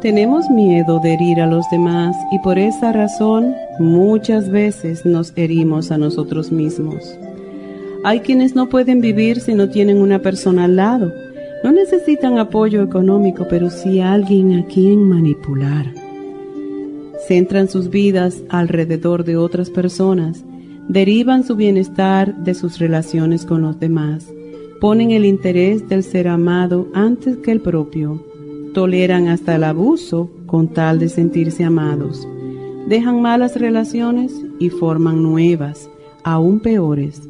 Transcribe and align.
Tenemos 0.00 0.48
miedo 0.48 0.98
de 0.98 1.12
herir 1.12 1.42
a 1.42 1.46
los 1.46 1.68
demás 1.70 2.16
y 2.32 2.38
por 2.38 2.58
esa 2.58 2.90
razón 2.90 3.54
muchas 3.78 4.48
veces 4.48 5.04
nos 5.04 5.34
herimos 5.36 5.90
a 5.90 5.98
nosotros 5.98 6.50
mismos. 6.50 7.18
Hay 8.02 8.20
quienes 8.20 8.54
no 8.54 8.70
pueden 8.70 9.02
vivir 9.02 9.40
si 9.40 9.52
no 9.52 9.68
tienen 9.68 9.98
una 9.98 10.20
persona 10.20 10.64
al 10.64 10.76
lado. 10.76 11.12
No 11.62 11.70
necesitan 11.70 12.38
apoyo 12.38 12.82
económico, 12.82 13.46
pero 13.50 13.68
sí 13.68 14.00
alguien 14.00 14.54
a 14.58 14.64
quien 14.64 15.06
manipular. 15.06 15.92
Centran 17.28 17.68
sus 17.68 17.90
vidas 17.90 18.42
alrededor 18.48 19.24
de 19.24 19.36
otras 19.36 19.68
personas, 19.68 20.42
derivan 20.88 21.44
su 21.44 21.56
bienestar 21.56 22.34
de 22.36 22.54
sus 22.54 22.78
relaciones 22.78 23.44
con 23.44 23.60
los 23.60 23.78
demás, 23.78 24.32
ponen 24.80 25.10
el 25.10 25.26
interés 25.26 25.86
del 25.90 26.02
ser 26.02 26.26
amado 26.26 26.88
antes 26.94 27.36
que 27.36 27.52
el 27.52 27.60
propio 27.60 28.29
toleran 28.72 29.28
hasta 29.28 29.56
el 29.56 29.64
abuso 29.64 30.30
con 30.46 30.68
tal 30.68 30.98
de 30.98 31.08
sentirse 31.08 31.64
amados, 31.64 32.26
dejan 32.86 33.22
malas 33.22 33.58
relaciones 33.58 34.32
y 34.58 34.70
forman 34.70 35.22
nuevas, 35.22 35.88
aún 36.24 36.60
peores. 36.60 37.22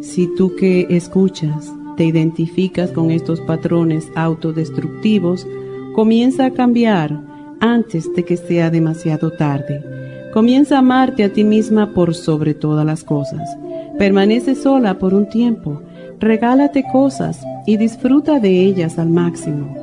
Si 0.00 0.26
tú 0.34 0.56
que 0.56 0.86
escuchas 0.90 1.72
te 1.96 2.04
identificas 2.04 2.90
con 2.90 3.10
estos 3.10 3.40
patrones 3.40 4.10
autodestructivos, 4.14 5.46
comienza 5.94 6.46
a 6.46 6.50
cambiar 6.50 7.20
antes 7.60 8.12
de 8.14 8.24
que 8.24 8.36
sea 8.36 8.70
demasiado 8.70 9.30
tarde. 9.32 9.84
Comienza 10.32 10.76
a 10.76 10.78
amarte 10.78 11.24
a 11.24 11.32
ti 11.32 11.44
misma 11.44 11.92
por 11.92 12.14
sobre 12.14 12.54
todas 12.54 12.86
las 12.86 13.04
cosas. 13.04 13.56
Permanece 13.98 14.54
sola 14.54 14.98
por 14.98 15.12
un 15.12 15.28
tiempo, 15.28 15.82
regálate 16.18 16.84
cosas 16.90 17.38
y 17.66 17.76
disfruta 17.76 18.40
de 18.40 18.64
ellas 18.64 18.98
al 18.98 19.10
máximo. 19.10 19.81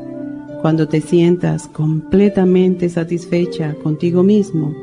Cuando 0.62 0.90
te 0.90 1.00
sientas 1.00 1.68
completamente 1.68 2.90
satisfecha 2.90 3.76
contigo 3.76 4.24
mismo, 4.24 4.74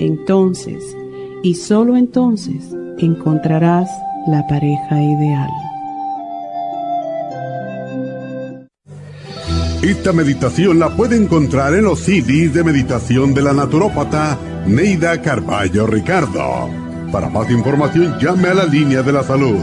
entonces 0.00 0.96
y 1.42 1.54
solo 1.54 1.96
entonces 1.96 2.74
encontrarás 2.98 3.90
la 4.26 4.46
pareja 4.46 5.02
ideal. 5.02 5.50
Esta 9.82 10.12
meditación 10.12 10.78
la 10.78 10.96
puede 10.96 11.16
encontrar 11.16 11.74
en 11.74 11.84
los 11.84 12.00
CDs 12.00 12.54
de 12.54 12.64
meditación 12.64 13.34
de 13.34 13.42
la 13.42 13.52
naturópata 13.52 14.38
Neida 14.66 15.20
Carballo 15.20 15.86
Ricardo. 15.86 16.68
Para 17.12 17.28
más 17.28 17.50
información 17.50 18.18
llame 18.18 18.48
a 18.48 18.54
la 18.54 18.64
línea 18.64 19.02
de 19.02 19.12
la 19.12 19.22
salud 19.22 19.62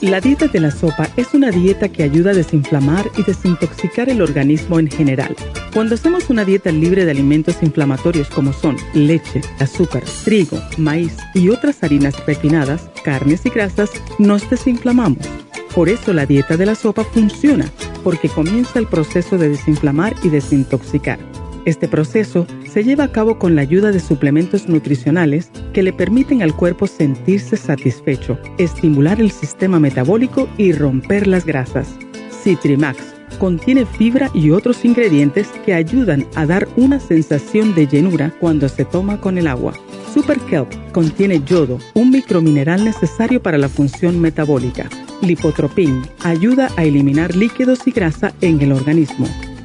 La 0.00 0.18
dieta 0.18 0.46
de 0.46 0.60
la 0.60 0.70
sopa 0.70 1.10
es 1.18 1.34
una 1.34 1.50
dieta 1.50 1.90
que 1.90 2.02
ayuda 2.02 2.30
a 2.30 2.34
desinflamar 2.34 3.10
y 3.18 3.22
desintoxicar 3.22 4.08
el 4.08 4.22
organismo 4.22 4.78
en 4.78 4.88
general. 4.90 5.36
Cuando 5.74 5.94
hacemos 5.94 6.30
una 6.30 6.46
dieta 6.46 6.72
libre 6.72 7.04
de 7.04 7.10
alimentos 7.10 7.62
inflamatorios 7.62 8.28
como 8.28 8.54
son 8.54 8.78
leche, 8.94 9.42
azúcar, 9.58 10.02
trigo, 10.24 10.58
maíz 10.78 11.14
y 11.34 11.50
otras 11.50 11.82
harinas 11.82 12.14
refinadas, 12.24 12.88
carnes 13.04 13.44
y 13.44 13.50
grasas, 13.50 13.90
nos 14.18 14.48
desinflamamos. 14.48 15.26
Por 15.74 15.90
eso 15.90 16.14
la 16.14 16.24
dieta 16.24 16.56
de 16.56 16.64
la 16.64 16.76
sopa 16.76 17.04
funciona, 17.04 17.70
porque 18.02 18.30
comienza 18.30 18.78
el 18.78 18.86
proceso 18.86 19.36
de 19.36 19.50
desinflamar 19.50 20.14
y 20.22 20.30
desintoxicar. 20.30 21.18
Este 21.66 21.88
proceso 21.88 22.46
se 22.68 22.82
lleva 22.82 23.04
a 23.04 23.12
cabo 23.12 23.38
con 23.38 23.54
la 23.54 23.62
ayuda 23.62 23.92
de 23.92 24.00
suplementos 24.00 24.68
nutricionales 24.68 25.50
que 25.74 25.82
le 25.82 25.92
permiten 25.92 26.42
al 26.42 26.56
cuerpo 26.56 26.86
sentirse 26.86 27.56
satisfecho, 27.56 28.38
estimular 28.58 29.20
el 29.20 29.30
sistema 29.30 29.78
metabólico 29.78 30.48
y 30.56 30.72
romper 30.72 31.26
las 31.26 31.44
grasas. 31.44 31.96
Citrimax 32.42 33.14
contiene 33.38 33.86
fibra 33.86 34.30
y 34.32 34.50
otros 34.50 34.84
ingredientes 34.84 35.48
que 35.64 35.74
ayudan 35.74 36.26
a 36.34 36.46
dar 36.46 36.66
una 36.76 36.98
sensación 36.98 37.74
de 37.74 37.86
llenura 37.86 38.32
cuando 38.40 38.68
se 38.68 38.84
toma 38.84 39.20
con 39.20 39.36
el 39.38 39.46
agua. 39.46 39.74
Super 40.12 40.38
Kelp 40.40 40.72
contiene 40.92 41.42
yodo, 41.44 41.78
un 41.94 42.10
micromineral 42.10 42.84
necesario 42.84 43.42
para 43.42 43.58
la 43.58 43.68
función 43.68 44.18
metabólica. 44.20 44.88
Lipotropin 45.22 46.02
ayuda 46.24 46.70
a 46.76 46.84
eliminar 46.84 47.36
líquidos 47.36 47.86
y 47.86 47.92
grasa 47.92 48.32
en 48.40 48.60
el 48.60 48.72
organismo. 48.72 49.26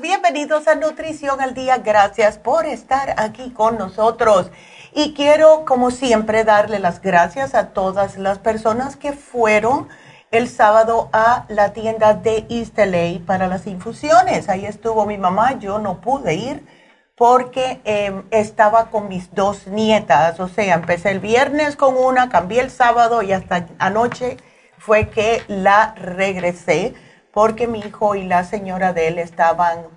Bienvenidos 0.00 0.66
a 0.66 0.74
Nutrición 0.74 1.40
al 1.40 1.54
Día. 1.54 1.78
Gracias 1.78 2.38
por 2.38 2.66
estar 2.66 3.14
aquí 3.18 3.50
con 3.50 3.78
nosotros. 3.78 4.50
Y 4.92 5.14
quiero, 5.14 5.64
como 5.64 5.90
siempre, 5.90 6.44
darle 6.44 6.80
las 6.80 7.00
gracias 7.00 7.54
a 7.54 7.68
todas 7.68 8.18
las 8.18 8.38
personas 8.38 8.96
que 8.96 9.12
fueron 9.12 9.88
el 10.30 10.48
sábado 10.48 11.08
a 11.12 11.44
la 11.48 11.72
tienda 11.72 12.14
de 12.14 12.46
LA 12.48 13.24
para 13.24 13.46
las 13.46 13.66
infusiones. 13.66 14.48
Ahí 14.48 14.66
estuvo 14.66 15.06
mi 15.06 15.18
mamá, 15.18 15.58
yo 15.58 15.78
no 15.78 16.00
pude 16.00 16.34
ir 16.34 16.66
porque 17.14 17.80
em, 17.84 18.24
estaba 18.30 18.90
con 18.90 19.08
mis 19.08 19.32
dos 19.34 19.68
nietas. 19.68 20.40
O 20.40 20.48
sea, 20.48 20.74
empecé 20.74 21.10
el 21.10 21.20
viernes 21.20 21.76
con 21.76 21.96
una, 21.96 22.28
cambié 22.28 22.60
el 22.60 22.70
sábado 22.70 23.22
y 23.22 23.32
hasta 23.32 23.68
anoche 23.78 24.36
fue 24.78 25.08
que 25.10 25.42
la 25.46 25.94
regresé 25.96 26.94
porque 27.34 27.66
mi 27.66 27.80
hijo 27.80 28.14
y 28.14 28.22
la 28.22 28.44
señora 28.44 28.92
de 28.92 29.08
él 29.08 29.18
estaban 29.18 29.88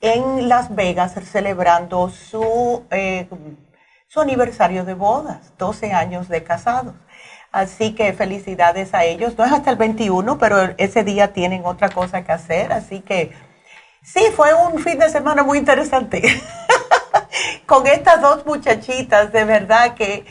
en 0.00 0.48
Las 0.48 0.74
Vegas 0.74 1.14
celebrando 1.30 2.08
su, 2.08 2.84
eh, 2.90 3.28
su 4.08 4.20
aniversario 4.20 4.84
de 4.84 4.94
bodas, 4.94 5.52
12 5.58 5.92
años 5.92 6.28
de 6.28 6.42
casados. 6.42 6.94
Así 7.52 7.94
que 7.94 8.14
felicidades 8.14 8.94
a 8.94 9.04
ellos. 9.04 9.36
No 9.36 9.44
es 9.44 9.52
hasta 9.52 9.70
el 9.70 9.76
21, 9.76 10.38
pero 10.38 10.74
ese 10.78 11.04
día 11.04 11.34
tienen 11.34 11.66
otra 11.66 11.90
cosa 11.90 12.24
que 12.24 12.32
hacer. 12.32 12.72
Así 12.72 13.00
que 13.00 13.32
sí, 14.02 14.24
fue 14.34 14.54
un 14.54 14.78
fin 14.78 14.98
de 14.98 15.10
semana 15.10 15.42
muy 15.42 15.58
interesante. 15.58 16.22
Con 17.66 17.86
estas 17.86 18.22
dos 18.22 18.46
muchachitas, 18.46 19.30
de 19.30 19.44
verdad 19.44 19.94
que 19.94 20.24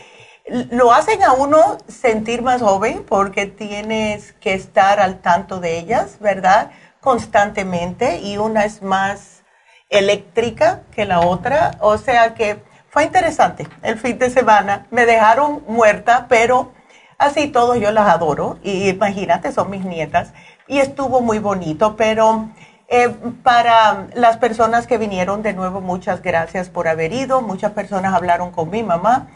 lo 0.47 0.93
hacen 0.93 1.23
a 1.23 1.33
uno 1.33 1.77
sentir 1.87 2.41
más 2.41 2.61
joven 2.61 3.05
porque 3.07 3.45
tienes 3.45 4.33
que 4.33 4.53
estar 4.53 4.99
al 4.99 5.19
tanto 5.19 5.59
de 5.59 5.77
ellas, 5.77 6.17
¿verdad? 6.19 6.71
Constantemente 6.99 8.19
y 8.19 8.37
una 8.37 8.65
es 8.65 8.81
más 8.81 9.43
eléctrica 9.89 10.81
que 10.91 11.05
la 11.05 11.21
otra, 11.21 11.71
o 11.79 11.97
sea 11.97 12.33
que 12.33 12.63
fue 12.89 13.03
interesante 13.03 13.67
el 13.83 13.97
fin 13.97 14.17
de 14.17 14.29
semana. 14.29 14.87
Me 14.91 15.05
dejaron 15.05 15.63
muerta, 15.67 16.25
pero 16.27 16.73
Así 17.21 17.49
todos 17.49 17.79
yo 17.79 17.91
las 17.91 18.09
adoro. 18.09 18.57
Y 18.63 18.89
imagínate, 18.89 19.51
son 19.51 19.69
mis 19.69 19.85
nietas. 19.85 20.33
Y 20.67 20.79
estuvo 20.79 21.21
muy 21.21 21.37
bonito, 21.37 21.95
pero 21.95 22.49
eh, 22.87 23.09
para 23.43 24.07
las 24.15 24.37
personas 24.37 24.87
que 24.87 24.97
vinieron 24.97 25.43
de 25.43 25.53
nuevo, 25.53 25.81
muchas 25.81 26.23
gracias 26.23 26.69
por 26.69 26.87
haber 26.87 27.13
ido, 27.13 27.43
muchas 27.43 27.73
personas 27.73 28.15
hablaron 28.15 28.49
con 28.49 28.71
mi 28.71 28.81
mamá 28.81 29.27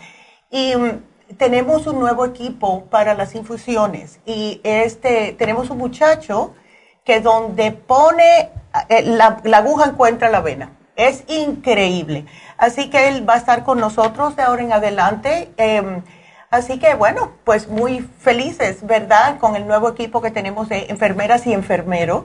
y 0.56 0.74
mm, 0.74 1.36
tenemos 1.38 1.86
un 1.86 2.00
nuevo 2.00 2.26
equipo 2.26 2.86
para 2.86 3.14
las 3.14 3.36
infusiones 3.36 4.22
y 4.26 4.62
este 4.64 5.34
tenemos 5.34 5.70
un 5.70 5.78
muchacho 5.78 6.56
que 7.04 7.20
donde 7.20 7.72
pone 7.72 8.52
eh, 8.88 9.04
la, 9.04 9.42
aguja 9.58 9.90
encuentra 9.90 10.30
la 10.30 10.40
vena. 10.40 10.72
Es 10.96 11.26
increíble. 11.28 12.26
Así 12.58 12.90
que 12.90 13.10
él 13.10 13.30
va 13.30 13.34
a 13.34 13.38
estar 13.38 13.66
con 13.66 13.82
nosotros 13.82 14.38
de 14.38 14.44
ahora 14.44 14.62
en 14.64 14.72
adelante. 14.72 15.52
Em, 15.58 16.04
así 16.50 16.80
que 16.80 16.96
bueno, 16.96 17.34
pues 17.44 17.68
muy 17.68 18.00
felices, 18.20 18.86
¿verdad? 18.88 19.40
Con 19.40 19.58
el 19.58 19.68
nuevo 19.68 19.90
equipo 19.90 20.22
que 20.22 20.32
tenemos 20.32 20.70
de 20.70 20.86
enfermeras 20.90 21.46
y 21.48 21.54
enfermeros 21.54 22.24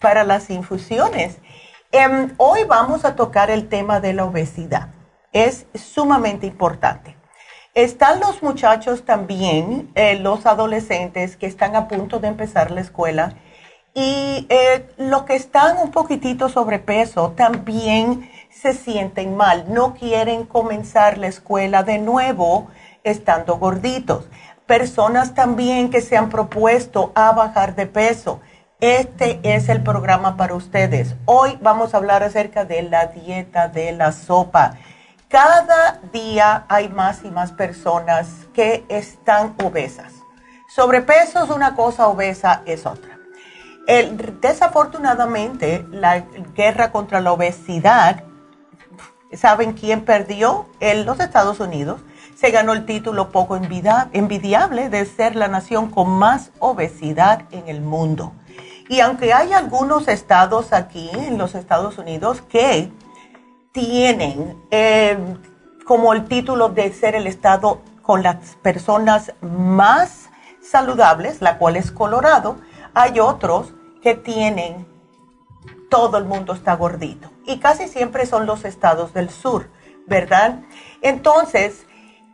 para 0.00 0.24
las 0.24 0.50
infusiones. 0.50 1.38
Em, 1.92 2.34
hoy 2.38 2.64
vamos 2.64 3.04
a 3.04 3.14
tocar 3.14 3.50
el 3.52 3.68
tema 3.68 4.00
de 4.00 4.14
la 4.14 4.24
obesidad. 4.24 4.88
Es 5.32 5.66
sumamente 5.74 6.46
importante. 6.46 7.17
Están 7.78 8.18
los 8.18 8.42
muchachos 8.42 9.04
también, 9.04 9.88
eh, 9.94 10.16
los 10.18 10.46
adolescentes 10.46 11.36
que 11.36 11.46
están 11.46 11.76
a 11.76 11.86
punto 11.86 12.18
de 12.18 12.26
empezar 12.26 12.72
la 12.72 12.80
escuela 12.80 13.34
y 13.94 14.48
eh, 14.48 14.88
los 14.96 15.22
que 15.22 15.36
están 15.36 15.76
un 15.78 15.92
poquitito 15.92 16.48
sobrepeso 16.48 17.34
también 17.36 18.28
se 18.50 18.72
sienten 18.72 19.36
mal, 19.36 19.72
no 19.72 19.94
quieren 19.94 20.44
comenzar 20.44 21.18
la 21.18 21.28
escuela 21.28 21.84
de 21.84 21.98
nuevo 21.98 22.66
estando 23.04 23.58
gorditos. 23.58 24.28
Personas 24.66 25.34
también 25.34 25.88
que 25.88 26.00
se 26.00 26.16
han 26.16 26.30
propuesto 26.30 27.12
a 27.14 27.30
bajar 27.30 27.76
de 27.76 27.86
peso. 27.86 28.40
Este 28.80 29.38
es 29.44 29.68
el 29.68 29.84
programa 29.84 30.36
para 30.36 30.56
ustedes. 30.56 31.14
Hoy 31.26 31.56
vamos 31.62 31.94
a 31.94 31.98
hablar 31.98 32.24
acerca 32.24 32.64
de 32.64 32.82
la 32.82 33.06
dieta 33.06 33.68
de 33.68 33.92
la 33.92 34.10
sopa. 34.10 34.78
Cada 35.28 36.00
día 36.12 36.64
hay 36.68 36.88
más 36.88 37.24
y 37.24 37.30
más 37.30 37.52
personas 37.52 38.46
que 38.54 38.84
están 38.88 39.54
obesas. 39.62 40.12
Sobrepeso 40.68 41.44
es 41.44 41.50
una 41.50 41.74
cosa, 41.74 42.08
obesa 42.08 42.62
es 42.66 42.86
otra 42.86 43.18
desafortunadamente, 44.40 45.86
la 45.90 46.20
guerra 46.54 46.92
contra 46.92 47.20
la 47.20 47.32
obesidad, 47.32 48.22
¿saben 49.32 49.72
quién 49.72 50.04
perdió? 50.04 50.66
En 50.80 51.06
los 51.06 51.20
Estados 51.20 51.58
Unidos. 51.60 52.00
Se 52.36 52.50
ganó 52.50 52.72
el 52.72 52.84
título 52.84 53.30
poco 53.30 53.56
envidiable 53.56 54.90
de 54.90 55.04
ser 55.06 55.34
la 55.34 55.48
nación 55.48 55.90
con 55.90 56.10
más 56.10 56.50
obesidad 56.60 57.44
en 57.50 57.66
el 57.68 57.80
mundo. 57.80 58.32
Y 58.88 59.00
aunque 59.00 59.32
hay 59.32 59.52
algunos 59.52 60.06
estados 60.06 60.72
aquí 60.72 61.10
en 61.14 61.36
los 61.36 61.54
Estados 61.54 61.98
Unidos 61.98 62.42
que 62.42 62.92
tienen 63.72 64.62
eh, 64.70 65.18
como 65.84 66.12
el 66.12 66.26
título 66.26 66.68
de 66.68 66.92
ser 66.92 67.14
el 67.14 67.26
estado 67.26 67.82
con 68.02 68.22
las 68.22 68.56
personas 68.62 69.32
más 69.40 70.30
saludables, 70.60 71.40
la 71.40 71.58
cual 71.58 71.76
es 71.76 71.90
Colorado, 71.90 72.56
hay 72.94 73.20
otros 73.20 73.72
que 74.02 74.14
tienen, 74.14 74.86
todo 75.90 76.18
el 76.18 76.24
mundo 76.24 76.52
está 76.52 76.74
gordito. 76.76 77.30
Y 77.46 77.58
casi 77.58 77.88
siempre 77.88 78.26
son 78.26 78.46
los 78.46 78.64
estados 78.64 79.14
del 79.14 79.30
sur, 79.30 79.70
¿verdad? 80.06 80.60
Entonces, 81.00 81.86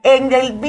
en 0.02 0.32
el, 0.32 0.60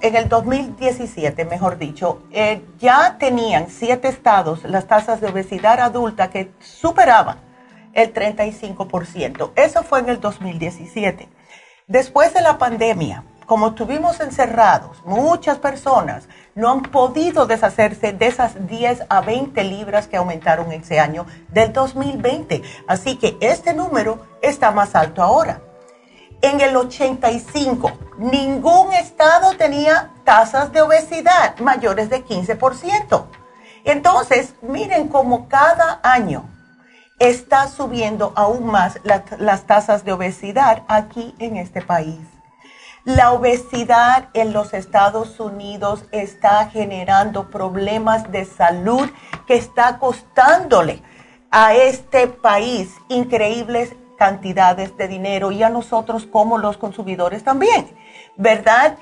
en 0.00 0.16
el 0.16 0.28
2017, 0.28 1.44
mejor 1.44 1.78
dicho, 1.78 2.22
eh, 2.30 2.64
ya 2.78 3.16
tenían 3.18 3.68
siete 3.68 4.08
estados 4.08 4.64
las 4.64 4.86
tasas 4.86 5.20
de 5.20 5.28
obesidad 5.28 5.80
adulta 5.80 6.30
que 6.30 6.52
superaban 6.60 7.51
el 7.92 8.12
35%. 8.12 9.52
Eso 9.56 9.82
fue 9.82 10.00
en 10.00 10.08
el 10.08 10.20
2017. 10.20 11.28
Después 11.86 12.32
de 12.32 12.40
la 12.40 12.58
pandemia, 12.58 13.24
como 13.46 13.68
estuvimos 13.68 14.20
encerrados, 14.20 15.02
muchas 15.04 15.58
personas 15.58 16.28
no 16.54 16.70
han 16.70 16.82
podido 16.82 17.46
deshacerse 17.46 18.12
de 18.12 18.26
esas 18.26 18.66
10 18.66 19.04
a 19.08 19.20
20 19.20 19.64
libras 19.64 20.06
que 20.06 20.16
aumentaron 20.16 20.72
ese 20.72 21.00
año 21.00 21.26
del 21.48 21.72
2020. 21.72 22.62
Así 22.86 23.16
que 23.16 23.36
este 23.40 23.74
número 23.74 24.26
está 24.40 24.70
más 24.70 24.94
alto 24.94 25.22
ahora. 25.22 25.60
En 26.40 26.60
el 26.60 26.76
85, 26.76 27.92
ningún 28.18 28.92
estado 28.94 29.56
tenía 29.56 30.10
tasas 30.24 30.72
de 30.72 30.82
obesidad 30.82 31.58
mayores 31.58 32.10
de 32.10 32.24
15%. 32.24 33.26
Entonces, 33.84 34.54
miren 34.62 35.08
cómo 35.08 35.48
cada 35.48 36.00
año 36.02 36.48
está 37.28 37.68
subiendo 37.68 38.32
aún 38.34 38.66
más 38.66 38.98
las 39.04 39.64
tasas 39.66 40.04
de 40.04 40.12
obesidad 40.12 40.82
aquí 40.88 41.34
en 41.38 41.56
este 41.56 41.80
país. 41.80 42.18
La 43.04 43.32
obesidad 43.32 44.28
en 44.34 44.52
los 44.52 44.74
Estados 44.74 45.38
Unidos 45.40 46.04
está 46.12 46.68
generando 46.68 47.50
problemas 47.50 48.30
de 48.30 48.44
salud 48.44 49.08
que 49.46 49.54
está 49.54 49.98
costándole 49.98 51.02
a 51.50 51.74
este 51.74 52.28
país 52.28 52.90
increíbles 53.08 53.94
cantidades 54.16 54.96
de 54.96 55.08
dinero 55.08 55.50
y 55.50 55.62
a 55.62 55.68
nosotros 55.68 56.26
como 56.26 56.58
los 56.58 56.76
consumidores 56.76 57.42
también, 57.42 57.88
¿verdad? 58.36 58.96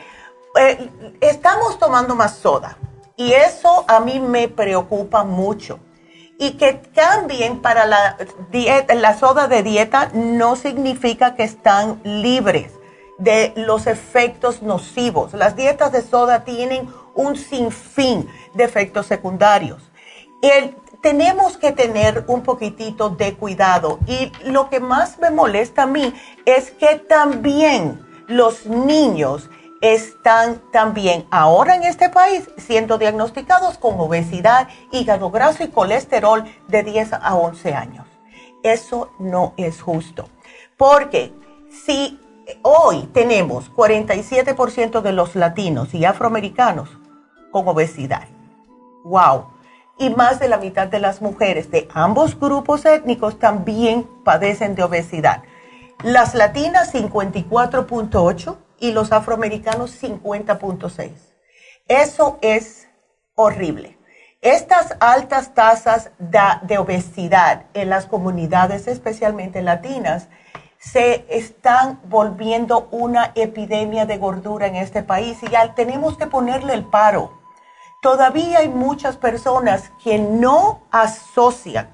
Eh, 0.59 0.91
estamos 1.21 1.79
tomando 1.79 2.15
más 2.15 2.37
soda 2.37 2.77
y 3.17 3.33
eso 3.33 3.85
a 3.87 4.01
mí 4.01 4.19
me 4.19 4.49
preocupa 4.49 5.25
mucho. 5.25 5.79
Y 6.41 6.53
que 6.53 6.81
cambien 6.93 7.61
para 7.61 7.87
la, 7.87 8.17
dieta, 8.51 8.95
la 8.95 9.17
soda 9.17 9.47
de 9.47 9.63
dieta 9.63 10.11
no 10.15 10.57
significa 10.57 11.37
que 11.37 11.45
están 11.45 12.01
libres 12.03 12.73
de 13.19 13.53
los 13.55 13.87
efectos 13.87 14.63
nocivos. 14.63 15.35
Las 15.35 15.55
dietas 15.55 15.93
de 15.93 16.03
soda 16.03 16.43
tienen 16.45 16.89
un 17.15 17.37
sinfín 17.37 18.29
de 18.55 18.65
efectos 18.65 19.07
secundarios. 19.07 19.83
tenemos 21.03 21.57
que 21.57 21.73
tener 21.73 22.25
un 22.27 22.43
poquitito 22.43 23.11
de 23.11 23.35
cuidado 23.35 23.99
y 24.07 24.33
lo 24.45 24.69
que 24.69 24.81
más 24.81 25.19
me 25.19 25.31
molesta 25.31 25.83
a 25.83 25.87
mí 25.87 26.13
es 26.45 26.71
que 26.73 26.97
también 26.97 28.07
los 28.27 28.67
niños 28.67 29.51
están 29.81 30.61
también 30.73 31.27
ahora 31.31 31.75
en 31.75 31.85
este 31.85 32.09
país 32.09 32.51
siendo 32.59 32.99
diagnosticados 32.99 33.79
con 33.79 33.99
obesidad, 33.99 34.69
hígado 34.93 35.31
graso 35.31 35.65
y 35.65 35.69
colesterol 35.69 36.45
de 36.69 36.83
10 36.83 37.15
a 37.15 37.35
11 37.35 37.75
años. 37.75 38.07
Eso 38.63 39.11
no 39.19 39.55
es 39.57 39.81
justo. 39.81 40.29
Porque 40.77 41.33
si 41.71 42.21
hoy 42.63 43.09
tenemos 43.13 43.73
47% 43.75 45.01
de 45.01 45.13
los 45.13 45.35
latinos 45.35 45.95
y 45.95 46.05
afroamericanos 46.05 46.91
con 47.51 47.67
obesidad. 47.69 48.29
¡Wow! 49.05 49.47
Y 49.99 50.11
más 50.11 50.41
de 50.41 50.49
la 50.49 50.59
mitad 50.59 50.89
de 50.89 50.99
las 50.99 51.21
mujeres 51.21 51.71
de 51.71 51.89
ambos 51.93 52.39
grupos 52.39 52.85
étnicos 52.87 53.39
también 53.39 54.09
padecen 54.25 54.75
de 54.75 54.83
obesidad. 54.83 55.43
Las 56.03 56.35
latinas 56.35 56.95
54.8 56.95 58.57
y 58.81 58.93
los 58.93 59.13
afroamericanos 59.13 60.03
50.6. 60.03 61.13
Eso 61.87 62.39
es 62.41 62.89
horrible. 63.35 63.99
Estas 64.43 64.97
altas 65.01 65.55
tasas 65.55 66.11
de, 66.19 66.79
obesidad 66.79 67.67
en 67.75 67.91
las 67.91 68.07
comunidades, 68.07 68.89
especialmente 68.89 69.61
latinas, 69.61 70.29
se 70.79 71.27
están 71.29 72.01
volviendo 72.05 72.89
una 72.91 73.33
epidemia 73.35 74.07
de 74.07 74.17
gordura 74.17 74.67
en 74.67 74.77
este 74.77 75.03
país 75.03 75.37
y 75.43 75.51
ya 75.51 75.75
tenemos 75.75 76.17
que 76.17 76.27
ponerle 76.27 76.73
el 76.73 76.87
paro. 76.87 77.39
Todavía 78.01 78.61
hay 78.61 78.71
muchas 78.71 79.19
personas 79.19 79.93
que 80.03 80.19
no 80.19 80.81
asocian 80.91 81.91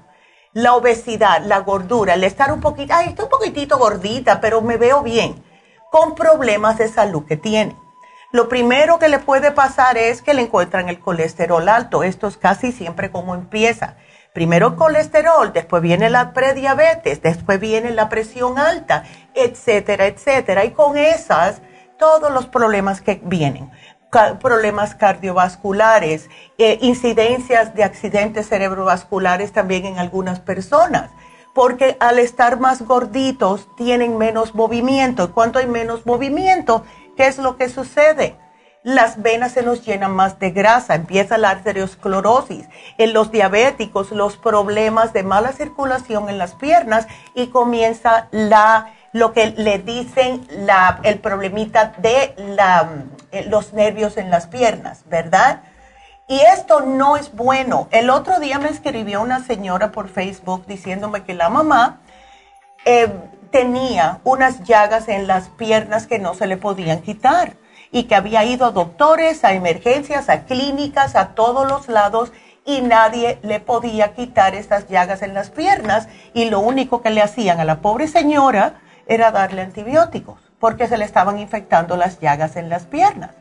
la 0.53 0.73
obesidad, 0.73 1.43
la 1.43 1.59
gordura, 1.59 2.13
el 2.13 2.23
estar 2.23 2.53
un 2.53 2.61
poquito, 2.61 2.93
ay, 2.95 3.09
estoy 3.09 3.25
un 3.25 3.29
poquitito 3.29 3.77
gordita, 3.77 4.39
pero 4.39 4.61
me 4.61 4.77
veo 4.77 5.03
bien, 5.03 5.43
con 5.91 6.15
problemas 6.15 6.77
de 6.77 6.87
salud 6.87 7.25
que 7.25 7.37
tienen. 7.37 7.77
Lo 8.31 8.49
primero 8.49 8.99
que 8.99 9.07
le 9.07 9.19
puede 9.19 9.51
pasar 9.51 9.97
es 9.97 10.21
que 10.21 10.33
le 10.33 10.41
encuentran 10.41 10.89
el 10.89 10.99
colesterol 10.99 11.67
alto. 11.69 12.03
Esto 12.03 12.27
es 12.27 12.37
casi 12.37 12.71
siempre 12.71 13.11
como 13.11 13.35
empieza 13.35 13.95
primero 14.37 14.75
colesterol, 14.75 15.51
después 15.51 15.81
viene 15.81 16.11
la 16.11 16.31
prediabetes, 16.31 17.23
después 17.23 17.59
viene 17.59 17.89
la 17.89 18.07
presión 18.07 18.59
alta, 18.59 19.03
etcétera, 19.33 20.05
etcétera. 20.05 20.63
Y 20.63 20.73
con 20.73 20.95
esas, 20.95 21.63
todos 21.97 22.31
los 22.31 22.45
problemas 22.45 23.01
que 23.01 23.19
vienen, 23.23 23.71
problemas 24.39 24.93
cardiovasculares, 24.93 26.29
eh, 26.59 26.77
incidencias 26.81 27.73
de 27.73 27.83
accidentes 27.83 28.47
cerebrovasculares 28.47 29.53
también 29.53 29.87
en 29.87 29.97
algunas 29.97 30.39
personas, 30.39 31.09
porque 31.57 31.97
al 31.99 32.19
estar 32.19 32.59
más 32.59 32.83
gorditos 32.83 33.67
tienen 33.75 34.19
menos 34.19 34.53
movimiento. 34.53 35.23
Y 35.23 35.27
cuando 35.29 35.57
hay 35.57 35.65
menos 35.65 36.05
movimiento, 36.05 36.85
¿qué 37.15 37.25
es 37.25 37.39
lo 37.39 37.57
que 37.57 37.67
sucede? 37.67 38.37
las 38.83 39.21
venas 39.21 39.51
se 39.51 39.63
nos 39.63 39.85
llenan 39.85 40.15
más 40.15 40.39
de 40.39 40.51
grasa, 40.51 40.95
empieza 40.95 41.37
la 41.37 41.49
arteriosclerosis, 41.49 42.69
en 42.97 43.11
los 43.11 43.31
diabéticos 43.31 44.11
los 44.11 44.37
problemas 44.37 45.11
de 45.11 45.23
mala 45.23 45.51
circulación 45.51 46.29
en 46.29 46.37
las 46.37 46.55
piernas 46.55 47.05
y 47.35 47.47
comienza 47.47 48.29
la 48.31 48.93
lo 49.11 49.33
que 49.33 49.47
le 49.57 49.79
dicen 49.79 50.47
el 51.03 51.19
problemita 51.19 51.95
de 51.97 52.33
eh, 53.31 53.45
los 53.49 53.73
nervios 53.73 54.15
en 54.15 54.29
las 54.29 54.47
piernas, 54.47 55.03
¿verdad? 55.07 55.63
Y 56.27 56.41
esto 56.41 56.81
no 56.81 57.15
es 57.15 57.33
bueno. 57.33 57.87
El 57.91 58.09
otro 58.09 58.39
día 58.39 58.59
me 58.59 58.67
escribió 58.67 59.21
una 59.21 59.43
señora 59.43 59.93
por 59.93 60.09
Facebook 60.09 60.65
diciéndome 60.67 61.23
que 61.23 61.33
la 61.33 61.47
mamá 61.47 62.01
eh, 62.83 63.09
tenía 63.49 64.19
unas 64.25 64.63
llagas 64.63 65.07
en 65.07 65.25
las 65.25 65.47
piernas 65.47 66.05
que 66.05 66.19
no 66.19 66.33
se 66.33 66.47
le 66.47 66.57
podían 66.57 67.01
quitar 67.01 67.55
y 67.91 68.03
que 68.03 68.15
había 68.15 68.43
ido 68.43 68.65
a 68.65 68.71
doctores, 68.71 69.45
a 69.45 69.53
emergencias, 69.53 70.27
a 70.27 70.43
clínicas, 70.43 71.15
a 71.15 71.29
todos 71.29 71.65
los 71.65 71.87
lados 71.87 72.33
y 72.65 72.81
nadie 72.81 73.39
le 73.41 73.61
podía 73.61 74.13
quitar 74.13 74.53
estas 74.53 74.89
llagas 74.89 75.21
en 75.21 75.33
las 75.33 75.49
piernas 75.49 76.09
y 76.33 76.49
lo 76.49 76.59
único 76.59 77.01
que 77.01 77.09
le 77.09 77.21
hacían 77.21 77.61
a 77.61 77.65
la 77.65 77.79
pobre 77.79 78.09
señora 78.09 78.81
era 79.07 79.31
darle 79.31 79.61
antibióticos 79.61 80.41
porque 80.59 80.87
se 80.87 80.97
le 80.97 81.05
estaban 81.05 81.39
infectando 81.39 81.95
las 81.95 82.19
llagas 82.19 82.57
en 82.57 82.67
las 82.67 82.83
piernas. 82.83 83.31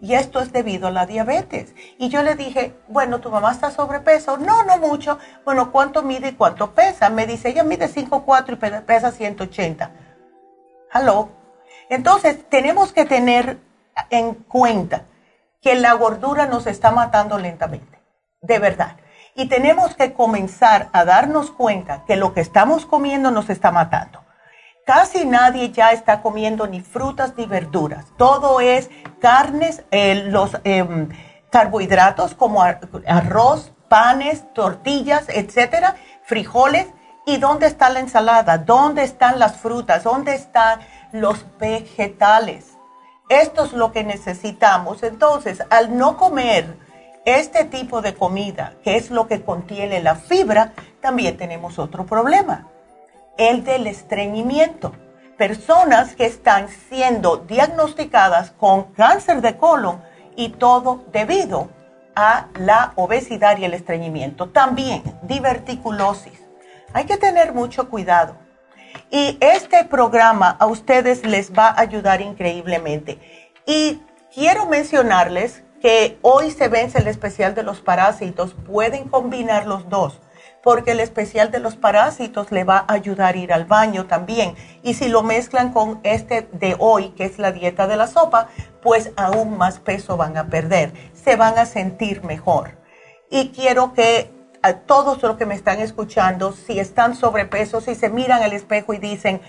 Y 0.00 0.14
esto 0.14 0.40
es 0.40 0.52
debido 0.52 0.88
a 0.88 0.92
la 0.92 1.06
diabetes. 1.06 1.74
Y 1.98 2.08
yo 2.08 2.22
le 2.22 2.36
dije, 2.36 2.74
bueno, 2.86 3.20
tu 3.20 3.30
mamá 3.30 3.52
está 3.52 3.70
sobrepeso. 3.70 4.36
No, 4.36 4.62
no 4.62 4.78
mucho. 4.78 5.18
Bueno, 5.44 5.72
¿cuánto 5.72 6.02
mide 6.02 6.28
y 6.28 6.32
cuánto 6.32 6.72
pesa? 6.72 7.10
Me 7.10 7.26
dice, 7.26 7.48
ella 7.48 7.64
mide 7.64 7.88
5'4 7.88 8.52
y 8.52 8.86
pesa 8.86 9.10
180. 9.10 9.90
¿Aló? 10.92 11.30
Entonces, 11.88 12.48
tenemos 12.48 12.92
que 12.92 13.04
tener 13.06 13.58
en 14.10 14.34
cuenta 14.34 15.06
que 15.60 15.74
la 15.74 15.94
gordura 15.94 16.46
nos 16.46 16.66
está 16.66 16.92
matando 16.92 17.38
lentamente, 17.38 18.00
de 18.40 18.58
verdad. 18.60 18.96
Y 19.34 19.48
tenemos 19.48 19.94
que 19.94 20.12
comenzar 20.12 20.88
a 20.92 21.04
darnos 21.04 21.50
cuenta 21.50 22.04
que 22.06 22.16
lo 22.16 22.32
que 22.34 22.40
estamos 22.40 22.86
comiendo 22.86 23.30
nos 23.30 23.50
está 23.50 23.70
matando. 23.72 24.24
Casi 24.88 25.26
nadie 25.26 25.70
ya 25.70 25.92
está 25.92 26.22
comiendo 26.22 26.66
ni 26.66 26.80
frutas 26.80 27.34
ni 27.36 27.44
verduras. 27.44 28.06
Todo 28.16 28.58
es 28.58 28.88
carnes, 29.20 29.84
los 29.92 30.52
em, 30.64 31.10
carbohidratos 31.50 32.34
como 32.34 32.62
arroz, 32.62 33.74
panes, 33.90 34.50
tortillas, 34.54 35.28
etcétera, 35.28 35.96
frijoles. 36.24 36.86
¿Y 37.26 37.36
dónde 37.36 37.66
está 37.66 37.90
la 37.90 38.00
ensalada? 38.00 38.56
¿Dónde 38.56 39.02
están 39.02 39.38
las 39.38 39.58
frutas? 39.58 40.04
¿Dónde 40.04 40.34
están 40.34 40.80
los 41.12 41.44
vegetales? 41.58 42.78
Esto 43.28 43.66
es 43.66 43.74
lo 43.74 43.92
que 43.92 44.04
necesitamos. 44.04 45.02
Entonces, 45.02 45.62
al 45.68 45.98
no 45.98 46.16
comer 46.16 46.78
este 47.26 47.66
tipo 47.66 48.00
de 48.00 48.14
comida, 48.14 48.72
que 48.82 48.96
es 48.96 49.10
lo 49.10 49.26
que 49.26 49.42
contiene 49.42 50.02
la 50.02 50.14
fibra, 50.14 50.72
también 51.02 51.36
tenemos 51.36 51.78
otro 51.78 52.06
problema, 52.06 52.68
el 53.38 53.64
del 53.64 53.86
estreñimiento. 53.86 54.92
Personas 55.38 56.14
que 56.14 56.26
están 56.26 56.68
siendo 56.68 57.38
diagnosticadas 57.38 58.50
con 58.50 58.92
cáncer 58.92 59.40
de 59.40 59.56
colon 59.56 60.02
y 60.36 60.50
todo 60.50 61.04
debido 61.12 61.70
a 62.14 62.48
la 62.58 62.92
obesidad 62.96 63.56
y 63.58 63.64
el 63.64 63.72
estreñimiento. 63.72 64.50
También 64.50 65.02
diverticulosis. 65.22 66.42
Hay 66.92 67.04
que 67.06 67.16
tener 67.16 67.54
mucho 67.54 67.88
cuidado 67.88 68.36
y 69.10 69.38
este 69.40 69.84
programa 69.84 70.56
a 70.58 70.66
ustedes 70.66 71.24
les 71.24 71.52
va 71.52 71.68
a 71.68 71.80
ayudar 71.80 72.20
increíblemente. 72.20 73.18
Y 73.66 74.02
quiero 74.34 74.66
mencionarles 74.66 75.62
que 75.80 76.18
hoy 76.22 76.50
se 76.50 76.68
vence 76.68 76.98
el 76.98 77.06
especial 77.06 77.54
de 77.54 77.62
los 77.62 77.80
parásitos. 77.80 78.54
Pueden 78.66 79.08
combinar 79.08 79.66
los 79.66 79.88
dos, 79.88 80.20
porque 80.68 80.90
el 80.90 81.00
especial 81.00 81.50
de 81.50 81.60
los 81.60 81.76
parásitos 81.76 82.52
le 82.52 82.62
va 82.62 82.84
a 82.86 82.92
ayudar 82.92 83.34
a 83.34 83.38
ir 83.38 83.54
al 83.54 83.64
baño 83.64 84.04
también. 84.04 84.54
Y 84.82 84.92
si 84.92 85.08
lo 85.08 85.22
mezclan 85.22 85.72
con 85.72 85.98
este 86.02 86.46
de 86.52 86.76
hoy, 86.78 87.08
que 87.16 87.24
es 87.24 87.38
la 87.38 87.52
dieta 87.52 87.86
de 87.86 87.96
la 87.96 88.06
sopa, 88.06 88.48
pues 88.82 89.10
aún 89.16 89.56
más 89.56 89.78
peso 89.78 90.18
van 90.18 90.36
a 90.36 90.48
perder. 90.48 90.92
Se 91.14 91.36
van 91.36 91.56
a 91.56 91.64
sentir 91.64 92.22
mejor. 92.22 92.76
Y 93.30 93.48
quiero 93.48 93.94
que 93.94 94.30
a 94.60 94.74
todos 94.80 95.22
los 95.22 95.38
que 95.38 95.46
me 95.46 95.54
están 95.54 95.80
escuchando, 95.80 96.52
si 96.52 96.78
están 96.78 97.14
sobrepeso, 97.14 97.80
si 97.80 97.94
se 97.94 98.10
miran 98.10 98.42
al 98.42 98.52
espejo 98.52 98.92
y 98.92 98.98
dicen, 98.98 99.40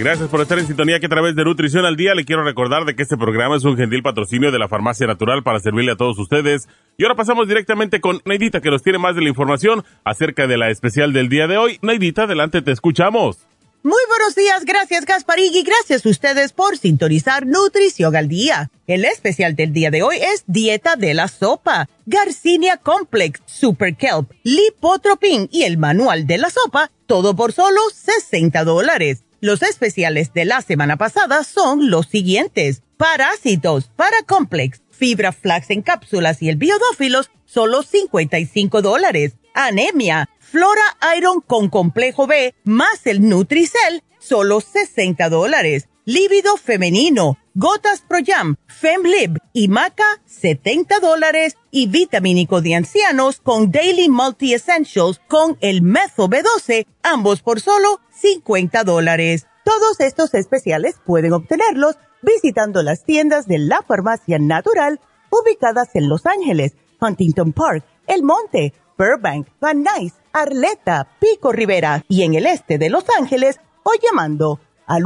Gracias 0.00 0.30
por 0.30 0.40
estar 0.40 0.58
en 0.58 0.66
sintonía 0.66 0.98
que 0.98 1.04
a 1.04 1.10
través 1.10 1.36
de 1.36 1.44
Nutrición 1.44 1.84
al 1.84 1.94
Día 1.94 2.14
le 2.14 2.24
quiero 2.24 2.42
recordar 2.42 2.86
de 2.86 2.96
que 2.96 3.02
este 3.02 3.18
programa 3.18 3.56
es 3.56 3.64
un 3.64 3.76
gentil 3.76 4.02
patrocinio 4.02 4.50
de 4.50 4.58
la 4.58 4.66
Farmacia 4.66 5.06
Natural 5.06 5.42
para 5.42 5.60
servirle 5.60 5.92
a 5.92 5.96
todos 5.96 6.18
ustedes. 6.18 6.68
Y 6.96 7.04
ahora 7.04 7.16
pasamos 7.16 7.46
directamente 7.46 8.00
con 8.00 8.22
Neidita 8.24 8.62
que 8.62 8.70
nos 8.70 8.82
tiene 8.82 8.96
más 8.96 9.14
de 9.14 9.20
la 9.20 9.28
información 9.28 9.84
acerca 10.02 10.46
de 10.46 10.56
la 10.56 10.70
especial 10.70 11.12
del 11.12 11.28
día 11.28 11.46
de 11.48 11.58
hoy. 11.58 11.78
Neidita, 11.82 12.22
adelante, 12.22 12.62
te 12.62 12.72
escuchamos. 12.72 13.40
Muy 13.82 14.00
buenos 14.08 14.34
días, 14.34 14.64
gracias 14.64 15.04
Gasparig 15.04 15.54
y 15.54 15.64
gracias 15.64 16.06
a 16.06 16.08
ustedes 16.08 16.54
por 16.54 16.78
sintonizar 16.78 17.46
Nutrición 17.46 18.16
al 18.16 18.28
Día. 18.28 18.70
El 18.86 19.04
especial 19.04 19.54
del 19.54 19.74
día 19.74 19.90
de 19.90 20.02
hoy 20.02 20.16
es 20.16 20.44
Dieta 20.46 20.96
de 20.96 21.12
la 21.12 21.28
Sopa, 21.28 21.90
Garcinia 22.06 22.78
Complex, 22.78 23.42
Super 23.44 23.96
Kelp, 23.96 24.32
Lipotropin 24.44 25.50
y 25.52 25.64
el 25.64 25.76
Manual 25.76 26.26
de 26.26 26.38
la 26.38 26.48
Sopa, 26.48 26.90
todo 27.04 27.36
por 27.36 27.52
solo 27.52 27.80
60 27.92 28.64
dólares. 28.64 29.24
Los 29.40 29.62
especiales 29.62 30.34
de 30.34 30.44
la 30.44 30.60
semana 30.60 30.98
pasada 30.98 31.44
son 31.44 31.90
los 31.90 32.06
siguientes. 32.06 32.82
Parásitos, 32.98 33.90
Paracomplex, 33.96 34.82
Fibra 34.90 35.32
Flax 35.32 35.70
en 35.70 35.80
cápsulas 35.80 36.42
y 36.42 36.50
el 36.50 36.56
Biodófilos, 36.56 37.30
solo 37.46 37.82
55 37.82 38.82
dólares. 38.82 39.32
anemia, 39.54 40.28
Flora 40.38 40.82
Iron 41.16 41.40
con 41.40 41.70
complejo 41.70 42.26
B, 42.26 42.54
más 42.64 43.06
el 43.06 43.26
Nutricel, 43.26 44.02
solo 44.18 44.60
60 44.60 45.30
dólares. 45.30 45.88
Lívido 46.04 46.58
femenino, 46.58 47.38
gotas 47.60 48.00
Pro 48.08 48.20
Jam, 48.26 48.56
Femlib 48.66 49.36
y 49.52 49.68
Maca, 49.68 50.22
70 50.24 50.98
dólares. 50.98 51.56
Y 51.70 51.88
vitamínico 51.88 52.62
de 52.62 52.74
ancianos 52.74 53.40
con 53.40 53.70
Daily 53.70 54.08
Multi 54.08 54.54
Essentials 54.54 55.20
con 55.28 55.58
el 55.60 55.82
Mezo 55.82 56.28
B12, 56.28 56.86
ambos 57.02 57.42
por 57.42 57.60
solo 57.60 58.00
50 58.12 58.82
dólares. 58.84 59.46
Todos 59.62 60.00
estos 60.00 60.32
especiales 60.34 60.96
pueden 61.04 61.34
obtenerlos 61.34 61.96
visitando 62.22 62.82
las 62.82 63.04
tiendas 63.04 63.46
de 63.46 63.58
la 63.58 63.82
farmacia 63.86 64.38
natural 64.38 64.98
ubicadas 65.30 65.90
en 65.94 66.08
Los 66.08 66.24
Ángeles, 66.26 66.72
Huntington 66.98 67.52
Park, 67.52 67.84
El 68.06 68.22
Monte, 68.22 68.72
Burbank, 68.96 69.48
Van 69.60 69.84
Nuys, 69.84 70.14
Arleta, 70.32 71.08
Pico 71.20 71.52
Rivera 71.52 72.04
y 72.08 72.22
en 72.22 72.34
el 72.34 72.46
este 72.46 72.78
de 72.78 72.88
Los 72.88 73.04
Ángeles 73.18 73.60
o 73.84 73.92
llamando 74.02 74.60
al 74.86 75.04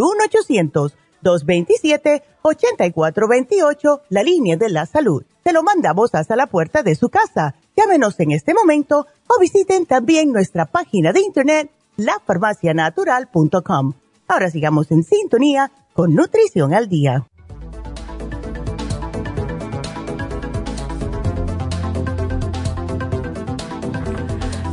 1-800-227-8428, 1.25 4.01
la 4.11 4.23
línea 4.23 4.57
de 4.57 4.69
la 4.69 4.87
salud. 4.87 5.25
Se 5.43 5.53
lo 5.53 5.63
mandamos 5.63 6.15
hasta 6.15 6.37
la 6.37 6.47
puerta 6.47 6.83
de 6.83 6.95
su 6.95 7.09
casa. 7.09 7.55
Llámenos 7.77 8.21
en 8.21 8.31
este 8.31 8.55
momento 8.55 9.07
o 9.27 9.41
visiten 9.41 9.87
también 9.87 10.33
nuestra 10.33 10.67
página 10.67 11.13
de 11.13 11.21
internet 11.21 11.71
lafarmacianatural.com. 11.97 13.95
Ahora 14.29 14.51
sigamos 14.51 14.91
en 14.91 15.03
sintonía 15.03 15.71
con 15.93 16.15
Nutrición 16.15 16.75
al 16.75 16.89
Día. 16.89 17.27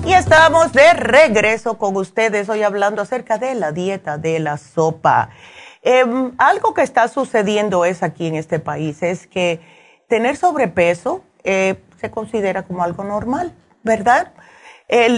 Y 0.06 0.14
estamos 0.14 0.74
de 0.74 0.94
regreso 0.94 1.78
con 1.78 1.96
ustedes 1.96 2.50
hoy 2.50 2.64
hablando 2.64 3.02
acerca 3.02 3.38
de 3.38 3.56
la 3.56 3.72
dieta 3.72 4.18
de 4.18 4.40
la 4.40 4.58
sopa. 4.58 5.30
Em, 5.82 6.34
algo 6.38 6.74
que 6.74 6.84
está 6.84 7.08
sucediendo 7.08 7.86
es 7.86 8.04
aquí 8.04 8.28
en 8.28 8.36
este 8.36 8.60
país 8.60 9.02
es 9.02 9.26
que 9.26 9.60
tener 10.08 10.38
sobrepeso 10.38 11.24
eh, 11.44 11.82
se 12.00 12.12
considera 12.12 12.64
como 12.64 12.84
algo 12.84 13.04
normal, 13.04 13.54
¿verdad? 13.84 14.34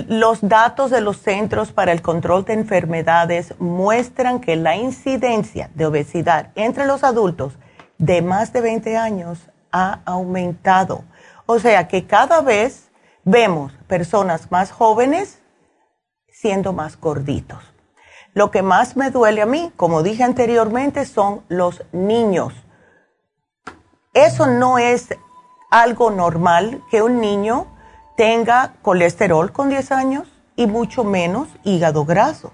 los 0.07 0.47
datos 0.47 0.91
de 0.91 1.01
los 1.01 1.17
Centros 1.17 1.71
para 1.71 1.91
el 1.91 2.03
Control 2.03 2.45
de 2.45 2.53
Enfermedades 2.53 3.55
muestran 3.57 4.39
que 4.39 4.55
la 4.55 4.75
incidencia 4.75 5.71
de 5.73 5.87
obesidad 5.87 6.51
entre 6.53 6.85
los 6.85 7.03
adultos 7.03 7.57
de 7.97 8.21
más 8.21 8.53
de 8.53 8.61
20 8.61 8.97
años 8.97 9.49
ha 9.71 10.01
aumentado. 10.05 11.03
O 11.47 11.57
sea 11.57 11.87
que 11.87 12.05
cada 12.05 12.41
vez 12.41 12.91
vemos 13.23 13.73
personas 13.87 14.51
más 14.51 14.71
jóvenes 14.71 15.39
siendo 16.29 16.71
más 16.71 16.99
gorditos. 16.99 17.72
Lo 18.33 18.49
que 18.49 18.63
más 18.63 18.95
me 18.95 19.11
duele 19.11 19.41
a 19.41 19.45
mí, 19.45 19.71
como 19.75 20.01
dije 20.01 20.23
anteriormente, 20.23 21.05
son 21.05 21.41
los 21.49 21.83
niños. 21.91 22.53
Eso 24.13 24.47
no 24.47 24.79
es 24.79 25.15
algo 25.69 26.11
normal 26.11 26.83
que 26.89 27.01
un 27.01 27.19
niño 27.19 27.67
tenga 28.15 28.73
colesterol 28.81 29.51
con 29.51 29.69
10 29.69 29.91
años 29.91 30.27
y 30.55 30.67
mucho 30.67 31.03
menos 31.03 31.47
hígado 31.63 32.05
graso. 32.05 32.53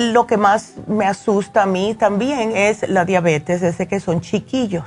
lo 0.00 0.26
que 0.26 0.36
más 0.36 0.74
me 0.86 1.06
asusta 1.06 1.64
a 1.64 1.66
mí 1.66 1.94
también 1.94 2.56
es 2.56 2.88
la 2.88 3.04
diabetes 3.04 3.60
desde 3.60 3.86
que 3.86 4.00
son 4.00 4.20
chiquillos. 4.20 4.86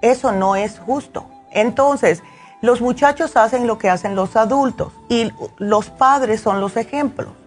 Eso 0.00 0.32
no 0.32 0.56
es 0.56 0.78
justo. 0.78 1.26
Entonces, 1.50 2.22
los 2.60 2.80
muchachos 2.80 3.36
hacen 3.36 3.66
lo 3.66 3.78
que 3.78 3.90
hacen 3.90 4.14
los 4.14 4.36
adultos 4.36 4.92
y 5.08 5.32
los 5.58 5.90
padres 5.90 6.40
son 6.40 6.60
los 6.60 6.76
ejemplos. 6.76 7.41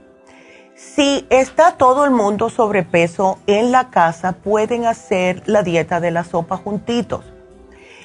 Si 0.75 1.25
está 1.29 1.77
todo 1.77 2.03
el 2.03 2.11
mundo 2.11 2.49
sobrepeso 2.49 3.39
en 3.47 3.71
la 3.71 3.91
casa, 3.91 4.33
pueden 4.33 4.85
hacer 4.85 5.41
la 5.45 5.63
dieta 5.63 6.01
de 6.01 6.11
la 6.11 6.25
sopa 6.25 6.57
juntitos. 6.57 7.23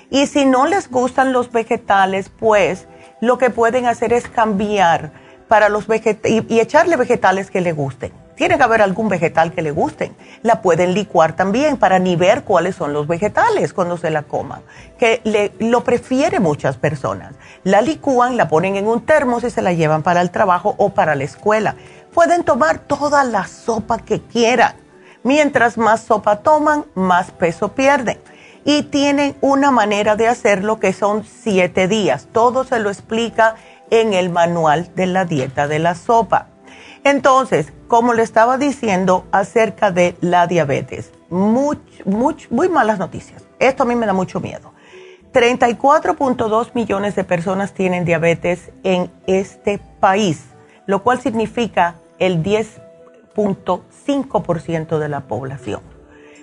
Y 0.08 0.28
si 0.28 0.44
no 0.44 0.66
les 0.66 0.88
gustan 0.88 1.32
los 1.32 1.50
vegetales, 1.50 2.28
pues 2.28 2.86
lo 3.20 3.38
que 3.38 3.50
pueden 3.50 3.86
hacer 3.86 4.12
es 4.12 4.28
cambiar 4.28 5.10
para 5.48 5.68
los 5.68 5.88
vegetales 5.88 6.44
y, 6.48 6.60
echarle 6.60 6.94
vegetales 6.94 7.50
que 7.50 7.60
le 7.60 7.72
gusten. 7.72 8.12
Tiene 8.36 8.56
que 8.56 8.62
haber 8.62 8.82
algún 8.82 9.08
vegetal 9.08 9.52
que 9.52 9.60
le 9.62 9.72
gusten. 9.72 10.14
La 10.42 10.62
pueden 10.62 10.94
licuar 10.94 11.34
también 11.34 11.76
para 11.76 11.98
ni 11.98 12.16
ver 12.16 12.44
cuáles 12.44 12.76
son 12.76 12.92
los 12.92 13.06
vegetales 13.06 13.74
cuando 13.74 13.98
se 13.98 14.10
la 14.10 14.22
coman, 14.22 14.62
que 14.96 15.20
le, 15.24 15.52
lo 15.58 15.84
prefieren 15.84 16.42
muchas 16.42 16.76
personas. 16.76 17.34
La 17.64 17.82
licúan, 17.82 18.36
la 18.38 18.48
ponen 18.48 18.76
en 18.76 18.86
un 18.86 19.04
termos 19.04 19.44
y 19.44 19.50
se 19.50 19.60
la 19.60 19.72
llevan 19.72 20.02
para 20.02 20.22
el 20.22 20.30
trabajo 20.30 20.74
o 20.78 20.90
para 20.90 21.16
la 21.16 21.24
escuela. 21.24 21.74
Pueden 22.14 22.44
tomar 22.44 22.78
toda 22.78 23.24
la 23.24 23.46
sopa 23.46 23.98
que 23.98 24.20
quieran. 24.20 24.74
Mientras 25.22 25.78
más 25.78 26.02
sopa 26.02 26.36
toman, 26.36 26.84
más 26.94 27.30
peso 27.30 27.72
pierden. 27.72 28.20
Y 28.64 28.82
tienen 28.84 29.36
una 29.40 29.70
manera 29.70 30.16
de 30.16 30.28
hacerlo 30.28 30.80
que 30.80 30.92
son 30.92 31.24
siete 31.24 31.88
días. 31.88 32.28
Todo 32.32 32.64
se 32.64 32.78
lo 32.78 32.90
explica 32.90 33.56
en 33.90 34.12
el 34.12 34.30
manual 34.30 34.90
de 34.94 35.06
la 35.06 35.24
dieta 35.24 35.66
de 35.68 35.78
la 35.78 35.94
sopa. 35.94 36.48
Entonces, 37.04 37.72
como 37.88 38.12
le 38.12 38.22
estaba 38.22 38.58
diciendo 38.58 39.24
acerca 39.32 39.90
de 39.90 40.16
la 40.20 40.46
diabetes, 40.46 41.12
muy, 41.30 41.78
muy 42.04 42.68
malas 42.68 42.98
noticias. 42.98 43.42
Esto 43.58 43.84
a 43.84 43.86
mí 43.86 43.94
me 43.94 44.06
da 44.06 44.12
mucho 44.12 44.40
miedo. 44.40 44.72
34.2 45.32 46.74
millones 46.74 47.14
de 47.14 47.24
personas 47.24 47.72
tienen 47.72 48.04
diabetes 48.04 48.70
en 48.82 49.10
este 49.26 49.78
país, 50.00 50.44
lo 50.86 51.02
cual 51.02 51.20
significa 51.20 51.94
el 52.20 52.44
10.5% 52.44 54.98
de 54.98 55.08
la 55.08 55.22
población. 55.22 55.80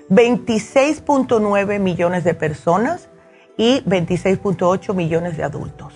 26.9 0.10 1.80
millones 1.80 2.26
de 2.26 2.34
personas 2.34 3.08
y 3.58 3.82
26.8 3.86 4.94
millones 4.94 5.38
de 5.38 5.44
adultos, 5.44 5.94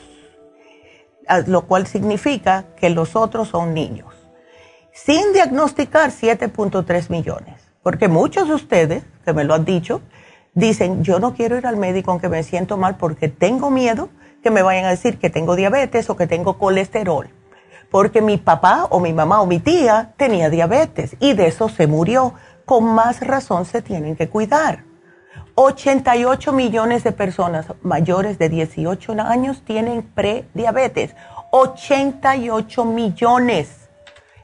lo 1.47 1.67
cual 1.67 1.87
significa 1.87 2.67
que 2.77 2.89
los 2.89 3.17
otros 3.17 3.49
son 3.49 3.73
niños 3.73 4.21
sin 4.93 5.33
diagnosticar 5.33 6.11
7.3 6.11 7.09
millones. 7.09 7.61
Porque 7.83 8.07
muchos 8.07 8.47
de 8.47 8.55
ustedes, 8.55 9.03
que 9.25 9.33
me 9.33 9.43
lo 9.43 9.53
han 9.53 9.65
dicho, 9.65 10.01
dicen, 10.53 11.03
yo 11.03 11.19
no 11.19 11.33
quiero 11.33 11.57
ir 11.57 11.65
al 11.65 11.77
médico 11.77 12.11
aunque 12.11 12.29
me 12.29 12.43
siento 12.43 12.77
mal 12.77 12.97
porque 12.97 13.27
tengo 13.27 13.71
miedo 13.71 14.09
que 14.43 14.51
me 14.51 14.61
vayan 14.61 14.85
a 14.85 14.89
decir 14.89 15.17
que 15.17 15.29
tengo 15.29 15.55
diabetes 15.55 16.09
o 16.09 16.15
que 16.15 16.27
tengo 16.27 16.57
colesterol. 16.57 17.29
Porque 17.91 18.21
mi 18.21 18.37
papá 18.37 18.87
o 18.89 18.99
mi 18.99 19.13
mamá 19.13 19.41
o 19.41 19.45
mi 19.45 19.59
tía 19.59 20.13
tenía 20.17 20.49
diabetes 20.49 21.15
y 21.19 21.33
de 21.33 21.47
eso 21.47 21.69
se 21.69 21.85
murió. 21.85 22.33
Con 22.65 22.85
más 22.85 23.19
razón 23.19 23.65
se 23.65 23.81
tienen 23.81 24.15
que 24.15 24.29
cuidar. 24.29 24.85
88 25.55 26.53
millones 26.53 27.03
de 27.03 27.11
personas 27.11 27.65
mayores 27.83 28.39
de 28.39 28.47
18 28.47 29.11
años 29.19 29.63
tienen 29.65 30.03
prediabetes. 30.03 31.13
88 31.51 32.85
millones. 32.85 33.89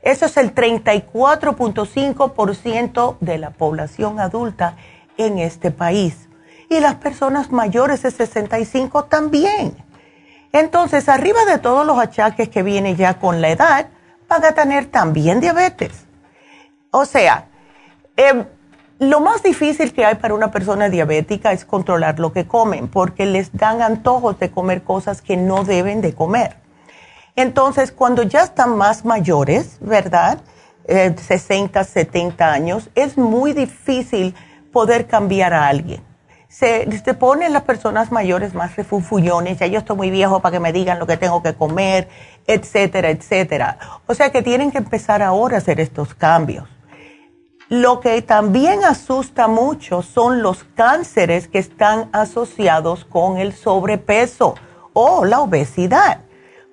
Eso 0.01 0.25
es 0.25 0.35
el 0.37 0.53
34.5% 0.53 3.17
de 3.19 3.37
la 3.37 3.51
población 3.51 4.19
adulta 4.19 4.75
en 5.17 5.39
este 5.39 5.71
país. 5.71 6.27
Y 6.69 6.81
las 6.81 6.95
personas 6.95 7.49
mayores 7.51 8.03
de 8.03 8.11
65 8.11 9.05
también. 9.05 9.77
Entonces, 10.51 11.09
arriba 11.09 11.45
de 11.45 11.59
todos 11.59 11.85
los 11.85 11.99
achaques 11.99 12.49
que 12.49 12.63
vienen 12.63 12.95
ya 12.95 13.19
con 13.19 13.41
la 13.41 13.49
edad, 13.49 13.87
van 14.27 14.45
a 14.45 14.51
tener 14.53 14.85
también 14.85 15.39
diabetes. 15.39 16.05
O 16.91 17.05
sea, 17.05 17.45
em, 18.15 18.45
lo 18.99 19.19
más 19.19 19.43
difícil 19.43 19.93
que 19.93 20.05
hay 20.05 20.15
para 20.15 20.33
una 20.33 20.49
persona 20.51 20.89
diabética 20.89 21.51
es 21.51 21.65
controlar 21.65 22.19
lo 22.19 22.31
que 22.33 22.47
comen, 22.47 22.87
porque 22.87 23.25
les 23.25 23.55
dan 23.55 23.81
antojos 23.81 24.39
de 24.39 24.49
comer 24.49 24.83
cosas 24.83 25.21
que 25.21 25.37
no 25.37 25.63
deben 25.63 26.01
de 26.01 26.15
comer. 26.15 26.57
Entonces, 27.35 27.91
cuando 27.91 28.23
ya 28.23 28.43
están 28.43 28.75
más 28.77 29.05
mayores, 29.05 29.77
¿verdad? 29.79 30.39
60, 30.87 31.81
eh, 31.81 31.83
70 31.83 32.51
años, 32.51 32.89
es 32.95 33.17
muy 33.17 33.53
difícil 33.53 34.33
poder 34.71 35.05
cambiar 35.05 35.53
a 35.53 35.67
alguien. 35.67 36.06
Se, 36.49 36.89
se, 37.03 37.13
ponen 37.13 37.53
las 37.53 37.63
personas 37.63 38.11
mayores 38.11 38.53
más 38.53 38.75
refunfuñones, 38.75 39.59
ya 39.59 39.67
yo 39.67 39.79
estoy 39.79 39.97
muy 39.97 40.09
viejo 40.09 40.41
para 40.41 40.53
que 40.53 40.59
me 40.59 40.71
digan 40.71 40.97
lo 40.97 41.05
que 41.05 41.17
tengo 41.17 41.43
que 41.43 41.53
comer, 41.53 42.07
etcétera, 42.47 43.09
etcétera. 43.09 43.77
O 44.07 44.13
sea 44.13 44.31
que 44.31 44.41
tienen 44.41 44.71
que 44.71 44.77
empezar 44.77 45.21
ahora 45.21 45.55
a 45.55 45.59
hacer 45.59 45.79
estos 45.79 46.13
cambios. 46.13 46.67
Lo 47.69 47.99
que 47.99 48.21
también 48.21 48.85
asusta 48.85 49.49
mucho 49.49 50.01
son 50.01 50.41
los 50.41 50.63
cánceres 50.63 51.49
que 51.49 51.59
están 51.59 52.09
asociados 52.13 53.03
con 53.03 53.37
el 53.37 53.51
sobrepeso 53.51 54.55
o 54.93 55.25
la 55.25 55.41
obesidad. 55.41 56.21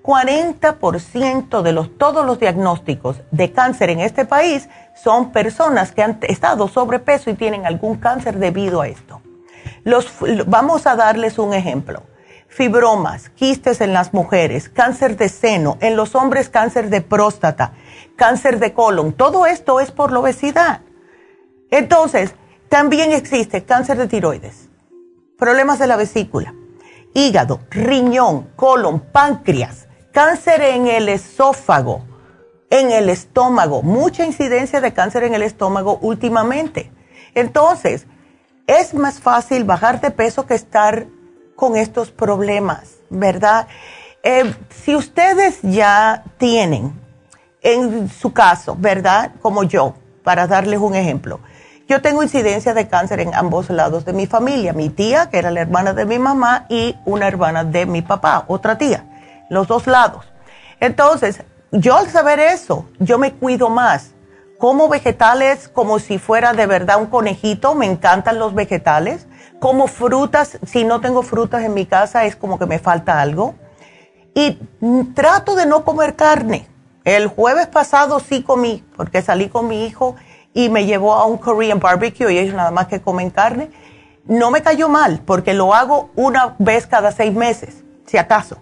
40% 0.04 1.62
de 1.62 1.72
los, 1.72 1.98
todos 1.98 2.24
los 2.24 2.38
diagnósticos 2.38 3.22
de 3.32 3.50
cáncer 3.50 3.90
en 3.90 4.00
este 4.00 4.24
país 4.24 4.68
son 4.94 5.32
personas 5.32 5.90
que 5.90 6.02
han 6.02 6.18
estado 6.22 6.68
sobrepeso 6.68 7.30
y 7.30 7.34
tienen 7.34 7.66
algún 7.66 7.96
cáncer 7.96 8.38
debido 8.38 8.80
a 8.80 8.86
esto. 8.86 9.20
Vamos 10.46 10.86
a 10.86 10.96
darles 10.96 11.38
un 11.38 11.54
ejemplo. 11.54 12.02
fibromas, 12.54 13.30
quistes 13.30 13.80
en 13.80 13.92
las 13.92 14.14
mujeres, 14.14 14.68
cáncer 14.68 15.16
de 15.16 15.28
seno, 15.28 15.76
en 15.80 15.96
los 15.96 16.14
hombres 16.14 16.48
cáncer 16.48 16.88
de 16.88 17.00
próstata, 17.00 17.72
cáncer 18.16 18.60
de 18.60 18.72
colon. 18.72 19.12
Todo 19.12 19.46
esto 19.46 19.80
es 19.80 19.90
por 19.90 20.12
la 20.12 20.20
obesidad. 20.20 20.82
Entonces, 21.70 22.34
también 22.68 23.12
existe 23.12 23.64
cáncer 23.64 23.98
de 23.98 24.06
tiroides, 24.06 24.68
problemas 25.36 25.80
de 25.80 25.88
la 25.88 25.96
vesícula, 25.96 26.54
hígado, 27.12 27.60
riñón, 27.70 28.50
colon, 28.54 29.00
páncreas, 29.00 29.88
cáncer 30.12 30.62
en 30.62 30.86
el 30.86 31.08
esófago, 31.08 32.04
en 32.70 32.92
el 32.92 33.08
estómago, 33.08 33.82
mucha 33.82 34.24
incidencia 34.24 34.80
de 34.80 34.92
cáncer 34.92 35.24
en 35.24 35.34
el 35.34 35.42
estómago 35.42 35.98
últimamente. 36.02 36.92
Entonces, 37.34 38.06
es 38.66 38.94
más 38.94 39.20
fácil 39.20 39.64
bajar 39.64 40.00
de 40.00 40.10
peso 40.10 40.46
que 40.46 40.54
estar 40.54 41.06
con 41.56 41.76
estos 41.76 42.10
problemas, 42.10 42.96
¿verdad? 43.10 43.66
Eh, 44.22 44.54
si 44.70 44.96
ustedes 44.96 45.58
ya 45.62 46.24
tienen, 46.38 46.98
en 47.62 48.08
su 48.08 48.32
caso, 48.32 48.76
¿verdad? 48.78 49.32
Como 49.40 49.64
yo, 49.64 49.94
para 50.22 50.46
darles 50.46 50.80
un 50.80 50.94
ejemplo, 50.94 51.40
yo 51.86 52.00
tengo 52.00 52.22
incidencia 52.22 52.72
de 52.72 52.88
cáncer 52.88 53.20
en 53.20 53.34
ambos 53.34 53.68
lados 53.68 54.06
de 54.06 54.14
mi 54.14 54.26
familia, 54.26 54.72
mi 54.72 54.88
tía, 54.88 55.28
que 55.28 55.38
era 55.38 55.50
la 55.50 55.60
hermana 55.60 55.92
de 55.92 56.06
mi 56.06 56.18
mamá, 56.18 56.64
y 56.70 56.96
una 57.04 57.28
hermana 57.28 57.64
de 57.64 57.84
mi 57.84 58.00
papá, 58.00 58.44
otra 58.48 58.78
tía, 58.78 59.04
los 59.50 59.68
dos 59.68 59.86
lados. 59.86 60.24
Entonces, 60.80 61.42
yo 61.72 61.96
al 61.96 62.08
saber 62.08 62.40
eso, 62.40 62.88
yo 62.98 63.18
me 63.18 63.32
cuido 63.32 63.68
más. 63.68 64.13
Como 64.64 64.88
vegetales 64.88 65.68
como 65.68 65.98
si 65.98 66.16
fuera 66.16 66.54
de 66.54 66.64
verdad 66.64 66.98
un 66.98 67.08
conejito, 67.08 67.74
me 67.74 67.84
encantan 67.84 68.38
los 68.38 68.54
vegetales. 68.54 69.26
Como 69.60 69.88
frutas, 69.88 70.58
si 70.64 70.84
no 70.84 71.02
tengo 71.02 71.22
frutas 71.22 71.64
en 71.64 71.74
mi 71.74 71.84
casa 71.84 72.24
es 72.24 72.34
como 72.34 72.58
que 72.58 72.64
me 72.64 72.78
falta 72.78 73.20
algo. 73.20 73.56
Y 74.34 74.52
trato 75.14 75.54
de 75.54 75.66
no 75.66 75.84
comer 75.84 76.16
carne. 76.16 76.66
El 77.04 77.26
jueves 77.26 77.66
pasado 77.66 78.20
sí 78.20 78.42
comí, 78.42 78.82
porque 78.96 79.20
salí 79.20 79.50
con 79.50 79.68
mi 79.68 79.84
hijo 79.84 80.16
y 80.54 80.70
me 80.70 80.86
llevó 80.86 81.12
a 81.12 81.26
un 81.26 81.36
Korean 81.36 81.78
barbecue 81.78 82.32
y 82.32 82.38
ellos 82.38 82.54
nada 82.54 82.70
más 82.70 82.86
que 82.86 83.02
comen 83.02 83.28
carne. 83.28 83.70
No 84.24 84.50
me 84.50 84.62
cayó 84.62 84.88
mal, 84.88 85.20
porque 85.26 85.52
lo 85.52 85.74
hago 85.74 86.08
una 86.16 86.56
vez 86.58 86.86
cada 86.86 87.12
seis 87.12 87.34
meses, 87.34 87.84
si 88.06 88.16
acaso 88.16 88.56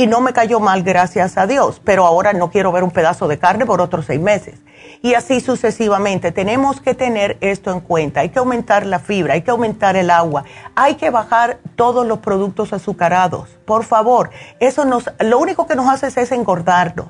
y 0.00 0.06
no 0.06 0.22
me 0.22 0.32
cayó 0.32 0.60
mal, 0.60 0.82
gracias 0.82 1.36
a 1.36 1.46
Dios, 1.46 1.78
pero 1.84 2.06
ahora 2.06 2.32
no 2.32 2.50
quiero 2.50 2.72
ver 2.72 2.84
un 2.84 2.90
pedazo 2.90 3.28
de 3.28 3.38
carne 3.38 3.66
por 3.66 3.82
otros 3.82 4.06
seis 4.06 4.18
meses. 4.18 4.58
Y 5.02 5.12
así 5.12 5.40
sucesivamente. 5.40 6.32
Tenemos 6.32 6.80
que 6.80 6.94
tener 6.94 7.36
esto 7.42 7.70
en 7.70 7.80
cuenta. 7.80 8.20
Hay 8.20 8.30
que 8.30 8.38
aumentar 8.38 8.86
la 8.86 8.98
fibra, 8.98 9.34
hay 9.34 9.42
que 9.42 9.50
aumentar 9.50 9.96
el 9.96 10.08
agua, 10.10 10.44
hay 10.74 10.94
que 10.94 11.10
bajar 11.10 11.58
todos 11.76 12.06
los 12.06 12.20
productos 12.20 12.72
azucarados. 12.72 13.50
Por 13.66 13.84
favor, 13.84 14.30
eso 14.58 14.86
nos, 14.86 15.10
lo 15.18 15.38
único 15.38 15.66
que 15.66 15.74
nos 15.74 15.86
hace 15.86 16.06
es 16.18 16.32
engordarnos. 16.32 17.08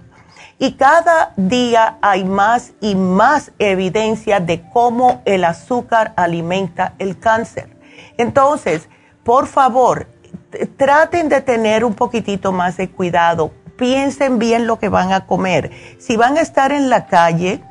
Y 0.58 0.72
cada 0.72 1.32
día 1.36 1.98
hay 2.02 2.24
más 2.24 2.72
y 2.80 2.96
más 2.96 3.52
evidencia 3.60 4.40
de 4.40 4.68
cómo 4.72 5.22
el 5.26 5.44
azúcar 5.44 6.12
alimenta 6.16 6.94
el 6.98 7.20
cáncer. 7.20 7.70
Entonces, 8.18 8.88
por 9.22 9.46
favor, 9.46 10.08
traten 10.76 11.28
de 11.28 11.40
tener 11.40 11.84
un 11.84 11.94
poquitito 11.94 12.52
más 12.52 12.76
de 12.76 12.90
cuidado. 12.90 13.52
Piensen 13.76 14.38
bien 14.38 14.66
lo 14.66 14.78
que 14.78 14.88
van 14.88 15.12
a 15.12 15.26
comer. 15.26 15.70
Si 15.98 16.16
van 16.16 16.36
a 16.36 16.40
estar 16.40 16.72
en 16.72 16.90
la 16.90 17.06
calle, 17.06 17.62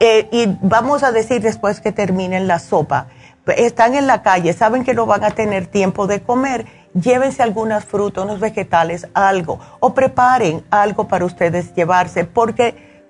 eh, 0.00 0.28
y 0.32 0.56
vamos 0.62 1.02
a 1.02 1.12
decir 1.12 1.42
después 1.42 1.80
que 1.80 1.92
terminen 1.92 2.48
la 2.48 2.58
sopa, 2.58 3.08
están 3.56 3.94
en 3.94 4.06
la 4.06 4.22
calle, 4.22 4.52
saben 4.52 4.84
que 4.84 4.94
no 4.94 5.06
van 5.06 5.24
a 5.24 5.30
tener 5.30 5.66
tiempo 5.66 6.06
de 6.06 6.22
comer, 6.22 6.66
llévense 6.94 7.42
algunas 7.42 7.84
frutas, 7.84 8.24
unos 8.24 8.40
vegetales, 8.40 9.08
algo, 9.14 9.58
o 9.80 9.94
preparen 9.94 10.64
algo 10.70 11.08
para 11.08 11.24
ustedes 11.24 11.74
llevarse, 11.74 12.24
porque 12.24 13.02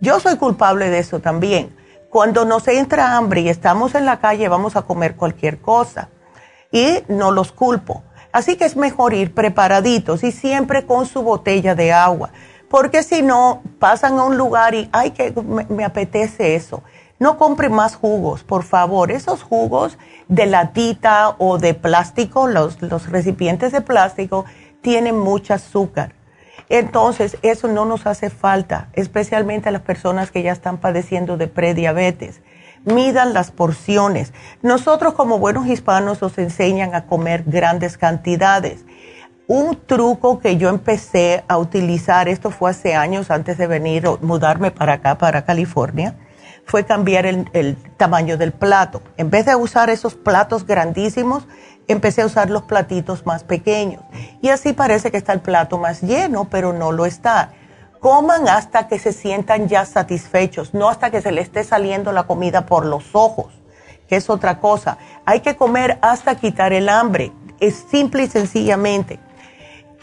yo 0.00 0.20
soy 0.20 0.36
culpable 0.36 0.90
de 0.90 0.98
eso 0.98 1.20
también. 1.20 1.76
Cuando 2.10 2.44
nos 2.44 2.66
entra 2.68 3.16
hambre 3.16 3.42
y 3.42 3.48
estamos 3.48 3.94
en 3.94 4.06
la 4.06 4.18
calle, 4.18 4.48
vamos 4.48 4.76
a 4.76 4.82
comer 4.82 5.16
cualquier 5.16 5.60
cosa. 5.60 6.08
Y 6.70 7.02
no 7.08 7.32
los 7.32 7.52
culpo. 7.52 8.02
Así 8.32 8.56
que 8.56 8.64
es 8.64 8.76
mejor 8.76 9.14
ir 9.14 9.32
preparaditos 9.32 10.22
y 10.22 10.32
siempre 10.32 10.84
con 10.84 11.06
su 11.06 11.22
botella 11.22 11.74
de 11.74 11.92
agua, 11.92 12.30
porque 12.68 13.02
si 13.02 13.22
no, 13.22 13.62
pasan 13.78 14.18
a 14.18 14.24
un 14.24 14.36
lugar 14.36 14.74
y, 14.74 14.88
ay, 14.92 15.12
que 15.12 15.32
me, 15.70 15.84
apetece 15.84 16.54
eso. 16.54 16.82
No 17.18 17.38
compre 17.38 17.68
más 17.68 17.96
jugos, 17.96 18.44
por 18.44 18.62
favor. 18.62 19.10
Esos 19.10 19.42
jugos 19.42 19.98
de 20.28 20.46
latita 20.46 21.34
o 21.38 21.58
de 21.58 21.74
plástico, 21.74 22.46
los, 22.46 22.80
los 22.82 23.10
recipientes 23.10 23.72
de 23.72 23.80
plástico, 23.80 24.44
tienen 24.82 25.18
mucho 25.18 25.54
azúcar. 25.54 26.14
Entonces, 26.68 27.38
eso 27.40 27.66
no 27.66 27.86
nos 27.86 28.06
hace 28.06 28.28
falta, 28.28 28.88
especialmente 28.92 29.70
a 29.70 29.72
las 29.72 29.82
personas 29.82 30.30
que 30.30 30.42
ya 30.42 30.52
están 30.52 30.76
padeciendo 30.76 31.38
de 31.38 31.48
prediabetes 31.48 32.42
midan 32.88 33.32
las 33.34 33.50
porciones. 33.50 34.32
Nosotros 34.62 35.14
como 35.14 35.38
buenos 35.38 35.66
hispanos 35.66 36.20
nos 36.20 36.36
enseñan 36.38 36.94
a 36.94 37.06
comer 37.06 37.44
grandes 37.46 37.96
cantidades. 37.98 38.84
Un 39.46 39.78
truco 39.86 40.40
que 40.40 40.56
yo 40.56 40.68
empecé 40.68 41.44
a 41.48 41.56
utilizar, 41.56 42.28
esto 42.28 42.50
fue 42.50 42.70
hace 42.70 42.94
años 42.94 43.30
antes 43.30 43.56
de 43.56 43.66
venir, 43.66 44.04
mudarme 44.20 44.70
para 44.70 44.94
acá, 44.94 45.16
para 45.16 45.44
California, 45.44 46.16
fue 46.66 46.84
cambiar 46.84 47.24
el, 47.24 47.48
el 47.54 47.76
tamaño 47.96 48.36
del 48.36 48.52
plato. 48.52 49.00
En 49.16 49.30
vez 49.30 49.46
de 49.46 49.56
usar 49.56 49.88
esos 49.88 50.14
platos 50.14 50.66
grandísimos, 50.66 51.48
empecé 51.86 52.20
a 52.20 52.26
usar 52.26 52.50
los 52.50 52.64
platitos 52.64 53.24
más 53.24 53.42
pequeños. 53.42 54.02
Y 54.42 54.50
así 54.50 54.74
parece 54.74 55.10
que 55.10 55.16
está 55.16 55.32
el 55.32 55.40
plato 55.40 55.78
más 55.78 56.02
lleno, 56.02 56.48
pero 56.50 56.74
no 56.74 56.92
lo 56.92 57.06
está 57.06 57.52
coman 58.00 58.48
hasta 58.48 58.88
que 58.88 58.98
se 58.98 59.12
sientan 59.12 59.68
ya 59.68 59.84
satisfechos, 59.84 60.74
no 60.74 60.88
hasta 60.88 61.10
que 61.10 61.20
se 61.20 61.32
le 61.32 61.40
esté 61.40 61.64
saliendo 61.64 62.12
la 62.12 62.24
comida 62.24 62.66
por 62.66 62.86
los 62.86 63.14
ojos, 63.14 63.52
que 64.08 64.16
es 64.16 64.30
otra 64.30 64.60
cosa. 64.60 64.98
Hay 65.24 65.40
que 65.40 65.56
comer 65.56 65.98
hasta 66.02 66.36
quitar 66.36 66.72
el 66.72 66.88
hambre, 66.88 67.32
es 67.60 67.86
simple 67.90 68.24
y 68.24 68.28
sencillamente. 68.28 69.18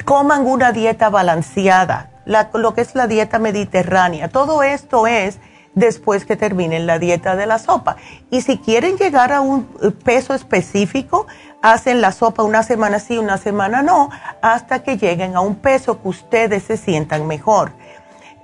Coman 0.04 0.46
una 0.46 0.72
dieta 0.72 1.10
balanceada, 1.10 2.12
lo 2.54 2.74
que 2.74 2.82
es 2.82 2.96
la 2.96 3.08
dieta 3.08 3.40
mediterránea. 3.40 4.28
Todo 4.30 4.62
esto 4.62 5.08
es 5.08 5.40
después 5.74 6.26
que 6.26 6.36
terminen 6.36 6.86
la 6.86 7.00
dieta 7.00 7.36
de 7.36 7.46
la 7.46 7.60
sopa. 7.60 7.98
Y 8.30 8.42
si 8.42 8.58
quieren 8.58 8.98
llegar 8.98 9.32
a 9.32 9.42
un 9.42 9.66
peso 10.04 10.34
específico, 10.34 11.28
hacen 11.62 12.02
la 12.02 12.12
sopa 12.12 12.44
una 12.44 12.64
semana 12.64 13.00
sí, 13.00 13.18
una 13.18 13.38
semana 13.38 13.82
no, 13.82 14.10
hasta 14.42 14.84
que 14.84 14.98
lleguen 14.98 15.36
a 15.36 15.42
un 15.42 15.56
peso 15.56 16.02
que 16.02 16.10
ustedes 16.10 16.64
se 16.64 16.78
sientan 16.78 17.26
mejor 17.26 17.72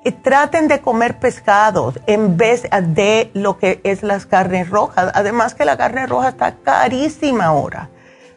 traten 0.10 0.68
de 0.68 0.82
comer 0.82 1.20
pescados 1.20 2.00
en 2.08 2.36
vez 2.36 2.64
de 2.72 3.30
lo 3.36 3.60
que 3.60 3.82
es 3.84 4.02
las 4.02 4.26
carnes 4.26 4.70
rojas. 4.70 5.12
Además 5.14 5.54
que 5.54 5.66
la 5.66 5.78
carne 5.78 6.08
roja 6.08 6.30
está 6.30 6.56
carísima 6.56 7.46
ahora, 7.46 7.90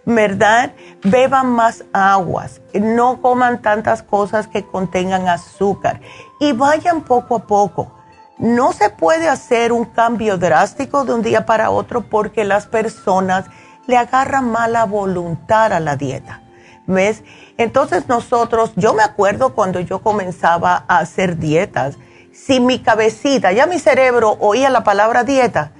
¿verdad? 0.04 0.72
Beban 1.02 1.46
más 1.46 1.84
aguas, 1.94 2.60
no 2.74 3.22
coman 3.22 3.62
tantas 3.62 4.02
cosas 4.02 4.46
que 4.46 4.66
contengan 4.66 5.28
azúcar 5.28 6.00
y 6.38 6.52
vayan 6.52 7.00
poco 7.00 7.36
a 7.36 7.46
poco. 7.46 7.94
No 8.36 8.72
se 8.72 8.90
puede 8.90 9.28
hacer 9.28 9.72
un 9.72 9.86
cambio 9.86 10.36
drástico 10.36 11.04
de 11.04 11.14
un 11.14 11.22
día 11.22 11.46
para 11.46 11.70
otro 11.70 12.02
porque 12.02 12.44
las 12.44 12.66
personas 12.66 13.46
le 13.86 13.96
agarran 13.96 14.50
mala 14.50 14.84
voluntad 14.84 15.72
a 15.72 15.80
la 15.80 15.96
dieta. 15.96 16.43
¿Ves? 16.86 17.22
Entonces 17.56 18.08
nosotros, 18.08 18.72
yo 18.76 18.94
me 18.94 19.02
acuerdo 19.02 19.54
cuando 19.54 19.80
yo 19.80 20.02
comenzaba 20.02 20.84
a 20.86 20.98
hacer 20.98 21.38
dietas, 21.38 21.96
si 22.32 22.60
mi 22.60 22.80
cabecita, 22.80 23.52
ya 23.52 23.66
mi 23.66 23.78
cerebro 23.78 24.36
oía 24.40 24.68
la 24.68 24.84
palabra 24.84 25.24
dieta, 25.24 25.72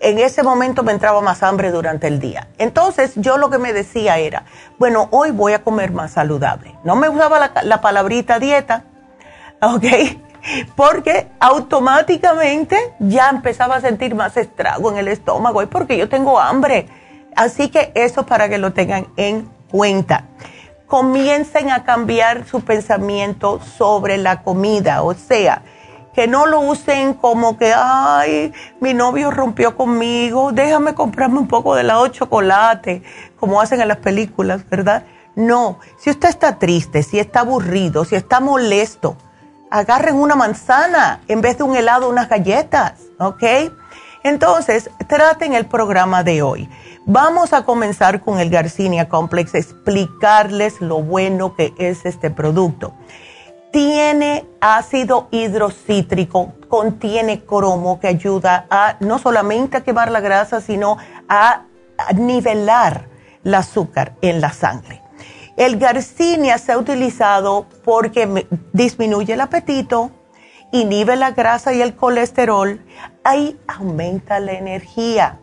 en 0.00 0.18
ese 0.18 0.42
momento 0.42 0.82
me 0.82 0.92
entraba 0.92 1.20
más 1.20 1.42
hambre 1.42 1.70
durante 1.70 2.08
el 2.08 2.18
día. 2.18 2.48
Entonces 2.58 3.12
yo 3.16 3.38
lo 3.38 3.50
que 3.50 3.58
me 3.58 3.72
decía 3.72 4.18
era, 4.18 4.44
bueno, 4.78 5.08
hoy 5.10 5.30
voy 5.30 5.52
a 5.52 5.62
comer 5.62 5.92
más 5.92 6.12
saludable. 6.12 6.74
No 6.84 6.96
me 6.96 7.08
usaba 7.08 7.38
la, 7.38 7.52
la 7.62 7.80
palabrita 7.80 8.38
dieta, 8.38 8.84
¿ok? 9.62 9.84
Porque 10.74 11.28
automáticamente 11.38 12.94
ya 12.98 13.28
empezaba 13.28 13.76
a 13.76 13.80
sentir 13.80 14.14
más 14.14 14.36
estrago 14.36 14.90
en 14.90 14.96
el 14.96 15.08
estómago 15.08 15.62
y 15.62 15.66
porque 15.66 15.98
yo 15.98 16.08
tengo 16.08 16.40
hambre. 16.40 16.88
Así 17.36 17.68
que 17.68 17.92
eso 17.94 18.24
para 18.24 18.48
que 18.48 18.56
lo 18.56 18.72
tengan 18.72 19.06
en 19.16 19.50
cuenta 19.70 20.24
comiencen 20.90 21.70
a 21.70 21.84
cambiar 21.84 22.46
su 22.48 22.62
pensamiento 22.62 23.60
sobre 23.60 24.18
la 24.18 24.42
comida, 24.42 25.04
o 25.04 25.14
sea, 25.14 25.62
que 26.12 26.26
no 26.26 26.46
lo 26.46 26.58
usen 26.60 27.14
como 27.14 27.56
que, 27.56 27.72
ay, 27.72 28.52
mi 28.80 28.92
novio 28.92 29.30
rompió 29.30 29.76
conmigo, 29.76 30.50
déjame 30.50 30.94
comprarme 30.94 31.38
un 31.38 31.46
poco 31.46 31.76
de 31.76 31.82
helado 31.82 32.04
de 32.04 32.10
chocolate, 32.10 33.02
como 33.38 33.60
hacen 33.60 33.80
en 33.80 33.86
las 33.86 33.98
películas, 33.98 34.68
¿verdad? 34.68 35.04
No, 35.36 35.78
si 35.96 36.10
usted 36.10 36.28
está 36.28 36.58
triste, 36.58 37.04
si 37.04 37.20
está 37.20 37.40
aburrido, 37.40 38.04
si 38.04 38.16
está 38.16 38.40
molesto, 38.40 39.16
agarren 39.70 40.16
una 40.16 40.34
manzana 40.34 41.20
en 41.28 41.40
vez 41.40 41.56
de 41.56 41.62
un 41.62 41.76
helado, 41.76 42.08
unas 42.08 42.28
galletas, 42.28 42.94
¿ok? 43.20 43.44
Entonces, 44.22 44.90
traten 45.08 45.54
el 45.54 45.66
programa 45.66 46.22
de 46.22 46.42
hoy. 46.42 46.68
Vamos 47.06 47.52
a 47.54 47.64
comenzar 47.64 48.20
con 48.20 48.38
el 48.38 48.50
Garcinia 48.50 49.08
Complex, 49.08 49.54
explicarles 49.54 50.80
lo 50.80 51.02
bueno 51.02 51.56
que 51.56 51.72
es 51.78 52.04
este 52.04 52.30
producto. 52.30 52.92
Tiene 53.72 54.46
ácido 54.60 55.28
hidrocítrico, 55.30 56.52
contiene 56.68 57.44
cromo 57.44 57.98
que 57.98 58.08
ayuda 58.08 58.66
a 58.68 58.96
no 59.00 59.18
solamente 59.18 59.78
a 59.78 59.80
quemar 59.82 60.10
la 60.10 60.20
grasa, 60.20 60.60
sino 60.60 60.98
a, 61.28 61.64
nivelar 62.14 63.06
el 63.44 63.54
azúcar 63.54 64.14
en 64.22 64.40
la 64.40 64.52
sangre. 64.52 65.02
El 65.56 65.78
Garcinia 65.78 66.58
se 66.58 66.72
ha 66.72 66.78
utilizado 66.78 67.66
porque 67.84 68.46
disminuye 68.72 69.34
el 69.34 69.40
apetito, 69.40 70.10
inhibe 70.72 71.16
la 71.16 71.32
grasa 71.32 71.72
y 71.72 71.82
el 71.82 71.94
colesterol, 71.94 72.80
ahí 73.24 73.58
aumenta 73.66 74.40
la 74.40 74.52
energía. 74.52 75.38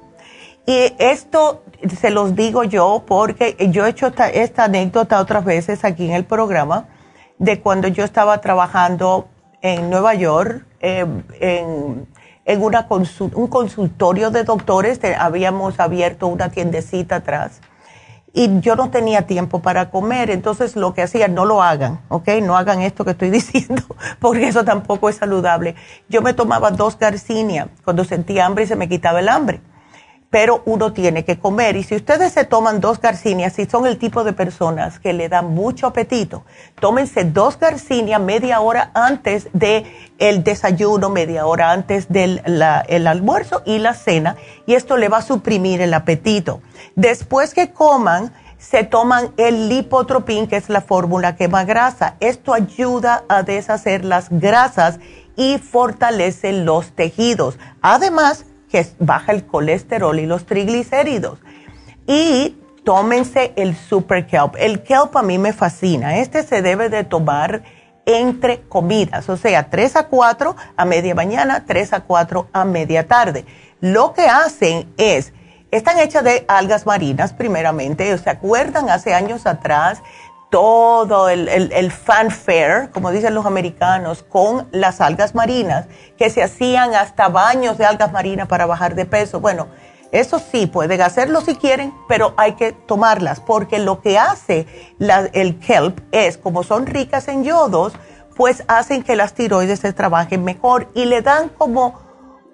Y 0.66 0.94
esto 1.00 1.64
se 2.00 2.10
los 2.10 2.36
digo 2.36 2.64
yo 2.64 3.04
porque 3.08 3.56
yo 3.72 3.86
he 3.86 3.90
hecho 3.90 4.12
esta, 4.34 4.64
anécdota 4.66 5.20
otras 5.20 5.46
veces 5.46 5.86
aquí 5.86 6.06
en 6.06 6.14
el 6.14 6.26
programa 6.26 6.88
de 7.38 7.62
cuando 7.62 7.88
yo 7.88 8.04
estaba 8.04 8.42
trabajando 8.42 9.28
en 9.62 9.90
Nueva 9.90 10.14
York 10.14 10.66
em, 10.80 11.24
en, 11.40 12.08
una 12.62 12.88
un 12.90 13.48
consultorio 13.48 14.32
de 14.32 14.44
doctores, 14.44 15.00
habíamos 15.18 15.80
abierto 15.80 16.28
una 16.28 16.50
tiendecita 16.50 17.18
atrás 17.18 17.62
y 18.38 18.60
yo 18.60 18.76
no 18.76 18.92
tenía 18.92 19.24
tiempo 19.24 19.64
para 19.64 19.90
comer, 19.90 20.30
entonces 20.30 20.76
lo 20.76 20.94
que 20.94 21.02
hacía, 21.02 21.28
no 21.28 21.44
lo 21.44 21.64
hagan, 21.64 22.02
¿ok? 22.08 22.28
No 22.44 22.56
hagan 22.56 22.84
esto 22.84 23.04
que 23.04 23.12
estoy 23.12 23.30
diciendo, 23.32 23.82
porque 24.20 24.48
eso 24.48 24.64
tampoco 24.64 25.10
es 25.10 25.16
saludable. 25.16 25.74
Yo 26.08 26.22
me 26.22 26.34
tomaba 26.34 26.70
dos 26.70 27.00
garcinia 27.00 27.70
cuando 27.84 28.04
sentía 28.04 28.46
hambre 28.46 28.66
y 28.66 28.68
se 28.68 28.76
me 28.76 28.88
quitaba 28.88 29.22
el 29.22 29.30
hambre 29.30 29.60
pero 30.38 30.62
uno 30.66 30.94
tiene 30.94 31.26
que 31.26 31.40
comer. 31.40 31.78
Y 31.78 31.82
si 31.84 31.96
ustedes 31.96 32.32
se 32.32 32.46
toman 32.46 32.80
dos 32.80 33.02
garcinias, 33.02 33.54
si 33.54 33.66
son 33.66 33.88
el 33.88 33.98
tipo 33.98 34.24
de 34.24 34.34
personas 34.34 35.00
que 35.00 35.12
le 35.12 35.30
dan 35.30 35.56
mucho 35.56 35.88
apetito, 35.88 36.44
tómense 36.80 37.24
dos 37.24 37.58
garcinias 37.58 38.22
media 38.22 38.60
hora 38.60 38.92
antes 38.94 39.50
del 39.54 39.88
el 40.20 40.44
desayuno, 40.44 41.10
media 41.10 41.48
hora 41.48 41.72
antes 41.72 42.10
del 42.10 42.44
el 42.46 43.08
almuerzo 43.08 43.64
y 43.66 43.80
la 43.80 43.96
cena, 43.96 44.36
y 44.68 44.76
esto 44.76 44.96
le 44.98 45.10
va 45.10 45.18
a 45.18 45.22
suprimir 45.24 45.82
el 45.82 45.92
apetito. 45.96 46.62
Después 46.94 47.56
que 47.56 47.72
coman, 47.72 48.32
se 48.60 48.84
toman 48.84 49.34
el 49.38 49.70
lipotropín, 49.70 50.46
que 50.46 50.58
es 50.58 50.70
la 50.70 50.82
fórmula 50.82 51.36
quema 51.36 51.64
grasa. 51.64 52.14
Esto 52.20 52.54
ayuda 52.54 53.24
a 53.28 53.42
deshacer 53.42 54.06
las 54.06 54.28
grasas 54.30 55.00
y 55.36 55.58
fortalece 55.58 56.54
los 56.54 56.92
tejidos. 56.92 57.58
Además, 57.82 58.46
que 58.70 58.86
baja 59.00 59.32
el 59.32 59.46
colesterol 59.46 60.20
y 60.20 60.26
los 60.26 60.46
triglicéridos. 60.46 61.40
Y 62.06 62.58
tómense 62.84 63.54
el 63.56 63.76
Super 63.76 64.28
Kelp. 64.28 64.56
El 64.58 64.84
Kelp 64.84 65.16
a 65.18 65.24
mí 65.24 65.38
me 65.38 65.54
fascina. 65.54 66.18
Este 66.20 66.44
se 66.44 66.62
debe 66.62 66.90
de 66.90 67.04
tomar 67.04 67.64
entre 68.08 68.62
comidas, 68.62 69.28
o 69.28 69.36
sea, 69.36 69.70
3 69.70 69.98
a 69.98 70.08
4 70.08 70.56
a 70.78 70.86
media 70.86 71.14
mañana, 71.14 71.66
3 71.68 71.92
a 71.92 72.00
4 72.00 72.48
a 72.54 72.64
media 72.64 73.06
tarde. 73.06 73.46
Lo 73.82 74.14
que 74.14 74.28
hacen 74.28 74.94
es, 74.96 75.34
están 75.72 76.00
hechas 76.00 76.24
de 76.24 76.46
algas 76.48 76.86
marinas 76.86 77.34
primeramente, 77.34 78.18
¿se 78.18 78.30
acuerdan 78.30 78.90
hace 78.90 79.14
años 79.14 79.46
atrás? 79.46 80.02
Todo 80.50 81.28
el, 81.30 81.92
fanfare, 81.92 82.90
como 82.92 83.12
dicen 83.12 83.36
los 83.36 83.46
americanos, 83.46 84.24
con 84.24 84.68
las 84.72 85.02
algas 85.02 85.36
marinas, 85.36 85.88
que 86.18 86.30
se 86.30 86.42
hacían 86.42 86.96
hasta 86.96 87.28
baños 87.28 87.78
de 87.78 87.86
algas 87.86 88.12
marinas 88.12 88.48
para 88.48 88.66
bajar 88.66 88.96
de 88.96 89.06
peso. 89.06 89.40
Bueno, 89.40 89.68
eso 90.12 90.40
sí, 90.40 90.68
pueden 90.68 91.02
hacerlo 91.02 91.42
si 91.42 91.56
quieren, 91.56 91.94
pero 92.08 92.34
hay 92.38 92.54
que 92.54 92.72
tomarlas, 92.72 93.42
porque 93.42 93.80
lo 93.80 94.02
que 94.02 94.18
hace 94.18 94.66
el 95.34 95.60
kelp 95.60 96.00
es, 96.12 96.38
como 96.38 96.64
son 96.64 96.86
ricas 96.86 97.28
en 97.28 97.44
yodos, 97.44 97.94
pues 98.36 98.64
hacen 98.68 99.04
que 99.04 99.16
las 99.16 99.34
tiroides 99.34 99.80
se 99.80 99.92
trabajen 99.92 100.44
mejor 100.44 100.88
y 100.94 101.06
le 101.06 101.22
dan 101.22 101.50
como 101.50 102.00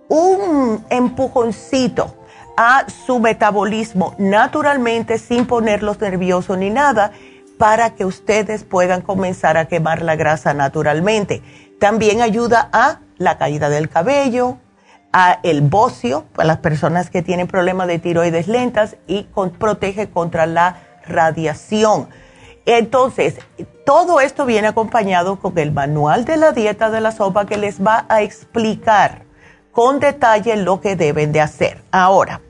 un 0.07 0.83
empujoncito 0.89 2.15
a 2.55 2.85
su 3.05 3.19
metabolismo 3.19 4.15
naturalmente 4.17 5.17
sin 5.17 5.45
ponerlos 5.45 5.99
nerviosos 5.99 6.57
ni 6.57 6.69
nada 6.69 7.11
para 7.63 7.91
que 7.91 8.03
ustedes 8.03 8.65
puedan 8.65 9.01
comenzar 9.01 9.55
a 9.55 9.69
quemar 9.69 10.01
la 10.01 10.17
grasa 10.17 10.53
naturalmente. 10.53 11.41
También 11.79 12.21
ayuda 12.21 12.67
a 12.73 12.99
la 13.17 13.37
caída 13.37 13.69
del 13.69 13.87
cabello, 13.87 14.57
a 15.13 15.39
el 15.43 15.61
bocio, 15.61 16.25
para 16.35 16.45
las 16.45 16.57
personas 16.57 17.09
que 17.09 17.21
tienen 17.21 17.47
problemas 17.47 17.87
de 17.87 17.99
tiroides 17.99 18.49
lentas 18.49 18.97
y 19.07 19.29
protege 19.57 20.09
contra 20.09 20.45
la 20.45 20.81
radiación. 21.07 22.09
Entonces, 22.65 23.35
todo 23.85 24.19
esto 24.19 24.45
viene 24.45 24.67
acompañado 24.67 25.39
con 25.39 25.57
el 25.57 25.71
manual 25.71 26.25
de 26.25 26.35
la 26.35 26.51
dieta 26.51 26.89
de 26.89 26.99
la 26.99 27.13
sopa 27.13 27.45
que 27.45 27.55
les 27.55 27.81
va 27.81 28.05
a 28.09 28.23
explicar 28.23 29.23
con 29.71 30.01
detalle 30.01 30.57
lo 30.57 30.81
que 30.81 30.97
deben 30.97 31.31
de 31.31 31.39
hacer. 31.39 31.81
Ahora, 31.91 32.41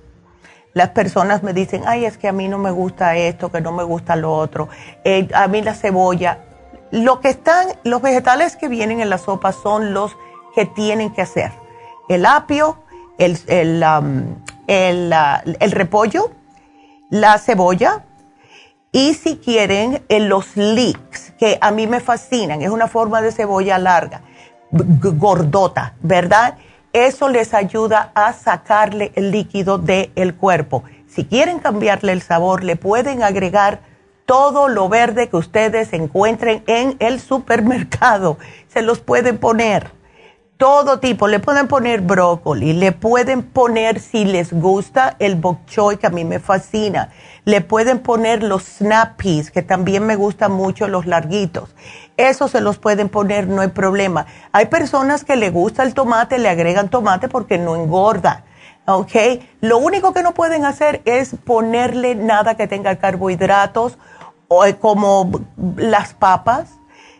las 0.74 0.90
personas 0.90 1.44
me 1.44 1.54
dicen, 1.54 1.84
ay, 1.86 2.06
es 2.06 2.18
que 2.18 2.28
a 2.28 2.32
mí 2.32 2.48
no 2.48 2.58
me 2.58 2.72
gusta 2.72 3.16
esto, 3.16 3.52
que 3.52 3.62
no 3.62 3.72
me 3.72 3.84
gusta 3.84 4.16
lo 4.16 4.34
otro, 4.34 4.70
eh, 5.04 5.28
a 5.34 5.48
mí 5.48 5.62
la 5.62 5.76
cebolla. 5.76 6.40
Lo 6.92 7.22
que 7.22 7.30
están, 7.30 7.68
los 7.84 8.02
vegetales 8.02 8.56
que 8.56 8.68
vienen 8.68 9.00
en 9.00 9.10
la 9.10 9.18
sopa 9.18 9.52
son 9.52 9.94
los 9.94 10.16
que 10.56 10.66
tienen 10.66 11.12
que 11.14 11.22
hacer. 11.22 11.52
El 12.10 12.26
apio, 12.26 12.84
el, 13.18 13.38
el, 13.48 13.84
um, 13.84 14.36
el, 14.68 15.72
repollo, 15.72 16.32
la 17.10 17.38
cebolla 17.38 18.04
y 18.92 19.14
si 19.14 19.38
quieren 19.38 20.04
los 20.10 20.56
leeks, 20.56 21.32
que 21.40 21.58
a 21.62 21.72
mí 21.72 21.88
me 21.88 22.00
fascinan, 22.00 22.62
es 22.62 22.70
una 22.70 22.88
forma 22.88 23.22
de 23.22 23.32
cebolla 23.32 23.78
larga, 23.78 24.22
gordota, 24.72 25.94
¿verdad? 26.02 26.58
Eso 26.94 27.28
les 27.28 27.54
ayuda 27.54 28.12
a 28.14 28.34
sacarle 28.34 29.12
el 29.16 29.32
líquido 29.32 29.78
del 29.78 30.36
cuerpo. 30.36 30.84
Si 31.08 31.26
quieren 31.26 31.60
cambiarle 31.60 32.12
el 32.12 32.22
sabor, 32.22 32.64
le 32.64 32.76
pueden 32.76 33.24
agregar 33.24 33.82
todo 34.26 34.68
lo 34.68 34.88
verde 34.90 35.28
que 35.28 35.36
ustedes 35.36 35.92
encuentren 35.94 36.64
en 36.68 36.96
el 37.00 37.20
supermercado. 37.20 38.38
Se 38.68 38.82
los 38.82 39.00
pueden 39.00 39.38
poner 39.38 39.92
todo 40.64 41.00
tipo. 41.00 41.28
Le 41.28 41.42
pueden 41.42 41.68
poner 41.68 42.00
brócoli, 42.00 42.72
le 42.72 42.94
pueden 42.94 43.44
poner, 43.44 44.00
si 44.00 44.24
les 44.24 44.54
gusta, 44.54 45.18
el 45.20 45.36
bok 45.36 45.66
choy, 45.66 45.98
que 45.98 46.08
a 46.08 46.10
mí 46.10 46.24
me 46.24 46.40
fascina. 46.40 47.10
Le 47.44 47.60
pueden 47.60 48.00
poner 48.00 48.44
los 48.44 48.64
snap 48.64 49.22
peas, 49.22 49.52
que 49.52 49.62
también 49.62 50.06
me 50.06 50.16
gustan 50.16 50.54
mucho, 50.54 50.88
los 50.88 51.06
larguitos. 51.06 51.76
Eso 52.16 52.48
se 52.48 52.62
los 52.62 52.78
pueden 52.78 53.10
poner, 53.10 53.46
no 53.46 53.60
hay 53.60 53.68
problema. 53.68 54.26
Hay 54.54 54.68
personas 54.68 55.26
que 55.26 55.36
le 55.36 55.50
gusta 55.50 55.84
el 55.84 55.94
tomate, 55.94 56.40
le 56.40 56.48
agregan 56.48 56.88
tomate 56.88 57.28
porque 57.28 57.58
no 57.58 57.76
engorda. 57.76 58.46
¿Ok? 58.86 59.16
Lo 59.60 59.80
único 59.80 60.14
que 60.14 60.24
no 60.24 60.34
pueden 60.34 60.64
hacer 60.64 61.02
es 61.04 61.36
ponerle 61.44 62.16
nada 62.16 62.56
que 62.56 62.68
tenga 62.68 62.96
carbohidratos, 62.96 63.98
o 64.48 64.64
eh, 64.64 64.78
como 64.78 65.30
las 65.76 66.14
papas, 66.14 66.70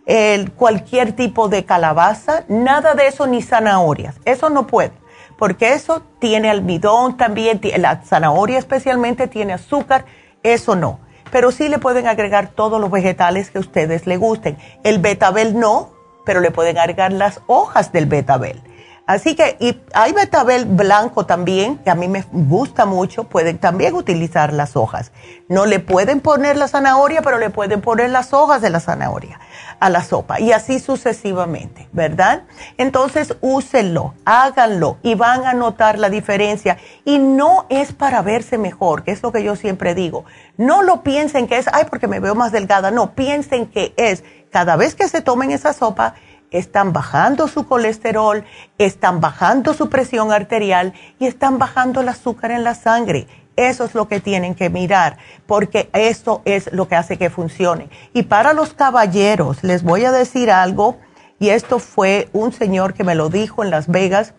el, 0.06 0.52
cualquier 0.52 1.14
tipo 1.14 1.50
de 1.50 1.66
calabaza, 1.66 2.44
nada 2.48 2.94
de 2.94 3.08
eso 3.08 3.28
ni 3.28 3.42
zanahorias. 3.42 4.16
Eso 4.26 4.50
no 4.50 4.68
puede, 4.68 4.94
porque 5.38 5.74
eso 5.74 6.02
tiene 6.20 6.50
almidón 6.50 7.18
también, 7.18 7.62
la 7.78 8.02
zanahoria 8.04 8.60
especialmente 8.60 9.28
tiene 9.28 9.54
azúcar, 9.54 10.06
eso 10.44 10.76
no 10.76 11.00
pero 11.34 11.52
sí 11.52 11.68
le 11.68 11.80
pueden 11.80 12.06
agregar 12.06 12.50
todos 12.50 12.80
los 12.80 12.92
vegetales 12.92 13.50
que 13.50 13.58
ustedes 13.58 14.06
le 14.06 14.18
gusten. 14.18 14.56
El 14.84 15.00
betabel 15.00 15.60
no, 15.60 15.90
pero 16.26 16.42
le 16.42 16.52
pueden 16.52 16.78
agregar 16.78 17.12
las 17.12 17.42
hojas 17.48 17.92
del 17.92 18.06
betabel. 18.06 18.62
Así 19.06 19.36
que 19.36 19.58
y 19.60 19.82
hay 19.94 20.14
betabel 20.14 20.66
blanco 20.66 21.26
también, 21.26 21.78
que 21.80 21.90
a 21.90 21.96
mí 21.96 22.08
me 22.08 22.24
gusta 22.32 22.86
mucho, 22.86 23.26
pueden 23.26 23.58
también 23.58 23.96
utilizar 23.96 24.54
las 24.54 24.78
hojas. 24.78 25.12
No 25.50 25.66
le 25.66 25.80
pueden 25.80 26.22
poner 26.22 26.56
la 26.56 26.70
zanahoria, 26.70 27.22
pero 27.22 27.38
le 27.38 27.50
pueden 27.50 27.82
poner 27.82 28.10
las 28.12 28.32
hojas 28.32 28.62
de 28.62 28.70
la 28.70 28.80
zanahoria 28.80 29.42
a 29.80 29.90
la 29.90 30.02
sopa 30.02 30.40
y 30.40 30.54
así 30.54 30.80
sucesivamente, 30.80 31.90
¿verdad? 31.92 32.44
Entonces 32.78 33.36
úsenlo, 33.42 34.14
háganlo 34.24 34.98
y 35.04 35.16
van 35.16 35.46
a 35.46 35.54
notar 35.54 36.00
la 36.00 36.10
diferencia. 36.10 36.78
Y 37.04 37.20
no 37.20 37.66
es 37.70 37.92
para 37.92 38.22
verse 38.22 38.58
mejor, 38.58 39.04
que 39.04 39.12
es 39.12 39.22
lo 39.22 39.34
que 39.34 39.44
yo 39.44 39.58
siempre 39.58 39.96
digo. 39.96 40.24
No 40.56 40.82
lo 40.82 41.04
piensen 41.04 41.48
que 41.48 41.58
es, 41.58 41.66
ay, 41.74 41.86
porque 41.90 42.08
me 42.08 42.22
veo 42.22 42.36
más 42.36 42.54
delgada. 42.54 42.92
No, 42.92 43.14
piensen 43.16 43.66
que 43.66 43.94
es, 43.98 44.24
cada 44.50 44.78
vez 44.78 44.96
que 44.96 45.10
se 45.10 45.22
tomen 45.22 45.52
esa 45.52 45.74
sopa, 45.74 46.16
están 46.54 46.94
bajando 46.94 47.48
su 47.48 47.68
colesterol, 47.68 48.46
están 48.78 49.20
bajando 49.20 49.74
su 49.74 49.90
presión 49.90 50.32
arterial 50.32 50.94
y 51.20 51.26
están 51.26 51.58
bajando 51.58 52.02
el 52.02 52.10
azúcar 52.10 52.52
en 52.52 52.64
la 52.64 52.76
sangre 52.76 53.28
eso 53.56 53.86
es 53.86 53.94
lo 53.94 54.08
que 54.08 54.20
tienen 54.20 54.56
que 54.56 54.70
mirar, 54.70 55.18
porque 55.46 55.90
eso 55.94 56.42
es 56.46 56.72
lo 56.74 56.88
que 56.88 56.96
hace 56.96 57.18
que 57.18 57.30
funcione. 57.30 57.90
Y 58.14 58.24
para 58.24 58.54
los 58.54 58.74
caballeros, 58.74 59.64
les 59.64 59.84
voy 59.84 60.06
a 60.06 60.12
decir 60.12 60.50
algo, 60.50 60.98
y 61.40 61.50
esto 61.50 61.80
fue 61.80 62.30
un 62.34 62.52
señor 62.52 62.94
que 62.94 63.04
me 63.04 63.16
lo 63.16 63.30
dijo 63.30 63.64
en 63.64 63.70
Las 63.70 63.88
Vegas. 63.88 64.34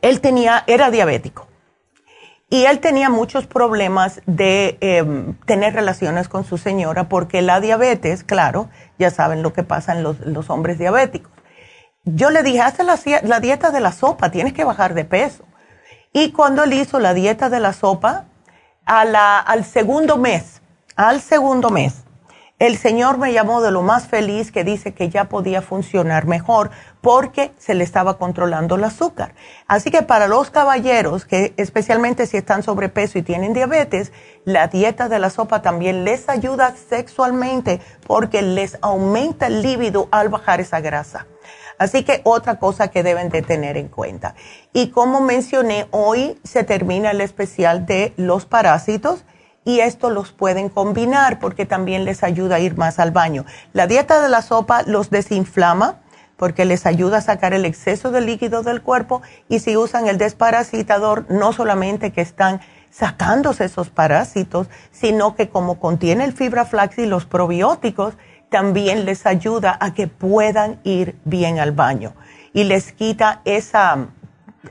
él 0.00 0.20
tenía, 0.20 0.64
era 0.66 0.90
diabético. 0.90 1.49
Y 2.52 2.64
él 2.64 2.80
tenía 2.80 3.10
muchos 3.10 3.46
problemas 3.46 4.20
de 4.26 4.76
em, 4.80 5.34
tener 5.46 5.72
relaciones 5.72 6.28
con 6.28 6.44
su 6.44 6.58
señora 6.58 7.08
porque 7.08 7.42
la 7.42 7.60
diabetes, 7.60 8.24
claro, 8.24 8.68
ya 8.98 9.10
saben 9.10 9.42
lo 9.42 9.52
que 9.52 9.62
pasa 9.62 9.92
en 9.92 10.02
los, 10.02 10.50
hombres 10.50 10.76
diabéticos. 10.76 11.30
Yo 12.04 12.30
le 12.30 12.42
dije, 12.42 12.60
haz 12.60 12.78
la, 12.80 13.38
dieta 13.38 13.70
de 13.70 13.78
la 13.78 13.92
sopa, 13.92 14.32
tienes 14.32 14.52
que 14.52 14.64
bajar 14.64 14.94
de 14.94 15.04
peso. 15.04 15.44
Y 16.12 16.32
cuando 16.32 16.64
él 16.64 16.72
hizo 16.72 16.98
la 16.98 17.14
dieta 17.14 17.50
de 17.50 17.60
la 17.60 17.72
sopa, 17.72 18.24
al 18.84 19.64
segundo 19.64 20.16
mes, 20.16 20.60
al 20.96 21.20
segundo 21.20 21.70
mes, 21.70 22.02
el 22.58 22.76
Señor 22.76 23.16
me 23.16 23.32
llamó 23.32 23.62
de 23.62 23.70
lo 23.70 23.82
más 23.82 24.08
feliz 24.08 24.50
que 24.50 24.64
dice 24.64 24.92
que 24.92 25.08
ya 25.08 25.28
podía 25.28 25.62
funcionar 25.62 26.26
mejor 26.26 26.72
porque 27.00 27.52
se 27.58 27.74
le 27.74 27.84
estaba 27.84 28.18
controlando 28.18 28.74
el 28.74 28.84
azúcar. 28.84 29.34
Así 29.66 29.90
que 29.90 30.02
para 30.02 30.28
los 30.28 30.50
caballeros, 30.50 31.24
que 31.24 31.54
especialmente 31.56 32.26
si 32.26 32.36
están 32.36 32.62
sobrepeso 32.62 33.18
y 33.18 33.22
tienen 33.22 33.52
diabetes, 33.52 34.12
la 34.44 34.68
dieta 34.68 35.08
de 35.08 35.18
la 35.18 35.30
sopa 35.30 35.62
también 35.62 36.04
les 36.04 36.28
ayuda 36.28 36.74
sexualmente 36.88 37.80
porque 38.06 38.42
les 38.42 38.78
aumenta 38.82 39.46
el 39.46 39.62
líbido 39.62 40.08
al 40.10 40.28
bajar 40.28 40.60
esa 40.60 40.80
grasa. 40.80 41.26
Así 41.78 42.04
que 42.04 42.20
otra 42.24 42.58
cosa 42.58 42.88
que 42.88 43.02
deben 43.02 43.30
de 43.30 43.40
tener 43.40 43.78
en 43.78 43.88
cuenta. 43.88 44.34
Y 44.74 44.90
como 44.90 45.22
mencioné, 45.22 45.86
hoy 45.92 46.38
se 46.44 46.62
termina 46.62 47.12
el 47.12 47.22
especial 47.22 47.86
de 47.86 48.12
los 48.18 48.44
parásitos 48.44 49.24
y 49.64 49.80
esto 49.80 50.10
los 50.10 50.32
pueden 50.32 50.68
combinar 50.68 51.38
porque 51.38 51.64
también 51.64 52.04
les 52.04 52.22
ayuda 52.22 52.56
a 52.56 52.60
ir 52.60 52.76
más 52.76 52.98
al 52.98 53.12
baño. 53.12 53.46
La 53.72 53.86
dieta 53.86 54.20
de 54.20 54.28
la 54.28 54.42
sopa 54.42 54.82
los 54.82 55.08
desinflama 55.08 56.00
porque 56.40 56.64
les 56.64 56.86
ayuda 56.86 57.18
a 57.18 57.20
sacar 57.20 57.52
el 57.52 57.66
exceso 57.66 58.10
de 58.10 58.22
líquido 58.22 58.62
del 58.62 58.80
cuerpo 58.80 59.20
y 59.50 59.58
si 59.58 59.76
usan 59.76 60.08
el 60.08 60.16
desparasitador, 60.16 61.26
no 61.28 61.52
solamente 61.52 62.12
que 62.12 62.22
están 62.22 62.62
sacándose 62.90 63.66
esos 63.66 63.90
parásitos, 63.90 64.68
sino 64.90 65.34
que 65.34 65.50
como 65.50 65.78
contiene 65.78 66.24
el 66.24 66.32
fibra 66.32 66.64
flax 66.64 66.96
y 66.96 67.04
los 67.04 67.26
probióticos, 67.26 68.14
también 68.48 69.04
les 69.04 69.26
ayuda 69.26 69.76
a 69.78 69.92
que 69.92 70.06
puedan 70.06 70.80
ir 70.82 71.14
bien 71.26 71.58
al 71.58 71.72
baño 71.72 72.14
y 72.54 72.64
les 72.64 72.92
quita 72.92 73.42
esa, 73.44 74.06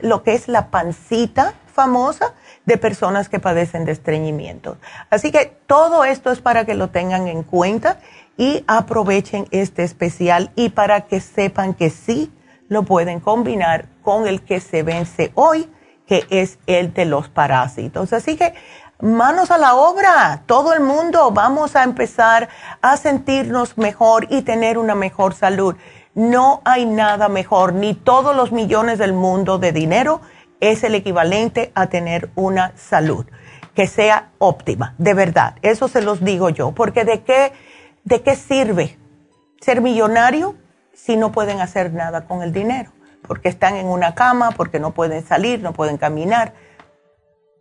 lo 0.02 0.24
que 0.24 0.34
es 0.34 0.48
la 0.48 0.70
pancita 0.70 1.54
famosa, 1.72 2.34
de 2.66 2.76
personas 2.76 3.28
que 3.28 3.40
padecen 3.40 3.84
de 3.84 3.92
estreñimiento. 3.92 4.76
Así 5.08 5.32
que 5.32 5.56
todo 5.66 6.04
esto 6.04 6.30
es 6.30 6.40
para 6.40 6.64
que 6.64 6.74
lo 6.74 6.88
tengan 6.90 7.26
en 7.26 7.42
cuenta 7.42 7.98
y 8.40 8.64
aprovechen 8.66 9.46
este 9.50 9.82
especial 9.82 10.50
y 10.56 10.70
para 10.70 11.02
que 11.02 11.20
sepan 11.20 11.74
que 11.74 11.90
sí 11.90 12.32
lo 12.68 12.84
pueden 12.84 13.20
combinar 13.20 13.84
con 14.02 14.26
el 14.26 14.40
que 14.40 14.60
se 14.60 14.82
vence 14.82 15.30
hoy, 15.34 15.70
que 16.06 16.24
es 16.30 16.58
el 16.66 16.94
de 16.94 17.04
los 17.04 17.28
parásitos. 17.28 18.14
Así 18.14 18.38
que 18.38 18.54
manos 18.98 19.50
a 19.50 19.58
la 19.58 19.74
obra, 19.74 20.44
todo 20.46 20.72
el 20.72 20.80
mundo 20.80 21.32
vamos 21.32 21.76
a 21.76 21.82
empezar 21.82 22.48
a 22.80 22.96
sentirnos 22.96 23.76
mejor 23.76 24.26
y 24.30 24.40
tener 24.40 24.78
una 24.78 24.94
mejor 24.94 25.34
salud. 25.34 25.76
No 26.14 26.62
hay 26.64 26.86
nada 26.86 27.28
mejor, 27.28 27.74
ni 27.74 27.92
todos 27.92 28.34
los 28.34 28.52
millones 28.52 28.98
del 28.98 29.12
mundo 29.12 29.58
de 29.58 29.72
dinero 29.72 30.22
es 30.60 30.82
el 30.82 30.94
equivalente 30.94 31.72
a 31.74 31.88
tener 31.88 32.30
una 32.36 32.72
salud 32.74 33.26
que 33.74 33.86
sea 33.86 34.30
óptima, 34.38 34.94
de 34.96 35.12
verdad. 35.12 35.56
Eso 35.60 35.88
se 35.88 36.00
los 36.00 36.24
digo 36.24 36.48
yo, 36.48 36.72
porque 36.72 37.04
de 37.04 37.22
qué, 37.22 37.52
de 38.04 38.22
qué 38.22 38.36
sirve 38.36 38.98
ser 39.60 39.80
millonario 39.80 40.56
si 40.92 41.16
no 41.16 41.32
pueden 41.32 41.60
hacer 41.60 41.92
nada 41.92 42.26
con 42.26 42.42
el 42.42 42.52
dinero, 42.52 42.92
porque 43.26 43.48
están 43.48 43.76
en 43.76 43.86
una 43.86 44.14
cama, 44.14 44.50
porque 44.52 44.80
no 44.80 44.92
pueden 44.92 45.24
salir, 45.24 45.60
no 45.60 45.72
pueden 45.72 45.96
caminar, 45.96 46.54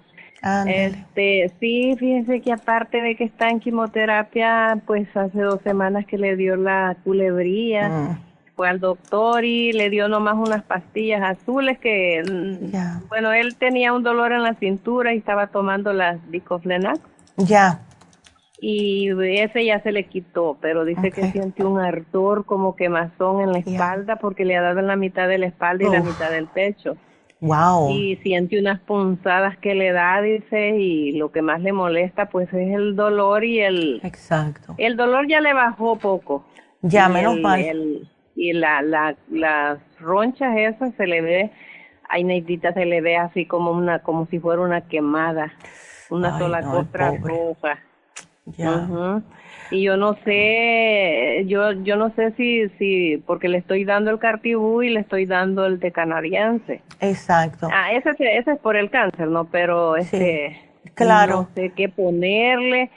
Este, 0.66 1.52
sí, 1.60 1.94
fíjense 1.98 2.40
que 2.40 2.52
aparte 2.52 3.02
de 3.02 3.16
que 3.16 3.24
está 3.24 3.50
en 3.50 3.60
quimioterapia, 3.60 4.82
pues 4.86 5.08
hace 5.14 5.40
dos 5.40 5.60
semanas 5.62 6.06
que 6.06 6.16
le 6.16 6.36
dio 6.36 6.56
la 6.56 6.96
culebría, 7.04 7.88
mm. 7.88 8.18
fue 8.56 8.68
al 8.68 8.80
doctor 8.80 9.44
y 9.44 9.72
le 9.72 9.90
dio 9.90 10.08
nomás 10.08 10.36
unas 10.36 10.62
pastillas 10.62 11.22
azules 11.22 11.78
que, 11.78 12.22
mm, 12.22 13.08
bueno, 13.08 13.32
él 13.32 13.56
tenía 13.56 13.92
un 13.92 14.02
dolor 14.02 14.32
en 14.32 14.42
la 14.42 14.54
cintura 14.54 15.12
y 15.14 15.18
estaba 15.18 15.48
tomando 15.48 15.92
las 15.92 16.18
dicoflenac. 16.30 17.00
Ya 17.36 17.80
y 18.60 19.10
ese 19.40 19.64
ya 19.64 19.80
se 19.80 19.90
le 19.90 20.04
quitó, 20.04 20.58
pero 20.60 20.84
dice 20.84 21.10
que 21.10 21.30
siente 21.32 21.64
un 21.64 21.80
ardor 21.80 22.44
como 22.44 22.76
quemazón 22.76 23.40
en 23.40 23.52
la 23.52 23.58
espalda 23.58 24.16
porque 24.16 24.44
le 24.44 24.56
ha 24.56 24.60
dado 24.60 24.80
en 24.80 24.86
la 24.86 24.96
mitad 24.96 25.28
de 25.28 25.38
la 25.38 25.46
espalda 25.46 25.86
y 25.86 25.90
la 25.90 26.02
mitad 26.02 26.30
del 26.30 26.46
pecho. 26.46 26.96
Wow. 27.40 27.90
Y 27.90 28.16
siente 28.16 28.58
unas 28.58 28.80
punzadas 28.80 29.56
que 29.58 29.74
le 29.74 29.92
da, 29.92 30.20
dice, 30.20 30.76
y 30.76 31.12
lo 31.12 31.32
que 31.32 31.40
más 31.40 31.60
le 31.60 31.72
molesta 31.72 32.28
pues 32.28 32.48
es 32.52 32.74
el 32.74 32.96
dolor 32.96 33.44
y 33.44 33.60
el 33.60 34.00
Exacto. 34.02 34.74
El 34.76 34.96
dolor 34.96 35.26
ya 35.26 35.40
le 35.40 35.54
bajó 35.54 35.96
poco. 35.96 36.44
Ya 36.82 37.08
menos 37.08 37.38
mal. 37.40 38.08
y 38.36 38.52
la, 38.52 38.82
la 38.82 39.16
las 39.30 39.78
ronchas 39.98 40.56
esas 40.56 40.94
se 40.94 41.06
le 41.06 41.20
ve 41.20 41.50
ay 42.10 42.24
Neidita 42.24 42.72
se 42.72 42.84
le 42.84 43.00
ve 43.00 43.16
así 43.16 43.46
como 43.46 43.70
una 43.70 44.00
como 44.00 44.26
si 44.26 44.38
fuera 44.38 44.62
una 44.62 44.82
quemada, 44.82 45.52
una 46.10 46.38
sola 46.38 46.62
costra 46.62 47.16
roja. 47.16 47.78
Y 49.70 49.82
yo 49.82 49.96
no 49.96 50.16
sé, 50.24 51.44
yo 51.46 51.72
yo 51.72 51.96
no 51.96 52.12
sé 52.14 52.32
si 52.32 52.68
si 52.78 53.18
porque 53.26 53.48
le 53.48 53.58
estoy 53.58 53.84
dando 53.84 54.10
el 54.10 54.18
cartibú 54.18 54.82
y 54.82 54.90
le 54.90 55.00
estoy 55.00 55.26
dando 55.26 55.66
el 55.66 55.78
de 55.78 55.92
canadiense. 55.92 56.82
Exacto. 57.00 57.68
Ah, 57.72 57.92
ese 57.92 58.10
ese 58.18 58.52
es 58.52 58.58
por 58.58 58.76
el 58.76 58.90
cáncer, 58.90 59.28
¿no? 59.28 59.44
Pero 59.44 59.96
este 59.96 60.60
claro. 60.94 61.32
no 61.32 61.48
sé 61.54 61.72
qué 61.76 61.88
ponerle 61.88 62.90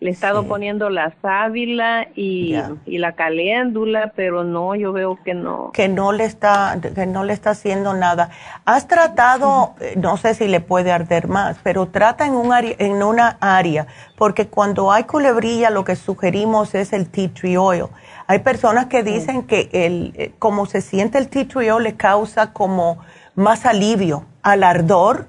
le 0.00 0.08
he 0.08 0.12
estado 0.14 0.44
poniendo 0.44 0.88
la 0.88 1.12
sábila 1.20 2.08
y, 2.16 2.56
y, 2.86 2.96
la 2.96 3.12
caléndula, 3.12 4.14
pero 4.16 4.44
no, 4.44 4.74
yo 4.74 4.94
veo 4.94 5.18
que 5.22 5.34
no. 5.34 5.72
Que 5.72 5.88
no 5.90 6.12
le 6.12 6.24
está, 6.24 6.78
que 6.94 7.04
no 7.04 7.22
le 7.22 7.34
está 7.34 7.50
haciendo 7.50 7.92
nada. 7.92 8.30
Has 8.64 8.88
tratado, 8.88 9.74
eh, 9.78 9.94
no 9.96 10.16
sé 10.16 10.32
si 10.32 10.48
le 10.48 10.60
puede 10.60 10.90
arder 10.90 11.28
más, 11.28 11.58
pero 11.62 11.88
trata 11.88 12.24
en 12.24 12.32
un 12.32 12.50
área, 12.50 12.74
en 12.78 13.02
una 13.02 13.36
área, 13.40 13.86
porque 14.16 14.48
cuando 14.48 14.90
hay 14.90 15.04
culebrilla 15.04 15.68
lo 15.68 15.84
que 15.84 15.96
sugerimos 15.96 16.74
es 16.74 16.94
el 16.94 17.10
tea 17.10 17.28
tree 17.34 17.58
oil. 17.58 17.84
Hay 18.26 18.38
personas 18.38 18.86
que 18.86 19.02
dicen 19.02 19.42
que 19.42 19.68
el, 19.72 20.14
eh, 20.16 20.32
como 20.38 20.64
se 20.64 20.80
siente 20.80 21.18
el 21.18 21.28
tea 21.28 21.46
tree 21.46 21.70
oil 21.70 21.84
le 21.84 21.96
causa 21.96 22.54
como 22.54 23.00
más 23.34 23.66
alivio 23.66 24.24
al 24.42 24.62
ardor. 24.62 25.26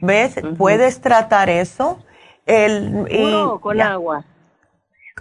¿Ves? 0.00 0.34
Puedes 0.58 1.00
tratar 1.00 1.48
eso 1.48 2.00
el, 2.46 3.06
Puro 3.08 3.60
con 3.60 3.80
agua. 3.80 4.24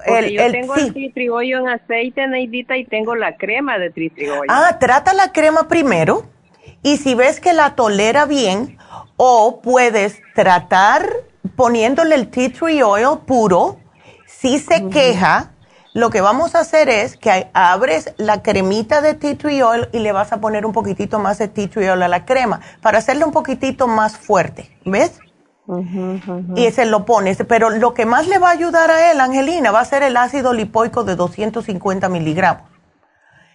el, 0.05 0.31
yo 0.31 0.51
tengo 0.51 0.75
el 0.75 1.53
en 1.53 1.67
aceite, 1.67 2.27
Neidita, 2.27 2.77
y 2.77 2.85
tengo 2.85 3.15
la 3.15 3.37
crema 3.37 3.77
de 3.77 3.89
tritribollo. 3.89 4.49
Ah, 4.49 4.77
trata 4.79 5.13
la 5.13 5.31
crema 5.31 5.67
primero 5.67 6.25
y 6.83 6.97
si 6.97 7.15
ves 7.15 7.39
que 7.39 7.53
la 7.53 7.75
tolera 7.75 8.25
bien, 8.25 8.77
o 9.17 9.61
puedes 9.61 10.19
tratar 10.33 11.07
poniéndole 11.55 12.15
el 12.15 12.29
tea 12.29 12.51
tree 12.51 12.81
oil 12.81 13.19
puro. 13.25 13.77
Si 14.25 14.57
se 14.57 14.89
queja, 14.89 15.51
lo 15.93 16.09
que 16.09 16.21
vamos 16.21 16.55
a 16.55 16.61
hacer 16.61 16.89
es 16.89 17.17
que 17.17 17.49
abres 17.53 18.13
la 18.17 18.41
cremita 18.41 19.01
de 19.01 19.13
tea 19.13 19.37
tree 19.37 19.61
oil 19.61 19.89
y 19.91 19.99
le 19.99 20.11
vas 20.11 20.31
a 20.31 20.41
poner 20.41 20.65
un 20.65 20.73
poquitito 20.73 21.19
más 21.19 21.37
de 21.37 21.47
tea 21.47 21.69
tree 21.69 21.89
oil 21.89 22.01
a 22.01 22.07
la 22.07 22.25
crema 22.25 22.61
para 22.81 22.97
hacerle 22.97 23.25
un 23.25 23.31
poquitito 23.31 23.87
más 23.87 24.17
fuerte. 24.17 24.75
¿Ves? 24.85 25.19
Y 26.55 26.71
se 26.71 26.85
lo 26.85 27.05
pones. 27.05 27.43
Pero 27.47 27.69
lo 27.69 27.93
que 27.93 28.05
más 28.05 28.27
le 28.27 28.37
va 28.39 28.49
a 28.49 28.51
ayudar 28.51 28.91
a 28.91 29.11
él, 29.11 29.19
Angelina, 29.19 29.71
va 29.71 29.81
a 29.81 29.85
ser 29.85 30.03
el 30.03 30.17
ácido 30.17 30.53
lipoico 30.53 31.03
de 31.03 31.15
250 31.15 32.09
miligramos. 32.09 32.71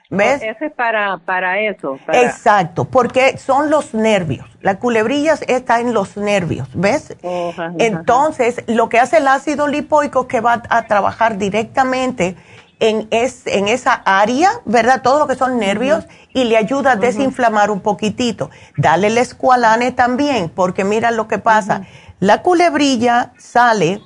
¿Ves? 0.08 0.40
ese 0.40 0.66
es 0.66 0.72
para, 0.72 1.18
para 1.18 1.60
eso. 1.60 1.98
Exacto, 2.12 2.84
porque 2.84 3.38
son 3.38 3.70
los 3.70 3.92
nervios. 3.92 4.46
La 4.60 4.78
culebrilla 4.78 5.34
está 5.48 5.80
en 5.80 5.92
los 5.92 6.16
nervios, 6.16 6.68
¿ves? 6.74 7.16
Oh, 7.22 7.52
Entonces, 7.78 8.62
lo 8.68 8.88
que 8.88 9.00
hace 9.00 9.16
el 9.16 9.26
ácido 9.26 9.66
lipoico 9.66 10.22
es 10.22 10.26
que 10.28 10.40
va 10.40 10.62
a 10.68 10.86
trabajar 10.86 11.38
directamente 11.38 12.36
en, 12.80 13.08
es, 13.10 13.46
en 13.46 13.68
esa 13.68 13.94
área, 14.04 14.50
¿verdad? 14.64 15.02
Todo 15.02 15.18
lo 15.18 15.26
que 15.26 15.34
son 15.34 15.58
nervios 15.58 16.04
y 16.34 16.44
le 16.44 16.56
ayuda 16.56 16.92
a 16.92 16.96
desinflamar 16.96 17.70
un 17.70 17.80
poquitito. 17.80 18.50
Dale 18.76 19.06
el 19.06 19.18
escualane 19.18 19.92
también, 19.92 20.50
porque 20.50 20.84
mira 20.84 21.10
lo 21.10 21.28
que 21.28 21.38
pasa. 21.38 21.82
La 22.20 22.42
culebrilla 22.42 23.32
sale 23.38 24.02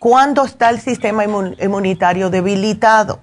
cuando 0.00 0.44
está 0.44 0.70
el 0.70 0.80
sistema 0.80 1.24
inmunitario 1.24 2.30
debilitado. 2.30 3.20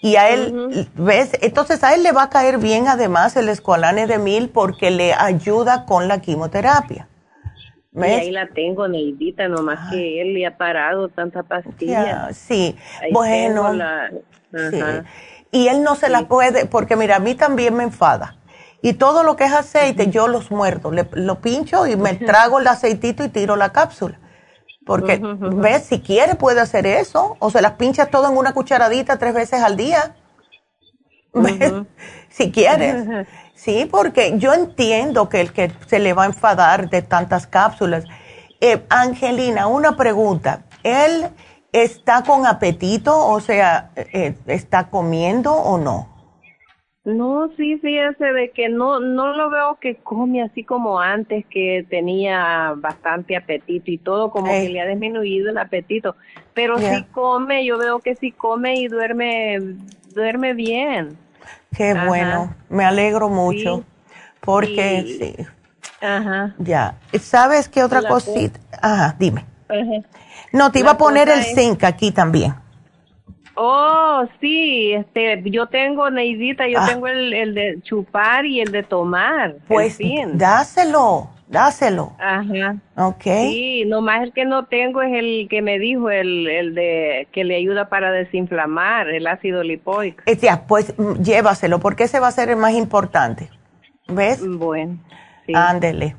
Y 0.00 0.16
a 0.16 0.28
él, 0.28 0.90
¿ves? 0.96 1.30
Entonces 1.40 1.82
a 1.82 1.94
él 1.94 2.02
le 2.02 2.12
va 2.12 2.24
a 2.24 2.30
caer 2.30 2.58
bien 2.58 2.88
además 2.88 3.36
el 3.36 3.48
escualane 3.48 4.06
de 4.06 4.18
mil 4.18 4.50
porque 4.50 4.90
le 4.90 5.14
ayuda 5.14 5.86
con 5.86 6.08
la 6.08 6.20
quimioterapia. 6.20 7.08
¿Ves? 7.94 8.10
Y 8.10 8.20
ahí 8.26 8.30
la 8.32 8.48
tengo, 8.48 8.88
Neidita, 8.88 9.48
nomás 9.48 9.90
que 9.90 10.20
él 10.20 10.34
le 10.34 10.46
ha 10.46 10.56
parado 10.56 11.08
tanta 11.08 11.44
pastilla. 11.44 12.28
sí, 12.32 12.76
bueno. 13.12 13.72
Y 15.52 15.68
él 15.68 15.84
no 15.84 15.94
se 15.94 16.08
la 16.08 16.26
puede, 16.26 16.66
porque 16.66 16.96
mira, 16.96 17.16
a 17.16 17.20
mí 17.20 17.36
también 17.36 17.74
me 17.74 17.84
enfada. 17.84 18.36
Y 18.82 18.94
todo 18.94 19.22
lo 19.22 19.36
que 19.36 19.44
es 19.44 19.52
aceite, 19.52 20.08
yo 20.08 20.26
los 20.26 20.50
muerdo, 20.50 20.90
le, 20.90 21.06
lo 21.12 21.40
pincho 21.40 21.86
y 21.86 21.96
me 21.96 22.14
trago 22.14 22.58
el 22.58 22.66
aceitito 22.66 23.24
y 23.24 23.28
tiro 23.28 23.54
la 23.54 23.70
cápsula. 23.72 24.18
Porque, 24.84 25.20
¿ves? 25.22 25.84
Si 25.84 26.00
quiere 26.00 26.34
puede 26.34 26.60
hacer 26.60 26.86
eso. 26.86 27.36
O 27.38 27.50
se 27.50 27.62
las 27.62 27.72
pincha 27.72 28.06
todo 28.06 28.28
en 28.28 28.36
una 28.36 28.52
cucharadita 28.52 29.18
tres 29.18 29.32
veces 29.32 29.62
al 29.62 29.76
día. 29.76 30.14
si 32.28 32.52
quiere. 32.52 33.26
Sí, 33.54 33.88
porque 33.90 34.34
yo 34.38 34.52
entiendo 34.52 35.28
que 35.28 35.40
el 35.40 35.52
que 35.52 35.70
se 35.86 35.98
le 35.98 36.12
va 36.12 36.24
a 36.24 36.26
enfadar 36.26 36.90
de 36.90 37.02
tantas 37.02 37.46
cápsulas. 37.46 38.04
Eh, 38.60 38.82
Angelina, 38.88 39.66
una 39.66 39.96
pregunta. 39.96 40.64
¿Él 40.82 41.28
está 41.72 42.22
con 42.22 42.46
apetito? 42.46 43.16
O 43.16 43.40
sea, 43.40 43.90
eh, 43.96 44.34
¿está 44.46 44.90
comiendo 44.90 45.52
o 45.52 45.78
no? 45.78 46.14
No, 47.04 47.50
sí, 47.58 47.76
fíjese 47.78 48.32
de 48.32 48.50
que 48.50 48.70
no, 48.70 48.98
no 48.98 49.34
lo 49.34 49.50
veo 49.50 49.76
que 49.78 49.96
come 49.96 50.42
así 50.42 50.64
como 50.64 50.98
antes, 51.00 51.44
que 51.50 51.86
tenía 51.90 52.72
bastante 52.78 53.36
apetito 53.36 53.90
y 53.90 53.98
todo, 53.98 54.30
como 54.30 54.50
que 54.50 54.70
le 54.70 54.80
ha 54.80 54.86
disminuido 54.86 55.50
el 55.50 55.58
apetito. 55.58 56.16
Pero 56.54 56.78
sí 56.78 57.04
come, 57.12 57.66
yo 57.66 57.76
veo 57.76 57.98
que 57.98 58.16
sí 58.16 58.32
come 58.32 58.76
y 58.76 58.88
duerme, 58.88 59.58
duerme 60.14 60.54
bien. 60.54 61.18
Qué 61.76 61.94
bueno, 62.06 62.54
me 62.68 62.84
alegro 62.84 63.28
mucho, 63.28 63.84
porque 64.40 65.04
sí. 65.18 65.46
Ajá. 66.00 66.54
Ya, 66.58 66.98
¿sabes 67.20 67.68
qué 67.68 67.82
otra 67.82 68.06
cosita? 68.06 68.60
Ajá, 68.80 69.16
dime. 69.18 69.44
No, 70.52 70.70
te 70.70 70.80
iba 70.80 70.92
a 70.92 70.98
poner 70.98 71.28
el 71.28 71.42
zinc 71.42 71.82
aquí 71.84 72.10
también. 72.10 72.54
Oh, 73.56 74.24
sí, 74.40 74.92
este, 74.92 75.40
yo 75.44 75.66
tengo, 75.66 76.10
Neidita, 76.10 76.66
yo 76.68 76.80
ah. 76.80 76.86
tengo 76.88 77.06
el, 77.06 77.32
el, 77.32 77.54
de 77.54 77.80
chupar 77.82 78.44
y 78.46 78.60
el 78.60 78.72
de 78.72 78.82
tomar. 78.82 79.56
Pues, 79.68 79.98
dáselo, 80.32 81.30
dáselo. 81.46 82.12
Ajá. 82.18 82.76
Ok. 82.96 83.22
Sí, 83.22 83.84
nomás 83.86 84.22
el 84.22 84.32
que 84.32 84.44
no 84.44 84.66
tengo 84.66 85.02
es 85.02 85.12
el 85.12 85.48
que 85.48 85.62
me 85.62 85.78
dijo, 85.78 86.10
el, 86.10 86.46
el 86.46 86.74
de, 86.74 87.28
que 87.32 87.44
le 87.44 87.56
ayuda 87.56 87.88
para 87.88 88.10
desinflamar, 88.12 89.08
el 89.08 89.26
ácido 89.26 89.62
lipoico. 89.62 90.22
Eh, 90.26 90.36
ya, 90.36 90.66
pues 90.66 90.94
mm, 90.98 91.22
llévaselo, 91.22 91.80
porque 91.80 92.04
ese 92.04 92.20
va 92.20 92.28
a 92.28 92.32
ser 92.32 92.50
el 92.50 92.56
más 92.56 92.74
importante. 92.74 93.50
¿Ves? 94.08 94.40
Bueno. 94.46 94.98
Sí. 95.46 95.52
Ándele. 95.54 96.16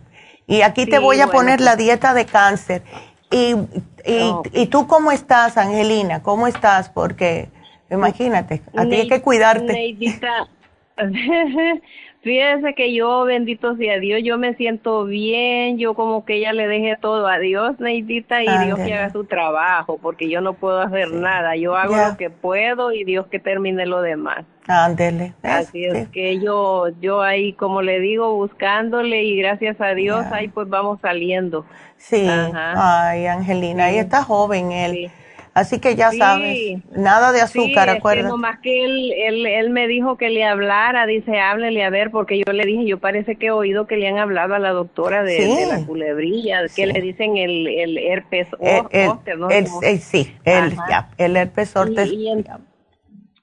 Y 0.48 0.62
aquí 0.62 0.86
te 0.86 1.00
voy 1.00 1.20
a 1.22 1.28
poner 1.28 1.60
la 1.62 1.76
dieta 1.76 2.14
de 2.14 2.26
cáncer. 2.26 2.84
Y 3.32 3.56
¿Y, 4.06 4.32
¿Y 4.54 4.68
tú 4.68 4.88
cómo 4.88 5.12
estás, 5.12 5.58
Angelina? 5.58 6.22
¿Cómo 6.22 6.48
estás? 6.48 6.90
Porque 6.90 7.50
imagínate, 7.90 8.62
a 8.76 8.86
ti 8.86 8.96
hay 8.96 9.08
que 9.08 9.22
cuidarte. 9.22 9.74
Neidita, 9.74 10.48
fíjese 12.26 12.74
que 12.74 12.92
yo, 12.92 13.24
bendito 13.24 13.76
sea 13.76 14.00
Dios, 14.00 14.22
yo 14.24 14.40
me 14.40 14.56
siento 14.56 15.06
bien, 15.06 15.78
yo 15.78 15.94
como 15.94 16.26
que 16.26 16.40
ya 16.40 16.54
le 16.54 16.68
dejé 16.68 16.98
todo 17.00 17.28
a 17.28 17.38
Dios, 17.38 17.80
Neidita, 17.80 18.42
y 18.42 18.66
Dios 18.66 18.80
que 18.80 18.96
haga 18.96 19.12
su 19.12 19.26
trabajo, 19.26 20.00
porque 20.02 20.28
yo 20.28 20.42
no 20.42 20.54
puedo 20.54 20.82
hacer 20.82 21.12
nada, 21.12 21.56
yo 21.56 21.76
hago 21.76 21.96
lo 21.96 22.18
que 22.18 22.32
puedo 22.32 22.92
y 22.92 23.04
Dios 23.04 23.28
que 23.28 23.38
termine 23.38 23.86
lo 23.86 24.02
demás. 24.02 24.44
Ándele. 24.68 25.34
Así 25.44 25.86
es 25.86 26.10
que 26.10 26.40
yo, 26.40 26.88
yo 27.00 27.22
ahí, 27.22 27.54
como 27.54 27.84
le 27.84 28.00
digo, 28.00 28.34
buscándole 28.34 29.24
y 29.24 29.38
gracias 29.38 29.80
a 29.80 29.94
Dios, 29.94 30.26
ahí 30.32 30.48
pues 30.48 30.68
vamos 30.68 31.00
saliendo. 31.02 31.64
Sí, 31.98 32.28
ay, 32.28 33.28
Angelina, 33.28 33.86
ahí 33.86 34.00
está 34.00 34.24
joven 34.24 34.72
él. 34.72 35.12
Así 35.56 35.80
que 35.80 35.96
ya 35.96 36.12
sabes, 36.12 36.84
nada 36.92 37.32
de 37.32 37.40
azúcar, 37.40 37.90
sí, 37.90 37.96
acuérdate. 37.98 38.28
No 38.28 38.36
más 38.36 38.60
que 38.60 38.84
él, 38.84 39.14
él, 39.14 39.46
él 39.46 39.70
me 39.70 39.88
dijo 39.88 40.18
que 40.18 40.30
le 40.30 40.44
hablara, 40.44 41.06
dice, 41.06 41.40
háblele 41.40 41.82
a 41.86 41.90
ver, 41.90 42.12
porque 42.12 42.44
yo 42.46 42.52
le 42.52 42.66
dije, 42.66 42.86
yo 42.86 43.00
parece 43.00 43.38
que 43.38 43.46
he 43.46 43.52
oído 43.52 43.88
que 43.88 43.96
le 43.96 44.10
han 44.10 44.18
hablado 44.18 44.54
a 44.54 44.60
la 44.60 44.72
doctora 44.72 45.24
de, 45.24 45.66
la 45.70 45.86
culebrilla, 45.86 46.64
que 46.76 46.88
le 46.88 47.00
dicen 47.00 47.38
el, 47.38 47.68
el 47.68 47.98
herpes 47.98 48.50
el, 48.60 49.40
¿no? 49.40 49.50
El, 49.50 50.00
sí, 50.00 50.36
el, 50.44 50.76
ya, 50.90 51.08
el 51.18 51.38
herpes 51.38 51.74
ortes. 51.74 52.12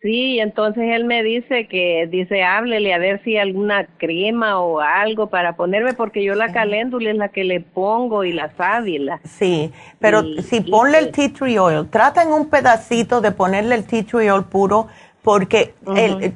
Sí, 0.03 0.41
entonces 0.41 0.83
él 0.89 1.05
me 1.05 1.23
dice 1.23 1.69
que, 1.69 2.09
dice, 2.11 2.43
háblele 2.43 2.93
a 2.93 2.99
ver 2.99 3.23
si 3.23 3.37
hay 3.37 3.49
alguna 3.49 3.87
crema 3.99 4.59
o 4.59 4.81
algo 4.81 5.29
para 5.29 5.55
ponerme, 5.55 5.93
porque 5.95 6.25
yo 6.25 6.35
la 6.35 6.53
caléndula 6.53 7.11
es 7.11 7.17
la 7.17 7.29
que 7.29 7.45
le 7.45 7.61
pongo 7.61 8.25
y 8.25 8.33
la 8.33 8.51
sábila. 8.57 9.21
Sí, 9.25 9.71
pero 10.01 10.25
si 10.43 10.61
ponle 10.61 10.99
el 10.99 11.13
tea 11.13 11.33
tree 11.33 11.57
oil, 11.57 11.89
trata 11.89 12.23
en 12.23 12.33
un 12.33 12.51
pedacito 12.51 13.21
de 13.21 13.31
ponerle 13.31 13.77
el 13.77 13.85
tea 13.85 14.03
tree 14.03 14.29
oil 14.29 14.43
puro, 14.43 14.89
porque 15.23 15.75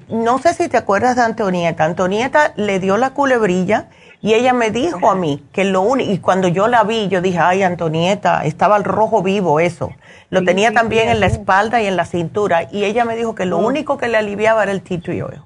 no 0.09 0.39
sé 0.39 0.55
si 0.55 0.69
te 0.69 0.77
acuerdas 0.77 1.17
de 1.17 1.23
Antonieta, 1.23 1.85
Antonieta 1.85 2.55
le 2.55 2.79
dio 2.79 2.97
la 2.97 3.15
culebrilla 3.15 3.89
y 4.21 4.35
ella 4.35 4.53
me 4.53 4.71
dijo 4.71 5.11
a 5.11 5.15
mí 5.15 5.43
que 5.53 5.65
lo 5.65 5.83
único, 5.83 6.11
y 6.11 6.19
cuando 6.19 6.49
yo 6.49 6.69
la 6.69 6.85
vi, 6.85 7.09
yo 7.09 7.21
dije, 7.21 7.39
ay, 7.39 7.63
Antonieta, 7.63 8.45
estaba 8.45 8.77
el 8.77 8.85
rojo 8.85 9.23
vivo 9.23 9.61
eso. 9.61 9.91
Lo 10.31 10.43
tenía 10.43 10.73
también 10.73 11.09
en 11.09 11.21
la 11.21 11.27
espalda 11.27 11.83
y 11.83 11.87
en 11.87 11.97
la 11.97 12.05
cintura. 12.05 12.69
Y 12.73 12.85
ella 12.85 13.05
me 13.05 13.17
dijo 13.17 13.35
que 13.35 13.45
lo 13.45 13.59
oh. 13.59 13.67
único 13.67 13.99
que 13.99 14.09
le 14.09 14.17
aliviaba 14.17 14.63
era 14.63 14.73
el 14.73 14.83
tea 14.83 15.01
tree 15.01 15.23
oil. 15.23 15.41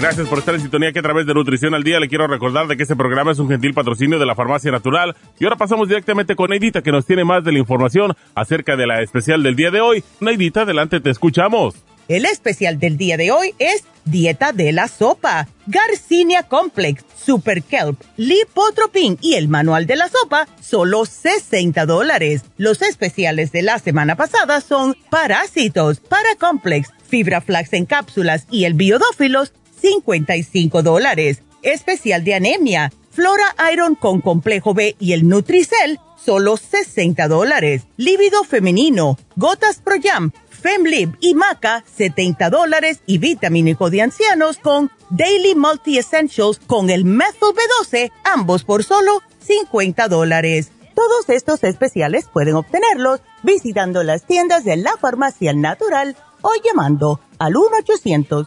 Gracias 0.00 0.28
por 0.28 0.38
estar 0.38 0.54
en 0.54 0.60
sintonía 0.60 0.92
que 0.92 1.00
a 1.00 1.02
través 1.02 1.26
de 1.26 1.34
Nutrición 1.34 1.74
al 1.74 1.82
Día 1.82 1.98
le 1.98 2.08
quiero 2.08 2.28
recordar 2.28 2.68
de 2.68 2.76
que 2.76 2.84
este 2.84 2.94
programa 2.94 3.32
es 3.32 3.40
un 3.40 3.48
gentil 3.48 3.74
patrocinio 3.74 4.20
de 4.20 4.26
la 4.26 4.36
Farmacia 4.36 4.70
Natural. 4.70 5.16
Y 5.40 5.44
ahora 5.44 5.56
pasamos 5.56 5.88
directamente 5.88 6.36
con 6.36 6.50
Neidita 6.50 6.82
que 6.82 6.92
nos 6.92 7.04
tiene 7.04 7.24
más 7.24 7.42
de 7.42 7.50
la 7.50 7.58
información 7.58 8.14
acerca 8.36 8.76
de 8.76 8.86
la 8.86 9.02
especial 9.02 9.42
del 9.42 9.56
día 9.56 9.72
de 9.72 9.80
hoy. 9.80 10.04
Neidita, 10.20 10.62
adelante, 10.62 11.00
te 11.00 11.10
escuchamos. 11.10 11.74
El 12.06 12.26
especial 12.26 12.78
del 12.78 12.96
día 12.96 13.16
de 13.16 13.32
hoy 13.32 13.56
es 13.58 13.82
Dieta 14.04 14.52
de 14.52 14.70
la 14.70 14.86
Sopa, 14.86 15.48
Garcinia 15.66 16.44
Complex, 16.44 17.04
Super 17.20 17.64
Kelp, 17.64 18.00
Lipotropin 18.16 19.18
y 19.20 19.34
el 19.34 19.48
Manual 19.48 19.86
de 19.86 19.96
la 19.96 20.08
Sopa, 20.08 20.46
solo 20.60 21.06
60 21.06 21.86
dólares. 21.86 22.44
Los 22.56 22.82
especiales 22.82 23.50
de 23.50 23.62
la 23.62 23.80
semana 23.80 24.14
pasada 24.14 24.60
son 24.60 24.96
Parásitos, 25.10 25.98
Paracomplex, 25.98 26.92
Fibra 27.08 27.40
Flax 27.40 27.72
en 27.72 27.86
cápsulas 27.86 28.46
y 28.50 28.64
el 28.64 28.74
Biodófilos, 28.74 29.52
55 29.80 30.82
dólares. 30.82 31.42
Especial 31.62 32.24
de 32.24 32.34
anemia, 32.34 32.92
Flora 33.10 33.54
Iron 33.72 33.94
con 33.94 34.20
complejo 34.20 34.74
B 34.74 34.94
y 35.00 35.12
el 35.12 35.28
Nutricel, 35.28 35.98
solo 36.16 36.56
60 36.56 37.26
dólares. 37.28 37.82
Líbido 37.96 38.44
femenino, 38.44 39.18
Gotas 39.36 39.80
Pro 39.82 39.96
Jam, 40.02 40.30
Femlib 40.50 41.16
y 41.20 41.34
Maca, 41.34 41.84
70 41.96 42.50
dólares. 42.50 43.00
Y 43.06 43.18
vitamínico 43.18 43.90
de 43.90 44.02
ancianos 44.02 44.58
con 44.58 44.90
Daily 45.10 45.54
Multi 45.54 45.98
Essentials 45.98 46.60
con 46.66 46.90
el 46.90 47.04
Methyl 47.04 47.54
B12, 47.54 48.12
ambos 48.24 48.64
por 48.64 48.84
solo 48.84 49.22
50 49.40 50.08
dólares. 50.08 50.70
Todos 50.94 51.28
estos 51.28 51.62
especiales 51.64 52.26
pueden 52.32 52.54
obtenerlos 52.54 53.20
visitando 53.42 54.02
las 54.02 54.24
tiendas 54.26 54.64
de 54.64 54.76
la 54.76 54.96
farmacia 54.96 55.52
natural 55.52 56.16
o 56.42 56.50
llamando 56.64 57.20
al 57.38 57.56
1 57.56 57.68
800 57.78 58.46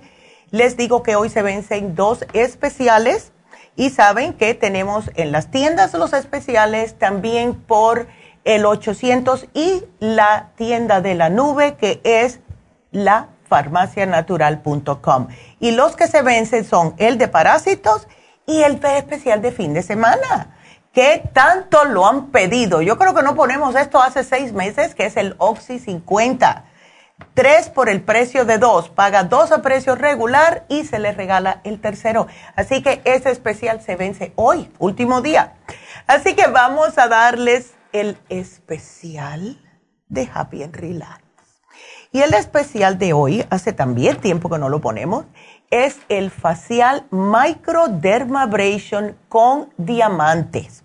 Les 0.52 0.78
digo 0.78 1.04
que 1.04 1.18
hoy 1.18 1.30
se 1.30 1.42
vencen 1.42 1.96
dos 1.96 2.26
especiales 2.32 3.34
y 3.76 3.90
saben 3.90 4.32
que 4.32 4.54
tenemos 4.54 5.12
en 5.16 5.34
las 5.34 5.52
tiendas 5.52 5.94
los 5.96 6.14
especiales 6.14 6.98
también 6.98 7.56
por 7.56 8.08
el 8.46 8.66
800 8.66 9.48
y 9.54 9.84
la 10.00 10.52
tienda 10.56 11.02
de 11.02 11.16
la 11.16 11.30
nube 11.30 11.76
que 11.76 12.00
es 12.06 12.40
la 12.94 13.28
farmacianatural.com. 13.50 15.28
Y 15.60 15.72
los 15.72 15.98
que 15.98 16.08
se 16.08 16.22
vencen 16.22 16.64
son 16.64 16.96
el 17.00 17.18
de 17.18 17.28
parásitos 17.28 18.08
y 18.50 18.64
el 18.64 18.84
especial 18.84 19.44
de 19.44 19.52
fin 19.52 19.76
de 19.76 19.84
semana. 19.84 20.58
¿Qué 20.92 21.22
tanto 21.34 21.86
lo 21.86 22.08
han 22.08 22.32
pedido? 22.32 22.82
Yo 22.82 22.98
creo 22.98 23.14
que 23.14 23.22
no 23.22 23.36
ponemos 23.36 23.76
esto 23.76 24.02
hace 24.02 24.24
seis 24.24 24.54
meses, 24.54 24.96
que 24.96 25.06
es 25.06 25.18
el 25.18 25.36
Oxy 25.38 25.78
50. 25.78 26.66
Tres 27.36 27.70
por 27.70 27.90
el 27.90 28.02
precio 28.02 28.46
de 28.46 28.58
dos. 28.58 28.90
Paga 28.90 29.24
dos 29.24 29.52
a 29.52 29.62
precio 29.62 29.94
regular 29.94 30.66
y 30.68 30.86
se 30.86 30.98
le 30.98 31.12
regala 31.12 31.62
el 31.64 31.80
tercero. 31.80 32.26
Así 32.56 32.82
que 32.82 33.04
ese 33.06 33.30
especial 33.30 33.84
se 33.84 33.96
vence 33.96 34.34
hoy, 34.36 34.72
último 34.80 35.22
día. 35.22 35.54
Así 36.08 36.34
que 36.34 36.48
vamos 36.48 36.98
a 36.98 37.08
darles 37.08 37.74
el 37.94 38.18
especial 38.30 39.62
de 40.08 40.28
Happy 40.34 40.64
and 40.64 40.76
Relax. 40.76 41.22
Y 42.12 42.22
el 42.22 42.34
especial 42.34 42.98
de 42.98 43.14
hoy, 43.14 43.46
hace 43.52 43.74
también 43.74 44.18
tiempo 44.18 44.50
que 44.50 44.58
no 44.58 44.70
lo 44.70 44.82
ponemos, 44.82 45.26
es 45.70 45.98
el 46.10 46.32
facial 46.32 47.06
microdermabrasion 47.12 49.16
con 49.30 49.70
diamantes. 49.78 50.84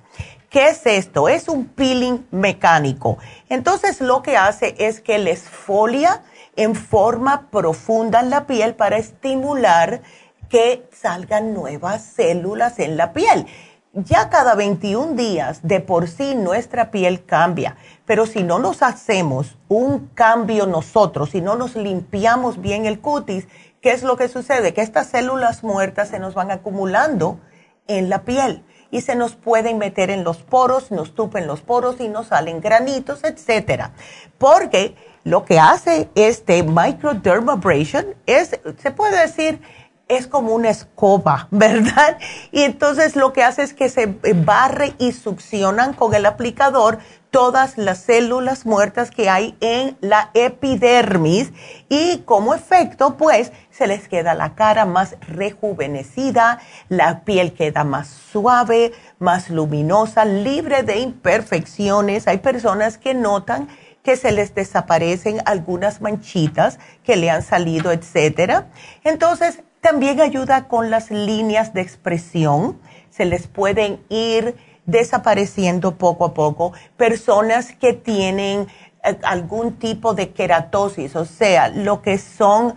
¿Qué 0.51 0.69
es 0.69 0.87
esto? 0.87 1.29
Es 1.29 1.49
un 1.49 1.67
peeling 1.67 2.25
mecánico. 2.31 3.19
Entonces 3.49 4.01
lo 4.01 4.23
que 4.23 4.37
hace 4.37 4.77
es 4.79 5.01
que 5.01 5.19
le 5.19 5.33
esfolia 5.33 6.23
en 6.55 6.77
forma 6.77 7.49
profunda 7.51 8.21
en 8.21 8.31
la 8.31 8.47
piel 8.47 8.75
para 8.75 8.99
estimular 8.99 10.03
que 10.49 10.89
salgan 10.93 11.55
nuevas 11.55 12.05
células 12.05 12.79
en 12.79 12.97
la 12.97 13.13
piel. 13.13 13.47
Ya 13.95 14.29
cada 14.29 14.55
21 14.55 15.15
días 15.15 15.61
de 15.63 15.81
por 15.81 16.09
sí 16.09 16.35
nuestra 16.35 16.91
piel 16.91 17.25
cambia, 17.25 17.77
pero 18.05 18.27
si 18.27 18.43
no 18.43 18.59
nos 18.59 18.83
hacemos 18.83 19.57
un 19.69 20.09
cambio 20.15 20.67
nosotros, 20.67 21.31
si 21.31 21.41
no 21.41 21.55
nos 21.55 21.77
limpiamos 21.77 22.61
bien 22.61 22.87
el 22.87 22.99
cutis, 22.99 23.47
¿qué 23.85 23.93
es 23.93 24.03
lo 24.03 24.17
que 24.17 24.29
sucede? 24.29 24.73
Que 24.73 24.81
estas 24.81 25.09
células 25.09 25.63
muertas 25.63 26.09
se 26.09 26.19
nos 26.19 26.33
van 26.33 26.51
acumulando 26.51 27.39
en 27.87 28.09
la 28.09 28.23
piel 28.23 28.65
y 28.91 29.03
se 29.03 29.15
nos 29.15 29.35
pueden 29.35 29.77
meter 29.77 30.09
en 30.09 30.25
los 30.25 30.39
poros, 30.39 30.91
nos 30.91 31.15
tupen 31.15 31.47
los 31.47 31.61
poros 31.61 32.01
y 32.01 32.09
nos 32.09 32.29
salen 32.29 32.63
granitos, 32.63 33.25
etcétera. 33.25 33.93
Porque 34.39 34.97
lo 35.23 35.45
que 35.45 35.59
hace 35.59 36.09
este 36.15 36.63
microdermabrasion 36.63 38.07
es, 38.25 38.59
se 38.79 38.91
puede 38.91 39.21
decir, 39.21 39.61
es 40.09 40.27
como 40.29 40.55
una 40.55 40.71
escoba, 40.71 41.49
¿verdad? 41.51 42.17
Y 42.53 42.63
entonces 42.63 43.17
lo 43.17 43.35
que 43.35 43.43
hace 43.43 43.65
es 43.65 43.75
que 43.75 43.91
se 43.91 44.07
barre 44.35 44.95
y 44.97 45.13
succionan 45.13 45.93
con 45.93 46.15
el 46.15 46.25
aplicador 46.25 47.01
todas 47.35 47.79
las 47.79 47.99
células 47.99 48.65
muertas 48.65 49.11
que 49.11 49.29
hay 49.29 49.57
en 49.61 49.97
la 50.01 50.31
epidermis 50.35 51.53
y 51.89 52.19
como 52.19 52.55
efecto 52.55 53.17
pues 53.17 53.51
se 53.77 53.87
les 53.89 54.09
queda 54.09 54.35
la 54.35 54.55
cara 54.55 54.85
más 54.85 55.17
rejuvenecida, 55.21 56.61
la 56.89 57.25
piel 57.25 57.55
queda 57.55 57.83
más 57.83 58.09
suave, 58.09 58.93
más 59.19 59.51
luminosa, 59.51 60.25
libre 60.25 60.85
de 60.85 60.99
imperfecciones. 60.99 62.29
Hay 62.29 62.39
personas 62.39 62.99
que 62.99 63.15
notan 63.15 63.69
que 64.05 64.17
se 64.17 64.31
les 64.31 64.55
desaparecen 64.55 65.41
algunas 65.45 66.01
manchitas 66.01 66.79
que 67.03 67.17
le 67.17 67.31
han 67.31 67.43
salido, 67.43 67.91
etcétera. 67.91 68.69
Entonces, 69.03 69.63
también 69.81 70.21
ayuda 70.21 70.69
con 70.69 70.91
las 70.91 71.11
líneas 71.11 71.75
de 71.75 71.81
expresión, 71.81 72.79
se 73.11 73.25
les 73.25 73.49
pueden 73.49 74.01
ir 74.09 74.57
desapareciendo 74.87 75.97
poco 75.97 76.27
a 76.27 76.35
poco. 76.35 76.73
Personas 76.97 77.73
que 77.73 77.93
tienen 77.93 78.69
eh, 79.05 79.19
algún 79.23 79.75
tipo 79.75 80.15
de 80.15 80.31
queratosis, 80.31 81.17
o 81.17 81.25
sea, 81.25 81.69
lo 81.69 82.01
que 82.03 82.19
son 82.19 82.75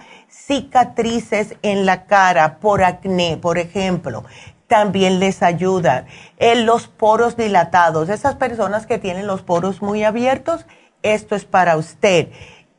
cicatrices 0.47 1.55
en 1.61 1.85
la 1.85 2.05
cara 2.05 2.59
por 2.59 2.83
acné, 2.83 3.37
por 3.37 3.57
ejemplo, 3.57 4.23
también 4.67 5.19
les 5.19 5.43
ayuda. 5.43 6.05
En 6.37 6.65
los 6.65 6.87
poros 6.87 7.35
dilatados, 7.35 8.09
esas 8.09 8.35
personas 8.35 8.85
que 8.85 8.97
tienen 8.97 9.27
los 9.27 9.41
poros 9.41 9.81
muy 9.81 10.03
abiertos, 10.03 10.65
esto 11.03 11.35
es 11.35 11.43
para 11.45 11.75
usted. 11.75 12.29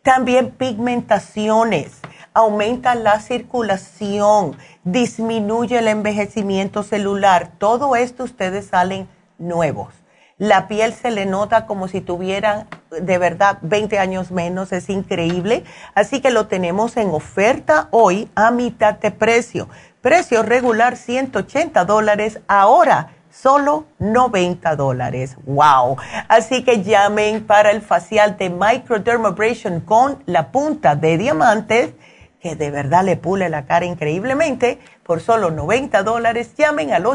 También 0.02 0.50
pigmentaciones 0.50 2.00
aumenta 2.32 2.94
la 2.94 3.20
circulación, 3.20 4.56
disminuye 4.84 5.78
el 5.78 5.88
envejecimiento 5.88 6.82
celular. 6.82 7.52
Todo 7.58 7.96
esto 7.96 8.24
ustedes 8.24 8.66
salen 8.66 9.08
nuevos. 9.38 9.92
La 10.38 10.68
piel 10.68 10.92
se 10.94 11.10
le 11.10 11.26
nota 11.26 11.66
como 11.66 11.88
si 11.88 12.00
tuvieran 12.00 12.68
de 12.90 13.18
verdad 13.18 13.58
20 13.62 13.98
años 13.98 14.30
menos, 14.30 14.72
es 14.72 14.88
increíble. 14.88 15.64
Así 15.96 16.20
que 16.20 16.30
lo 16.30 16.46
tenemos 16.46 16.96
en 16.96 17.10
oferta 17.10 17.88
hoy 17.90 18.30
a 18.36 18.52
mitad 18.52 18.94
de 18.94 19.10
precio. 19.10 19.68
Precio 20.00 20.44
regular 20.44 20.96
180 20.96 21.84
dólares, 21.84 22.38
ahora 22.46 23.14
solo 23.32 23.86
90 23.98 24.76
dólares. 24.76 25.36
¡Wow! 25.44 25.96
Así 26.28 26.62
que 26.62 26.84
llamen 26.84 27.44
para 27.44 27.72
el 27.72 27.82
facial 27.82 28.36
de 28.36 28.48
Microdermabrasion 28.48 29.80
con 29.80 30.22
la 30.26 30.52
punta 30.52 30.94
de 30.94 31.18
diamantes, 31.18 31.94
que 32.40 32.54
de 32.54 32.70
verdad 32.70 33.02
le 33.02 33.16
pule 33.16 33.48
la 33.48 33.66
cara 33.66 33.86
increíblemente, 33.86 34.78
por 35.02 35.20
solo 35.20 35.50
90 35.50 36.04
dólares. 36.04 36.54
Llamen 36.56 36.92
al 36.92 37.06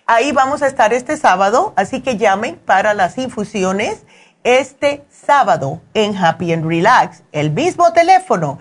Ahí 0.07 0.31
vamos 0.31 0.61
a 0.61 0.67
estar 0.67 0.93
este 0.93 1.17
sábado, 1.17 1.73
así 1.75 2.01
que 2.01 2.15
llamen 2.15 2.61
para 2.63 2.93
las 2.93 3.17
infusiones 3.17 4.05
este 4.43 5.03
sábado 5.09 5.81
en 5.95 6.15
Happy 6.15 6.53
and 6.53 6.63
Relax. 6.63 7.23
El 7.31 7.49
mismo 7.49 7.91
teléfono, 7.91 8.59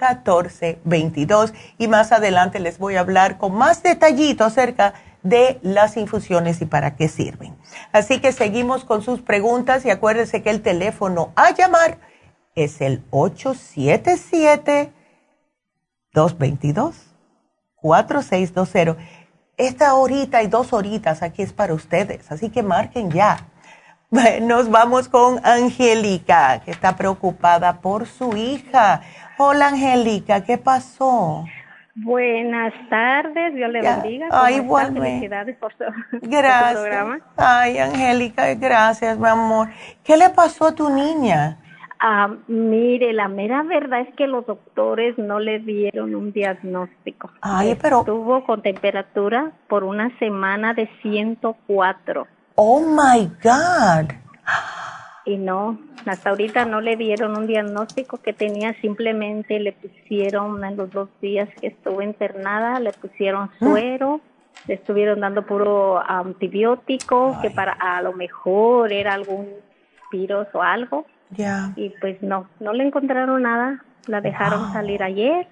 818-841-1422. 0.00 1.52
Y 1.78 1.88
más 1.88 2.12
adelante 2.12 2.60
les 2.60 2.78
voy 2.78 2.96
a 2.96 3.00
hablar 3.00 3.38
con 3.38 3.54
más 3.54 3.82
detallito 3.82 4.44
acerca 4.44 4.94
de 5.22 5.58
las 5.62 5.96
infusiones 5.96 6.60
y 6.60 6.66
para 6.66 6.96
qué 6.96 7.08
sirven. 7.08 7.56
Así 7.92 8.20
que 8.20 8.32
seguimos 8.32 8.84
con 8.84 9.02
sus 9.02 9.20
preguntas 9.22 9.84
y 9.84 9.90
acuérdense 9.90 10.42
que 10.42 10.50
el 10.50 10.60
teléfono 10.60 11.32
a 11.34 11.52
llamar 11.52 11.98
es 12.54 12.80
el 12.80 13.02
877 13.10 14.92
222 16.12 16.94
4620. 17.76 19.24
Esta 19.56 19.94
horita 19.94 20.42
y 20.42 20.48
dos 20.48 20.72
horitas 20.72 21.22
aquí 21.22 21.42
es 21.42 21.52
para 21.52 21.74
ustedes, 21.74 22.30
así 22.32 22.50
que 22.50 22.62
marquen 22.62 23.10
ya. 23.10 23.46
Nos 24.42 24.70
vamos 24.70 25.08
con 25.08 25.40
Angélica, 25.44 26.60
que 26.64 26.70
está 26.70 26.96
preocupada 26.96 27.80
por 27.80 28.06
su 28.06 28.36
hija. 28.36 29.02
Hola 29.36 29.68
Angélica, 29.68 30.44
¿qué 30.44 30.58
pasó? 30.58 31.44
Buenas 31.96 32.72
tardes, 32.88 33.54
Dios 33.54 33.70
le 33.70 33.82
bendiga. 33.82 34.28
Ay, 34.30 34.56
igualmente. 34.56 35.08
Felicidades 35.08 35.56
por 35.60 35.72
su, 35.72 35.84
gracias. 36.22 36.80
programa. 36.80 37.18
Ay, 37.36 37.78
Angélica, 37.78 38.54
gracias, 38.54 39.18
mi 39.18 39.26
amor. 39.26 39.68
¿Qué 40.04 40.16
le 40.16 40.30
pasó 40.30 40.66
a 40.66 40.74
tu 40.74 40.88
niña? 40.88 41.58
Ah, 41.98 42.28
mire, 42.46 43.12
la 43.12 43.28
mera 43.28 43.62
verdad 43.62 44.00
es 44.00 44.14
que 44.14 44.26
los 44.26 44.46
doctores 44.46 45.16
no 45.18 45.40
le 45.40 45.58
dieron 45.58 46.14
un 46.14 46.32
diagnóstico. 46.32 47.30
Ay, 47.40 47.76
pero... 47.80 48.00
Estuvo 48.00 48.44
con 48.44 48.62
temperatura 48.62 49.52
por 49.68 49.84
una 49.84 50.16
semana 50.18 50.74
de 50.74 50.88
104. 51.02 52.26
Oh, 52.56 52.80
my 52.80 53.26
God. 53.42 54.12
Y 55.26 55.38
no, 55.38 55.78
hasta 56.04 56.30
ahorita 56.30 56.66
no 56.66 56.80
le 56.80 56.96
dieron 56.96 57.36
un 57.36 57.46
diagnóstico 57.46 58.18
que 58.18 58.32
tenía, 58.32 58.74
simplemente 58.80 59.58
le 59.58 59.72
pusieron 59.72 60.62
en 60.64 60.76
los 60.76 60.90
dos 60.90 61.08
días 61.22 61.48
que 61.60 61.68
estuvo 61.68 62.02
internada, 62.02 62.78
le 62.78 62.92
pusieron 62.92 63.50
mm. 63.60 63.64
suero, 63.64 64.20
le 64.66 64.74
estuvieron 64.74 65.20
dando 65.20 65.46
puro 65.46 66.02
antibiótico, 66.06 67.38
que 67.40 67.50
para 67.50 67.72
a 67.72 68.02
lo 68.02 68.12
mejor 68.12 68.92
era 68.92 69.14
algún 69.14 69.48
virus 70.12 70.46
o 70.52 70.62
algo 70.62 71.06
y 71.76 71.90
pues 72.00 72.22
no, 72.22 72.48
no 72.60 72.72
le 72.72 72.84
encontraron 72.84 73.42
nada. 73.42 73.82
La 74.06 74.20
dejaron 74.20 74.72
salir 74.72 75.02
ayer 75.02 75.46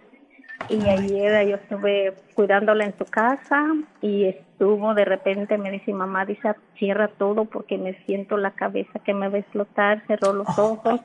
y 0.68 0.88
ayer 0.88 1.48
yo 1.48 1.56
estuve 1.56 2.14
cuidándola 2.34 2.84
en 2.84 2.96
su 2.98 3.04
casa 3.06 3.64
y 4.00 4.24
estuvo 4.62 4.94
de 4.94 5.04
repente 5.04 5.58
me 5.58 5.72
dice 5.72 5.92
mamá 5.92 6.24
dice 6.24 6.54
cierra 6.78 7.08
todo 7.08 7.46
porque 7.46 7.78
me 7.78 7.94
siento 8.06 8.36
la 8.36 8.52
cabeza 8.52 9.00
que 9.04 9.12
me 9.12 9.28
va 9.28 9.36
a 9.36 9.40
explotar 9.40 10.04
cerró 10.06 10.32
los 10.32 10.46
oh, 10.56 10.74
ojos 10.74 11.00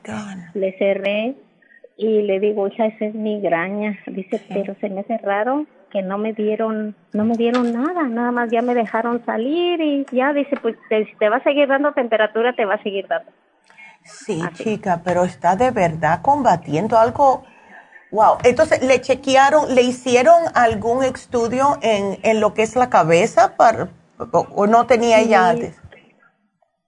le 0.53 0.77
cerré 0.77 1.35
y 1.97 2.21
le 2.21 2.39
digo 2.39 2.67
hija 2.67 2.85
esa 2.85 3.05
es 3.05 3.15
migraña 3.15 3.97
dice 4.05 4.39
pero 4.47 4.75
se 4.79 4.89
me 4.89 5.03
cerraron 5.05 5.67
que 5.91 6.03
no 6.03 6.19
me 6.19 6.33
dieron 6.33 6.95
no 7.13 7.25
me 7.25 7.35
dieron 7.35 7.73
nada 7.73 8.03
nada 8.03 8.31
más 8.31 8.51
ya 8.51 8.61
me 8.61 8.75
dejaron 8.75 9.25
salir 9.25 9.81
y 9.81 10.05
ya 10.11 10.33
dice 10.33 10.55
pues 10.61 10.75
te 10.89 11.29
va 11.29 11.37
a 11.37 11.43
seguir 11.43 11.67
dando 11.67 11.93
temperatura 11.93 12.53
te 12.53 12.65
va 12.65 12.75
a 12.75 12.83
seguir 12.83 13.07
dando 13.07 13.31
Sí, 14.03 14.41
chica, 14.53 15.01
pero 15.03 15.25
está 15.25 15.57
de 15.57 15.71
verdad 15.71 16.21
combatiendo 16.21 16.97
algo. 16.97 17.43
Wow. 18.11 18.37
Entonces, 18.43 18.81
¿le 18.83 19.01
chequearon, 19.01 19.75
le 19.75 19.81
hicieron 19.81 20.35
algún 20.55 21.03
estudio 21.03 21.77
en, 21.81 22.17
en 22.23 22.39
lo 22.39 22.53
que 22.53 22.63
es 22.63 22.75
la 22.75 22.89
cabeza 22.89 23.57
para, 23.57 23.89
o 24.31 24.67
no 24.67 24.87
tenía 24.87 25.19
ella 25.19 25.49
antes? 25.49 25.79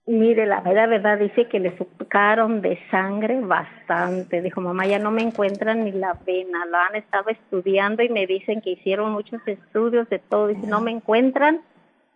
Mire, 0.09 0.47
la 0.47 0.61
verdad, 0.61 0.89
verdad, 0.89 1.20
dice 1.20 1.47
que 1.47 1.59
le 1.59 1.78
sucaron 1.78 2.63
de 2.63 2.80
sangre 2.89 3.39
bastante. 3.41 4.41
Dijo, 4.41 4.59
mamá, 4.59 4.88
ya 4.88 4.97
no 4.97 5.11
me 5.11 5.22
encuentran 5.22 5.84
ni 5.86 5.91
la 5.91 6.13
vena. 6.26 6.65
Lo 6.65 6.80
han 6.80 6.95
estado 6.95 7.30
estudiando 7.30 8.01
y 8.01 8.09
me 8.09 8.26
dicen 8.26 8.59
que 8.61 8.72
hicieron 8.72 9.11
muchos 9.11 9.39
estudios 9.45 10.09
de 10.09 10.17
todo. 10.17 10.47
Dice, 10.47 10.65
no 10.65 10.82
me 10.82 10.89
encuentran 10.89 11.61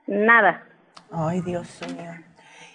nada. 0.07 0.63
Ay, 1.11 1.41
Dios 1.41 1.81
mío. 1.95 2.13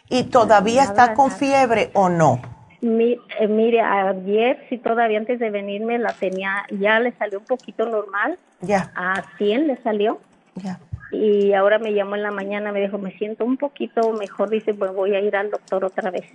¿Y 0.09 0.22
todavía 0.31 0.85
está 0.85 1.14
con 1.14 1.33
fiebre 1.33 1.91
o 1.95 2.09
no? 2.09 2.41
Eh, 2.81 3.49
mire, 3.49 3.81
ayer 3.81 4.64
sí 4.68 4.79
todavía 4.79 5.18
antes 5.18 5.39
de 5.39 5.51
venirme 5.51 5.99
la 5.99 6.12
tenía, 6.12 6.64
ya 6.70 7.01
le 7.01 7.12
salió 7.12 7.39
un 7.39 7.45
poquito 7.45 7.87
normal. 7.87 8.39
Ya. 8.61 8.93
A 8.95 9.22
100 9.39 9.66
le 9.66 9.76
salió. 9.83 10.20
Ya. 10.55 10.79
Y 11.11 11.53
ahora 11.55 11.79
me 11.79 11.95
llamó 11.95 12.16
en 12.16 12.22
la 12.22 12.31
mañana, 12.31 12.70
me 12.70 12.81
dijo, 12.81 12.99
me 12.99 13.12
siento 13.12 13.45
un 13.45 13.57
poquito 13.57 14.12
mejor, 14.12 14.51
dice, 14.51 14.74
pues 14.74 14.93
voy 14.93 15.14
a 15.14 15.20
ir 15.20 15.37
al 15.37 15.51
doctor 15.51 15.85
otra 15.85 16.11
vez. 16.11 16.26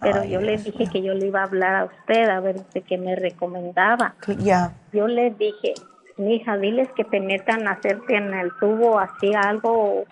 Pero 0.00 0.24
yo 0.24 0.40
le 0.40 0.58
dije 0.58 0.86
que 0.92 1.00
yo 1.00 1.14
le 1.14 1.26
iba 1.26 1.40
a 1.40 1.44
hablar 1.44 1.74
a 1.74 1.84
usted 1.84 2.28
a 2.28 2.40
ver 2.40 2.56
de 2.74 2.82
qué 2.82 2.98
me 2.98 3.16
recomendaba. 3.16 4.14
Ya. 4.38 4.74
Yo 4.92 5.08
le 5.08 5.30
dije, 5.30 5.74
hija, 6.18 6.58
diles 6.58 6.88
que 6.96 7.04
te 7.04 7.20
metan 7.20 7.66
a 7.66 7.72
hacerte 7.72 8.16
en 8.16 8.34
el 8.34 8.50
tubo 8.58 8.98
así 8.98 9.32
algo 9.34 10.04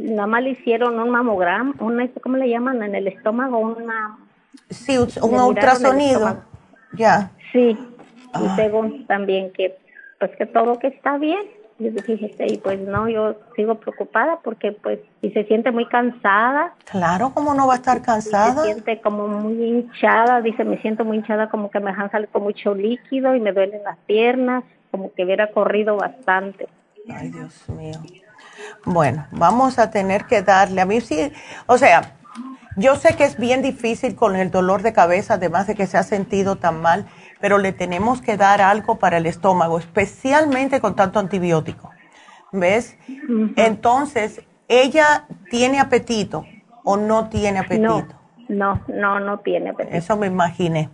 nada 0.00 0.26
más 0.26 0.42
le 0.42 0.50
hicieron 0.50 0.98
un 0.98 1.10
mamograma, 1.10 1.74
una, 1.78 2.08
¿cómo 2.22 2.36
le 2.36 2.48
llaman? 2.48 2.82
En 2.82 2.94
el 2.94 3.06
estómago, 3.06 3.58
una... 3.58 4.18
Sí, 4.70 4.96
un 4.98 5.40
ultrasonido. 5.40 6.42
Ya. 6.92 7.30
Sí, 7.52 7.76
y 8.34 8.48
según 8.56 9.06
también 9.06 9.52
que, 9.52 9.76
pues 10.18 10.30
que 10.36 10.46
todo 10.46 10.78
que 10.78 10.88
está 10.88 11.18
bien. 11.18 11.60
Y 11.80 12.58
pues 12.58 12.78
no, 12.80 13.08
yo 13.08 13.36
sigo 13.56 13.76
preocupada 13.76 14.40
porque 14.44 14.72
pues, 14.72 14.98
y 15.22 15.30
se 15.30 15.44
siente 15.44 15.70
muy 15.70 15.86
cansada. 15.86 16.74
Claro, 16.84 17.32
¿cómo 17.32 17.54
no 17.54 17.66
va 17.66 17.72
a 17.72 17.76
estar 17.76 18.02
cansada? 18.02 18.64
se 18.64 18.72
siente 18.72 19.00
como 19.00 19.26
muy 19.28 19.54
hinchada, 19.64 20.42
dice, 20.42 20.62
me 20.64 20.76
siento 20.82 21.06
muy 21.06 21.16
hinchada, 21.16 21.48
como 21.48 21.70
que 21.70 21.80
me 21.80 21.90
dejan 21.90 22.10
salir 22.10 22.28
con 22.28 22.42
mucho 22.42 22.74
líquido 22.74 23.34
y 23.34 23.40
me 23.40 23.52
duelen 23.52 23.82
las 23.82 23.96
piernas, 24.06 24.62
como 24.90 25.10
que 25.14 25.24
hubiera 25.24 25.52
corrido 25.52 25.96
bastante. 25.96 26.68
Ay, 27.08 27.30
Dios 27.30 27.66
mío. 27.70 27.98
Bueno, 28.84 29.26
vamos 29.30 29.78
a 29.78 29.90
tener 29.90 30.26
que 30.26 30.42
darle, 30.42 30.82
a 30.82 30.86
mí 30.86 31.00
sí, 31.00 31.32
o 31.66 31.78
sea, 31.78 32.12
yo 32.76 32.96
sé 32.96 33.16
que 33.16 33.24
es 33.24 33.36
bien 33.36 33.62
difícil 33.62 34.14
con 34.14 34.36
el 34.36 34.50
dolor 34.50 34.82
de 34.82 34.92
cabeza, 34.92 35.34
además 35.34 35.66
de 35.66 35.74
que 35.74 35.86
se 35.86 35.98
ha 35.98 36.02
sentido 36.02 36.56
tan 36.56 36.80
mal, 36.80 37.06
pero 37.40 37.58
le 37.58 37.72
tenemos 37.72 38.20
que 38.20 38.36
dar 38.36 38.60
algo 38.60 38.98
para 38.98 39.16
el 39.16 39.26
estómago, 39.26 39.78
especialmente 39.78 40.80
con 40.80 40.94
tanto 40.94 41.18
antibiótico. 41.18 41.90
¿Ves? 42.52 42.96
Entonces, 43.56 44.42
¿ella 44.68 45.26
tiene 45.50 45.78
apetito 45.78 46.44
o 46.84 46.96
no 46.96 47.28
tiene 47.28 47.60
apetito? 47.60 48.06
No, 48.48 48.82
no, 48.88 49.20
no, 49.20 49.38
tiene 49.38 49.70
apetito. 49.70 49.96
Eso 49.96 50.16
me 50.16 50.26
imaginé. 50.26 50.90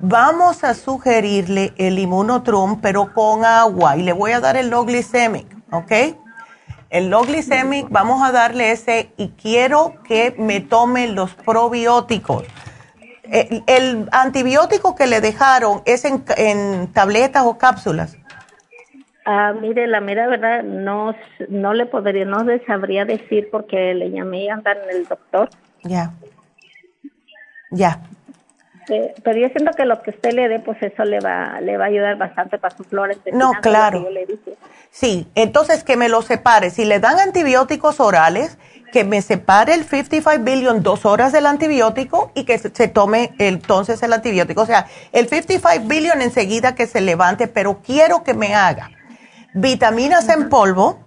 Vamos 0.00 0.64
a 0.64 0.74
sugerirle 0.74 1.72
el 1.76 1.98
inmunotrum, 1.98 2.80
pero 2.80 3.12
con 3.12 3.44
agua, 3.44 3.96
y 3.96 4.02
le 4.02 4.12
voy 4.12 4.32
a 4.32 4.40
dar 4.40 4.56
el 4.56 4.70
low 4.70 4.84
glycemic, 4.84 5.46
¿ok? 5.70 5.92
El 6.90 7.08
low 7.08 7.24
glycemic, 7.24 7.88
vamos 7.88 8.22
a 8.22 8.32
darle 8.32 8.72
ese 8.72 9.10
y 9.16 9.28
quiero 9.30 9.94
que 10.06 10.34
me 10.38 10.60
tome 10.60 11.08
los 11.08 11.34
probióticos. 11.34 12.44
Eh, 13.32 13.62
el, 13.68 14.08
antibiótico 14.10 14.96
que 14.96 15.06
le 15.06 15.20
dejaron 15.20 15.82
es 15.86 16.04
en, 16.04 16.92
tabletas 16.92 17.44
o 17.46 17.58
cápsulas. 17.58 18.16
Ah, 19.24 19.52
mire, 19.52 19.86
la 19.86 20.00
mera 20.00 20.26
verdad 20.26 20.64
no, 20.64 21.14
no 21.48 21.72
le 21.74 21.86
podría, 21.86 22.24
no 22.24 22.42
le 22.42 22.64
sabría 22.64 23.04
decir 23.04 23.48
porque 23.52 23.94
le 23.94 24.10
llamé 24.10 24.50
a 24.50 24.54
andar 24.54 24.78
en 24.84 24.96
el 24.96 25.06
doctor. 25.06 25.48
Ya. 25.84 26.12
Ya. 27.70 28.00
Este, 28.90 29.14
pero 29.22 29.38
yo 29.38 29.48
siento 29.48 29.72
que 29.72 29.84
lo 29.84 30.02
que 30.02 30.10
usted 30.10 30.32
le 30.32 30.48
dé, 30.48 30.58
pues 30.58 30.82
eso 30.82 31.04
le 31.04 31.20
va, 31.20 31.60
le 31.60 31.76
va 31.76 31.84
a 31.84 31.88
ayudar 31.88 32.16
bastante 32.16 32.58
para 32.58 32.76
su 32.76 32.84
flora 32.84 33.14
No, 33.32 33.52
claro. 33.60 34.06
Sí, 34.90 35.28
entonces 35.34 35.84
que 35.84 35.96
me 35.96 36.08
lo 36.08 36.22
separe. 36.22 36.70
Si 36.70 36.84
le 36.84 37.00
dan 37.00 37.18
antibióticos 37.18 38.00
orales, 38.00 38.58
que 38.90 39.04
me 39.04 39.22
separe 39.22 39.74
el 39.74 39.84
55 39.84 40.44
billion 40.44 40.82
dos 40.82 41.04
horas 41.04 41.32
del 41.32 41.46
antibiótico 41.46 42.32
y 42.34 42.44
que 42.44 42.58
se, 42.58 42.88
tome 42.88 43.32
entonces 43.38 44.02
el 44.02 44.12
antibiótico. 44.12 44.62
O 44.62 44.66
sea, 44.66 44.86
el 45.12 45.28
55 45.28 45.86
billion 45.86 46.20
enseguida 46.22 46.74
que 46.74 46.86
se 46.86 47.00
levante, 47.00 47.46
pero 47.46 47.80
quiero 47.82 48.24
que 48.24 48.34
me 48.34 48.54
haga 48.54 48.90
vitaminas 49.54 50.28
en 50.28 50.48
polvo, 50.48 51.00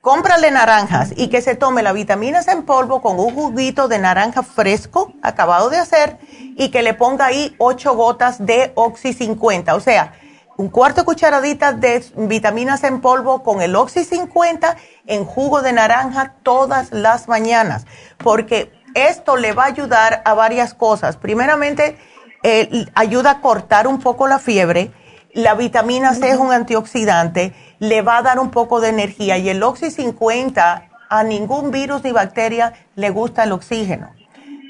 cómprale 0.00 0.50
naranjas 0.50 1.12
y 1.16 1.28
que 1.28 1.42
se 1.42 1.54
tome 1.54 1.82
las 1.82 1.94
vitaminas 1.94 2.48
en 2.48 2.64
polvo 2.64 3.02
con 3.02 3.18
un 3.18 3.34
juguito 3.34 3.88
de 3.88 3.98
naranja 3.98 4.42
fresco, 4.42 5.12
acabado 5.22 5.68
de 5.68 5.78
hacer, 5.78 6.18
y 6.56 6.70
que 6.70 6.82
le 6.82 6.94
ponga 6.94 7.26
ahí 7.26 7.54
ocho 7.58 7.94
gotas 7.94 8.44
de 8.44 8.72
Oxy 8.74 9.12
50. 9.12 9.74
O 9.74 9.80
sea, 9.80 10.14
un 10.56 10.68
cuarto 10.68 11.02
de 11.02 11.04
cucharadita 11.04 11.72
de 11.72 12.04
vitaminas 12.16 12.82
en 12.84 13.00
polvo 13.00 13.42
con 13.42 13.60
el 13.60 13.76
Oxy 13.76 14.04
50 14.04 14.76
en 15.06 15.24
jugo 15.24 15.62
de 15.62 15.72
naranja 15.72 16.34
todas 16.42 16.92
las 16.92 17.28
mañanas, 17.28 17.86
porque 18.18 18.72
esto 18.94 19.36
le 19.36 19.52
va 19.52 19.64
a 19.64 19.66
ayudar 19.66 20.22
a 20.24 20.34
varias 20.34 20.72
cosas. 20.72 21.16
Primeramente, 21.16 21.98
eh, 22.42 22.86
ayuda 22.94 23.32
a 23.32 23.40
cortar 23.40 23.86
un 23.86 23.98
poco 23.98 24.26
la 24.26 24.38
fiebre. 24.38 24.92
La 25.34 25.54
vitamina 25.54 26.14
C 26.14 26.30
es 26.30 26.38
un 26.38 26.50
antioxidante, 26.50 27.52
le 27.78 28.00
va 28.00 28.18
a 28.18 28.22
dar 28.22 28.38
un 28.38 28.50
poco 28.50 28.80
de 28.80 28.88
energía 28.88 29.36
y 29.36 29.50
el 29.50 29.62
Oxy 29.62 29.90
50 29.90 30.88
a 31.10 31.22
ningún 31.24 31.70
virus 31.70 32.02
ni 32.04 32.12
bacteria 32.12 32.72
le 32.94 33.10
gusta 33.10 33.44
el 33.44 33.52
oxígeno. 33.52 34.10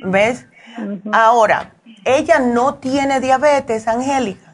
¿Ves? 0.02 0.46
Ahora, 1.12 1.74
ella 2.04 2.40
no 2.40 2.74
tiene 2.74 3.20
diabetes, 3.20 3.86
Angélica. 3.86 4.45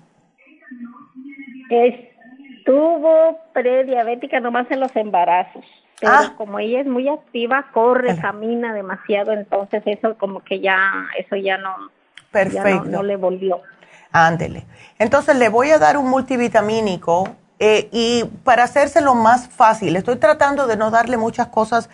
Estuvo 1.72 3.38
prediabética 3.52 4.40
nomás 4.40 4.70
en 4.70 4.80
los 4.80 4.94
embarazos. 4.96 5.64
Pero 6.00 6.12
ah. 6.12 6.34
como 6.36 6.58
ella 6.58 6.80
es 6.80 6.86
muy 6.86 7.08
activa, 7.08 7.66
corre, 7.72 8.16
camina 8.16 8.74
demasiado, 8.74 9.32
entonces 9.32 9.82
eso 9.86 10.16
como 10.18 10.42
que 10.42 10.60
ya, 10.60 11.06
eso 11.16 11.36
ya 11.36 11.58
no, 11.58 11.76
Perfecto. 12.32 12.86
no, 12.86 13.04
le 13.04 13.14
volvió. 13.14 13.60
Ándele. 14.10 14.64
Entonces 14.98 15.36
le 15.36 15.48
voy 15.48 15.70
a 15.70 15.78
dar 15.78 15.96
un 15.96 16.10
multivitamínico 16.10 17.28
eh, 17.60 17.88
y 17.92 18.24
para 18.42 18.64
hacérselo 18.64 19.14
más 19.14 19.48
fácil, 19.48 19.94
estoy 19.94 20.16
tratando 20.16 20.66
de 20.66 20.76
no 20.76 20.90
darle 20.90 21.16
muchas 21.16 21.46
cosas 21.46 21.88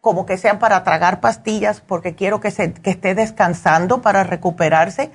como 0.00 0.26
que 0.26 0.36
sean 0.36 0.58
para 0.58 0.82
tragar 0.82 1.20
pastillas 1.20 1.80
porque 1.80 2.16
quiero 2.16 2.40
que, 2.40 2.50
se, 2.50 2.74
que 2.74 2.90
esté 2.90 3.14
descansando 3.14 4.02
para 4.02 4.24
recuperarse 4.24 5.12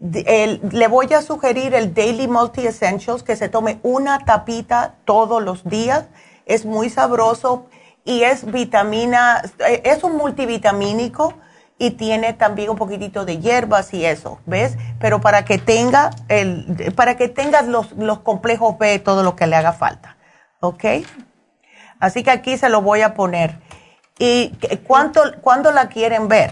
le 0.00 0.88
voy 0.88 1.12
a 1.12 1.22
sugerir 1.22 1.74
el 1.74 1.92
Daily 1.92 2.26
Multi 2.26 2.66
Essentials, 2.66 3.22
que 3.22 3.36
se 3.36 3.48
tome 3.48 3.78
una 3.82 4.24
tapita 4.24 4.94
todos 5.04 5.42
los 5.42 5.64
días. 5.64 6.06
Es 6.46 6.64
muy 6.64 6.88
sabroso 6.88 7.66
y 8.04 8.22
es 8.22 8.50
vitamina, 8.50 9.42
eh, 9.58 9.82
es 9.84 10.02
un 10.02 10.16
multivitamínico 10.16 11.34
y 11.78 11.92
tiene 11.92 12.32
también 12.32 12.70
un 12.70 12.76
poquitito 12.76 13.24
de 13.24 13.38
hierbas 13.38 13.92
y 13.94 14.04
eso, 14.04 14.40
¿ves? 14.46 14.76
Pero 14.98 15.20
para 15.20 15.44
que 15.44 15.58
tenga 15.58 16.10
el, 16.28 16.92
para 16.96 17.16
que 17.16 17.28
tengas 17.28 17.66
los, 17.66 17.92
los 17.92 18.20
complejos 18.20 18.78
B, 18.78 18.98
todo 18.98 19.22
lo 19.22 19.36
que 19.36 19.46
le 19.46 19.56
haga 19.56 19.72
falta, 19.72 20.16
¿ok? 20.60 20.84
Así 21.98 22.22
que 22.22 22.30
aquí 22.30 22.56
se 22.56 22.68
lo 22.70 22.82
voy 22.82 23.02
a 23.02 23.14
poner. 23.14 23.58
¿Y 24.18 24.52
cuánto, 24.86 25.22
cuándo 25.40 25.72
la 25.72 25.88
quieren 25.88 26.28
ver? 26.28 26.50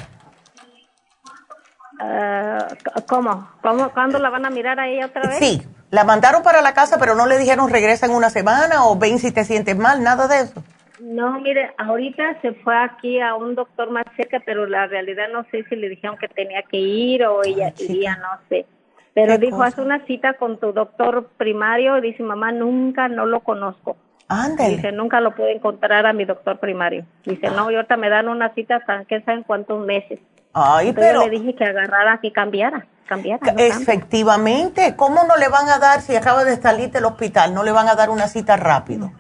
Uh, 2.01 3.03
¿Cómo? 3.09 3.49
¿Cómo? 3.61 3.91
¿Cuándo 3.91 4.19
la 4.19 4.31
van 4.31 4.47
a 4.47 4.51
mirar 4.51 4.79
a 4.79 4.89
ella 4.89 5.07
otra 5.07 5.23
vez? 5.23 5.39
Sí, 5.39 5.63
la 5.91 6.05
mandaron 6.05 6.43
para 6.43 6.63
la 6.63 6.73
casa, 6.73 6.99
pero 6.99 7.15
no 7.15 7.27
le 7.27 7.39
dijeron 7.39 7.71
regresa 7.71 8.07
en 8.07 8.13
una 8.13 8.31
semana 8.31 8.85
o 8.85 8.97
ven 8.97 9.19
si 9.19 9.33
te 9.33 9.45
sientes 9.45 9.77
mal, 9.77 10.03
nada 10.03 10.29
de 10.29 10.41
eso. 10.41 10.63
No, 11.01 11.41
mire, 11.41 11.73
ahorita 11.79 12.41
se 12.41 12.53
fue 12.55 12.77
aquí 12.77 13.21
a 13.21 13.35
un 13.35 13.55
doctor 13.55 13.91
más 13.91 14.05
cerca, 14.17 14.41
pero 14.45 14.67
la 14.67 14.87
realidad 14.87 15.29
no 15.33 15.45
sé 15.51 15.65
si 15.69 15.77
le 15.77 15.89
dijeron 15.89 16.17
que 16.19 16.29
tenía 16.29 16.63
que 16.63 16.77
ir 16.77 17.25
o 17.25 17.45
ella 17.45 17.73
iría, 17.79 18.17
no 18.17 18.39
sé. 18.49 18.67
Pero 19.15 19.39
dijo, 19.39 19.63
haz 19.63 19.79
una 19.79 20.05
cita 20.07 20.35
con 20.35 20.59
tu 20.59 20.73
doctor 20.73 21.29
primario. 21.37 22.01
Dice, 22.01 22.23
mamá, 22.23 22.53
nunca 22.53 23.09
no 23.09 23.27
lo 23.27 23.41
conozco. 23.41 23.97
Ándale. 24.29 24.77
Dice, 24.77 24.93
nunca 24.93 25.21
lo 25.21 25.35
puedo 25.35 25.49
encontrar 25.49 26.07
a 26.07 26.13
mi 26.13 26.25
doctor 26.25 26.59
primario. 26.59 27.05
Dice, 27.25 27.49
no, 27.51 27.71
y 27.71 27.75
ahorita 27.75 27.97
me 27.97 28.11
dan 28.11 28.29
una 28.29 28.55
cita 28.55 28.77
hasta 28.77 29.05
que 29.07 29.21
saben 29.23 29.43
cuántos 29.43 29.85
meses. 29.85 30.21
Ay, 30.61 30.93
pero... 30.93 31.27
le 31.27 31.31
dije 31.31 31.55
que 31.55 31.65
agarrara, 31.65 32.19
que 32.21 32.33
cambiara, 32.33 32.87
cambiara. 33.07 33.53
efectivamente, 33.57 34.97
¿cómo 34.97 35.25
no 35.25 35.37
le 35.37 35.49
van 35.49 35.69
a 35.69 35.79
dar, 35.79 36.01
si 36.01 36.17
acaba 36.17 36.45
de 36.45 36.57
salir 36.57 36.91
del 36.91 37.05
hospital, 37.05 37.55
no 37.55 37.63
le 37.63 37.73
van 37.73 37.89
a 37.89 37.95
dar 37.95 38.11
una 38.11 38.29
cita 38.29 38.57
rápido? 38.57 39.13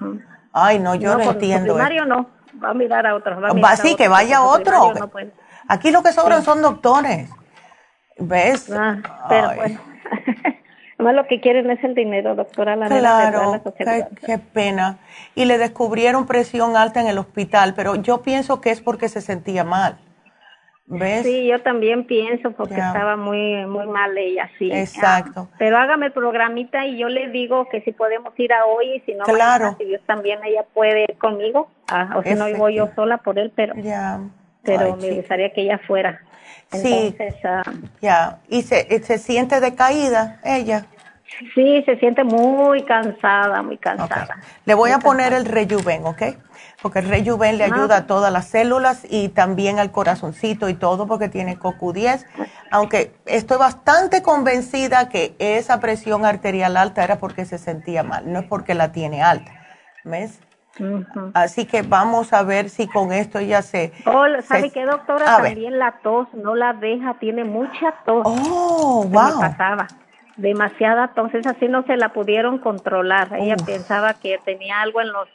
Ay, 0.52 0.78
no, 0.78 0.94
yo 0.94 1.16
no, 1.16 1.30
entiendo. 1.30 1.74
primario 1.74 2.04
no, 2.04 2.28
va 2.62 2.70
a 2.70 2.74
mirar 2.74 3.06
a 3.06 3.14
otro. 3.14 3.40
Va, 3.40 3.70
a 3.70 3.76
sí, 3.76 3.94
que 3.94 4.08
vaya 4.08 4.38
a 4.38 4.42
otro. 4.42 4.92
Aquí 5.68 5.90
lo 5.90 6.02
que 6.02 6.12
sobran 6.12 6.42
son 6.42 6.62
doctores. 6.62 7.30
¿Ves? 8.18 8.70
Ah, 8.72 8.96
pero 9.28 9.54
bueno. 9.54 9.80
Además 10.98 11.14
lo 11.14 11.28
que 11.28 11.40
quieren 11.40 11.70
es 11.70 11.82
el 11.84 11.94
dinero, 11.94 12.34
doctora. 12.34 12.74
La 12.74 12.88
claro, 12.88 13.62
qué, 13.76 14.06
qué, 14.26 14.38
pena. 14.38 14.98
Y 15.36 15.44
le 15.44 15.56
descubrieron 15.56 16.26
presión 16.26 16.76
alta 16.76 17.00
en 17.00 17.06
el 17.06 17.18
hospital, 17.18 17.74
pero 17.76 17.94
yo 17.94 18.22
pienso 18.22 18.60
que 18.60 18.72
es 18.72 18.80
porque 18.80 19.08
se 19.08 19.20
sentía 19.20 19.62
mal. 19.62 19.98
Sí, 21.22 21.46
yo 21.46 21.60
también 21.60 22.04
pienso 22.04 22.52
porque 22.52 22.76
estaba 22.76 23.16
muy 23.16 23.66
muy 23.66 23.86
mal 23.86 24.16
ella, 24.16 24.50
sí. 24.58 24.70
Exacto. 24.72 25.48
pero 25.58 25.76
hágame 25.76 26.06
el 26.06 26.12
programita 26.12 26.86
y 26.86 26.98
yo 26.98 27.08
le 27.08 27.28
digo 27.28 27.68
que 27.68 27.82
si 27.82 27.92
podemos 27.92 28.32
ir 28.38 28.52
a 28.54 28.64
hoy 28.64 28.94
y 28.96 29.00
si 29.00 29.14
no, 29.14 29.24
claro. 29.24 29.76
si 29.78 29.84
Dios 29.84 30.00
también 30.06 30.38
ella 30.44 30.64
puede 30.72 31.02
ir 31.02 31.18
conmigo, 31.18 31.68
ah, 31.88 32.14
o 32.16 32.22
si 32.22 32.34
no 32.34 32.50
voy 32.56 32.76
yo 32.76 32.88
sola 32.94 33.18
por 33.18 33.38
él, 33.38 33.52
pero 33.54 33.74
pero 34.62 34.96
me 34.96 35.12
gustaría 35.12 35.52
que 35.52 35.62
ella 35.62 35.78
fuera. 35.86 36.22
sí, 36.72 37.14
ah, 37.44 37.62
ya. 38.00 38.38
¿Y 38.48 38.62
se, 38.62 39.02
se 39.02 39.18
siente 39.18 39.60
decaída 39.60 40.40
ella? 40.44 40.86
Sí, 41.54 41.82
se 41.84 41.96
siente 41.98 42.24
muy 42.24 42.82
cansada, 42.84 43.62
muy 43.62 43.76
cansada. 43.76 44.40
Le 44.64 44.74
voy 44.74 44.90
a 44.90 44.98
poner 44.98 45.32
el 45.32 45.44
rejuven, 45.44 46.06
¿ok? 46.06 46.22
porque 46.82 47.00
el 47.00 47.08
rejuven 47.08 47.58
le 47.58 47.64
ayuda 47.64 47.96
a 47.96 48.06
todas 48.06 48.32
las 48.32 48.46
células 48.46 49.06
y 49.08 49.30
también 49.30 49.78
al 49.78 49.90
corazoncito 49.90 50.68
y 50.68 50.74
todo 50.74 51.06
porque 51.06 51.28
tiene 51.28 51.58
CoQ10, 51.58 52.24
aunque 52.70 53.14
estoy 53.26 53.58
bastante 53.58 54.22
convencida 54.22 55.08
que 55.08 55.34
esa 55.38 55.80
presión 55.80 56.24
arterial 56.24 56.76
alta 56.76 57.02
era 57.02 57.18
porque 57.18 57.44
se 57.44 57.58
sentía 57.58 58.02
mal, 58.02 58.32
no 58.32 58.40
es 58.40 58.46
porque 58.46 58.74
la 58.74 58.92
tiene 58.92 59.22
alta, 59.22 59.52
¿ves? 60.04 60.40
Así 61.34 61.66
que 61.66 61.82
vamos 61.82 62.32
a 62.32 62.44
ver 62.44 62.70
si 62.70 62.86
con 62.86 63.12
esto 63.12 63.40
ya 63.40 63.62
se... 63.62 63.92
Oh, 64.06 64.26
¿sabe 64.44 64.70
qué, 64.70 64.84
doctora? 64.84 65.24
También 65.24 65.76
la 65.80 65.98
tos 66.04 66.28
no 66.34 66.54
la 66.54 66.72
deja, 66.72 67.14
tiene 67.14 67.42
mucha 67.42 67.94
tos. 68.04 68.22
Oh, 68.24 69.04
wow. 69.10 69.40
pasaba 69.40 69.88
demasiada 70.38 71.12
tos, 71.14 71.30
así 71.44 71.68
no 71.68 71.84
se 71.84 71.96
la 71.96 72.12
pudieron 72.12 72.58
controlar. 72.58 73.28
Ella 73.38 73.56
pensaba 73.56 74.14
que 74.14 74.38
tenía 74.44 74.80
algo 74.80 75.00
en 75.02 75.12
los 75.12 75.28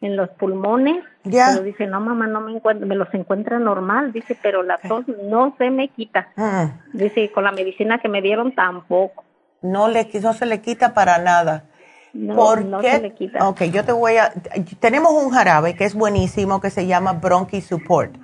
en 0.00 0.16
los 0.16 0.28
pulmones. 0.30 1.04
Ya. 1.24 1.50
Pero 1.52 1.64
dice, 1.64 1.86
no, 1.86 2.00
mamá, 2.00 2.26
no 2.26 2.40
me 2.40 2.52
encuentro, 2.52 2.86
me 2.86 2.94
los 2.94 3.12
encuentra 3.14 3.58
normal. 3.58 4.12
Dice, 4.12 4.36
pero 4.40 4.62
la 4.62 4.78
tos 4.78 5.04
no 5.08 5.54
se 5.58 5.70
me 5.70 5.88
quita. 5.88 6.28
Mm. 6.36 6.96
Dice, 6.96 7.30
con 7.32 7.44
la 7.44 7.52
medicina 7.52 7.98
que 7.98 8.08
me 8.08 8.22
dieron 8.22 8.54
tampoco. 8.54 9.24
No, 9.60 9.88
le, 9.88 10.08
no 10.22 10.32
se 10.34 10.46
le 10.46 10.60
quita 10.60 10.94
para 10.94 11.18
nada. 11.18 11.64
No, 12.12 12.36
¿Por 12.36 12.64
no 12.64 12.80
se 12.80 13.00
le 13.00 13.12
quita. 13.12 13.48
Ok, 13.48 13.64
yo 13.64 13.84
te 13.84 13.92
voy 13.92 14.16
a... 14.16 14.32
Tenemos 14.80 15.12
un 15.12 15.30
jarabe 15.30 15.74
que 15.74 15.84
es 15.84 15.94
buenísimo 15.94 16.60
que 16.60 16.70
se 16.70 16.86
llama 16.86 17.14
Bronchi 17.14 17.60
Support. 17.60 18.16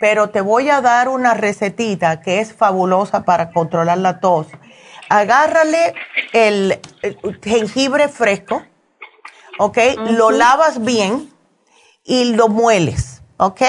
Pero 0.00 0.30
te 0.30 0.40
voy 0.40 0.70
a 0.70 0.80
dar 0.80 1.08
una 1.08 1.34
recetita 1.34 2.20
que 2.20 2.40
es 2.40 2.52
fabulosa 2.52 3.24
para 3.24 3.50
controlar 3.50 3.98
la 3.98 4.20
tos. 4.20 4.48
Agárrale 5.08 5.94
el 6.32 6.78
jengibre 7.42 8.08
fresco 8.08 8.62
¿ok? 9.58 9.78
Lo 10.10 10.30
lavas 10.30 10.82
bien 10.82 11.30
y 12.04 12.32
lo 12.34 12.48
mueles, 12.48 13.22
¿ok? 13.36 13.60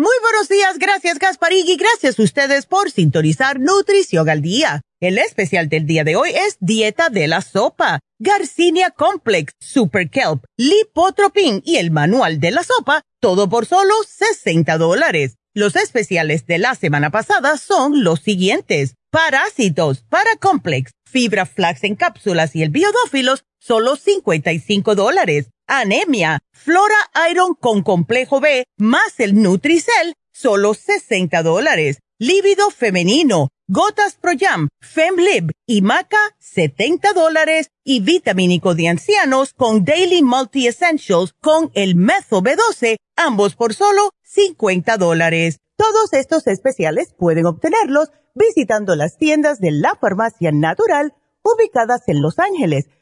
Muy 0.00 0.14
buenos 0.22 0.48
días, 0.48 0.78
gracias 0.78 1.18
Gasparig 1.18 1.68
y 1.68 1.74
gracias 1.74 2.20
a 2.20 2.22
ustedes 2.22 2.66
por 2.66 2.88
sintonizar 2.92 3.58
Nutrición 3.58 4.30
al 4.30 4.42
Día. 4.42 4.80
El 5.00 5.18
especial 5.18 5.68
del 5.68 5.86
día 5.86 6.04
de 6.04 6.14
hoy 6.14 6.30
es 6.30 6.56
Dieta 6.60 7.08
de 7.08 7.26
la 7.26 7.40
Sopa, 7.40 7.98
Garcinia 8.20 8.92
Complex, 8.92 9.54
Super 9.58 10.08
Kelp, 10.08 10.44
Lipotropin 10.56 11.62
y 11.64 11.78
el 11.78 11.90
Manual 11.90 12.38
de 12.38 12.52
la 12.52 12.62
Sopa, 12.62 13.02
todo 13.20 13.48
por 13.48 13.66
solo 13.66 13.92
60 14.06 14.78
dólares. 14.78 15.34
Los 15.52 15.74
especiales 15.74 16.46
de 16.46 16.58
la 16.58 16.76
semana 16.76 17.10
pasada 17.10 17.56
son 17.56 18.04
los 18.04 18.20
siguientes. 18.20 18.94
Parásitos, 19.10 20.04
Paracomplex, 20.08 20.92
Fibra 21.10 21.44
Flax 21.44 21.82
en 21.82 21.96
cápsulas 21.96 22.54
y 22.54 22.62
el 22.62 22.70
Biodófilos, 22.70 23.42
solo 23.68 23.96
55 23.96 24.94
dólares. 24.94 25.50
Anemia, 25.66 26.40
Flora 26.52 26.96
Iron 27.30 27.54
con 27.54 27.82
complejo 27.82 28.40
B, 28.40 28.64
más 28.78 29.20
el 29.20 29.42
Nutricel, 29.42 30.14
solo 30.32 30.72
60 30.72 31.42
dólares. 31.42 31.98
Lívido 32.18 32.70
femenino, 32.70 33.48
Gotas 33.68 34.16
Pro 34.16 34.32
Jam, 34.40 34.68
Femlib 34.80 35.52
y 35.66 35.82
Maca, 35.82 36.16
70 36.38 37.12
dólares. 37.12 37.68
Y 37.84 38.00
vitamínico 38.00 38.74
de 38.74 38.88
ancianos 38.88 39.52
con 39.52 39.84
Daily 39.84 40.22
Multi 40.22 40.66
Essentials 40.66 41.34
con 41.38 41.70
el 41.74 41.94
Mezo 41.94 42.42
B12, 42.42 42.96
ambos 43.16 43.54
por 43.54 43.74
solo 43.74 44.12
50 44.22 44.96
dólares. 44.96 45.58
Todos 45.76 46.14
estos 46.14 46.46
especiales 46.46 47.14
pueden 47.18 47.44
obtenerlos 47.44 48.08
visitando 48.34 48.96
las 48.96 49.18
tiendas 49.18 49.60
de 49.60 49.72
la 49.72 49.94
farmacia 49.94 50.52
natural 50.52 51.12
ubicadas 51.42 52.02
en 52.08 52.20
Los 52.22 52.38
Ángeles, 52.38 52.88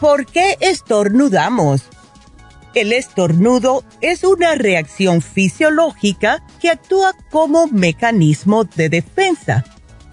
¿Por 0.00 0.26
qué 0.26 0.56
estornudamos? 0.60 1.82
El 2.72 2.92
estornudo 2.92 3.82
es 4.00 4.22
una 4.22 4.54
reacción 4.54 5.20
fisiológica 5.22 6.44
que 6.60 6.70
actúa 6.70 7.14
como 7.30 7.66
mecanismo 7.66 8.62
de 8.62 8.88
defensa. 8.90 9.64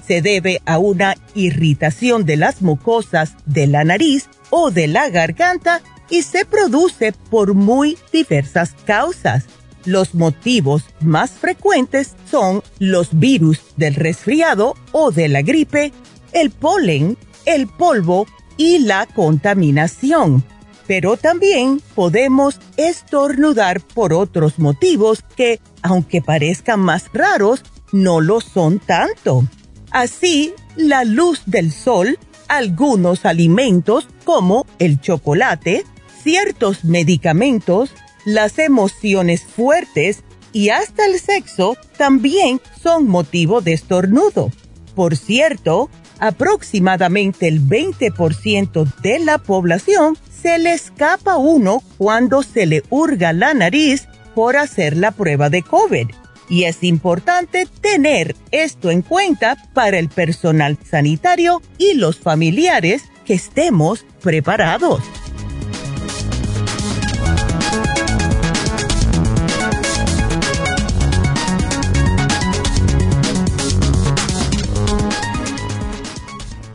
Se 0.07 0.23
debe 0.23 0.61
a 0.65 0.79
una 0.79 1.15
irritación 1.35 2.25
de 2.25 2.37
las 2.37 2.63
mucosas 2.63 3.35
de 3.45 3.67
la 3.67 3.83
nariz 3.83 4.27
o 4.49 4.71
de 4.71 4.87
la 4.87 5.09
garganta 5.09 5.81
y 6.09 6.23
se 6.23 6.45
produce 6.45 7.11
por 7.29 7.53
muy 7.53 7.95
diversas 8.11 8.73
causas. 8.85 9.45
Los 9.85 10.15
motivos 10.15 10.85
más 11.01 11.29
frecuentes 11.29 12.15
son 12.31 12.63
los 12.79 13.19
virus 13.19 13.61
del 13.77 13.93
resfriado 13.93 14.75
o 14.91 15.11
de 15.11 15.27
la 15.27 15.43
gripe, 15.43 15.93
el 16.31 16.49
polen, 16.49 17.19
el 17.45 17.67
polvo 17.67 18.25
y 18.57 18.79
la 18.79 19.05
contaminación 19.05 20.43
pero 20.87 21.17
también 21.17 21.81
podemos 21.95 22.59
estornudar 22.77 23.81
por 23.81 24.13
otros 24.13 24.59
motivos 24.59 25.23
que, 25.35 25.59
aunque 25.81 26.21
parezcan 26.21 26.79
más 26.79 27.09
raros, 27.13 27.63
no 27.91 28.21
lo 28.21 28.41
son 28.41 28.79
tanto. 28.79 29.47
Así, 29.91 30.53
la 30.75 31.03
luz 31.03 31.41
del 31.45 31.71
sol, 31.71 32.19
algunos 32.47 33.25
alimentos 33.25 34.07
como 34.23 34.65
el 34.79 34.99
chocolate, 35.01 35.85
ciertos 36.21 36.83
medicamentos, 36.83 37.91
las 38.25 38.59
emociones 38.59 39.43
fuertes 39.43 40.23
y 40.51 40.69
hasta 40.69 41.05
el 41.05 41.19
sexo 41.19 41.77
también 41.97 42.61
son 42.81 43.07
motivo 43.07 43.61
de 43.61 43.73
estornudo. 43.73 44.51
Por 44.95 45.17
cierto, 45.17 45.89
aproximadamente 46.19 47.47
el 47.47 47.61
20% 47.61 48.93
de 49.01 49.19
la 49.19 49.37
población 49.37 50.17
se 50.29 50.59
le 50.59 50.73
escapa 50.73 51.37
uno 51.37 51.81
cuando 51.97 52.43
se 52.43 52.65
le 52.65 52.83
hurga 52.89 53.33
la 53.33 53.53
nariz 53.53 54.07
por 54.33 54.57
hacer 54.57 54.95
la 54.97 55.11
prueba 55.11 55.49
de 55.49 55.63
COVID. 55.63 56.07
Y 56.49 56.65
es 56.65 56.83
importante 56.83 57.67
tener 57.81 58.35
esto 58.51 58.91
en 58.91 59.01
cuenta 59.01 59.57
para 59.73 59.97
el 59.97 60.09
personal 60.09 60.77
sanitario 60.87 61.61
y 61.77 61.95
los 61.95 62.19
familiares 62.19 63.03
que 63.25 63.33
estemos 63.33 64.05
preparados. 64.21 65.01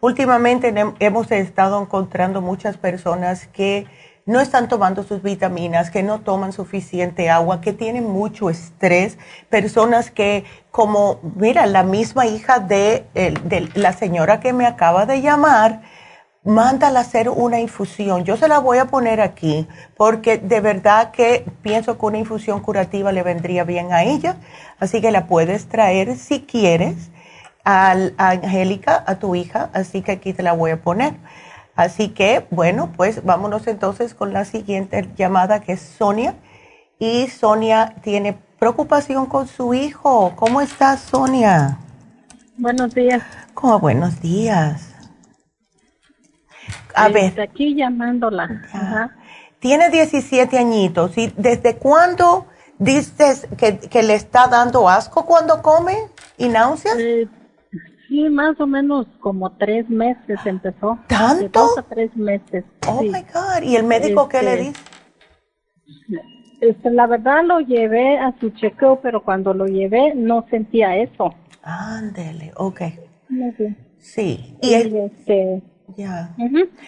Últimamente 0.00 0.74
hemos 0.98 1.30
estado 1.30 1.80
encontrando 1.80 2.40
muchas 2.40 2.76
personas 2.76 3.46
que 3.46 3.86
no 4.26 4.40
están 4.40 4.68
tomando 4.68 5.02
sus 5.02 5.22
vitaminas, 5.22 5.90
que 5.90 6.02
no 6.02 6.20
toman 6.20 6.52
suficiente 6.52 7.30
agua, 7.30 7.60
que 7.60 7.72
tienen 7.72 8.08
mucho 8.08 8.50
estrés, 8.50 9.16
personas 9.48 10.10
que 10.10 10.44
como, 10.70 11.20
mira, 11.36 11.66
la 11.66 11.82
misma 11.82 12.26
hija 12.26 12.58
de, 12.58 13.06
la 13.74 13.92
señora 13.92 14.40
que 14.40 14.52
me 14.52 14.66
acaba 14.66 15.06
de 15.06 15.20
llamar, 15.20 15.82
mándala 16.42 17.00
hacer 17.00 17.28
una 17.28 17.60
infusión. 17.60 18.24
Yo 18.24 18.36
se 18.36 18.48
la 18.48 18.58
voy 18.58 18.78
a 18.78 18.86
poner 18.86 19.20
aquí 19.20 19.68
porque 19.96 20.38
de 20.38 20.60
verdad 20.60 21.10
que 21.10 21.44
pienso 21.62 21.98
que 21.98 22.06
una 22.06 22.18
infusión 22.18 22.60
curativa 22.60 23.12
le 23.12 23.22
vendría 23.22 23.64
bien 23.64 23.92
a 23.92 24.04
ella. 24.04 24.36
Así 24.78 25.00
que 25.00 25.10
la 25.10 25.26
puedes 25.26 25.68
traer 25.68 26.16
si 26.16 26.40
quieres 26.42 27.10
a 27.64 27.94
Angélica, 28.16 29.04
a 29.06 29.18
tu 29.18 29.34
hija, 29.34 29.70
así 29.72 30.02
que 30.02 30.12
aquí 30.12 30.32
te 30.32 30.42
la 30.42 30.52
voy 30.52 30.70
a 30.70 30.82
poner. 30.82 31.14
Así 31.76 32.08
que, 32.08 32.46
bueno, 32.50 32.92
pues 32.96 33.24
vámonos 33.24 33.66
entonces 33.66 34.14
con 34.14 34.32
la 34.32 34.44
siguiente 34.44 35.08
llamada 35.16 35.60
que 35.60 35.72
es 35.72 35.80
Sonia. 35.80 36.34
Y 36.98 37.28
Sonia 37.28 37.94
tiene 38.02 38.36
preocupación 38.58 39.26
con 39.26 39.48
su 39.48 39.72
hijo. 39.72 40.34
¿Cómo 40.36 40.60
estás, 40.60 41.00
Sonia? 41.00 41.78
Buenos 42.58 42.94
días. 42.94 43.22
¿Cómo 43.54 43.80
buenos 43.80 44.20
días? 44.20 44.94
A 46.94 47.08
ver. 47.08 47.40
Aquí 47.40 47.74
llamándola. 47.74 49.16
Tiene 49.58 49.88
17 49.88 50.58
añitos. 50.58 51.16
¿Y 51.16 51.32
desde 51.36 51.76
cuándo 51.76 52.46
dices 52.78 53.48
que, 53.56 53.78
que, 53.78 54.02
le 54.02 54.14
está 54.14 54.48
dando 54.48 54.88
asco 54.88 55.24
cuando 55.24 55.62
come 55.62 55.96
y 56.36 56.48
náuseas? 56.48 56.98
Eh, 56.98 57.28
Sí, 58.10 58.28
más 58.28 58.58
o 58.58 58.66
menos 58.66 59.06
como 59.20 59.52
tres 59.52 59.88
meses 59.88 60.40
empezó. 60.44 60.98
¿Tanto? 61.06 61.60
dos 61.60 61.78
a 61.78 61.82
tres 61.84 62.14
meses. 62.16 62.64
Oh 62.88 63.02
my 63.02 63.22
God. 63.32 63.62
¿Y 63.62 63.76
el 63.76 63.84
médico 63.84 64.28
qué 64.28 64.42
le 64.42 64.54
este, 64.54 64.64
dice? 64.64 66.20
Este, 66.60 66.90
la 66.90 67.06
verdad 67.06 67.44
lo 67.44 67.60
llevé 67.60 68.18
a 68.18 68.34
su 68.40 68.50
chequeo, 68.50 69.00
pero 69.00 69.22
cuando 69.22 69.54
lo 69.54 69.66
llevé 69.66 70.12
no 70.16 70.44
sentía 70.50 70.96
eso. 70.96 71.32
Ándele, 71.62 72.50
ok. 72.56 72.80
Sí. 74.00 74.56
Y, 74.60 74.74
este. 74.74 75.62
Ya. 76.00 76.30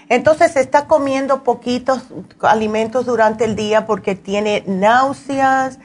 Entonces 0.08 0.56
está 0.56 0.86
comiendo 0.86 1.44
poquitos 1.44 2.08
alimentos 2.40 3.04
durante 3.04 3.44
el 3.44 3.56
día 3.56 3.84
porque 3.84 4.14
tiene 4.14 4.64
náuseas, 4.66 5.78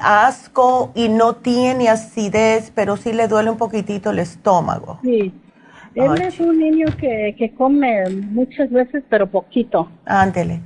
asco 0.00 0.90
y 0.96 1.08
no 1.08 1.36
tiene 1.36 1.88
acidez, 1.88 2.72
pero 2.74 2.96
sí 2.96 3.12
le 3.12 3.28
duele 3.28 3.50
un 3.50 3.56
poquitito 3.56 4.10
el 4.10 4.18
estómago. 4.18 4.98
Sí. 5.02 5.32
Él 5.94 6.22
es 6.22 6.40
un 6.40 6.58
niño 6.58 6.86
que, 6.98 7.36
que 7.38 7.54
come 7.54 8.08
muchas 8.08 8.70
veces, 8.70 9.04
pero 9.08 9.30
poquito. 9.30 9.88
Ándele. 10.06 10.60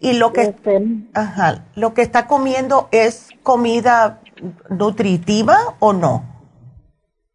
Y 0.00 0.14
lo 0.14 0.32
que, 0.32 0.42
este, 0.42 0.82
ajá, 1.12 1.66
lo 1.76 1.92
que 1.94 2.02
está 2.02 2.26
comiendo 2.26 2.88
es 2.90 3.28
comida 3.42 4.20
nutritiva 4.70 5.76
o 5.78 5.92
no? 5.92 6.24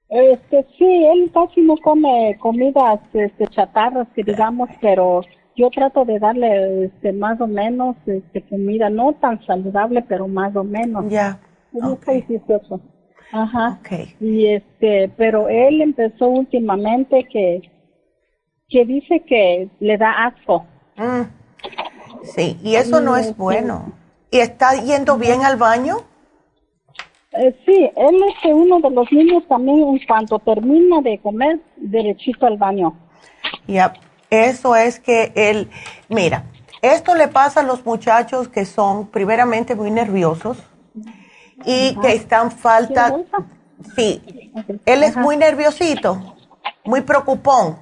Este, 0.10 0.66
sí, 0.78 0.86
él 0.86 1.32
casi 1.34 1.62
no 1.62 1.76
come 1.78 2.38
comidas 2.40 3.00
este, 3.14 3.48
chatarras, 3.48 4.08
que 4.16 4.24
digamos, 4.24 4.70
pero 4.80 5.22
yo 5.56 5.70
trato 5.70 6.06
de 6.06 6.20
darle 6.20 6.86
este, 6.86 7.12
más 7.14 7.40
o 7.42 7.48
menos 7.48 7.96
este, 8.06 8.42
comida, 8.44 8.90
no 8.90 9.14
tan 9.14 9.44
saludable, 9.46 10.04
pero 10.08 10.28
más 10.28 10.56
o 10.56 10.64
menos. 10.64 11.06
Ya. 11.10 11.40
Okay. 11.74 12.24
Ajá. 13.32 13.80
Okay. 13.82 14.16
Y 14.20 14.48
este, 14.48 15.12
pero 15.18 15.50
él 15.50 15.82
empezó 15.82 16.28
últimamente 16.28 17.26
que, 17.32 17.62
que 18.70 18.86
dice 18.86 19.24
que 19.28 19.70
le 19.80 19.98
da 19.98 20.28
asco. 20.28 20.66
Mm. 20.98 21.24
Sí, 22.24 22.58
y 22.64 22.76
eso 22.76 23.02
no 23.02 23.18
es 23.18 23.28
este, 23.28 23.42
bueno. 23.42 23.94
¿Y 24.32 24.40
está 24.40 24.74
yendo 24.76 25.18
bien 25.18 25.44
al 25.44 25.58
baño? 25.58 25.98
Eh, 27.38 27.56
sí, 27.66 27.92
él 27.96 28.16
es 28.30 28.54
uno 28.54 28.80
de 28.80 28.90
los 28.90 29.12
niños 29.12 29.44
también 29.48 29.80
en 29.80 30.00
cuanto 30.08 30.40
termina 30.40 31.02
de 31.02 31.20
comer, 31.20 31.60
derechito 31.76 32.46
al 32.46 32.58
baño. 32.58 32.94
Ya, 33.68 33.94
eso 34.30 34.76
es 34.76 35.00
que 35.00 35.34
él, 35.36 35.70
mira, 36.08 36.46
esto 36.82 37.16
le 37.16 37.28
pasa 37.28 37.60
a 37.60 37.64
los 37.64 37.86
muchachos 37.86 38.48
que 38.48 38.66
son 38.66 39.08
primeramente 39.08 39.76
muy 39.76 39.92
nerviosos 39.92 40.64
y 41.66 41.96
que 42.02 42.14
están 42.14 42.52
falta, 42.52 43.14
sí, 43.96 44.22
él 44.86 45.04
es 45.04 45.18
muy 45.18 45.36
nerviosito, 45.36 46.36
muy 46.86 47.02
preocupón. 47.02 47.78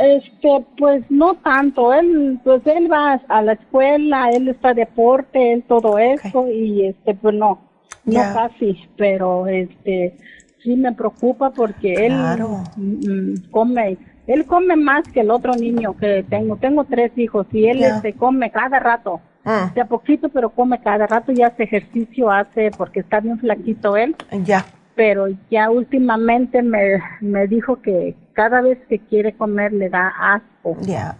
Este, 0.00 0.64
pues 0.78 1.04
no 1.08 1.34
tanto, 1.34 1.92
él, 1.92 2.38
pues 2.44 2.64
él 2.66 2.90
va 2.90 3.20
a 3.28 3.42
la 3.42 3.54
escuela, 3.54 4.30
él 4.30 4.48
está 4.48 4.72
deporte, 4.74 5.52
él 5.52 5.64
todo 5.64 5.98
eso 5.98 6.46
y 6.46 6.86
este, 6.86 7.14
pues 7.14 7.34
no, 7.34 7.69
no 8.04 8.20
casi, 8.34 8.76
pero 8.96 9.46
este, 9.46 10.16
sí 10.62 10.76
me 10.76 10.92
preocupa 10.92 11.50
porque 11.50 12.06
él 12.06 12.12
mm, 12.12 12.62
mm, 12.76 13.50
come 13.50 13.98
él 14.26 14.46
come 14.46 14.76
más 14.76 15.02
que 15.08 15.20
el 15.20 15.30
otro 15.30 15.54
niño 15.54 15.96
que 15.96 16.24
tengo. 16.28 16.56
Tengo 16.56 16.84
tres 16.84 17.10
hijos 17.16 17.48
y 17.50 17.66
él 17.66 17.80
se 17.80 17.86
este, 17.88 18.12
come 18.12 18.50
cada 18.52 18.78
rato. 18.78 19.20
Ah. 19.44 19.72
De 19.74 19.80
a 19.80 19.86
poquito, 19.86 20.28
pero 20.28 20.50
come 20.50 20.80
cada 20.80 21.06
rato 21.08 21.32
y 21.32 21.42
hace 21.42 21.64
ejercicio, 21.64 22.30
hace, 22.30 22.70
porque 22.76 23.00
está 23.00 23.18
bien 23.18 23.40
flaquito 23.40 23.96
él. 23.96 24.14
Ya. 24.44 24.64
Pero 24.94 25.26
ya 25.50 25.70
últimamente 25.70 26.62
me, 26.62 27.02
me 27.20 27.48
dijo 27.48 27.82
que 27.82 28.14
cada 28.34 28.60
vez 28.60 28.78
que 28.88 29.00
quiere 29.00 29.32
comer 29.32 29.72
le 29.72 29.88
da 29.88 30.12
asco. 30.20 30.76
Ya. 30.82 31.16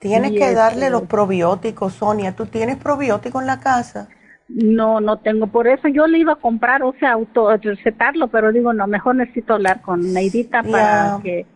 Tienes 0.00 0.32
que 0.32 0.52
darle 0.54 0.86
este 0.86 0.90
los 0.90 1.02
probióticos, 1.02 1.94
Sonia. 1.94 2.34
¿Tú 2.34 2.46
tienes 2.46 2.78
probióticos 2.78 3.42
en 3.42 3.46
la 3.46 3.60
casa? 3.60 4.08
No, 4.48 5.00
no 5.00 5.18
tengo. 5.18 5.48
Por 5.48 5.68
eso 5.68 5.88
yo 5.88 6.06
le 6.06 6.18
iba 6.18 6.32
a 6.32 6.36
comprar, 6.36 6.82
o 6.82 6.94
sea, 6.98 7.12
auto 7.12 7.54
recetarlo, 7.56 8.28
pero 8.28 8.50
digo, 8.50 8.72
no, 8.72 8.86
mejor 8.86 9.16
necesito 9.16 9.54
hablar 9.54 9.82
con 9.82 10.12
Neidita 10.12 10.62
para 10.62 11.20
que 11.22 11.46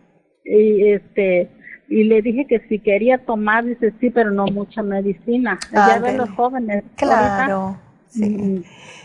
y 0.45 0.91
este 0.91 1.49
y 1.87 2.03
le 2.03 2.21
dije 2.21 2.45
que 2.47 2.59
si 2.67 2.79
quería 2.79 3.19
tomar 3.19 3.65
dice 3.65 3.93
sí 3.99 4.09
pero 4.09 4.31
no 4.31 4.45
mucha 4.45 4.81
medicina 4.81 5.59
ya 5.71 5.99
ven 5.99 6.17
los 6.17 6.29
jóvenes 6.31 6.83
claro 6.95 7.77
sí. 8.13 8.63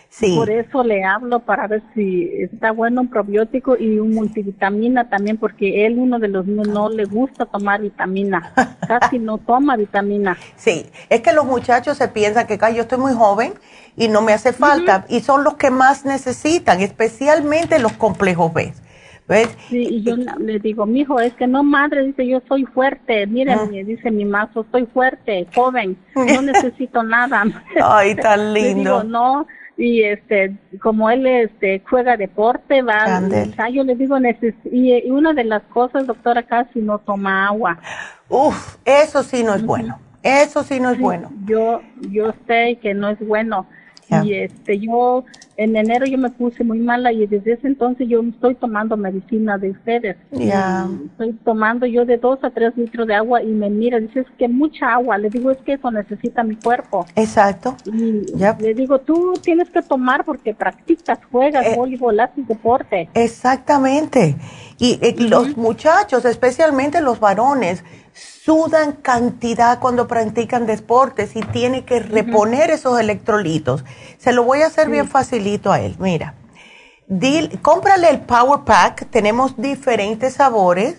sí. 0.09 0.36
Por 0.36 0.50
eso 0.50 0.82
le 0.84 1.04
hablo 1.04 1.40
para 1.40 1.66
ver 1.66 1.82
si 1.94 2.30
está 2.40 2.72
bueno 2.72 3.02
un 3.02 3.09
probiótico 3.09 3.76
y 3.76 3.98
un 3.98 4.14
multivitamina 4.14 5.09
también 5.09 5.36
porque 5.36 5.86
él 5.86 5.98
uno 5.98 6.18
de 6.18 6.28
los 6.28 6.46
niños 6.46 6.68
no 6.68 6.88
le 6.88 7.04
gusta 7.04 7.46
tomar 7.46 7.80
vitamina. 7.80 8.52
Casi 8.88 9.18
no 9.18 9.38
toma 9.38 9.76
vitamina. 9.76 10.36
Sí. 10.56 10.86
Es 11.09 11.20
que 11.20 11.32
los 11.32 11.46
muchachos 11.46 11.96
se 11.96 12.09
piensan 12.09 12.46
que 12.46 12.59
yo 12.74 12.82
estoy 12.82 12.98
muy 12.98 13.12
joven 13.12 13.54
y 13.96 14.09
no 14.09 14.22
me 14.22 14.32
hace 14.32 14.52
falta 14.52 15.04
y 15.09 15.20
son 15.20 15.44
los 15.44 15.54
que 15.54 15.70
más 15.70 16.04
necesitan 16.04 16.80
especialmente 16.80 17.78
los 17.78 17.92
complejos 17.92 18.52
B 18.52 18.72
Sí, 19.68 19.87
y 19.91 20.03
yo 20.03 20.16
le 20.16 20.59
digo, 20.59 20.87
mi 20.87 21.01
hijo, 21.01 21.20
es 21.20 21.35
que 21.35 21.47
no, 21.47 21.62
madre, 21.62 22.05
dice, 22.05 22.26
yo 22.26 22.41
soy 22.49 22.64
fuerte, 22.64 23.26
miren, 23.26 23.59
ah. 23.59 23.66
dice 23.66 24.11
mi 24.11 24.24
mazo, 24.24 24.64
soy 24.72 24.87
fuerte, 24.87 25.47
joven, 25.55 25.99
no 26.14 26.43
necesito 26.43 27.03
nada. 27.03 27.45
Ay, 27.83 28.14
tan 28.22 28.55
lindo. 28.55 28.68
Le 28.68 28.74
digo, 28.74 29.05
no, 29.05 29.47
y 29.76 30.03
este 30.03 30.57
como 30.83 31.09
él 31.09 31.24
este 31.26 31.83
juega 31.89 32.16
deporte 32.16 32.83
va 32.83 33.22
yo 33.70 33.85
le 33.85 33.95
digo 33.95 34.16
y, 34.72 35.09
una 35.09 35.33
de 35.33 35.45
las 35.45 35.62
cosas 35.64 36.05
doctora 36.05 36.43
casi 36.43 36.81
no 36.81 36.99
toma 36.99 37.47
agua. 37.47 37.79
Uf, 38.29 38.76
eso 38.85 39.22
sí 39.22 39.45
no 39.45 39.55
es 39.55 39.64
bueno 39.64 40.01
eso 40.22 40.64
sí 40.64 40.81
no 40.81 40.91
es 40.91 40.99
bueno. 40.99 41.31
yo 41.45 41.81
yo 42.11 42.35
sé 42.47 42.79
que 42.83 42.95
no 42.95 43.09
es 43.11 43.18
bueno. 43.24 43.66
Y 44.24 44.35
este 44.35 44.79
yo 44.79 45.24
en 45.59 45.76
enero 45.76 46.06
yo 46.06 46.16
me 46.18 46.30
puse 46.30 46.62
muy 46.62 46.78
mala 46.78 47.12
y 47.12 47.26
desde 47.26 47.54
ese 47.54 47.66
entonces 47.66 48.09
yo 48.09 48.22
estoy 48.22 48.54
tomando 48.54 48.96
medicina 48.96 49.59
de 49.59 49.70
ustedes. 49.70 50.16
Ya. 50.30 50.88
Estoy 51.11 51.32
tomando 51.44 51.84
yo 51.84 52.04
de 52.04 52.16
dos 52.16 52.38
a 52.44 52.50
tres 52.50 52.76
litros 52.76 53.09
de 53.09 53.16
agua 53.16 53.42
y 53.42 53.48
me 53.48 53.68
mira, 53.68 53.98
dice, 53.98 54.20
es 54.20 54.26
que 54.38 54.46
mucha 54.46 54.94
agua. 54.94 55.18
Le 55.18 55.30
digo, 55.30 55.50
es 55.50 55.59
que 55.59 55.72
eso 55.72 55.90
necesita 55.90 56.44
mi 56.44 56.54
cuerpo. 56.54 57.04
Exacto. 57.16 57.76
Y 57.86 58.22
le 58.61 58.74
digo, 58.74 59.00
tú 59.00 59.34
tienes 59.42 59.68
que 59.70 59.82
tomar 59.82 60.24
porque 60.24 60.54
practicas, 60.54 61.18
juegas, 61.30 61.66
eh, 61.66 61.74
voleibol, 61.76 62.20
haces 62.20 62.46
deporte. 62.46 63.09
Exactamente. 63.14 64.36
Y 64.79 64.99
eh, 65.03 65.14
los 65.18 65.57
muchachos, 65.57 66.24
especialmente 66.24 67.01
los 67.01 67.18
varones, 67.18 67.83
sudan 68.14 68.93
cantidad 68.93 69.81
cuando 69.81 70.09
practican 70.09 70.66
deportes 70.66 71.37
y 71.37 71.41
tiene 71.41 71.85
que 71.85 72.01
reponer 72.01 72.70
esos 72.70 72.99
electrolitos. 72.99 73.85
Se 74.18 74.33
lo 74.33 74.45
voy 74.45 74.62
a 74.62 74.66
hacer 74.66 74.89
bien 74.89 75.09
facilito 75.09 75.72
a 75.72 75.81
él. 75.81 75.97
Mira, 75.99 76.35
cómprale 77.62 78.09
el 78.11 78.20
Power 78.20 78.61
Pack, 78.64 79.11
tenemos 79.11 79.57
diferentes 79.57 80.35
sabores 80.35 80.97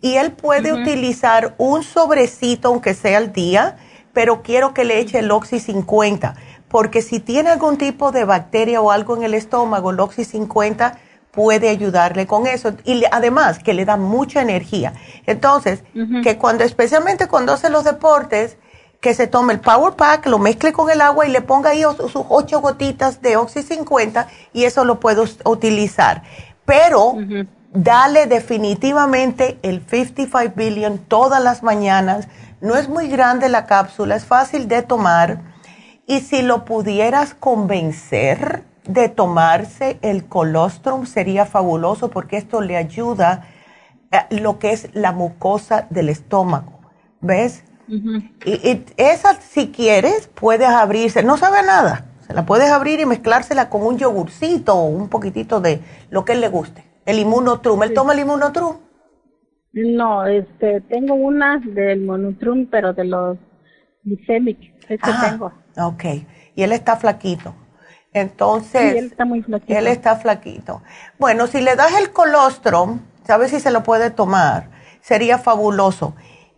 y 0.00 0.16
él 0.16 0.32
puede 0.32 0.72
utilizar 0.72 1.54
un 1.56 1.82
sobrecito, 1.82 2.68
aunque 2.68 2.92
sea 2.92 3.18
al 3.18 3.32
día, 3.32 3.78
pero 4.12 4.42
quiero 4.42 4.74
que 4.74 4.84
le 4.84 5.00
eche 5.00 5.20
el 5.20 5.30
Oxy 5.30 5.60
50, 5.60 6.34
porque 6.68 7.00
si 7.00 7.20
tiene 7.20 7.50
algún 7.50 7.78
tipo 7.78 8.12
de 8.12 8.24
bacteria 8.24 8.82
o 8.82 8.90
algo 8.90 9.16
en 9.16 9.22
el 9.22 9.32
estómago, 9.32 9.90
el 9.90 10.00
Oxy 10.00 10.24
50 10.24 10.98
puede 11.34 11.68
ayudarle 11.68 12.26
con 12.26 12.46
eso 12.46 12.74
y 12.84 13.04
además 13.10 13.58
que 13.58 13.74
le 13.74 13.84
da 13.84 13.96
mucha 13.96 14.40
energía. 14.40 14.92
Entonces, 15.26 15.82
que 16.22 16.38
cuando, 16.38 16.64
especialmente 16.64 17.26
cuando 17.28 17.52
hace 17.52 17.70
los 17.70 17.84
deportes, 17.84 18.56
que 19.00 19.12
se 19.12 19.26
tome 19.26 19.52
el 19.52 19.60
Power 19.60 19.94
Pack, 19.94 20.26
lo 20.26 20.38
mezcle 20.38 20.72
con 20.72 20.90
el 20.90 21.02
agua 21.02 21.26
y 21.26 21.30
le 21.30 21.42
ponga 21.42 21.70
ahí 21.70 21.82
sus 21.82 22.24
ocho 22.28 22.60
gotitas 22.62 23.20
de 23.20 23.36
Oxy 23.36 23.62
50 23.62 24.28
y 24.54 24.64
eso 24.64 24.84
lo 24.84 24.98
puedo 24.98 25.24
utilizar. 25.44 26.22
Pero 26.64 27.14
dale 27.70 28.26
definitivamente 28.26 29.58
el 29.62 29.84
55 29.86 30.54
billion 30.56 30.98
todas 30.98 31.42
las 31.42 31.62
mañanas. 31.62 32.28
No 32.62 32.76
es 32.76 32.88
muy 32.88 33.08
grande 33.08 33.50
la 33.50 33.66
cápsula, 33.66 34.16
es 34.16 34.24
fácil 34.24 34.68
de 34.68 34.80
tomar. 34.80 35.40
Y 36.06 36.20
si 36.20 36.40
lo 36.40 36.64
pudieras 36.64 37.34
convencer, 37.34 38.64
de 38.86 39.08
tomarse 39.08 39.98
el 40.02 40.26
colostrum 40.26 41.06
sería 41.06 41.46
fabuloso 41.46 42.10
porque 42.10 42.36
esto 42.36 42.60
le 42.60 42.76
ayuda 42.76 43.46
a 44.12 44.26
lo 44.30 44.58
que 44.58 44.72
es 44.72 44.94
la 44.94 45.12
mucosa 45.12 45.86
del 45.90 46.08
estómago. 46.08 46.80
¿Ves? 47.20 47.64
y, 47.88 48.82
esa, 48.96 49.34
si 49.40 49.70
quieres, 49.70 50.28
puedes 50.34 50.68
abrirse. 50.68 51.22
No 51.22 51.36
sabe 51.36 51.62
nada. 51.62 52.06
Se 52.20 52.32
la 52.32 52.46
puedes 52.46 52.70
abrir 52.70 53.00
y 53.00 53.06
mezclársela 53.06 53.68
con 53.68 53.82
un 53.82 53.98
yogurcito 53.98 54.74
o 54.74 54.86
un 54.86 55.08
poquitito 55.08 55.60
de 55.60 55.80
lo 56.10 56.24
que 56.24 56.32
él 56.32 56.40
le 56.40 56.48
guste. 56.48 56.84
El 57.04 57.18
inmunotrum. 57.18 57.82
¿Él 57.82 57.92
toma 57.92 58.14
el 58.14 58.20
inmunotrum? 58.20 58.76
No, 59.72 60.24
este, 60.26 60.80
tengo 60.82 61.14
una 61.14 61.58
del 61.58 62.02
monotrum, 62.02 62.66
pero 62.70 62.92
de 62.92 63.04
los 63.04 63.38
glicemic. 64.04 64.58
ah, 65.02 65.30
tengo. 65.30 65.52
Ok. 65.76 66.04
Y 66.54 66.62
él 66.62 66.72
está 66.72 66.96
flaquito. 66.96 67.54
Entonces, 68.14 68.94
él 68.94 69.06
está 69.06 69.24
muy 69.24 69.42
flaquito. 69.42 69.78
Él 69.78 69.86
está 69.88 70.16
flaquito. 70.16 70.82
Bueno, 71.18 71.48
si 71.48 71.60
le 71.60 71.74
das 71.74 71.92
el 71.98 72.12
colostrum, 72.12 73.00
¿sabes 73.26 73.50
si 73.50 73.58
se 73.60 73.72
lo 73.72 73.82
puede 73.82 74.10
tomar? 74.10 74.70
Sería 75.02 75.36
fabuloso. 75.36 76.14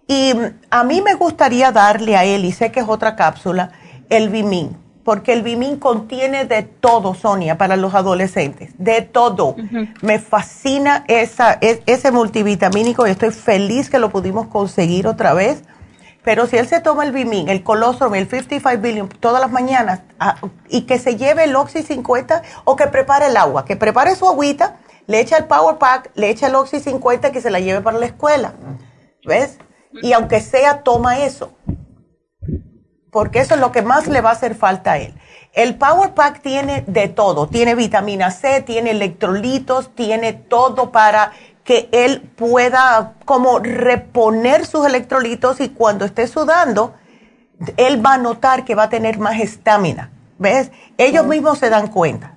Y 0.06 0.34
a 0.70 0.84
mí 0.84 1.00
me 1.00 1.14
gustaría 1.14 1.72
darle 1.72 2.16
a 2.16 2.24
él, 2.24 2.44
y 2.44 2.52
sé 2.52 2.70
que 2.70 2.80
es 2.80 2.88
otra 2.88 3.16
cápsula, 3.16 3.72
el 4.10 4.28
Bimin, 4.28 4.76
porque 5.02 5.32
el 5.32 5.42
Bimin 5.42 5.78
contiene 5.78 6.44
de 6.44 6.62
todo, 6.62 7.14
Sonia, 7.14 7.58
para 7.58 7.76
los 7.76 7.94
adolescentes, 7.94 8.74
de 8.76 9.00
todo. 9.00 9.56
Me 10.02 10.18
fascina 10.18 11.04
esa, 11.08 11.58
ese 11.60 12.12
multivitamínico 12.12 13.06
y 13.06 13.10
estoy 13.10 13.30
feliz 13.30 13.88
que 13.88 13.98
lo 13.98 14.10
pudimos 14.10 14.46
conseguir 14.46 15.06
otra 15.06 15.32
vez 15.32 15.64
pero 16.26 16.48
si 16.48 16.56
él 16.56 16.66
se 16.66 16.80
toma 16.80 17.04
el 17.04 17.12
Bimin, 17.12 17.48
el 17.48 17.62
colostrum, 17.62 18.12
el 18.16 18.28
55 18.28 18.82
billion 18.82 19.08
todas 19.08 19.40
las 19.40 19.52
mañanas 19.52 20.00
ah, 20.18 20.34
y 20.68 20.80
que 20.80 20.98
se 20.98 21.14
lleve 21.14 21.44
el 21.44 21.54
Oxy 21.54 21.84
50 21.84 22.42
o 22.64 22.74
que 22.74 22.88
prepare 22.88 23.26
el 23.26 23.36
agua, 23.36 23.64
que 23.64 23.76
prepare 23.76 24.16
su 24.16 24.26
agüita, 24.26 24.80
le 25.06 25.20
echa 25.20 25.36
el 25.36 25.44
Power 25.44 25.76
Pack, 25.76 26.10
le 26.16 26.28
echa 26.28 26.48
el 26.48 26.56
Oxy 26.56 26.80
50 26.80 27.30
que 27.30 27.40
se 27.40 27.48
la 27.48 27.60
lleve 27.60 27.80
para 27.80 28.00
la 28.00 28.06
escuela. 28.06 28.54
¿Ves? 29.24 29.58
Y 30.02 30.14
aunque 30.14 30.40
sea, 30.40 30.82
toma 30.82 31.20
eso. 31.20 31.52
Porque 33.12 33.38
eso 33.38 33.54
es 33.54 33.60
lo 33.60 33.70
que 33.70 33.82
más 33.82 34.08
le 34.08 34.20
va 34.20 34.30
a 34.30 34.32
hacer 34.32 34.56
falta 34.56 34.92
a 34.94 34.98
él. 34.98 35.14
El 35.52 35.76
Power 35.76 36.12
Pack 36.12 36.42
tiene 36.42 36.82
de 36.88 37.06
todo. 37.06 37.46
Tiene 37.46 37.76
vitamina 37.76 38.32
C, 38.32 38.62
tiene 38.62 38.90
electrolitos, 38.90 39.94
tiene 39.94 40.32
todo 40.32 40.90
para 40.90 41.30
que 41.66 41.88
él 41.90 42.22
pueda 42.36 43.14
como 43.24 43.58
reponer 43.58 44.64
sus 44.64 44.86
electrolitos 44.86 45.60
y 45.60 45.70
cuando 45.70 46.04
esté 46.04 46.28
sudando, 46.28 46.94
él 47.76 48.04
va 48.04 48.14
a 48.14 48.18
notar 48.18 48.64
que 48.64 48.76
va 48.76 48.84
a 48.84 48.88
tener 48.88 49.18
más 49.18 49.40
estamina. 49.40 50.12
¿Ves? 50.38 50.70
Ellos 50.96 51.26
mismos 51.26 51.58
se 51.58 51.68
dan 51.68 51.88
cuenta. 51.88 52.34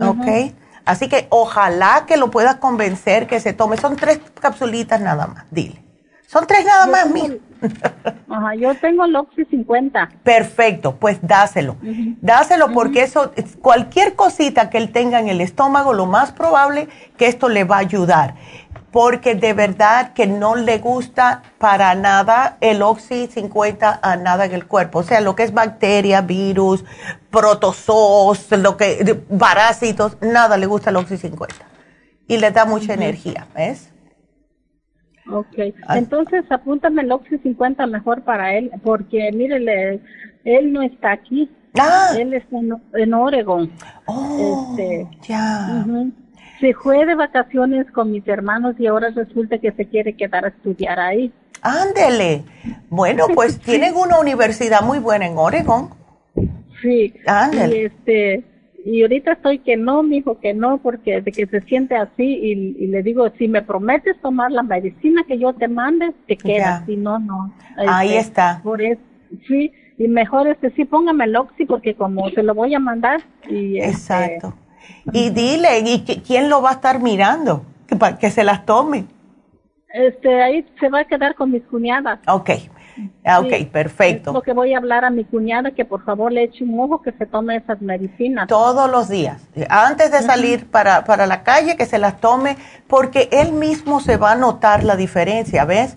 ¿Ok? 0.00 0.52
Así 0.84 1.08
que 1.08 1.28
ojalá 1.30 2.04
que 2.06 2.16
lo 2.16 2.30
puedas 2.30 2.56
convencer 2.56 3.28
que 3.28 3.38
se 3.38 3.52
tome. 3.52 3.76
Son 3.76 3.94
tres 3.94 4.20
capsulitas 4.40 5.00
nada 5.00 5.28
más, 5.28 5.44
dile. 5.52 5.82
Son 6.26 6.44
tres 6.46 6.64
nada 6.64 6.86
más, 6.86 7.08
mi. 7.08 7.40
Ajá, 8.28 8.54
yo 8.54 8.74
tengo 8.76 9.04
el 9.04 9.16
Oxy 9.16 9.44
50. 9.44 10.10
Perfecto, 10.22 10.96
pues 10.96 11.18
dáselo. 11.22 11.76
Dáselo 12.20 12.72
porque 12.72 13.02
eso, 13.02 13.32
cualquier 13.60 14.14
cosita 14.14 14.70
que 14.70 14.78
él 14.78 14.92
tenga 14.92 15.20
en 15.20 15.28
el 15.28 15.40
estómago, 15.40 15.92
lo 15.92 16.06
más 16.06 16.32
probable 16.32 16.88
que 17.16 17.26
esto 17.26 17.48
le 17.48 17.64
va 17.64 17.76
a 17.76 17.80
ayudar. 17.80 18.34
Porque 18.90 19.34
de 19.34 19.54
verdad 19.54 20.12
que 20.12 20.28
no 20.28 20.54
le 20.54 20.78
gusta 20.78 21.42
para 21.58 21.94
nada 21.96 22.58
el 22.60 22.80
Oxy 22.80 23.26
50 23.26 23.98
a 24.00 24.16
nada 24.16 24.44
en 24.44 24.52
el 24.52 24.66
cuerpo. 24.66 25.00
O 25.00 25.02
sea, 25.02 25.20
lo 25.20 25.34
que 25.34 25.42
es 25.42 25.52
bacteria, 25.52 26.20
virus, 26.20 26.84
protozoos, 27.30 28.50
lo 28.52 28.76
que, 28.76 29.20
parásitos, 29.36 30.16
nada 30.20 30.56
le 30.56 30.66
gusta 30.66 30.90
el 30.90 30.96
Oxy 30.96 31.16
50. 31.16 31.56
Y 32.28 32.38
le 32.38 32.52
da 32.52 32.64
mucha 32.64 32.94
energía, 32.94 33.48
¿ves? 33.54 33.93
Ok, 35.30 35.56
entonces 35.90 36.44
apúntame 36.50 37.02
el 37.02 37.12
Oxy 37.12 37.38
50 37.38 37.86
mejor 37.86 38.22
para 38.22 38.54
él, 38.54 38.70
porque 38.82 39.30
mire, 39.32 39.56
él 40.44 40.72
no 40.72 40.82
está 40.82 41.12
aquí. 41.12 41.50
Ah. 41.78 42.12
Él 42.16 42.34
está 42.34 42.56
en, 42.94 43.14
Oregon. 43.14 43.70
Oh, 44.06 44.70
este, 44.70 45.08
ya. 45.26 45.84
Se 46.60 46.72
fue 46.74 47.04
de 47.04 47.14
vacaciones 47.14 47.90
con 47.90 48.12
mis 48.12 48.26
hermanos 48.28 48.76
y 48.78 48.86
ahora 48.86 49.10
resulta 49.10 49.58
que 49.58 49.72
se 49.72 49.86
quiere 49.86 50.14
quedar 50.14 50.44
a 50.44 50.48
estudiar 50.48 51.00
ahí. 51.00 51.32
Ándele. 51.62 52.44
Bueno, 52.90 53.26
pues 53.34 53.58
tienen 53.64 53.96
una 53.96 54.20
universidad 54.20 54.82
muy 54.82 54.98
buena 54.98 55.26
en 55.26 55.36
Oregon. 55.36 55.90
Sí. 56.80 57.14
Ándele. 57.26 57.76
Y 57.76 57.84
este, 57.86 58.44
y 58.84 59.00
ahorita 59.00 59.32
estoy 59.32 59.60
que 59.60 59.76
no, 59.76 60.02
mi 60.02 60.18
hijo, 60.18 60.38
que 60.38 60.52
no, 60.52 60.78
porque 60.78 61.22
de 61.22 61.32
que 61.32 61.46
se 61.46 61.62
siente 61.62 61.96
así 61.96 62.22
y, 62.22 62.86
le 62.86 63.02
digo, 63.02 63.30
si 63.38 63.48
me 63.48 63.62
prometes 63.62 64.20
tomar 64.20 64.52
la 64.52 64.62
medicina 64.62 65.24
que 65.26 65.38
yo 65.38 65.54
te 65.54 65.68
mande, 65.68 66.12
te 66.26 66.36
quedas, 66.36 66.84
si 66.84 66.96
no, 66.96 67.18
no. 67.18 67.54
Ahí 67.76 68.08
este, 68.08 68.20
está. 68.20 68.60
Por 68.62 68.82
eso, 68.82 69.00
sí, 69.48 69.72
y 69.96 70.06
mejor 70.08 70.48
este, 70.48 70.70
sí, 70.72 70.84
póngame 70.84 71.24
el 71.24 71.36
oxi 71.36 71.64
porque 71.64 71.94
como 71.94 72.28
se 72.30 72.42
lo 72.42 72.54
voy 72.54 72.74
a 72.74 72.78
mandar. 72.78 73.22
Y, 73.48 73.78
este, 73.78 73.90
Exacto. 73.90 74.54
y 75.12 75.30
dile, 75.30 75.78
¿y 75.78 76.04
quién 76.20 76.50
lo 76.50 76.60
va 76.60 76.70
a 76.70 76.74
estar 76.74 77.00
mirando? 77.00 77.64
Que, 77.86 77.96
que 78.20 78.30
se 78.30 78.44
las 78.44 78.66
tome. 78.66 79.06
Este, 79.94 80.42
ahí 80.42 80.66
se 80.78 80.90
va 80.90 81.00
a 81.00 81.04
quedar 81.04 81.34
con 81.36 81.52
mis 81.52 81.62
cuñadas. 81.62 82.18
Ok. 82.26 82.50
Ah, 83.24 83.40
ok, 83.40 83.70
perfecto. 83.72 84.30
Es 84.30 84.34
lo 84.34 84.42
que 84.42 84.52
voy 84.52 84.74
a 84.74 84.78
hablar 84.78 85.04
a 85.04 85.10
mi 85.10 85.24
cuñada 85.24 85.72
que 85.72 85.84
por 85.84 86.04
favor 86.04 86.32
le 86.32 86.44
eche 86.44 86.64
un 86.64 86.78
ojo 86.78 87.02
que 87.02 87.12
se 87.12 87.26
tome 87.26 87.56
esas 87.56 87.80
medicinas. 87.80 88.48
Todos 88.48 88.90
los 88.90 89.08
días. 89.08 89.42
Antes 89.68 90.12
de 90.12 90.22
salir 90.22 90.70
para, 90.70 91.04
para 91.04 91.26
la 91.26 91.42
calle, 91.42 91.76
que 91.76 91.86
se 91.86 91.98
las 91.98 92.20
tome, 92.20 92.56
porque 92.86 93.28
él 93.32 93.52
mismo 93.52 94.00
se 94.00 94.16
va 94.16 94.32
a 94.32 94.36
notar 94.36 94.84
la 94.84 94.96
diferencia, 94.96 95.64
¿ves? 95.64 95.96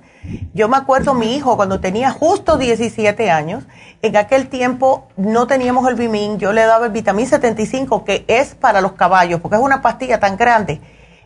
Yo 0.53 0.67
me 0.67 0.77
acuerdo 0.77 1.13
mi 1.13 1.35
hijo 1.35 1.55
cuando 1.55 1.79
tenía 1.79 2.11
justo 2.11 2.57
17 2.57 3.31
años, 3.31 3.65
en 4.01 4.17
aquel 4.17 4.49
tiempo 4.49 5.07
no 5.15 5.47
teníamos 5.47 5.87
el 5.87 5.95
Bimin, 5.95 6.37
yo 6.37 6.51
le 6.51 6.65
daba 6.65 6.87
el 6.87 6.91
vitamina 6.91 7.29
75 7.29 8.03
que 8.03 8.25
es 8.27 8.53
para 8.53 8.81
los 8.81 8.93
caballos, 8.93 9.39
porque 9.39 9.55
es 9.55 9.63
una 9.63 9.81
pastilla 9.81 10.19
tan 10.19 10.35
grande, 10.35 10.81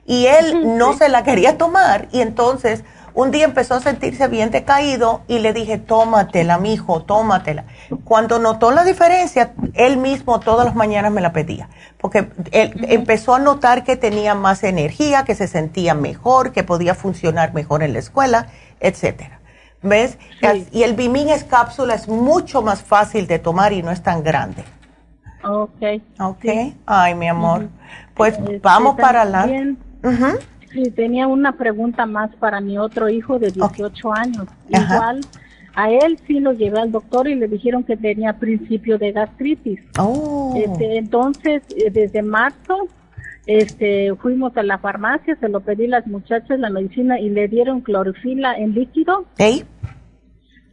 y 0.06 0.27
él 0.27 0.77
no 0.77 0.93
se 0.93 1.10
la 1.10 1.23
quería 1.23 1.57
tomar 1.57 2.07
y 2.11 2.22
entonces 2.22 2.84
un 3.13 3.31
día 3.31 3.45
empezó 3.45 3.75
a 3.75 3.79
sentirse 3.81 4.27
bien 4.27 4.51
decaído 4.51 5.21
y 5.27 5.39
le 5.39 5.53
dije, 5.53 5.77
tómatela, 5.77 6.57
mijo, 6.57 7.03
tómatela. 7.03 7.65
Cuando 8.03 8.39
notó 8.39 8.71
la 8.71 8.83
diferencia, 8.83 9.53
él 9.73 9.97
mismo 9.97 10.39
todas 10.39 10.65
las 10.65 10.75
mañanas 10.75 11.11
me 11.11 11.21
la 11.21 11.33
pedía, 11.33 11.69
porque 11.99 12.29
él 12.51 12.85
empezó 12.89 13.35
a 13.35 13.39
notar 13.39 13.83
que 13.83 13.95
tenía 13.95 14.35
más 14.35 14.63
energía, 14.63 15.25
que 15.25 15.35
se 15.35 15.47
sentía 15.47 15.93
mejor, 15.93 16.51
que 16.51 16.63
podía 16.63 16.95
funcionar 16.95 17.53
mejor 17.53 17.83
en 17.83 17.93
la 17.93 17.99
escuela, 17.99 18.47
etcétera. 18.79 19.39
¿Ves? 19.83 20.17
Y 20.71 20.83
el 20.83 20.93
Bimin 20.93 21.29
es 21.29 21.43
cápsula, 21.43 21.95
es 21.95 22.07
mucho 22.07 22.61
más 22.61 22.83
fácil 22.83 23.25
de 23.25 23.39
tomar 23.39 23.73
y 23.73 23.81
no 23.81 23.91
es 23.91 24.03
tan 24.03 24.23
grande. 24.23 24.63
Ok. 25.43 26.01
Ok. 26.19 26.45
Ay, 26.85 27.15
mi 27.15 27.27
amor. 27.27 27.69
Pues 28.13 28.38
este, 28.38 28.59
vamos 28.59 28.95
para 28.95 29.23
adelante. 29.23 29.75
Sí, 30.72 30.84
tenía 30.91 31.27
una 31.27 31.53
pregunta 31.53 32.06
más 32.06 32.34
para 32.35 32.61
mi 32.61 32.77
otro 32.77 33.10
hijo 33.10 33.39
de 33.39 33.52
18 33.52 34.14
años. 34.14 34.48
Igual 34.69 35.22
a 35.76 35.89
él 35.89 36.19
sí 36.27 36.39
lo 36.39 36.53
llevé 36.53 36.80
al 36.80 36.91
doctor 36.91 37.27
y 37.27 37.35
le 37.35 37.48
dijeron 37.48 37.84
que 37.84 37.98
tenía 37.98 38.34
principio 38.34 38.98
de 38.98 39.11
gastritis. 39.11 39.80
Oh. 39.98 40.53
Este, 40.56 40.98
entonces, 40.98 41.64
eh, 41.76 41.89
desde 41.91 42.22
marzo, 42.22 42.88
este, 43.45 44.14
fuimos 44.15 44.56
a 44.57 44.64
la 44.64 44.77
farmacia, 44.77 45.35
se 45.39 45.49
lo 45.49 45.61
pedí 45.61 45.85
a 45.85 45.99
las 45.99 46.07
muchachas 46.07 46.60
la 46.60 46.69
medicina 46.69 47.19
y 47.19 47.30
le 47.30 47.48
dieron 47.48 47.81
clorofila 47.81 48.56
en 48.57 48.73
líquido. 48.73 49.26
¿Sí? 49.38 49.64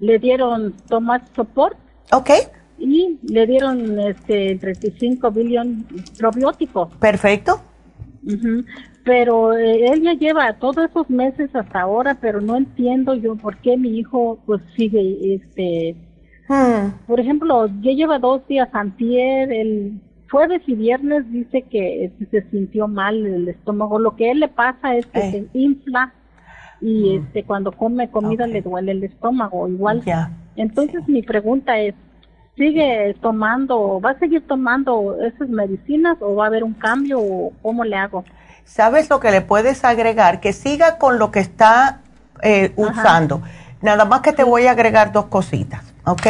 Le 0.01 0.19
dieron 0.19 0.75
Tomás 0.89 1.23
Support. 1.35 1.77
Ok. 2.13 2.31
Y 2.79 3.19
le 3.23 3.47
dieron 3.47 3.99
este 4.01 4.57
35 4.57 5.31
billion 5.31 5.87
probióticos. 6.19 6.95
Perfecto. 6.97 7.61
Pero 9.09 9.57
eh, 9.57 9.87
él 9.87 10.03
ya 10.03 10.13
lleva 10.13 10.53
todos 10.59 10.91
esos 10.91 11.09
meses 11.09 11.49
hasta 11.57 11.81
ahora, 11.81 12.19
pero 12.21 12.43
no 12.43 12.57
entiendo 12.57 13.15
yo 13.15 13.37
por 13.37 13.57
qué 13.57 13.79
mi 13.79 13.99
hijo 13.99 14.39
pues 14.45 14.61
sigue 14.77 15.35
este 15.35 15.97
hmm. 16.47 17.07
por 17.07 17.19
ejemplo, 17.19 17.69
ya 17.81 17.93
lleva 17.93 18.19
dos 18.19 18.47
días 18.47 18.69
antier, 18.75 19.51
el 19.51 19.99
jueves 20.31 20.61
y 20.67 20.75
viernes 20.75 21.25
dice 21.33 21.63
que 21.63 22.05
este, 22.05 22.27
se 22.27 22.51
sintió 22.51 22.87
mal 22.87 23.25
el 23.25 23.49
estómago. 23.49 23.99
Lo 23.99 24.15
que 24.15 24.31
él 24.31 24.41
le 24.41 24.49
pasa 24.49 24.95
es 24.95 25.07
que 25.07 25.21
se 25.23 25.47
infla 25.55 26.13
y 26.83 27.19
mm. 27.19 27.23
este 27.23 27.45
cuando 27.45 27.73
come 27.73 28.11
comida 28.11 28.47
le 28.47 28.61
duele 28.61 28.93
el 28.93 29.05
estómago 29.05 29.69
igual. 29.69 30.03
Entonces 30.55 31.09
mi 31.09 31.23
pregunta 31.23 31.79
es, 31.81 31.95
¿sigue 32.57 33.17
tomando, 33.23 34.03
va 34.03 34.11
a 34.11 34.19
seguir 34.19 34.47
tomando 34.47 35.17
esas 35.23 35.49
medicinas 35.49 36.19
o 36.21 36.35
va 36.35 36.45
a 36.45 36.49
haber 36.49 36.63
un 36.63 36.75
cambio 36.75 37.21
o 37.21 37.55
cómo 37.63 37.85
le 37.85 37.97
hago? 37.97 38.23
¿Sabes 38.69 39.09
lo 39.09 39.19
que 39.19 39.31
le 39.31 39.41
puedes 39.41 39.83
agregar? 39.85 40.41
Que 40.41 40.53
siga 40.53 40.99
con 40.99 41.19
lo 41.19 41.31
que 41.31 41.41
está 41.41 42.01
eh, 42.43 42.73
usando. 42.77 43.43
Nada 43.81 44.05
más 44.05 44.21
que 44.21 44.33
te 44.33 44.45
voy 44.45 44.67
a 44.67 44.73
agregar 44.73 45.11
dos 45.11 45.27
cositas, 45.27 45.83
¿ok? 46.05 46.27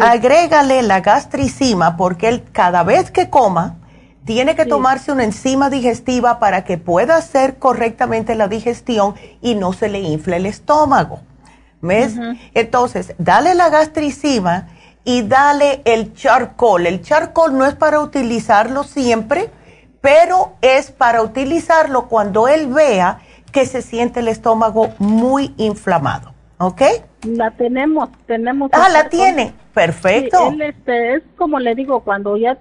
Agrégale 0.00 0.82
la 0.82 1.00
gastricima 1.00 1.96
porque 1.96 2.28
él 2.28 2.44
cada 2.52 2.82
vez 2.82 3.10
que 3.10 3.30
coma 3.30 3.76
tiene 4.24 4.54
que 4.54 4.66
tomarse 4.66 5.12
una 5.12 5.24
enzima 5.24 5.70
digestiva 5.70 6.38
para 6.38 6.64
que 6.64 6.78
pueda 6.78 7.16
hacer 7.16 7.58
correctamente 7.58 8.34
la 8.34 8.48
digestión 8.48 9.14
y 9.40 9.54
no 9.54 9.72
se 9.72 9.88
le 9.88 10.00
infle 10.00 10.36
el 10.36 10.46
estómago. 10.46 11.20
¿Ves? 11.80 12.14
Entonces, 12.54 13.14
dale 13.18 13.54
la 13.54 13.70
gastricima 13.70 14.68
y 15.04 15.22
dale 15.22 15.80
el 15.84 16.12
charcoal. 16.12 16.86
El 16.86 17.02
charcoal 17.02 17.56
no 17.56 17.64
es 17.64 17.74
para 17.74 18.00
utilizarlo 18.00 18.84
siempre, 18.84 19.50
pero 20.00 20.52
es 20.60 20.90
para 20.90 21.22
utilizarlo 21.22 22.08
cuando 22.08 22.48
él 22.48 22.68
vea 22.68 23.20
que 23.52 23.66
se 23.66 23.82
siente 23.82 24.20
el 24.20 24.28
estómago 24.28 24.88
muy 24.98 25.54
inflamado. 25.56 26.32
¿Ok? 26.58 26.82
La 27.22 27.50
tenemos, 27.52 28.10
tenemos. 28.26 28.70
Ah, 28.74 28.88
la 28.90 29.08
tiene. 29.08 29.54
Perfecto. 29.72 30.52
este, 30.60 31.14
es 31.14 31.22
como 31.36 31.58
le 31.58 31.74
digo, 31.74 32.00
cuando 32.00 32.36
ya 32.36 32.58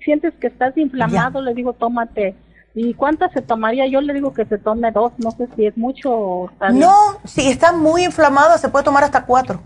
sientes 0.00 0.34
que 0.40 0.48
estás 0.48 0.76
inflamado, 0.76 1.40
le 1.40 1.54
digo, 1.54 1.72
tómate. 1.72 2.36
¿Y 2.74 2.94
cuántas 2.94 3.32
se 3.32 3.42
tomaría? 3.42 3.86
Yo 3.86 4.00
le 4.00 4.12
digo 4.12 4.32
que 4.32 4.44
se 4.44 4.58
tome 4.58 4.92
dos, 4.92 5.12
no 5.18 5.30
sé 5.32 5.48
si 5.56 5.66
es 5.66 5.76
mucho 5.76 6.12
o 6.12 6.50
No, 6.72 6.92
si 7.24 7.48
está 7.48 7.72
muy 7.72 8.04
inflamado, 8.04 8.56
se 8.58 8.68
puede 8.68 8.84
tomar 8.84 9.02
hasta 9.04 9.24
cuatro. 9.24 9.60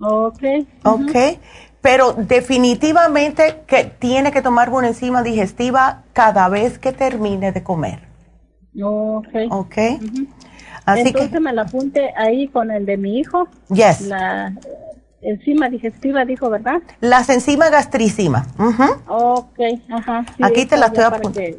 Ok. 0.00 0.42
Ok, 0.84 1.16
pero 1.80 2.12
definitivamente 2.12 3.62
que 3.66 3.84
tiene 3.84 4.32
que 4.32 4.42
tomar 4.42 4.70
una 4.70 4.88
enzima 4.88 5.22
digestiva 5.22 6.04
cada 6.12 6.48
vez 6.48 6.78
que 6.78 6.92
termine 6.92 7.52
de 7.52 7.62
comer. 7.62 8.08
Ok. 8.82 9.28
Ok. 9.50 9.76
Así 10.84 11.08
Entonces 11.08 11.40
me 11.40 11.52
la 11.52 11.62
apunte 11.62 12.12
ahí 12.16 12.48
con 12.48 12.70
el 12.70 12.86
de 12.86 12.96
mi 12.96 13.18
hijo. 13.18 13.48
Yes. 13.68 14.02
La 14.02 14.54
enzima 15.20 15.68
digestiva 15.68 16.24
dijo, 16.24 16.48
¿verdad? 16.48 16.80
Las 17.00 17.28
enzimas 17.28 17.70
gastricima. 17.70 18.46
Ok, 19.06 19.58
ajá. 19.90 20.24
Aquí 20.40 20.64
te 20.64 20.76
la 20.76 20.86
estoy 20.86 21.04
apuntando. 21.04 21.58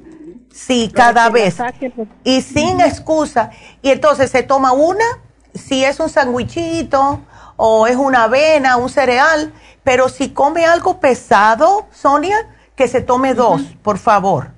Sí, 0.52 0.92
cada 0.94 1.30
vez. 1.30 1.58
Pues. 1.96 2.08
Y 2.24 2.42
sin 2.42 2.82
excusa. 2.82 3.52
Y 3.82 3.90
entonces 3.90 4.32
se 4.32 4.44
toma 4.44 4.74
una, 4.74 5.06
si 5.54 5.84
es 5.84 6.00
un 6.00 6.10
sandwichito 6.10 7.22
o 7.62 7.88
es 7.88 7.98
una 7.98 8.24
avena, 8.24 8.78
un 8.78 8.88
cereal, 8.90 9.52
pero 9.84 10.08
si 10.08 10.32
come 10.32 10.66
algo 10.66 11.02
pesado, 11.02 11.88
Sonia, 11.92 12.56
que 12.78 12.88
se 12.88 13.02
tome 13.02 13.34
dos, 13.34 13.62
por 13.84 13.98
favor. 13.98 14.52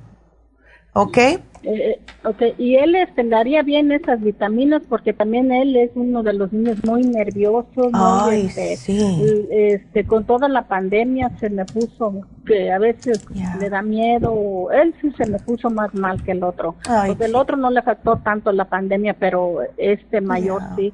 ¿Ok? 0.93 1.17
Eh, 1.63 1.99
ok, 2.23 2.41
y 2.57 2.75
él 2.75 2.95
este, 2.95 3.23
le 3.23 3.35
haría 3.35 3.61
bien 3.61 3.91
esas 3.91 4.21
vitaminas 4.21 4.81
porque 4.89 5.13
también 5.13 5.51
él 5.51 5.75
es 5.75 5.91
uno 5.95 6.23
de 6.23 6.33
los 6.33 6.51
niños 6.51 6.77
muy 6.85 7.03
nerviosos. 7.03 7.91
Ay, 7.93 8.47
este, 8.47 8.77
sí. 8.77 9.47
este, 9.51 10.05
con 10.05 10.25
toda 10.25 10.47
la 10.47 10.67
pandemia 10.67 11.29
se 11.39 11.49
me 11.49 11.65
puso 11.65 12.21
que 12.45 12.71
a 12.71 12.79
veces 12.79 13.25
le 13.59 13.69
da 13.69 13.81
miedo. 13.81 14.71
Él 14.71 14.93
sí 15.01 15.11
se 15.17 15.29
me 15.29 15.37
puso 15.39 15.69
más 15.69 15.93
mal 15.93 16.23
que 16.23 16.31
el 16.31 16.43
otro. 16.43 16.75
porque 17.07 17.25
el 17.25 17.35
otro 17.35 17.57
no 17.57 17.69
le 17.69 17.79
afectó 17.79 18.17
tanto 18.17 18.51
la 18.51 18.65
pandemia, 18.65 19.13
pero 19.13 19.59
este 19.77 20.21
mayor 20.21 20.61
sí. 20.75 20.93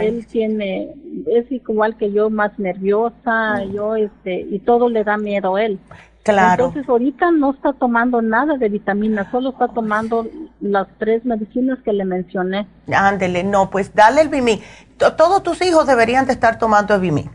Él 0.00 0.26
tiene, 0.26 0.92
es 1.26 1.50
igual 1.52 1.96
que 1.96 2.10
yo, 2.10 2.30
más 2.30 2.58
nerviosa, 2.58 3.62
yo 3.72 3.94
este, 3.94 4.40
y 4.40 4.58
todo 4.58 4.88
le 4.88 5.04
da 5.04 5.16
miedo 5.16 5.54
a 5.54 5.64
él. 5.64 5.78
Entonces 6.24 6.88
ahorita 6.88 7.30
no 7.30 7.52
está 7.52 7.72
tomando 7.72 8.20
nada 8.20 8.56
de 8.58 8.68
vitaminas, 8.68 9.28
solo 9.30 9.50
está 9.50 9.68
tomando 9.68 10.26
las 10.60 10.86
tres 10.98 11.24
medicinas 11.24 11.78
que 11.84 11.92
le 11.92 12.04
mencioné. 12.04 12.66
Ándele, 12.92 13.44
no, 13.44 13.70
pues 13.70 13.94
dale 13.94 14.20
el 14.20 14.28
Bimí. 14.28 14.60
Todos 14.98 15.42
tus 15.42 15.62
hijos 15.62 15.86
deberían 15.86 16.26
de 16.26 16.32
estar 16.32 16.58
tomando 16.58 16.94
el 16.94 17.00
Bimí. 17.00 17.30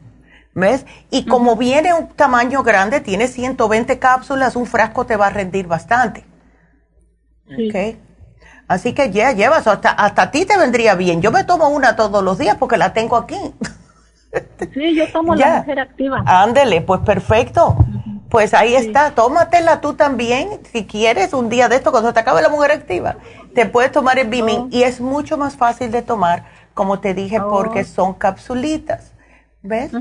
¿Ves? 0.56 0.86
Y 1.10 1.26
como 1.26 1.56
viene 1.56 1.96
un 1.96 2.10
tamaño 2.10 2.62
grande, 2.62 3.00
tiene 3.00 3.28
120 3.28 3.98
cápsulas, 3.98 4.56
un 4.56 4.68
frasco 4.68 5.06
te 5.06 5.18
va 5.18 5.28
a 5.28 5.30
rendir 5.32 5.66
bastante. 5.66 6.26
Sí. 7.48 7.98
Así 8.68 8.94
que 8.94 9.12
ya 9.12 9.32
llevas, 9.32 9.66
hasta, 9.66 9.90
hasta 9.90 10.22
a 10.24 10.32
ti 10.32 10.46
te 10.46 10.58
vendría 10.58 10.94
bien. 10.96 11.22
Yo 11.22 11.32
me 11.32 11.44
tomo 11.44 11.70
una 11.70 11.96
todos 11.96 12.24
los 12.24 12.38
días 12.38 12.58
porque 12.60 12.78
la 12.78 12.94
tengo 12.94 13.18
aquí. 13.18 13.38
Sí, 14.74 14.96
yo 14.96 15.12
tomo 15.12 15.36
la 15.36 15.58
mujer 15.58 15.80
activa. 15.80 16.24
Ándele, 16.26 16.82
pues 16.82 17.02
perfecto. 17.02 17.76
Pues 18.34 18.56
ahí 18.56 18.74
está, 18.74 19.12
tómatela 19.12 19.80
tú 19.80 19.94
también, 19.94 20.60
si 20.72 20.88
quieres, 20.88 21.34
un 21.34 21.50
día 21.50 21.70
de 21.70 21.76
esto, 21.76 21.92
cuando 21.92 22.14
te 22.14 22.20
acabe 22.20 22.42
la 22.42 22.50
mujer 22.50 22.72
activa, 22.72 23.18
te 23.54 23.68
puedes 23.68 23.92
tomar 23.92 24.18
el 24.18 24.28
Bimin 24.28 24.60
oh. 24.60 24.68
y 24.72 24.82
es 24.82 25.00
mucho 25.00 25.38
más 25.38 25.56
fácil 25.56 25.92
de 25.92 26.02
tomar, 26.02 26.46
como 26.74 27.00
te 27.00 27.14
dije, 27.14 27.40
porque 27.40 27.82
oh. 27.82 27.86
son 27.86 28.14
capsulitas. 28.16 29.12
¿Ves? 29.62 29.92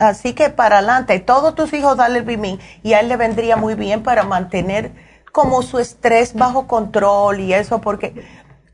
Así 0.00 0.32
que 0.32 0.50
para 0.50 0.78
adelante, 0.78 1.20
todos 1.20 1.54
tus 1.54 1.72
hijos 1.74 1.96
dale 1.96 2.18
el 2.18 2.24
Bimin 2.24 2.58
y 2.82 2.94
a 2.94 2.98
él 2.98 3.08
le 3.08 3.16
vendría 3.16 3.56
muy 3.56 3.76
bien 3.76 4.02
para 4.02 4.24
mantener 4.24 4.90
como 5.30 5.62
su 5.62 5.78
estrés 5.78 6.34
bajo 6.34 6.66
control 6.66 7.38
y 7.38 7.54
eso, 7.54 7.80
porque 7.80 8.26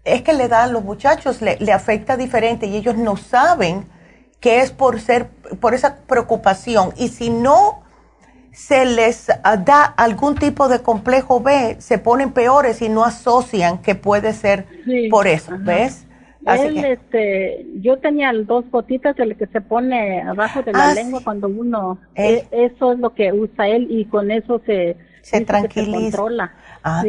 es 0.04 0.22
que 0.22 0.32
le 0.32 0.48
da 0.48 0.62
a 0.62 0.68
los 0.68 0.84
muchachos, 0.84 1.42
le, 1.42 1.58
le 1.58 1.72
afecta 1.74 2.16
diferente 2.16 2.64
y 2.64 2.76
ellos 2.76 2.96
no 2.96 3.18
saben 3.18 3.86
que 4.40 4.60
es 4.60 4.70
por 4.70 5.02
ser, 5.02 5.28
por 5.60 5.74
esa 5.74 5.96
preocupación. 6.06 6.94
Y 6.96 7.08
si 7.08 7.28
no 7.28 7.81
se 8.52 8.84
les 8.84 9.30
ah, 9.42 9.56
da 9.56 9.84
algún 9.84 10.34
tipo 10.34 10.68
de 10.68 10.80
complejo 10.80 11.40
B, 11.40 11.76
se 11.78 11.98
ponen 11.98 12.32
peores 12.32 12.82
y 12.82 12.88
no 12.88 13.04
asocian 13.04 13.78
que 13.78 13.94
puede 13.94 14.32
ser 14.34 14.66
por 15.10 15.26
eso, 15.26 15.54
¿ves? 15.58 16.06
Él, 16.44 16.84
este, 16.84 17.64
yo 17.76 17.98
tenía 17.98 18.32
dos 18.32 18.68
gotitas 18.70 19.14
de 19.16 19.26
lo 19.26 19.36
que 19.36 19.46
se 19.46 19.60
pone 19.60 20.22
abajo 20.22 20.62
de 20.62 20.72
la 20.72 20.90
ah, 20.90 20.94
lengua 20.94 21.20
cuando 21.22 21.46
uno, 21.46 22.00
e, 22.16 22.46
eso 22.50 22.92
es 22.92 22.98
lo 22.98 23.14
que 23.14 23.32
usa 23.32 23.68
él 23.68 23.86
y 23.88 24.06
con 24.06 24.30
eso 24.32 24.60
se, 24.66 24.96
se 25.22 25.44
tranquiliza. 25.44 25.92
Se 25.92 26.02
controla. 26.02 26.52
Ah, 26.82 27.04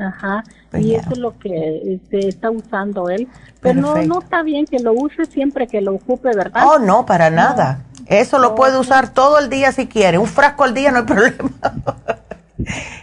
ajá, 0.00 0.42
pues 0.72 0.84
y 0.84 0.96
eso 0.96 1.10
es 1.12 1.18
lo 1.18 1.38
que 1.38 1.94
este, 1.94 2.28
está 2.28 2.50
usando 2.50 3.08
él. 3.10 3.28
Pero 3.60 3.80
no, 3.80 4.02
no 4.02 4.18
está 4.18 4.42
bien 4.42 4.66
que 4.66 4.80
lo 4.80 4.92
use 4.92 5.24
siempre 5.26 5.68
que 5.68 5.80
lo 5.80 5.94
ocupe, 5.94 6.30
¿verdad? 6.34 6.64
Oh, 6.66 6.80
no, 6.80 7.06
para 7.06 7.30
nada. 7.30 7.84
Eso 8.06 8.38
lo 8.38 8.54
puede 8.54 8.78
usar 8.78 9.12
todo 9.12 9.38
el 9.38 9.48
día 9.48 9.72
si 9.72 9.86
quiere. 9.86 10.18
Un 10.18 10.26
frasco 10.26 10.64
al 10.64 10.74
día 10.74 10.90
no 10.90 10.98
hay 10.98 11.04
problema. 11.06 11.50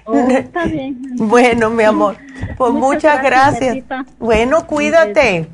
Oh, 0.06 0.28
está 0.30 0.66
bien. 0.66 1.00
Bueno, 1.18 1.70
mi 1.70 1.84
amor, 1.84 2.18
pues 2.58 2.74
muchas, 2.74 3.22
gracias. 3.22 3.78
Bueno, 4.18 4.66
cuídate. 4.66 5.48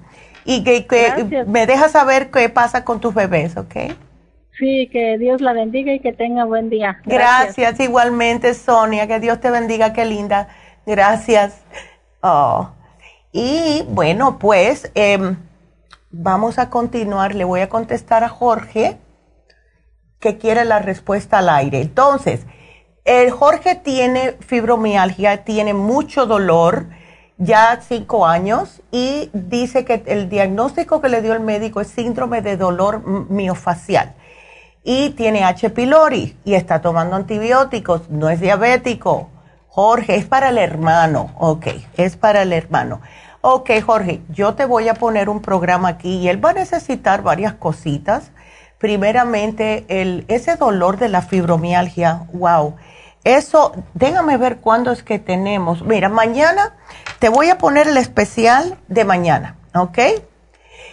y 0.46 0.64
que, 0.64 1.46
me 1.48 1.66
dejas 1.66 1.92
saber 1.92 2.30
qué 2.30 2.50
pasa 2.50 2.84
con 2.84 3.00
tus 3.00 3.14
bebés, 3.14 3.58
¿ok? 3.58 3.76
Sí, 4.58 4.88
que 4.92 5.18
Dios 5.18 5.42
la 5.42 5.54
bendiga 5.54 5.94
y 5.94 6.00
que 6.00 6.14
tenga 6.14 6.46
buen 6.46 6.70
día. 6.70 7.02
Gracias, 7.06 7.80
igualmente 7.80 8.54
Sonia, 8.54 9.08
que 9.08 9.20
Dios 9.20 9.42
te 9.42 9.50
bendiga, 9.50 9.92
qué 9.92 10.06
linda. 10.06 10.48
Gracias. 10.86 11.62
Oh. 12.22 12.70
Y 13.34 13.84
bueno, 13.90 14.40
pues 14.40 14.90
em, 14.96 15.36
vamos 16.10 16.58
a 16.58 16.70
continuar. 16.70 17.36
Le 17.36 17.44
voy 17.44 17.60
a 17.60 17.68
contestar 17.68 18.24
a 18.24 18.30
Jorge 18.30 18.98
que 20.20 20.38
quiere 20.38 20.66
la 20.66 20.80
respuesta 20.80 21.40
al 21.40 21.50
aire. 21.50 21.82
Entonces, 21.82 22.46
el 23.06 23.30
Jorge 23.32 23.76
tiene 23.76 24.36
fibromialgia, 24.40 25.44
tiene 25.44 25.74
mucho 25.74 26.26
dolor, 26.26 26.88
ya 27.38 27.80
cinco 27.88 28.26
años, 28.26 28.82
y 28.92 29.30
dice 29.34 29.86
que 29.86 30.04
el 30.08 30.30
diagnóstico 30.30 31.02
que 31.02 31.10
le 31.10 31.22
dio 31.22 31.34
el 31.34 31.42
médico 31.42 31.82
es 31.82 31.88
síndrome 31.88 32.42
de 32.42 32.58
dolor 32.58 33.06
miofacial. 33.30 34.16
Y 34.84 35.12
tiene 35.12 35.44
H. 35.44 35.70
pylori 35.70 36.38
y 36.46 36.54
está 36.56 36.82
tomando 36.82 37.16
antibióticos, 37.16 38.10
no 38.10 38.30
es 38.30 38.40
diabético. 38.40 39.30
Jorge, 39.68 40.16
es 40.16 40.26
para 40.26 40.50
el 40.50 40.58
hermano, 40.58 41.32
ok, 41.38 41.68
es 41.98 42.16
para 42.16 42.44
el 42.44 42.54
hermano. 42.54 43.02
Ok, 43.42 43.70
Jorge, 43.86 44.22
yo 44.30 44.56
te 44.56 44.66
voy 44.66 44.88
a 44.88 44.96
poner 44.96 45.30
un 45.30 45.42
programa 45.42 45.90
aquí 45.90 46.18
y 46.18 46.30
él 46.30 46.44
va 46.44 46.52
a 46.52 46.54
necesitar 46.54 47.22
varias 47.22 47.54
cositas. 47.54 48.32
Primeramente, 48.78 49.86
el, 49.88 50.26
ese 50.28 50.56
dolor 50.56 50.98
de 50.98 51.10
la 51.10 51.22
fibromialgia, 51.22 52.28
wow. 52.34 52.76
Eso, 53.24 53.74
déjame 53.94 54.38
ver 54.38 54.58
cuándo 54.58 54.92
es 54.92 55.02
que 55.02 55.18
tenemos. 55.18 55.82
Mira, 55.82 56.10
mañana 56.10 56.76
te 57.20 57.30
voy 57.30 57.50
a 57.50 57.58
poner 57.58 57.88
el 57.88 57.98
especial 57.98 58.78
de 58.88 59.04
mañana, 59.06 59.56
¿ok? 59.74 59.98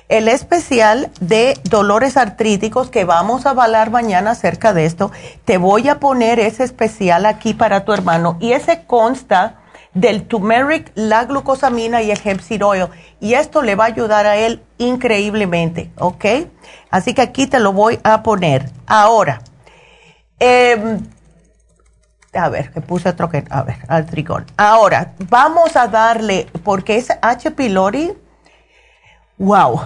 El 0.08 0.28
especial 0.28 1.10
de 1.20 1.58
dolores 1.64 2.16
artríticos 2.16 2.90
que 2.90 3.04
vamos 3.04 3.44
a 3.44 3.50
hablar 3.50 3.90
mañana 3.90 4.30
acerca 4.30 4.72
de 4.72 4.86
esto. 4.86 5.10
Te 5.44 5.58
voy 5.58 5.88
a 5.88 6.00
poner 6.00 6.40
ese 6.40 6.64
especial 6.64 7.26
aquí 7.26 7.54
para 7.54 7.84
tu 7.84 7.92
hermano 7.92 8.36
y 8.40 8.52
ese 8.52 8.84
consta 8.86 9.61
del 9.94 10.24
turmeric, 10.24 10.90
la 10.94 11.24
glucosamina 11.24 12.02
y 12.02 12.10
el 12.10 12.20
hemp 12.24 12.40
oil. 12.62 12.86
Y 13.20 13.34
esto 13.34 13.62
le 13.62 13.74
va 13.74 13.84
a 13.84 13.88
ayudar 13.88 14.26
a 14.26 14.36
él 14.36 14.62
increíblemente, 14.78 15.90
¿ok? 15.98 16.24
Así 16.90 17.14
que 17.14 17.22
aquí 17.22 17.46
te 17.46 17.60
lo 17.60 17.72
voy 17.72 17.98
a 18.02 18.22
poner. 18.22 18.70
Ahora, 18.86 19.40
em, 20.38 21.00
a 22.32 22.48
ver, 22.48 22.72
que 22.72 22.80
puse 22.80 23.10
otro 23.10 23.28
que, 23.28 23.44
a 23.50 23.62
ver, 23.62 23.76
al 23.88 24.06
tricón. 24.06 24.46
Ahora, 24.56 25.12
vamos 25.28 25.76
a 25.76 25.88
darle, 25.88 26.46
porque 26.64 26.96
es 26.96 27.08
H. 27.20 27.50
pylori, 27.50 28.12
wow, 29.38 29.80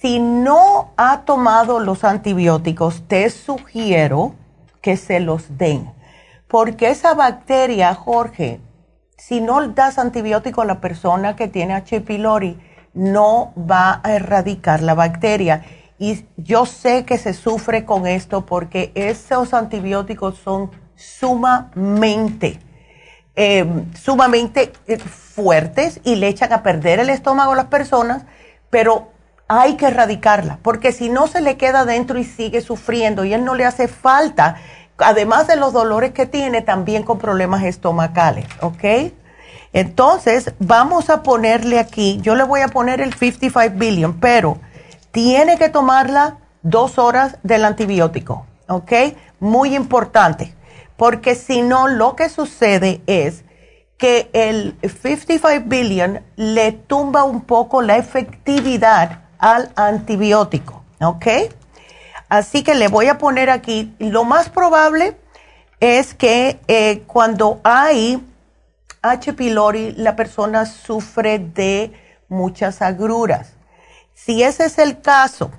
si 0.00 0.20
no 0.20 0.92
ha 0.96 1.22
tomado 1.22 1.80
los 1.80 2.04
antibióticos, 2.04 3.02
te 3.08 3.28
sugiero 3.30 4.34
que 4.80 4.96
se 4.96 5.20
los 5.20 5.58
den. 5.58 5.90
Porque 6.46 6.88
esa 6.88 7.14
bacteria, 7.14 7.94
Jorge, 7.94 8.60
si 9.18 9.40
no 9.40 9.66
das 9.68 9.98
antibiótico 9.98 10.62
a 10.62 10.64
la 10.64 10.80
persona 10.80 11.36
que 11.36 11.48
tiene 11.48 11.74
H. 11.74 12.00
pylori, 12.00 12.58
no 12.94 13.52
va 13.56 14.00
a 14.02 14.12
erradicar 14.14 14.80
la 14.82 14.94
bacteria. 14.94 15.64
Y 15.98 16.24
yo 16.36 16.64
sé 16.64 17.04
que 17.04 17.18
se 17.18 17.34
sufre 17.34 17.84
con 17.84 18.06
esto 18.06 18.46
porque 18.46 18.92
esos 18.94 19.52
antibióticos 19.52 20.38
son 20.38 20.70
sumamente, 20.94 22.60
eh, 23.34 23.66
sumamente 24.00 24.72
eh, 24.86 24.98
fuertes 24.98 26.00
y 26.04 26.14
le 26.14 26.28
echan 26.28 26.52
a 26.52 26.62
perder 26.62 27.00
el 27.00 27.10
estómago 27.10 27.52
a 27.52 27.56
las 27.56 27.66
personas, 27.66 28.24
pero 28.70 29.10
hay 29.48 29.76
que 29.76 29.86
erradicarla, 29.86 30.58
porque 30.62 30.92
si 30.92 31.08
no 31.08 31.26
se 31.26 31.40
le 31.40 31.56
queda 31.56 31.84
dentro 31.84 32.18
y 32.18 32.24
sigue 32.24 32.60
sufriendo 32.60 33.24
y 33.24 33.32
él 33.32 33.44
no 33.44 33.54
le 33.54 33.64
hace 33.64 33.88
falta 33.88 34.56
además 34.98 35.46
de 35.46 35.56
los 35.56 35.72
dolores 35.72 36.12
que 36.12 36.26
tiene, 36.26 36.62
también 36.62 37.02
con 37.02 37.18
problemas 37.18 37.62
estomacales, 37.62 38.46
¿ok? 38.60 39.12
Entonces, 39.72 40.52
vamos 40.58 41.10
a 41.10 41.22
ponerle 41.22 41.78
aquí, 41.78 42.18
yo 42.22 42.34
le 42.34 42.44
voy 42.44 42.60
a 42.60 42.68
poner 42.68 43.00
el 43.00 43.14
55 43.14 43.76
billion, 43.76 44.18
pero 44.18 44.58
tiene 45.10 45.58
que 45.58 45.68
tomarla 45.68 46.38
dos 46.62 46.98
horas 46.98 47.38
del 47.42 47.64
antibiótico, 47.64 48.46
¿ok? 48.68 48.92
Muy 49.40 49.76
importante, 49.76 50.54
porque 50.96 51.34
si 51.34 51.62
no, 51.62 51.86
lo 51.86 52.16
que 52.16 52.28
sucede 52.28 53.02
es 53.06 53.44
que 53.98 54.30
el 54.32 54.76
55 54.82 55.64
billion 55.66 56.20
le 56.36 56.72
tumba 56.72 57.24
un 57.24 57.42
poco 57.42 57.82
la 57.82 57.96
efectividad 57.96 59.22
al 59.38 59.70
antibiótico, 59.76 60.82
¿ok? 61.00 61.26
Así 62.28 62.62
que 62.62 62.74
le 62.74 62.88
voy 62.88 63.08
a 63.08 63.18
poner 63.18 63.50
aquí, 63.50 63.94
lo 63.98 64.24
más 64.24 64.50
probable 64.50 65.16
es 65.80 66.14
que 66.14 66.60
eh, 66.68 67.02
cuando 67.06 67.60
hay 67.64 68.22
H. 69.02 69.32
pylori, 69.32 69.92
la 69.92 70.16
persona 70.16 70.66
sufre 70.66 71.38
de 71.38 71.92
muchas 72.28 72.82
agruras. 72.82 73.54
Si 74.14 74.42
ese 74.42 74.66
es 74.66 74.78
el 74.78 75.00
caso, 75.00 75.50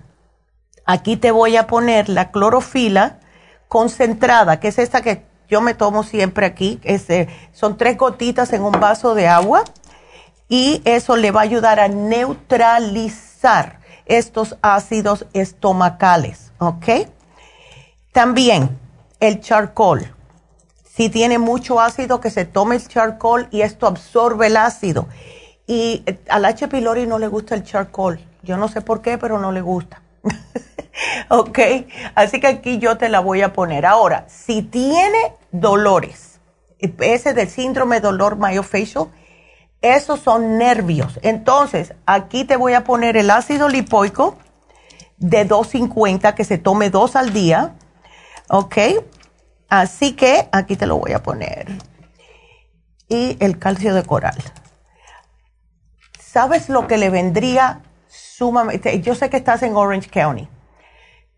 aquí 0.85 1.17
te 1.17 1.31
voy 1.31 1.55
a 1.55 1.65
poner 1.65 2.09
la 2.09 2.31
clorofila 2.31 3.19
concentrada, 3.67 4.59
que 4.59 4.67
es 4.67 4.77
esta 4.77 5.01
que 5.01 5.23
yo 5.47 5.61
me 5.61 5.73
tomo 5.73 6.03
siempre 6.03 6.45
aquí. 6.45 6.79
Eh, 6.83 7.27
son 7.53 7.77
tres 7.77 7.97
gotitas 7.97 8.53
en 8.53 8.61
un 8.61 8.73
vaso 8.73 9.15
de 9.15 9.27
agua 9.27 9.63
y 10.47 10.81
eso 10.85 11.15
le 11.15 11.31
va 11.31 11.41
a 11.41 11.43
ayudar 11.43 11.79
a 11.79 11.87
neutralizar 11.87 13.79
estos 14.05 14.57
ácidos 14.61 15.25
estomacales. 15.33 16.48
¿Ok? 16.59 16.85
También 18.11 18.77
el 19.19 19.41
charcoal. 19.41 20.13
Si 20.83 21.09
tiene 21.09 21.39
mucho 21.39 21.79
ácido, 21.79 22.19
que 22.19 22.29
se 22.29 22.45
tome 22.45 22.75
el 22.75 22.87
charcoal 22.87 23.47
y 23.51 23.61
esto 23.61 23.87
absorbe 23.87 24.47
el 24.47 24.57
ácido. 24.57 25.07
Y 25.65 26.03
eh, 26.05 26.19
al 26.29 26.45
H. 26.45 26.67
pylori 26.67 27.07
no 27.07 27.19
le 27.19 27.27
gusta 27.27 27.55
el 27.55 27.63
charcoal. 27.63 28.19
Yo 28.43 28.57
no 28.57 28.67
sé 28.67 28.81
por 28.81 29.01
qué, 29.01 29.17
pero 29.17 29.39
no 29.39 29.51
le 29.51 29.61
gusta. 29.61 30.01
¿Ok? 31.29 31.59
Así 32.15 32.39
que 32.39 32.47
aquí 32.47 32.79
yo 32.79 32.97
te 32.97 33.09
la 33.09 33.19
voy 33.19 33.41
a 33.41 33.53
poner. 33.53 33.85
Ahora, 33.85 34.25
si 34.27 34.61
tiene 34.61 35.33
dolores, 35.51 36.39
ese 36.79 37.33
del 37.33 37.49
síndrome 37.49 37.97
de 37.97 38.01
dolor 38.01 38.37
myofascial, 38.37 39.07
esos 39.81 40.19
son 40.19 40.57
nervios. 40.57 41.19
Entonces, 41.21 41.93
aquí 42.05 42.43
te 42.43 42.57
voy 42.57 42.73
a 42.73 42.83
poner 42.83 43.15
el 43.15 43.29
ácido 43.29 43.69
lipoico 43.69 44.37
de 45.19 45.45
250, 45.45 46.33
que 46.35 46.43
se 46.43 46.57
tome 46.57 46.89
dos 46.89 47.15
al 47.15 47.33
día. 47.33 47.75
¿Ok? 48.49 48.77
Así 49.69 50.13
que 50.13 50.49
aquí 50.51 50.75
te 50.75 50.87
lo 50.87 50.97
voy 50.97 51.13
a 51.13 51.21
poner. 51.21 51.67
Y 53.07 53.37
el 53.39 53.59
calcio 53.59 53.93
de 53.93 54.03
coral. 54.03 54.37
¿Sabes 56.19 56.69
lo 56.69 56.87
que 56.87 56.97
le 56.97 57.09
vendría 57.09 57.81
sumamente? 58.07 59.01
Yo 59.01 59.15
sé 59.15 59.29
que 59.29 59.37
estás 59.37 59.63
en 59.63 59.75
Orange 59.75 60.09
County, 60.09 60.47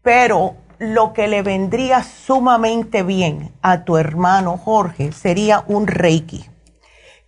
pero 0.01 0.55
lo 0.79 1.13
que 1.13 1.27
le 1.27 1.41
vendría 1.43 2.03
sumamente 2.03 3.03
bien 3.03 3.53
a 3.61 3.83
tu 3.83 3.97
hermano 3.97 4.57
Jorge 4.57 5.11
sería 5.11 5.63
un 5.67 5.87
Reiki. 5.87 6.50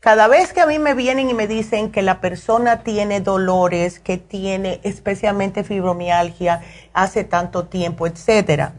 Cada 0.04 0.28
vez 0.28 0.52
que 0.52 0.60
a 0.60 0.66
mí 0.66 0.80
me 0.80 0.96
vienen 0.96 1.30
y 1.30 1.34
me 1.34 1.48
dicen 1.48 1.90
que 1.90 2.02
la 2.02 2.20
persona 2.20 2.84
tiene 2.84 3.22
dolores, 3.22 4.02
que 4.02 4.18
tiene 4.18 4.82
especialmente 4.84 5.64
fibromialgia 5.64 6.60
hace 6.92 7.24
tanto 7.24 7.68
tiempo, 7.68 8.06
etcétera, 8.06 8.74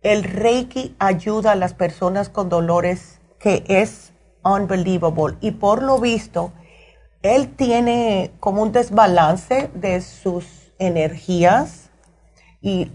el 0.00 0.24
Reiki 0.24 0.96
ayuda 0.98 1.52
a 1.52 1.56
las 1.56 1.74
personas 1.74 2.30
con 2.30 2.48
dolores 2.48 3.20
que 3.38 3.64
es 3.68 4.14
unbelievable 4.42 5.36
y 5.42 5.50
por 5.50 5.82
lo 5.82 5.98
visto 5.98 6.54
él 7.20 7.54
tiene 7.54 8.32
como 8.40 8.62
un 8.62 8.72
desbalance 8.72 9.68
de 9.74 10.00
sus 10.00 10.72
energías 10.78 11.90
y 12.62 12.90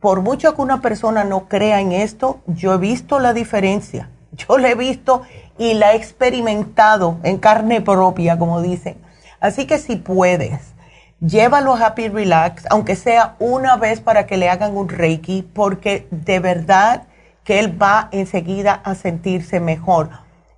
por 0.00 0.22
mucho 0.22 0.54
que 0.54 0.62
una 0.62 0.80
persona 0.80 1.24
no 1.24 1.50
crea 1.50 1.82
en 1.82 1.92
esto, 1.92 2.40
yo 2.46 2.72
he 2.72 2.78
visto 2.78 3.18
la 3.18 3.34
diferencia. 3.34 4.08
Yo 4.32 4.58
le 4.58 4.70
he 4.70 4.74
visto 4.74 5.22
y 5.58 5.74
la 5.74 5.92
he 5.92 5.96
experimentado 5.96 7.18
en 7.22 7.38
carne 7.38 7.80
propia, 7.80 8.38
como 8.38 8.62
dicen. 8.62 8.96
Así 9.40 9.66
que 9.66 9.78
si 9.78 9.96
puedes, 9.96 10.74
llévalo 11.20 11.74
a 11.74 11.86
Happy 11.86 12.08
Relax, 12.08 12.64
aunque 12.70 12.96
sea 12.96 13.36
una 13.38 13.76
vez 13.76 14.00
para 14.00 14.26
que 14.26 14.36
le 14.36 14.48
hagan 14.48 14.76
un 14.76 14.88
Reiki, 14.88 15.42
porque 15.42 16.06
de 16.10 16.38
verdad 16.38 17.04
que 17.44 17.58
él 17.58 17.80
va 17.80 18.08
enseguida 18.12 18.80
a 18.84 18.94
sentirse 18.94 19.60
mejor. 19.60 20.10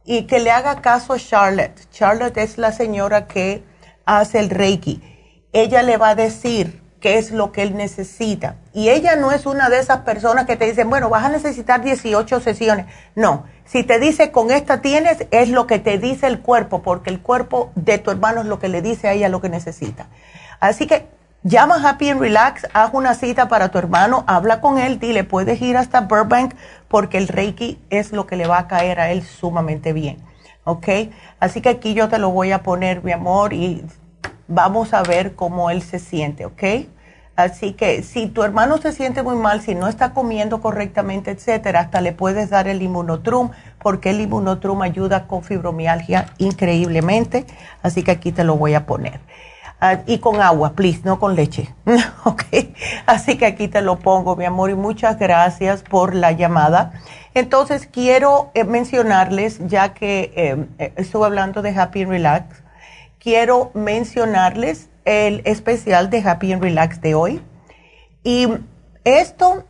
Y 0.05 0.25
que 0.25 0.41
le 0.41 0.51
haga 0.51 0.81
caso 0.81 1.13
a 1.13 1.19
Charlotte. 1.19 1.89
Charlotte 1.91 2.37
es 2.39 2.59
la 2.59 2.73
señora 2.73 3.27
que 3.27 3.63
hace 4.05 4.41
el 4.41 4.51
Reiki. 4.51 5.01
Ella 5.53 5.83
le 5.83 5.97
va 5.97 6.11
a 6.11 6.15
decir 6.15 6.82
qué 7.03 7.19
es 7.19 7.33
lo 7.33 7.53
que 7.53 7.63
él 7.63 7.77
necesita. 7.77 8.55
Y 8.73 8.89
ella 8.89 9.17
no 9.17 9.33
es 9.33 9.45
una 9.45 9.69
de 9.69 9.81
esas 9.81 9.99
personas 9.99 10.47
que 10.47 10.57
te 10.57 10.65
dicen, 10.65 10.89
bueno, 10.89 11.11
vas 11.11 11.25
a 11.25 11.29
necesitar 11.29 11.83
18 11.83 12.41
sesiones. 12.41 12.87
No, 13.17 13.45
si 13.67 13.83
te 13.83 13.99
dice 13.99 14.31
con 14.31 14.53
esta 14.53 14.81
tienes, 14.81 15.27
es 15.33 15.51
lo 15.51 15.67
que 15.67 15.81
te 15.81 15.99
dice 15.99 16.29
el 16.29 16.41
cuerpo, 16.41 16.83
porque 16.83 17.11
el 17.11 17.21
cuerpo 17.21 17.73
de 17.75 17.99
tu 17.99 18.13
hermano 18.13 18.41
es 18.41 18.47
lo 18.47 18.61
que 18.61 18.69
le 18.69 18.81
dice 18.81 19.09
a 19.09 19.13
ella 19.13 19.29
lo 19.29 19.41
que 19.41 19.49
necesita. 19.49 20.07
Así 20.61 20.87
que 20.87 21.07
llama 21.43 21.77
Happy 21.83 22.09
and 22.09 22.21
Relax, 22.21 22.69
haz 22.73 22.91
una 22.95 23.15
cita 23.15 23.49
para 23.49 23.71
tu 23.71 23.79
hermano, 23.79 24.23
habla 24.29 24.61
con 24.61 24.79
él, 24.79 25.01
dile, 25.01 25.25
puedes 25.25 25.61
ir 25.61 25.77
hasta 25.77 26.03
Burbank 26.03 26.55
porque 26.87 27.19
el 27.19 27.27
Reiki 27.27 27.81
es 27.91 28.13
lo 28.13 28.27
que 28.27 28.37
le 28.37 28.47
va 28.47 28.59
a 28.59 28.69
caer 28.69 29.01
a 29.01 29.11
él 29.11 29.25
sumamente 29.25 29.93
bien. 29.93 30.19
¿Ok? 30.65 30.87
Así 31.41 31.61
que 31.61 31.71
aquí 31.71 31.95
yo 31.95 32.09
te 32.09 32.19
lo 32.19 32.31
voy 32.31 32.53
a 32.53 32.63
poner, 32.63 33.03
mi 33.03 33.11
amor, 33.11 33.53
y 33.53 33.85
vamos 34.53 34.93
a 34.95 35.03
ver 35.03 35.35
cómo 35.35 35.71
él 35.71 35.83
se 35.83 35.99
siente, 35.99 36.45
¿ok? 36.47 36.63
Así 37.35 37.73
que 37.73 38.03
si 38.03 38.27
tu 38.27 38.43
hermano 38.43 38.77
se 38.77 38.93
siente 38.93 39.23
muy 39.23 39.37
mal, 39.37 39.63
si 39.63 39.75
no 39.75 39.89
está 39.89 40.13
comiendo 40.13 40.61
correctamente, 40.61 41.31
etcétera, 41.31 41.81
hasta 41.81 42.03
le 42.03 42.13
puedes 42.13 42.51
dar 42.51 42.69
el 42.69 42.83
inmunotrum, 42.83 43.51
porque 43.79 44.11
el 44.11 44.21
inmunotrum 44.21 44.83
ayuda 44.83 45.27
con 45.27 45.43
fibromialgia 45.43 46.27
increíblemente. 46.37 47.47
Así 47.83 48.03
que 48.03 48.11
aquí 48.11 48.33
te 48.33 48.45
lo 48.45 48.57
voy 48.57 48.75
a 48.75 48.85
poner. 48.85 49.21
Ah, 49.81 50.03
y 50.07 50.19
con 50.19 50.41
agua, 50.41 50.75
please, 50.75 51.01
no 51.05 51.19
con 51.19 51.35
leche. 51.35 51.75
ok. 52.25 52.43
Así 53.07 53.37
que 53.37 53.47
aquí 53.47 53.67
te 53.67 53.81
lo 53.81 53.99
pongo, 53.99 54.37
mi 54.37 54.45
amor, 54.45 54.71
y 54.71 54.75
muchas 54.75 55.19
gracias 55.19 55.83
por 55.83 56.15
la 56.15 56.33
llamada. 56.33 56.93
Entonces, 57.35 57.89
quiero 57.91 58.51
eh, 58.55 58.63
mencionarles, 58.63 59.59
ya 59.67 59.95
que 59.95 60.33
eh, 60.37 60.67
eh, 60.79 60.93
estuve 60.97 61.27
hablando 61.27 61.63
de 61.63 61.71
Happy 61.71 62.05
Relax, 62.05 62.62
quiero 63.23 63.71
mencionarles 63.75 64.89
el 65.05 65.43
especial 65.45 66.11
de 66.11 66.19
Happy 66.19 66.53
and 66.53 66.63
Relax 66.63 67.01
de 67.01 67.15
hoy. 67.15 67.41
Y 68.25 68.49
esto 69.05 69.65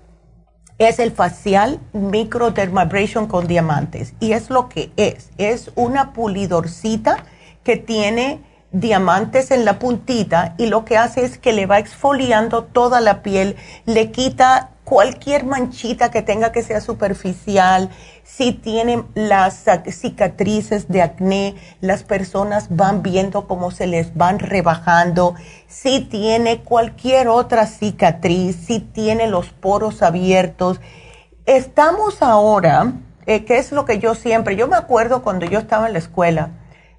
es 0.78 0.98
el 0.98 1.12
facial 1.12 1.78
microdermabrasion 1.92 3.26
con 3.26 3.46
diamantes. 3.46 4.14
Y 4.20 4.32
es 4.32 4.48
lo 4.48 4.70
que 4.70 4.90
es. 4.96 5.30
Es 5.36 5.70
una 5.74 6.14
pulidorcita 6.14 7.24
que 7.62 7.76
tiene 7.76 8.42
diamantes 8.72 9.50
en 9.50 9.66
la 9.66 9.78
puntita 9.78 10.54
y 10.56 10.66
lo 10.66 10.86
que 10.86 10.96
hace 10.96 11.22
es 11.24 11.36
que 11.36 11.52
le 11.52 11.66
va 11.66 11.78
exfoliando 11.78 12.64
toda 12.64 13.00
la 13.02 13.22
piel, 13.22 13.56
le 13.84 14.10
quita 14.10 14.70
cualquier 14.84 15.44
manchita 15.44 16.10
que 16.10 16.22
tenga 16.22 16.52
que 16.52 16.62
sea 16.62 16.80
superficial, 16.80 17.90
si 18.24 18.52
tienen 18.52 19.06
las 19.14 19.64
cicatrices 19.88 20.88
de 20.88 21.02
acné, 21.02 21.54
las 21.80 22.02
personas 22.02 22.66
van 22.70 23.02
viendo 23.02 23.46
cómo 23.46 23.70
se 23.70 23.86
les 23.86 24.16
van 24.16 24.38
rebajando, 24.38 25.34
si 25.68 26.00
tiene 26.00 26.62
cualquier 26.62 27.28
otra 27.28 27.66
cicatriz, 27.66 28.56
si 28.56 28.80
tiene 28.80 29.28
los 29.28 29.50
poros 29.50 30.02
abiertos. 30.02 30.80
Estamos 31.46 32.22
ahora, 32.22 32.92
eh, 33.26 33.44
que 33.44 33.58
es 33.58 33.72
lo 33.72 33.84
que 33.84 33.98
yo 33.98 34.14
siempre, 34.14 34.56
yo 34.56 34.68
me 34.68 34.76
acuerdo 34.76 35.22
cuando 35.22 35.46
yo 35.46 35.58
estaba 35.58 35.86
en 35.86 35.92
la 35.92 35.98
escuela, 35.98 36.50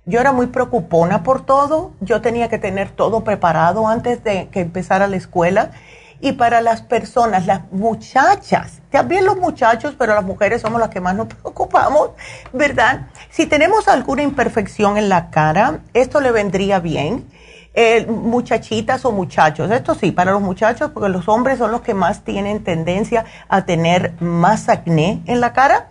yo 0.06 0.20
era 0.20 0.34
muy 0.34 0.48
preocupona 0.48 1.24
por 1.24 1.46
todo, 1.46 1.94
yo 2.02 2.22
tenía 2.22 2.50
que 2.50 2.58
tener 2.58 2.92
todo 2.92 3.24
preparado 3.24 3.88
antes 3.88 4.24
de 4.24 4.50
que 4.50 4.60
empezara 4.60 5.08
la 5.08 5.16
escuela 5.16 5.72
y 6.24 6.32
para 6.32 6.62
las 6.62 6.82
personas, 6.82 7.46
las 7.46 7.70
muchachas, 7.74 8.80
también 8.90 9.26
los 9.26 9.36
muchachos, 9.36 9.94
pero 10.00 10.16
las 10.16 10.24
mujeres 10.24 10.62
somos 10.62 10.80
las 10.80 10.90
que 10.90 11.02
más 11.02 11.16
nos 11.16 11.28
preocupamos, 11.42 12.12
¿verdad? 12.54 13.08
Si 13.30 13.46
tenemos 13.46 13.90
alguna 13.90 14.24
imperfección 14.24 14.98
en 14.98 15.10
la 15.10 15.30
cara, 15.30 15.82
esto 15.94 16.22
le 16.22 16.32
vendría 16.32 16.80
bien. 16.80 17.28
Eh, 17.76 18.06
muchachitas 18.06 19.04
o 19.04 19.12
muchachos, 19.12 19.70
esto 19.72 19.96
sí, 19.96 20.12
para 20.12 20.32
los 20.32 20.42
muchachos, 20.42 20.92
porque 20.94 21.10
los 21.10 21.28
hombres 21.28 21.58
son 21.58 21.72
los 21.72 21.82
que 21.82 21.94
más 21.94 22.24
tienen 22.24 22.64
tendencia 22.64 23.26
a 23.50 23.66
tener 23.66 24.14
más 24.22 24.70
acné 24.70 25.24
en 25.26 25.42
la 25.42 25.52
cara 25.52 25.90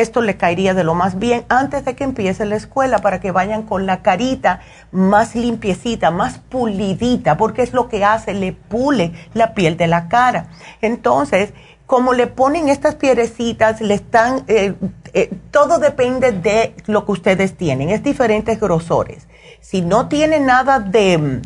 esto 0.00 0.22
le 0.22 0.36
caería 0.36 0.74
de 0.74 0.82
lo 0.82 0.94
más 0.94 1.18
bien 1.18 1.44
antes 1.48 1.84
de 1.84 1.94
que 1.94 2.04
empiece 2.04 2.44
la 2.44 2.56
escuela 2.56 2.98
para 2.98 3.20
que 3.20 3.30
vayan 3.30 3.62
con 3.62 3.86
la 3.86 4.02
carita 4.02 4.60
más 4.90 5.34
limpiecita, 5.36 6.10
más 6.10 6.38
pulidita, 6.38 7.36
porque 7.36 7.62
es 7.62 7.72
lo 7.72 7.88
que 7.88 8.04
hace, 8.04 8.34
le 8.34 8.52
pule 8.52 9.12
la 9.34 9.54
piel 9.54 9.76
de 9.76 9.86
la 9.86 10.08
cara. 10.08 10.48
Entonces, 10.80 11.52
como 11.86 12.12
le 12.12 12.26
ponen 12.26 12.68
estas 12.68 12.96
piedrecitas, 12.96 13.80
le 13.80 13.94
están, 13.94 14.44
eh, 14.48 14.74
eh, 15.12 15.30
todo 15.50 15.78
depende 15.78 16.32
de 16.32 16.74
lo 16.86 17.06
que 17.06 17.12
ustedes 17.12 17.56
tienen, 17.56 17.90
es 17.90 18.02
diferentes 18.02 18.58
grosores. 18.58 19.28
Si 19.60 19.80
no 19.80 20.08
tiene 20.08 20.40
nada 20.40 20.80
de, 20.80 21.40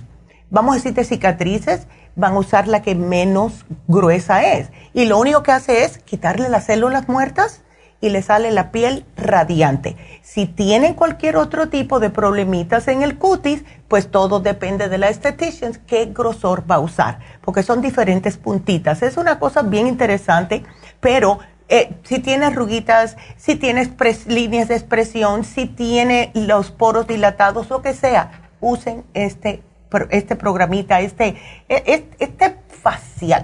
vamos 0.49 0.73
a 0.73 0.75
decir, 0.77 0.95
de 0.95 1.05
cicatrices, 1.05 1.87
van 2.17 2.33
a 2.33 2.39
usar 2.39 2.67
la 2.67 2.83
que 2.83 2.95
menos 2.95 3.67
gruesa 3.87 4.43
es. 4.43 4.71
Y 4.95 5.05
lo 5.05 5.19
único 5.19 5.43
que 5.43 5.53
hace 5.53 5.85
es 5.85 5.99
quitarle 5.99 6.49
las 6.49 6.65
células 6.65 7.09
muertas 7.09 7.63
y 8.01 8.11
le 8.11 8.23
sale 8.23 8.51
la 8.51 8.71
piel 8.71 9.05
radiante. 9.17 9.97
Si 10.23 10.47
tienen 10.47 10.95
cualquier 10.95 11.37
otro 11.37 11.69
tipo 11.69 12.01
de 12.01 12.11
problemitas 12.11 12.89
en 12.89 13.03
el 13.03 13.19
cutis, 13.19 13.65
pues 13.89 14.11
todo 14.11 14.41
depende 14.41 14.89
de 14.89 14.99
la 14.99 15.09
esthetician 15.09 15.73
qué 15.87 16.07
grosor 16.07 16.71
va 16.71 16.77
a 16.77 16.81
usar, 16.81 17.19
porque 17.43 17.63
son 17.63 17.81
diferentes 17.81 18.37
puntitas. 18.37 19.03
Es 19.03 19.17
una 19.17 19.39
cosa 19.39 19.63
bien 19.63 19.87
interesante, 19.87 20.63
pero 21.01 21.41
eh, 21.69 21.91
si 22.05 22.21
tiene 22.21 22.47
arruguitas, 22.47 23.17
si 23.37 23.57
tiene 23.57 23.91
líneas 24.27 24.69
de 24.69 24.77
expresión, 24.77 25.45
si 25.45 25.67
tiene 25.67 26.31
los 26.35 26.71
poros 26.71 27.07
dilatados, 27.07 27.69
lo 27.69 27.83
que 27.83 27.95
sea, 27.95 28.51
usen 28.61 29.05
este, 29.13 29.63
este 30.11 30.37
programita, 30.37 31.01
este, 31.01 31.37
e, 31.69 32.07
este 32.19 32.57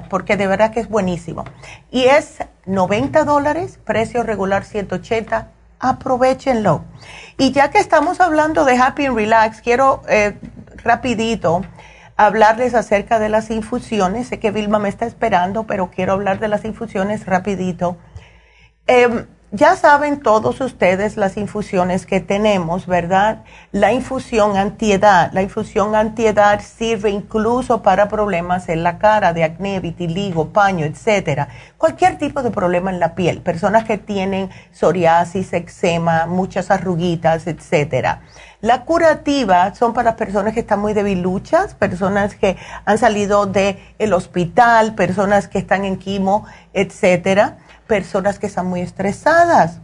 porque 0.09 0.37
de 0.37 0.47
verdad 0.47 0.73
que 0.73 0.81
es 0.81 0.89
buenísimo. 0.89 1.45
Y 1.91 2.05
es 2.05 2.39
90 2.67 3.25
dólares, 3.25 3.79
precio 3.85 4.23
regular 4.23 4.65
180, 4.65 5.49
aprovechenlo. 5.79 6.85
Y 7.39 7.53
ya 7.53 7.71
que 7.71 7.79
estamos 7.79 8.21
hablando 8.21 8.65
de 8.65 8.77
Happy 8.77 9.07
and 9.07 9.17
Relax, 9.17 9.61
quiero 9.61 10.03
eh, 10.09 10.39
rapidito 10.83 11.63
hablarles 12.17 12.75
acerca 12.75 13.19
de 13.19 13.29
las 13.29 13.51
infusiones. 13.51 14.29
Sé 14.29 14.39
que 14.39 14.51
Vilma 14.51 14.79
me 14.79 14.89
está 14.89 15.07
esperando, 15.07 15.65
pero 15.65 15.91
quiero 15.91 16.13
hablar 16.13 16.39
de 16.39 16.49
las 16.49 16.65
infusiones 16.65 17.27
rapidito. 17.27 17.97
Em, 18.87 19.27
ya 19.51 19.77
saben 19.77 20.21
todos 20.21 20.61
ustedes 20.61 21.17
las 21.17 21.37
infusiones 21.37 22.07
que 22.07 22.19
tenemos, 22.19 22.89
¿verdad? 22.89 23.45
La 23.71 23.93
infusión 23.93 24.57
antiedad. 24.57 25.31
La 25.33 25.43
infusión 25.43 25.95
antiedad 25.95 26.61
sirve 26.61 27.11
incluso 27.11 27.81
para 27.81 28.09
problemas 28.09 28.69
en 28.69 28.83
la 28.83 28.99
cara, 28.99 29.33
de 29.33 29.45
acné, 29.45 29.79
vitiligo, 29.79 30.49
paño, 30.49 30.85
etcétera. 30.85 31.49
Cualquier 31.79 32.19
tipo 32.19 32.43
de 32.43 32.51
problema 32.51 32.91
en 32.91 32.99
la 32.99 33.15
piel. 33.15 33.43
Personas 33.43 33.85
que 33.85 33.97
tienen 33.97 34.51
psoriasis, 34.73 35.53
eczema, 35.53 36.27
muchas 36.27 36.73
arruguitas, 36.73 37.47
etcétera. 37.47 38.23
La 38.61 38.85
curativa 38.85 39.73
son 39.75 39.93
para 39.93 40.17
personas 40.17 40.55
que 40.55 40.61
están 40.61 40.81
muy 40.81 40.95
debiluchas, 40.95 41.75
personas 41.75 42.35
que 42.35 42.57
han 42.85 42.99
salido 42.99 43.47
del 43.47 43.79
el 44.01 44.15
hospital, 44.15 44.97
personas 44.97 45.47
que 45.47 45.59
están 45.59 45.85
en 45.85 45.97
quimo, 45.97 46.45
etcétera 46.73 47.59
personas 47.87 48.39
que 48.39 48.47
están 48.47 48.67
muy 48.67 48.81
estresadas. 48.81 49.81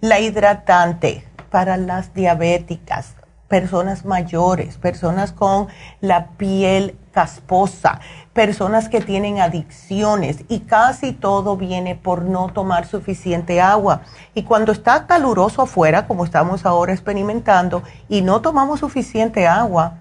La 0.00 0.20
hidratante 0.20 1.26
para 1.50 1.76
las 1.76 2.12
diabéticas, 2.12 3.14
personas 3.48 4.04
mayores, 4.04 4.76
personas 4.76 5.32
con 5.32 5.68
la 6.00 6.28
piel 6.36 6.96
casposa, 7.12 8.00
personas 8.32 8.90
que 8.90 9.00
tienen 9.00 9.40
adicciones 9.40 10.44
y 10.48 10.60
casi 10.60 11.12
todo 11.12 11.56
viene 11.56 11.94
por 11.94 12.22
no 12.22 12.48
tomar 12.48 12.86
suficiente 12.86 13.60
agua. 13.60 14.02
Y 14.34 14.42
cuando 14.42 14.72
está 14.72 15.06
caluroso 15.06 15.62
afuera, 15.62 16.06
como 16.06 16.24
estamos 16.24 16.66
ahora 16.66 16.92
experimentando, 16.92 17.82
y 18.08 18.20
no 18.20 18.42
tomamos 18.42 18.80
suficiente 18.80 19.46
agua, 19.46 19.94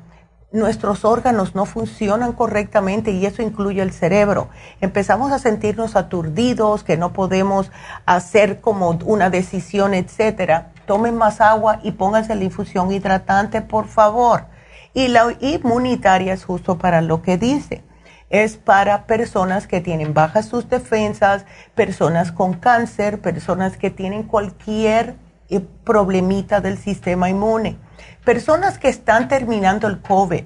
nuestros 0.51 1.03
órganos 1.05 1.53
no 1.55 1.65
funcionan 1.65 2.31
correctamente 2.33 3.11
y 3.11 3.25
eso 3.25 3.41
incluye 3.41 3.81
el 3.81 3.91
cerebro. 3.91 4.49
Empezamos 4.81 5.31
a 5.31 5.39
sentirnos 5.39 5.95
aturdidos, 5.95 6.83
que 6.83 6.97
no 6.97 7.13
podemos 7.13 7.71
hacer 8.05 8.61
como 8.61 8.91
una 9.05 9.29
decisión, 9.29 9.93
etcétera. 9.93 10.71
Tomen 10.85 11.15
más 11.15 11.41
agua 11.41 11.79
y 11.83 11.91
pónganse 11.91 12.35
la 12.35 12.43
infusión 12.43 12.91
hidratante, 12.91 13.61
por 13.61 13.87
favor. 13.87 14.45
Y 14.93 15.09
la 15.09 15.35
inmunitaria 15.41 16.33
es 16.33 16.45
justo 16.45 16.77
para 16.77 17.01
lo 17.01 17.21
que 17.21 17.37
dice. 17.37 17.83
Es 18.29 18.57
para 18.57 19.05
personas 19.05 19.67
que 19.67 19.81
tienen 19.81 20.13
bajas 20.13 20.45
sus 20.47 20.69
defensas, 20.69 21.45
personas 21.75 22.31
con 22.31 22.53
cáncer, 22.53 23.19
personas 23.19 23.77
que 23.77 23.91
tienen 23.91 24.23
cualquier 24.23 25.15
eh, 25.49 25.59
problemita 25.83 26.61
del 26.61 26.77
sistema 26.77 27.29
inmune 27.29 27.77
personas 28.25 28.79
que 28.79 28.89
están 28.89 29.27
terminando 29.27 29.87
el 29.87 30.01
COVID, 30.01 30.43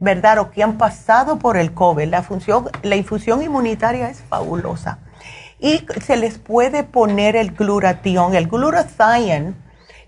¿verdad? 0.00 0.38
O 0.38 0.50
que 0.50 0.62
han 0.62 0.78
pasado 0.78 1.38
por 1.38 1.56
el 1.56 1.72
COVID, 1.74 2.08
la, 2.08 2.22
función, 2.22 2.70
la 2.82 2.96
infusión 2.96 3.42
inmunitaria 3.42 4.08
es 4.08 4.22
fabulosa. 4.22 4.98
Y 5.60 5.84
se 6.04 6.16
les 6.16 6.38
puede 6.38 6.84
poner 6.84 7.36
el 7.36 7.52
gluratión, 7.52 8.34
el 8.34 8.48
glutathione, 8.48 9.54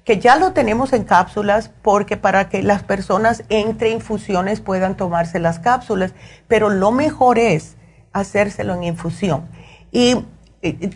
que 0.05 0.18
ya 0.18 0.36
lo 0.36 0.52
tenemos 0.52 0.92
en 0.92 1.05
cápsulas 1.05 1.70
porque 1.82 2.16
para 2.16 2.48
que 2.48 2.62
las 2.62 2.82
personas 2.82 3.44
entre 3.48 3.90
infusiones 3.90 4.60
puedan 4.60 4.97
tomarse 4.97 5.38
las 5.38 5.59
cápsulas, 5.59 6.14
pero 6.48 6.70
lo 6.70 6.90
mejor 6.90 7.38
es 7.38 7.76
hacérselo 8.12 8.74
en 8.74 8.84
infusión. 8.84 9.48
Y 9.92 10.24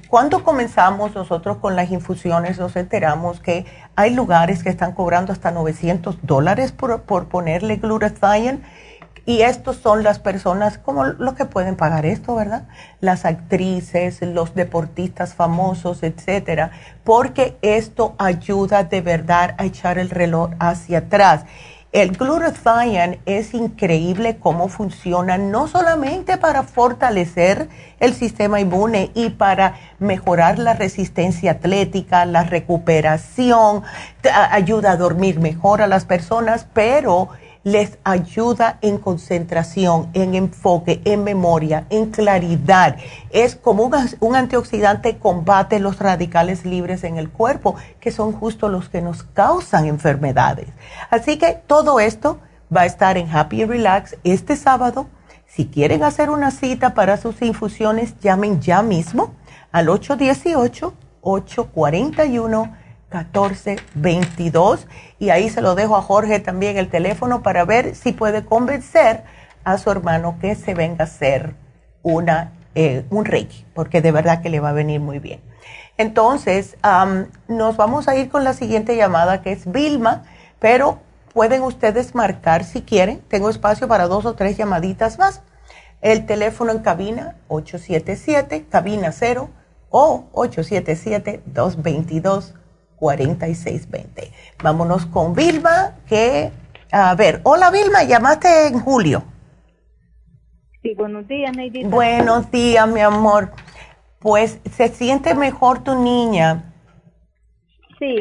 cuando 0.09 0.45
comenzamos 0.45 1.15
nosotros 1.15 1.57
con 1.57 1.75
las 1.75 1.91
infusiones, 1.91 2.59
nos 2.59 2.77
enteramos 2.77 3.41
que 3.41 3.65
hay 3.97 4.15
lugares 4.15 4.63
que 4.63 4.69
están 4.69 4.93
cobrando 4.93 5.33
hasta 5.33 5.51
900 5.51 6.19
dólares 6.23 6.73
por, 6.73 7.03
ponerle 7.29 7.77
glutathione. 7.77 8.61
Y 9.27 9.41
estos 9.41 9.77
son 9.77 10.03
las 10.03 10.19
personas 10.19 10.77
como 10.77 11.05
los 11.05 11.33
que 11.33 11.47
pueden 11.47 11.77
pagar 11.77 12.05
esto, 12.05 12.35
¿verdad? 12.35 12.69
Las 13.01 13.25
actrices, 13.25 14.21
los 14.21 14.55
deportistas 14.55 15.35
famosos, 15.35 16.03
etcétera, 16.03 16.73
porque 17.05 17.57
esto 17.63 18.15
ayuda 18.19 18.85
de 18.85 19.01
verdad 19.01 19.55
a 19.57 19.65
echar 19.65 19.97
el 19.97 20.11
reloj 20.11 20.51
hacia 20.59 20.99
atrás. 20.99 21.47
El 21.95 22.17
glutathione 22.17 23.21
es 23.25 23.55
increíble 23.55 24.39
cómo 24.41 24.67
funciona, 24.67 25.39
no 25.39 25.69
solamente 25.69 26.39
para 26.39 26.65
fortalecer 26.65 27.69
el 28.01 28.15
sistema 28.15 28.59
inmune 28.59 29.13
y 29.15 29.31
para 29.31 29.77
mejorar 30.01 30.59
la 30.59 30.75
resistencia 30.75 31.53
atlética, 31.53 32.27
la 32.27 32.43
recuperación, 32.43 33.85
ayuda 34.51 34.91
a 34.91 34.97
dormir 34.97 35.39
mejor 35.39 35.83
a 35.83 35.87
las 35.87 36.05
personas, 36.05 36.67
pero 36.75 37.29
les 37.65 37.99
ayuda 38.05 38.79
en 38.83 38.99
concentración, 38.99 40.11
en 40.13 40.35
enfoque, 40.35 41.01
en 41.05 41.25
memoria, 41.25 41.87
en 41.89 42.11
claridad. 42.11 42.97
Es 43.31 43.57
como 43.57 43.91
un, 44.21 44.37
antioxidante 44.37 45.17
combate 45.17 45.81
los 45.81 45.99
radicales 45.99 46.65
libres 46.67 47.05
en 47.05 47.17
el 47.17 47.31
cuerpo, 47.31 47.75
que 48.01 48.13
son 48.13 48.33
justo 48.33 48.69
los 48.69 48.91
que 48.91 49.01
nos 49.01 49.23
causan 49.23 49.87
enfermedades. 49.87 50.69
Así 51.11 51.39
que 51.39 51.59
todo 51.67 52.01
esto 52.01 52.39
va 52.75 52.83
a 52.83 52.87
estar 52.87 53.17
en 53.17 53.35
Happy 53.35 53.65
Relax 53.65 54.17
este 54.25 54.57
sábado. 54.57 55.07
Si 55.47 55.67
quieren 55.67 56.03
hacer 56.03 56.31
una 56.31 56.51
cita 56.51 56.95
para 56.95 57.17
sus 57.17 57.41
infusiones, 57.41 58.21
llamen 58.21 58.61
ya 58.61 58.83
mismo 58.83 59.35
al 59.73 59.89
818 59.89 60.95
841 61.25 62.84
1422 63.15 64.87
y 65.19 65.31
ahí 65.31 65.49
se 65.49 65.63
lo 65.63 65.75
dejo 65.75 65.97
a 65.97 66.03
Jorge 66.03 66.41
también 66.41 66.77
el 66.77 66.91
teléfono 66.91 67.43
para 67.43 67.65
ver 67.65 67.95
si 67.95 68.13
puede 68.13 68.45
convencer 68.45 69.25
a 69.65 69.79
su 69.79 69.91
hermano 69.91 70.39
que 70.41 70.55
se 70.55 70.75
venga 70.75 71.05
a 71.05 71.07
hacer 71.07 71.55
una, 72.03 72.53
eh, 72.75 73.05
un 73.11 73.25
reiki, 73.25 73.65
porque 73.75 74.03
de 74.03 74.13
verdad 74.13 74.43
que 74.43 74.51
le 74.51 74.61
va 74.61 74.71
a 74.71 74.73
venir 74.73 75.01
muy 75.01 75.19
bien. 75.19 75.41
Entonces, 75.97 76.77
nos 77.49 77.77
vamos 77.77 78.09
a 78.09 78.17
ir 78.17 78.29
con 78.29 78.43
la 78.45 78.53
siguiente 78.53 78.97
llamada 78.97 79.43
que 79.43 79.53
es 79.53 79.71
Vilma, 79.71 80.25
pero 80.59 80.99
pueden 81.33 81.63
ustedes 81.63 82.15
marcar 82.15 82.65
si 82.65 82.83
quieren. 82.83 83.21
Tengo 83.29 83.49
espacio 83.49 83.87
para 83.87 84.09
dos 84.09 84.27
o 84.27 84.35
tres 84.35 84.57
llamaditas 84.57 85.19
más. 85.19 85.43
El 86.01 86.27
teléfono 86.27 86.73
en 86.73 86.81
cabina 86.81 87.37
877, 87.49 88.67
cabina 88.69 89.13
0 89.13 89.49
o 89.91 90.27
877 90.33 91.43
222 91.47 92.55
4620. 93.05 94.33
Vámonos 94.63 95.05
con 95.05 95.35
Vilma, 95.35 95.97
que, 96.09 96.51
a 96.91 97.15
ver, 97.15 97.43
hola 97.43 97.71
Vilma, 97.71 98.03
llamaste 98.05 98.69
en 98.69 98.81
julio. 98.81 99.25
Sí, 100.83 100.95
buenos 100.95 101.29
días, 101.29 101.55
Neidita. 101.55 101.89
Buenos 101.89 102.51
días, 102.51 102.89
mi 102.89 103.01
amor. 103.01 103.51
Pues, 104.21 104.59
¿se 104.71 104.89
siente 104.89 105.35
mejor 105.35 105.85
tu 105.85 105.95
niña? 106.03 106.73
Sí, 107.99 108.17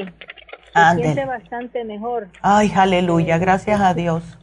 se 0.73 1.01
siente 1.01 1.26
bastante 1.26 1.85
mejor. 1.85 2.27
Ay, 2.41 2.69
aleluya, 2.76 3.38
gracias 3.38 3.80
a 3.80 3.93
Dios. 3.93 4.38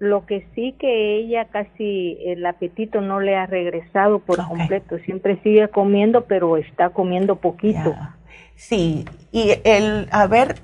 Lo 0.00 0.26
que 0.26 0.48
sí 0.56 0.74
que 0.80 1.18
ella 1.18 1.44
casi 1.44 2.18
el 2.24 2.44
apetito 2.44 3.00
no 3.00 3.20
le 3.20 3.36
ha 3.36 3.46
regresado 3.46 4.18
por 4.18 4.44
completo. 4.48 4.98
Siempre 5.04 5.40
sigue 5.44 5.68
comiendo, 5.68 6.24
pero 6.24 6.56
está 6.56 6.90
comiendo 6.90 7.36
poquito. 7.36 7.94
Sí, 8.58 9.04
y 9.30 9.52
el, 9.62 10.08
a 10.10 10.26
ver, 10.26 10.56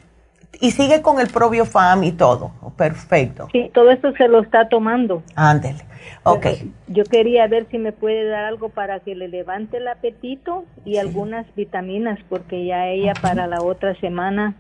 y 0.61 0.73
sigue 0.73 1.01
con 1.01 1.21
el 1.21 1.29
fam 1.29 2.03
y 2.03 2.13
todo. 2.13 2.51
Perfecto. 2.77 3.49
Sí, 3.53 3.71
todo 3.73 3.91
eso 3.91 4.13
se 4.19 4.27
lo 4.27 4.43
está 4.43 4.69
tomando. 4.69 5.23
Ándele. 5.37 5.85
Ok. 6.25 6.47
yo 6.89 7.05
quería 7.05 7.47
ver 7.47 7.67
si 7.71 7.79
me 7.79 7.93
puede 7.93 8.29
dar 8.29 8.45
algo 8.45 8.69
para 8.69 9.01
que 9.01 9.15
le 9.15 9.29
levante 9.29 9.77
el 9.77 9.87
apetito 9.89 10.65
y 10.85 10.97
algunas 10.97 11.47
vitaminas, 11.55 12.19
porque 12.29 12.67
ya 12.67 12.89
ella 12.89 13.13
para 13.21 13.47
la 13.47 13.63
otra 13.63 13.95
semana 14.01 14.55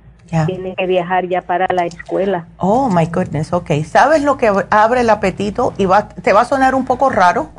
tiene 0.47 0.75
que 0.77 0.87
viajar 0.87 1.27
ya 1.29 1.43
para 1.43 1.67
la 1.75 1.87
escuela. 1.87 2.47
Oh, 2.59 2.89
my 2.89 3.07
goodness, 3.07 3.53
ok. 3.53 3.71
¿Sabes 3.85 4.23
lo 4.23 4.37
que 4.37 4.51
abre 4.71 5.01
el 5.01 5.11
apetito? 5.11 5.75
Y 5.77 5.87
va, 5.87 6.09
te 6.09 6.33
va 6.33 6.43
a 6.43 6.45
sonar 6.45 6.75
un 6.75 6.85
poco 6.85 7.11
raro, 7.11 7.51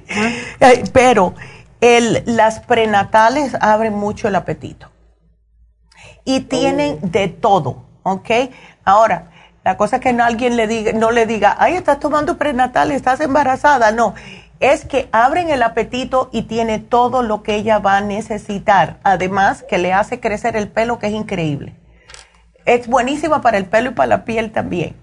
pero 0.92 1.34
el, 1.80 2.22
las 2.26 2.60
prenatales 2.60 3.56
abren 3.60 3.94
mucho 3.94 4.28
el 4.28 4.36
apetito. 4.36 4.88
Y 6.24 6.40
tienen 6.40 6.98
oh. 7.02 7.06
de 7.06 7.28
todo, 7.28 7.84
¿ok? 8.02 8.30
Ahora, 8.84 9.30
la 9.64 9.76
cosa 9.76 9.96
es 9.96 10.02
que 10.02 10.12
no, 10.12 10.24
alguien 10.24 10.56
le 10.56 10.66
diga, 10.66 10.92
no 10.92 11.10
le 11.10 11.26
diga, 11.26 11.56
ay, 11.58 11.74
estás 11.74 12.00
tomando 12.00 12.38
prenatal, 12.38 12.90
estás 12.90 13.20
embarazada. 13.20 13.92
No, 13.92 14.14
es 14.60 14.84
que 14.84 15.08
abren 15.12 15.50
el 15.50 15.62
apetito 15.62 16.30
y 16.32 16.42
tiene 16.42 16.78
todo 16.78 17.22
lo 17.22 17.42
que 17.42 17.56
ella 17.56 17.78
va 17.78 17.96
a 17.96 18.00
necesitar. 18.00 18.98
Además, 19.02 19.64
que 19.68 19.78
le 19.78 19.92
hace 19.92 20.20
crecer 20.20 20.56
el 20.56 20.68
pelo, 20.68 20.98
que 20.98 21.08
es 21.08 21.12
increíble. 21.12 21.74
Es 22.64 22.86
buenísima 22.88 23.40
para 23.40 23.58
el 23.58 23.66
pelo 23.66 23.90
y 23.90 23.94
para 23.94 24.08
la 24.08 24.24
piel 24.24 24.52
también. 24.52 24.96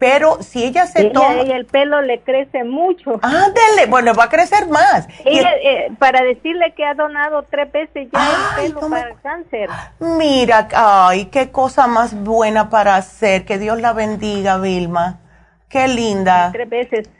Pero 0.00 0.42
si 0.42 0.64
ella 0.64 0.86
se 0.86 1.10
toma... 1.10 1.42
Y 1.44 1.50
el 1.50 1.66
pelo 1.66 2.00
le 2.00 2.20
crece 2.20 2.64
mucho. 2.64 3.20
Ándele, 3.20 3.84
bueno, 3.86 4.14
va 4.14 4.24
a 4.24 4.28
crecer 4.30 4.66
más. 4.66 5.06
Eh, 5.26 5.92
para 5.98 6.22
decirle 6.22 6.72
que 6.74 6.86
ha 6.86 6.94
donado 6.94 7.42
tres 7.42 7.70
veces 7.70 8.08
ya 8.10 8.62
el 8.62 8.72
pelo 8.72 8.88
para 8.88 9.10
el 9.10 9.20
cáncer. 9.20 9.68
Mira, 9.98 10.68
ay, 10.74 11.26
qué 11.26 11.50
cosa 11.50 11.86
más 11.86 12.14
buena 12.14 12.70
para 12.70 12.96
hacer. 12.96 13.44
Que 13.44 13.58
Dios 13.58 13.78
la 13.78 13.92
bendiga, 13.92 14.56
Vilma. 14.56 15.20
Qué 15.68 15.86
linda. 15.86 16.48
Tres 16.50 16.70
veces. 16.70 17.10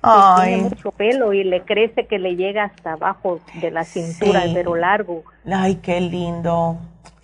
Ay. 0.00 0.54
Tiene 0.54 0.62
mucho 0.70 0.92
pelo 0.92 1.34
y 1.34 1.44
le 1.44 1.60
crece 1.60 2.06
que 2.06 2.18
le 2.18 2.36
llega 2.36 2.64
hasta 2.64 2.94
abajo 2.94 3.40
de 3.60 3.70
la 3.70 3.84
cintura, 3.84 4.44
pero 4.54 4.76
largo. 4.76 5.24
Ay, 5.44 5.74
qué 5.82 6.00
lindo. 6.00 6.78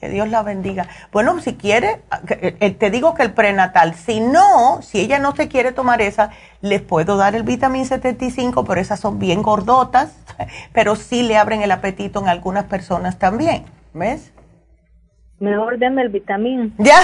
Que 0.07 0.13
Dios 0.13 0.29
la 0.29 0.45
bendiga. 0.45 0.87
Bueno, 1.11 1.41
si 1.41 1.57
quiere, 1.57 2.01
eh, 2.29 2.57
eh, 2.61 2.71
te 2.71 2.93
digo 2.93 3.15
que 3.15 3.25
el 3.25 3.33
prenatal, 3.33 3.97
si 3.97 4.21
no, 4.21 4.81
si 4.81 5.01
ella 5.01 5.19
no 5.19 5.35
se 5.35 5.49
quiere 5.49 5.73
tomar 5.73 6.01
esa, 6.01 6.31
les 6.61 6.81
puedo 6.81 7.17
dar 7.17 7.35
el 7.35 7.43
vitamín 7.43 7.85
75, 7.85 8.65
pero 8.65 8.81
esas 8.81 9.01
son 9.01 9.19
bien 9.19 9.43
gordotas, 9.43 10.15
pero 10.73 10.95
sí 10.95 11.25
le 11.25 11.37
abren 11.37 11.63
el 11.63 11.73
apetito 11.73 12.21
en 12.21 12.29
algunas 12.29 12.67
personas 12.67 13.19
también, 13.19 13.65
¿ves? 13.95 14.33
Mejor 15.41 15.77
denme 15.77 16.03
el 16.03 16.11
vitamín. 16.11 16.73
Ya, 16.79 17.01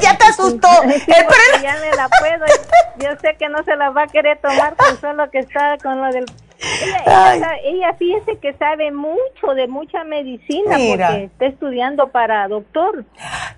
ya 0.00 0.16
te 0.16 0.24
asustó. 0.24 0.68
ya 1.62 1.76
me 1.82 1.96
la 1.96 2.08
puedo. 2.08 2.46
Yo 2.96 3.10
sé 3.20 3.36
que 3.38 3.50
no 3.50 3.62
se 3.62 3.76
la 3.76 3.90
va 3.90 4.04
a 4.04 4.06
querer 4.06 4.38
tomar 4.40 4.74
con 4.74 4.98
solo 4.98 5.30
que 5.30 5.40
está 5.40 5.76
con 5.82 6.00
lo 6.00 6.10
del 6.10 6.24
ella, 6.60 7.56
ella, 7.62 7.94
fíjese 7.94 8.38
que 8.38 8.52
sabe 8.54 8.90
mucho 8.90 9.54
de 9.54 9.68
mucha 9.68 10.04
medicina 10.04 10.76
porque 10.76 11.24
está 11.24 11.46
estudiando 11.46 12.08
para 12.08 12.48
doctor. 12.48 13.04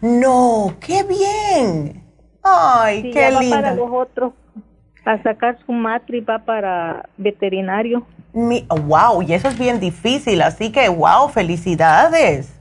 No, 0.01 0.75
qué 0.81 1.03
bien. 1.05 2.05
Ay, 2.43 3.11
qué 3.11 3.31
lindo. 3.31 3.57
para 3.57 3.75
los 3.75 3.91
otros, 3.91 4.33
a 5.05 5.23
sacar 5.23 5.59
su 5.65 5.73
matri 5.73 6.21
va 6.21 6.39
para 6.41 7.09
veterinario. 7.17 8.07
Mi, 8.33 8.67
wow, 8.69 9.23
y 9.23 9.35
eso 9.35 9.49
es 9.49 9.59
bien 9.59 9.81
difícil, 9.81 10.43
así 10.43 10.71
que 10.71 10.89
wow, 10.89 11.29
felicidades. 11.29 12.57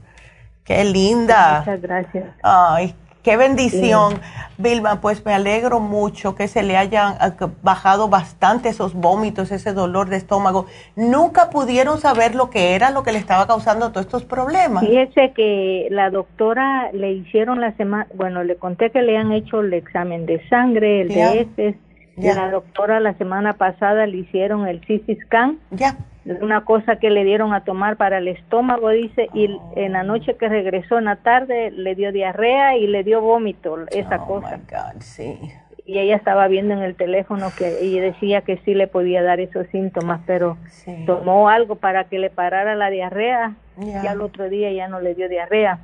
Qué 0.64 0.84
linda. 0.84 1.60
Muchas 1.60 1.80
gracias. 1.80 2.24
Ay, 2.42 2.94
Qué 3.22 3.36
bendición, 3.36 4.14
Vilma, 4.56 5.02
pues 5.02 5.24
me 5.26 5.34
alegro 5.34 5.78
mucho 5.78 6.34
que 6.34 6.48
se 6.48 6.62
le 6.62 6.78
hayan 6.78 7.16
ah, 7.20 7.34
bajado 7.62 8.08
bastante 8.08 8.70
esos 8.70 8.94
vómitos, 8.94 9.52
ese 9.52 9.74
dolor 9.74 10.08
de 10.08 10.16
estómago. 10.16 10.66
Nunca 10.96 11.50
pudieron 11.50 11.98
saber 11.98 12.34
lo 12.34 12.48
que 12.48 12.74
era 12.74 12.90
lo 12.90 13.02
que 13.02 13.12
le 13.12 13.18
estaba 13.18 13.46
causando 13.46 13.90
todos 13.90 14.06
estos 14.06 14.24
problemas. 14.24 14.86
Fíjese 14.86 15.32
que 15.34 15.88
la 15.90 16.08
doctora 16.08 16.90
le 16.92 17.12
hicieron 17.12 17.60
la 17.60 17.76
semana, 17.76 18.06
bueno, 18.14 18.42
le 18.42 18.56
conté 18.56 18.90
que 18.90 19.02
le 19.02 19.18
han 19.18 19.32
hecho 19.32 19.60
el 19.60 19.74
examen 19.74 20.24
de 20.24 20.46
sangre, 20.48 21.02
el 21.02 21.08
de 21.08 21.40
heces. 21.40 21.76
La 22.22 22.50
doctora 22.50 23.00
la 23.00 23.14
semana 23.14 23.54
pasada 23.54 24.06
le 24.06 24.18
hicieron 24.18 24.66
el 24.66 24.80
CT 24.80 25.22
scan. 25.24 25.58
Ya. 25.70 25.96
Una 26.40 26.64
cosa 26.64 26.96
que 26.96 27.10
le 27.10 27.24
dieron 27.24 27.54
a 27.54 27.64
tomar 27.64 27.96
para 27.96 28.18
el 28.18 28.28
estómago, 28.28 28.90
dice, 28.90 29.28
y 29.32 29.58
en 29.74 29.92
la 29.92 30.02
noche 30.02 30.36
que 30.36 30.48
regresó 30.48 30.98
en 30.98 31.06
la 31.06 31.16
tarde 31.16 31.70
le 31.70 31.94
dio 31.94 32.12
diarrea 32.12 32.76
y 32.76 32.86
le 32.86 33.02
dio 33.02 33.20
vómito, 33.20 33.76
esa 33.90 34.22
oh, 34.22 34.26
cosa. 34.26 34.60
sí. 35.00 35.38
Y 35.86 35.98
ella 35.98 36.14
estaba 36.14 36.46
viendo 36.46 36.74
en 36.74 36.82
el 36.82 36.94
teléfono 36.94 37.48
que 37.56 37.80
ella 37.80 38.02
decía 38.02 38.42
que 38.42 38.58
sí 38.58 38.74
le 38.74 38.86
podía 38.86 39.22
dar 39.22 39.40
esos 39.40 39.66
síntomas, 39.68 40.20
pero 40.24 40.56
tomó 41.04 41.48
algo 41.48 41.76
para 41.76 42.04
que 42.04 42.20
le 42.20 42.30
parara 42.30 42.76
la 42.76 42.90
diarrea 42.90 43.56
y 43.76 44.06
al 44.06 44.20
otro 44.20 44.48
día 44.48 44.70
ya 44.70 44.86
no 44.86 45.00
le 45.00 45.16
dio 45.16 45.28
diarrea. 45.28 45.80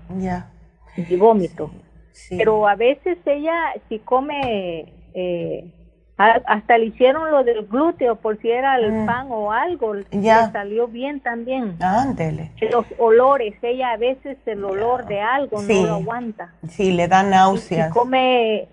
Y 0.96 1.16
vómito. 1.16 1.72
Pero 2.30 2.68
a 2.68 2.76
veces 2.76 3.18
ella 3.26 3.72
si 3.88 3.98
come 3.98 4.92
eh, 5.14 5.72
hasta 6.16 6.78
le 6.78 6.86
hicieron 6.86 7.30
lo 7.30 7.44
del 7.44 7.66
glúteo 7.66 8.16
por 8.16 8.40
si 8.40 8.50
era 8.50 8.76
el 8.78 8.90
mm. 8.90 9.06
pan 9.06 9.26
o 9.30 9.52
algo, 9.52 9.94
ya. 10.10 10.46
le 10.46 10.52
salió 10.52 10.88
bien 10.88 11.20
también. 11.20 11.76
Ándele. 11.82 12.52
Los 12.70 12.86
olores, 12.98 13.54
ella 13.62 13.90
a 13.92 13.96
veces 13.96 14.38
el 14.46 14.64
olor 14.64 15.06
de 15.06 15.20
algo 15.20 15.60
no 15.60 15.86
lo 15.86 15.94
aguanta. 15.96 16.54
Sí, 16.68 16.92
le 16.92 17.06
da 17.08 17.22
náuseas. 17.22 17.88
Si 17.88 17.92
come, 17.92 18.68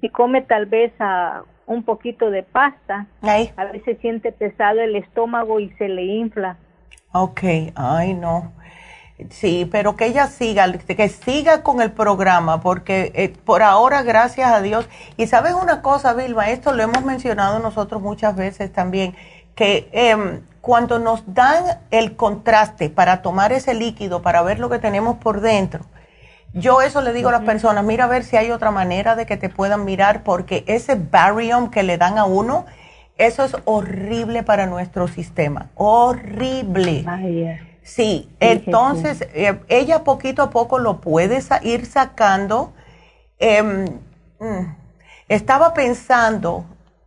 si 0.00 0.08
come 0.08 0.42
tal 0.42 0.66
vez 0.66 0.92
a 0.98 1.42
un 1.66 1.84
poquito 1.84 2.30
de 2.30 2.42
pasta, 2.42 3.06
a 3.22 3.64
veces 3.66 3.98
siente 4.00 4.32
pesado 4.32 4.80
el 4.80 4.96
estómago 4.96 5.60
y 5.60 5.70
se 5.72 5.88
le 5.88 6.04
infla. 6.04 6.56
Ok, 7.12 7.42
ay 7.74 8.14
no. 8.14 8.52
Sí, 9.30 9.68
pero 9.70 9.96
que 9.96 10.06
ella 10.06 10.26
siga, 10.26 10.70
que 10.72 11.08
siga 11.08 11.62
con 11.62 11.80
el 11.80 11.92
programa, 11.92 12.60
porque 12.60 13.12
eh, 13.14 13.32
por 13.44 13.62
ahora, 13.62 14.02
gracias 14.02 14.50
a 14.50 14.60
Dios, 14.60 14.88
y 15.16 15.26
sabes 15.26 15.54
una 15.54 15.82
cosa, 15.82 16.14
Vilma, 16.14 16.50
esto 16.50 16.72
lo 16.72 16.82
hemos 16.82 17.04
mencionado 17.04 17.58
nosotros 17.58 18.02
muchas 18.02 18.36
veces 18.36 18.72
también, 18.72 19.14
que 19.54 19.88
em, 19.92 20.42
cuando 20.60 20.98
nos 20.98 21.22
dan 21.34 21.80
el 21.90 22.16
contraste 22.16 22.90
para 22.90 23.22
tomar 23.22 23.52
ese 23.52 23.74
líquido, 23.74 24.22
para 24.22 24.42
ver 24.42 24.58
lo 24.58 24.70
que 24.70 24.78
tenemos 24.78 25.16
por 25.18 25.40
dentro, 25.40 25.84
yo 26.54 26.82
eso 26.82 27.00
le 27.00 27.12
digo 27.12 27.30
a 27.30 27.32
las 27.32 27.42
personas, 27.42 27.82
mira 27.84 28.04
a 28.04 28.08
ver 28.08 28.24
si 28.24 28.36
hay 28.36 28.50
otra 28.50 28.70
manera 28.70 29.16
de 29.16 29.24
que 29.24 29.38
te 29.38 29.48
puedan 29.48 29.84
mirar, 29.84 30.22
porque 30.22 30.64
ese 30.66 30.96
barium 30.96 31.70
que 31.70 31.82
le 31.82 31.96
dan 31.96 32.18
a 32.18 32.24
uno, 32.24 32.66
eso 33.16 33.44
es 33.44 33.56
horrible 33.64 34.42
para 34.42 34.66
nuestro 34.66 35.08
sistema, 35.08 35.70
horrible. 35.76 37.04
Sí, 37.82 38.30
entonces 38.38 39.22
eh, 39.34 39.60
ella 39.68 40.04
poquito 40.04 40.42
a 40.42 40.50
poco 40.50 40.78
lo 40.78 41.00
puede 41.00 41.40
ir 41.62 41.86
sacando. 41.86 42.72
Em, 43.38 43.86
mm, 44.38 44.76
estaba 45.28 45.74
pensando 45.74 46.64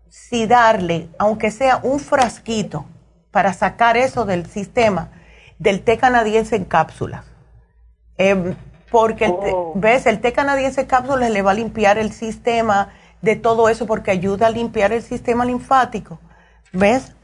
si 0.10 0.47
darle, 0.47 1.10
aunque 1.18 1.52
sea 1.52 1.80
un 1.81 1.99
frasquito, 1.99 2.85
para 3.31 3.53
sacar 3.53 3.97
eso 3.97 4.26
del 4.26 4.45
sistema, 4.45 5.10
del 5.60 5.81
té 5.81 5.97
canadiense 5.97 6.56
en 6.56 6.65
cápsulas. 6.65 7.26
Em, 8.18 8.56
porque, 8.91 9.27
oh. 9.27 9.73
¿ves? 9.76 10.06
El 10.06 10.22
té 10.22 10.31
canadiense 10.31 10.81
en 10.81 10.88
cápsulas 10.88 11.30
le 11.30 11.41
va 11.41 11.52
a 11.52 11.56
limpiar 11.56 11.97
el 11.97 12.11
sistema 12.11 12.89
de 13.22 13.35
todo 13.35 13.68
eso 13.69 13.85
porque 13.85 14.11
ayuda 14.11 14.47
a 14.47 14.49
limpiar 14.49 14.93
el 14.93 15.03
sistema 15.03 15.45
linfático. 15.45 16.19
¿Ves? 16.72 17.15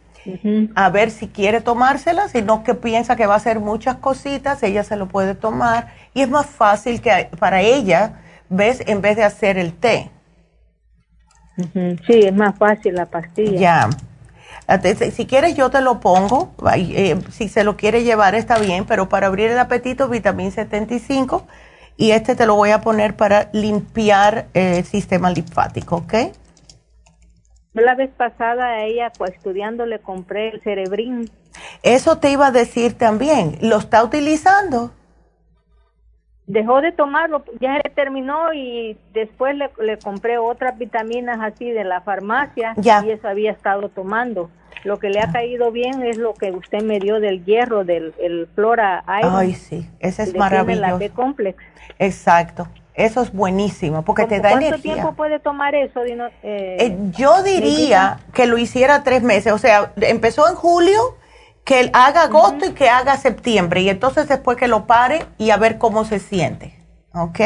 A 0.75 0.89
ver 0.89 1.11
si 1.11 1.27
quiere 1.27 1.61
tomársela, 1.61 2.27
si 2.27 2.41
no 2.41 2.63
que 2.63 2.73
piensa 2.75 3.15
que 3.15 3.25
va 3.25 3.33
a 3.33 3.37
hacer 3.37 3.59
muchas 3.59 3.95
cositas, 3.97 4.61
ella 4.63 4.83
se 4.83 4.95
lo 4.95 5.07
puede 5.07 5.35
tomar 5.35 5.93
y 6.13 6.21
es 6.21 6.29
más 6.29 6.45
fácil 6.45 7.01
que 7.01 7.29
para 7.39 7.61
ella, 7.61 8.21
¿ves? 8.49 8.83
En 8.85 9.01
vez 9.01 9.15
de 9.15 9.23
hacer 9.23 9.57
el 9.57 9.73
té. 9.73 10.11
Sí, 11.73 12.19
es 12.23 12.33
más 12.33 12.57
fácil 12.57 12.95
la 12.95 13.05
pastilla. 13.05 13.59
Ya. 13.59 13.89
Si 15.11 15.25
quieres 15.25 15.55
yo 15.55 15.69
te 15.69 15.81
lo 15.81 15.99
pongo, 15.99 16.53
eh, 16.75 17.19
si 17.31 17.49
se 17.49 17.63
lo 17.63 17.75
quiere 17.75 18.03
llevar 18.03 18.35
está 18.35 18.57
bien, 18.57 18.85
pero 18.85 19.09
para 19.09 19.27
abrir 19.27 19.51
el 19.51 19.59
apetito, 19.59 20.07
vitamina 20.07 20.51
75 20.51 21.45
y 21.97 22.11
este 22.11 22.35
te 22.35 22.45
lo 22.45 22.55
voy 22.55 22.69
a 22.71 22.81
poner 22.81 23.15
para 23.15 23.49
limpiar 23.51 24.47
el 24.53 24.85
sistema 24.85 25.29
linfático, 25.29 25.97
¿ok? 25.97 26.13
La 27.73 27.95
vez 27.95 28.09
pasada 28.11 28.65
a 28.65 28.83
ella, 28.83 29.11
pues 29.17 29.31
estudiando, 29.31 29.85
le 29.85 29.99
compré 29.99 30.49
el 30.49 30.61
cerebrín. 30.61 31.29
Eso 31.83 32.17
te 32.17 32.31
iba 32.31 32.47
a 32.47 32.51
decir 32.51 32.97
también, 32.97 33.57
¿lo 33.61 33.77
está 33.77 34.03
utilizando? 34.03 34.91
dejó 36.51 36.81
de 36.81 36.91
tomarlo, 36.91 37.43
ya 37.59 37.79
se 37.81 37.89
terminó 37.89 38.53
y 38.53 38.97
después 39.13 39.55
le, 39.55 39.69
le, 39.79 39.97
compré 39.97 40.37
otras 40.37 40.77
vitaminas 40.77 41.39
así 41.41 41.71
de 41.71 41.83
la 41.83 42.01
farmacia 42.01 42.73
y 42.77 43.09
eso 43.09 43.27
había 43.27 43.51
estado 43.51 43.89
tomando. 43.89 44.49
Lo 44.83 44.97
que 44.97 45.09
le 45.09 45.19
ha 45.19 45.31
caído 45.31 45.71
bien 45.71 46.03
es 46.03 46.17
lo 46.17 46.33
que 46.33 46.51
usted 46.51 46.81
me 46.81 46.99
dio 46.99 47.19
del 47.19 47.45
hierro, 47.45 47.83
del 47.85 48.13
el 48.19 48.47
Flora 48.55 49.03
Iron. 49.19 49.35
Ay, 49.35 49.53
sí, 49.53 49.87
ese 49.99 50.23
es 50.23 50.35
maravilloso. 50.35 50.81
La 50.81 50.95
B-Complex. 50.95 51.63
Exacto. 51.99 52.67
Eso 53.05 53.21
es 53.21 53.33
buenísimo 53.33 54.03
porque 54.03 54.25
te 54.25 54.39
da 54.39 54.51
energía. 54.51 54.69
¿Cuánto 54.69 54.83
tiempo 54.83 55.13
puede 55.13 55.39
tomar 55.39 55.75
eso? 55.75 56.03
Eh, 56.03 56.29
eh, 56.43 56.97
yo 57.17 57.41
diría 57.43 58.19
que 58.33 58.45
lo 58.45 58.57
hiciera 58.57 59.03
tres 59.03 59.23
meses. 59.23 59.53
O 59.53 59.57
sea, 59.57 59.91
empezó 60.01 60.47
en 60.47 60.55
julio 60.55 60.99
que 61.63 61.89
haga 61.93 62.23
agosto 62.23 62.65
y 62.65 62.73
que 62.73 62.89
haga 62.89 63.17
septiembre 63.17 63.81
y 63.81 63.89
entonces 63.89 64.27
después 64.27 64.57
que 64.57 64.67
lo 64.67 64.87
pare 64.87 65.25
y 65.37 65.51
a 65.51 65.57
ver 65.57 65.77
cómo 65.77 66.05
se 66.05 66.19
siente. 66.19 66.75
¿Ok? 67.13 67.39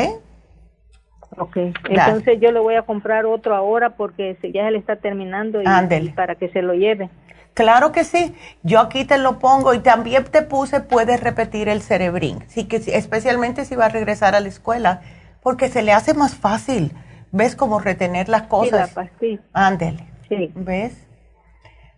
Ok, 1.38 1.58
entonces 1.90 2.40
yo 2.40 2.52
le 2.52 2.60
voy 2.60 2.76
a 2.76 2.84
comprar 2.84 3.26
otro 3.26 3.56
ahora 3.56 3.92
porque 3.98 4.38
ya 4.54 4.66
se 4.66 4.72
le 4.72 4.78
está 4.78 4.96
terminando 4.96 5.62
y, 5.62 6.10
para 6.10 6.36
que 6.36 6.48
se 6.50 6.62
lo 6.62 6.74
lleve. 6.74 7.10
Claro 7.54 7.92
que 7.92 8.04
sí, 8.04 8.34
yo 8.64 8.80
aquí 8.80 9.06
te 9.06 9.18
lo 9.18 9.40
pongo 9.40 9.74
y 9.74 9.80
también 9.80 10.24
te 10.26 10.42
puse, 10.42 10.82
puedes 10.82 11.22
repetir 11.22 11.68
el 11.70 11.82
cerebrín, 11.82 12.44
sí 12.48 12.68
que 12.68 12.78
especialmente 12.78 13.66
si 13.66 13.76
va 13.76 13.86
a 13.86 13.90
regresar 13.90 14.36
a 14.36 14.40
la 14.40 14.48
escuela, 14.48 15.02
porque 15.46 15.70
se 15.70 15.84
le 15.84 15.94
hace 15.94 16.16
más 16.16 16.34
fácil, 16.34 16.92
¿ves 17.32 17.56
cómo 17.56 17.78
retener 17.78 18.30
las 18.30 18.48
cosas? 18.48 18.90
Sí, 19.20 19.40
Ándele, 19.54 20.04
sí. 20.28 20.52
¿ves? 20.56 21.08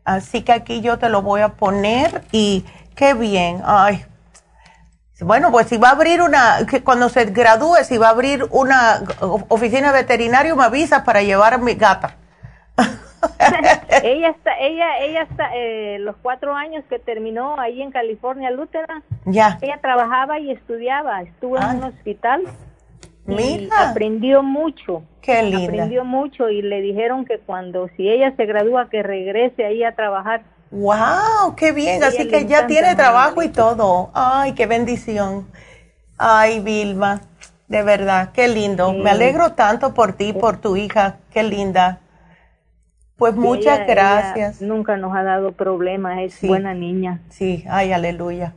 Así 0.04 0.42
que 0.42 0.52
aquí 0.52 0.82
yo 0.82 1.00
te 1.00 1.08
lo 1.08 1.22
voy 1.22 1.40
a 1.40 1.54
poner 1.54 2.24
y 2.34 2.66
qué 2.94 3.14
bien. 3.14 3.62
Ay. 3.64 4.04
Bueno, 5.22 5.50
pues 5.50 5.68
si 5.68 5.78
va 5.78 5.88
a 5.88 5.92
abrir 5.92 6.22
una, 6.22 6.58
que 6.70 6.84
cuando 6.84 7.08
se 7.08 7.24
gradúe, 7.24 7.78
si 7.86 7.98
va 7.98 8.08
a 8.08 8.10
abrir 8.10 8.46
una 8.52 9.04
oficina 9.48 9.94
veterinaria, 9.94 10.54
me 10.54 10.66
avisas 10.66 11.04
para 11.04 11.22
llevar 11.22 11.54
a 11.54 11.58
mi 11.58 11.76
gata. 11.76 12.18
ella 14.04 14.32
está, 14.32 14.60
ella, 14.60 14.98
ella 15.00 15.22
está, 15.22 15.56
eh, 15.56 16.00
los 16.00 16.18
cuatro 16.18 16.54
años 16.54 16.84
que 16.90 17.00
terminó 17.00 17.58
ahí 17.58 17.82
en 17.82 17.92
California, 17.92 18.52
Lutheran, 18.52 19.04
ya. 19.24 19.58
ella 19.62 19.80
trabajaba 19.82 20.38
y 20.38 20.52
estudiaba, 20.52 21.22
estuvo 21.22 21.58
en 21.58 21.78
un 21.78 21.84
hospital 21.86 22.44
Mira. 23.28 23.90
aprendió 23.90 24.42
mucho. 24.42 25.04
Qué 25.22 25.44
linda. 25.44 25.66
Aprendió 25.66 26.06
mucho 26.06 26.50
y 26.50 26.62
le 26.62 26.82
dijeron 26.82 27.26
que 27.26 27.40
cuando, 27.40 27.90
si 27.98 28.10
ella 28.10 28.34
se 28.36 28.46
gradúa, 28.46 28.90
que 28.90 29.04
regrese 29.04 29.66
ahí 29.66 29.84
a 29.84 29.94
trabajar. 29.94 30.44
¡Wow! 30.72 31.56
¡Qué 31.56 31.72
bien! 31.72 32.04
Así 32.04 32.28
que 32.28 32.46
ya 32.46 32.68
tiene 32.68 32.96
trabajo 32.96 33.42
y 33.44 33.50
todo. 33.50 34.10
¡Ay, 34.14 34.54
qué 34.54 34.66
bendición! 34.66 35.48
¡Ay, 36.18 36.62
Vilma! 36.62 37.22
De 37.68 37.84
verdad, 37.84 38.32
qué 38.34 38.48
lindo. 38.48 38.94
Me 38.94 39.10
alegro 39.10 39.54
tanto 39.54 39.94
por 39.94 40.14
ti, 40.14 40.32
por 40.34 40.58
tu 40.62 40.78
hija. 40.78 41.18
¡Qué 41.32 41.44
linda! 41.44 42.00
Pues 43.18 43.36
muchas 43.36 43.88
gracias. 43.88 44.62
nunca 44.62 44.96
nos 44.96 45.16
ha 45.16 45.24
dado 45.24 45.52
problemas, 45.52 46.20
es 46.20 46.42
buena 46.48 46.74
niña. 46.74 47.22
Sí, 47.30 47.66
ay, 47.68 47.92
aleluya. 47.92 48.54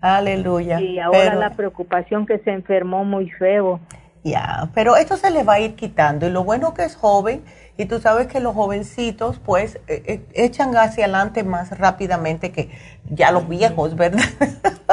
Aleluya. 0.00 0.80
Y 0.80 0.98
ahora 0.98 1.36
la 1.36 1.50
preocupación 1.50 2.26
que 2.26 2.38
se 2.40 2.50
enfermó 2.50 3.04
muy 3.04 3.30
feo. 3.30 3.78
Ya, 4.24 4.68
pero 4.72 4.96
esto 4.96 5.16
se 5.16 5.30
le 5.30 5.42
va 5.42 5.54
a 5.54 5.60
ir 5.60 5.74
quitando 5.74 6.26
y 6.26 6.30
lo 6.30 6.44
bueno 6.44 6.74
que 6.74 6.84
es 6.84 6.94
joven 6.94 7.44
y 7.76 7.86
tú 7.86 7.98
sabes 8.00 8.28
que 8.28 8.38
los 8.38 8.54
jovencitos 8.54 9.40
pues 9.40 9.80
e, 9.88 10.22
e, 10.34 10.44
echan 10.44 10.76
hacia 10.76 11.04
adelante 11.04 11.42
más 11.42 11.76
rápidamente 11.76 12.52
que 12.52 12.70
ya 13.10 13.32
los 13.32 13.48
viejos, 13.48 13.96
¿verdad? 13.96 14.22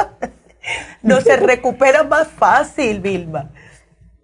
no 1.02 1.20
se 1.20 1.36
recupera 1.36 2.02
más 2.02 2.26
fácil, 2.26 3.00
Vilma. 3.00 3.50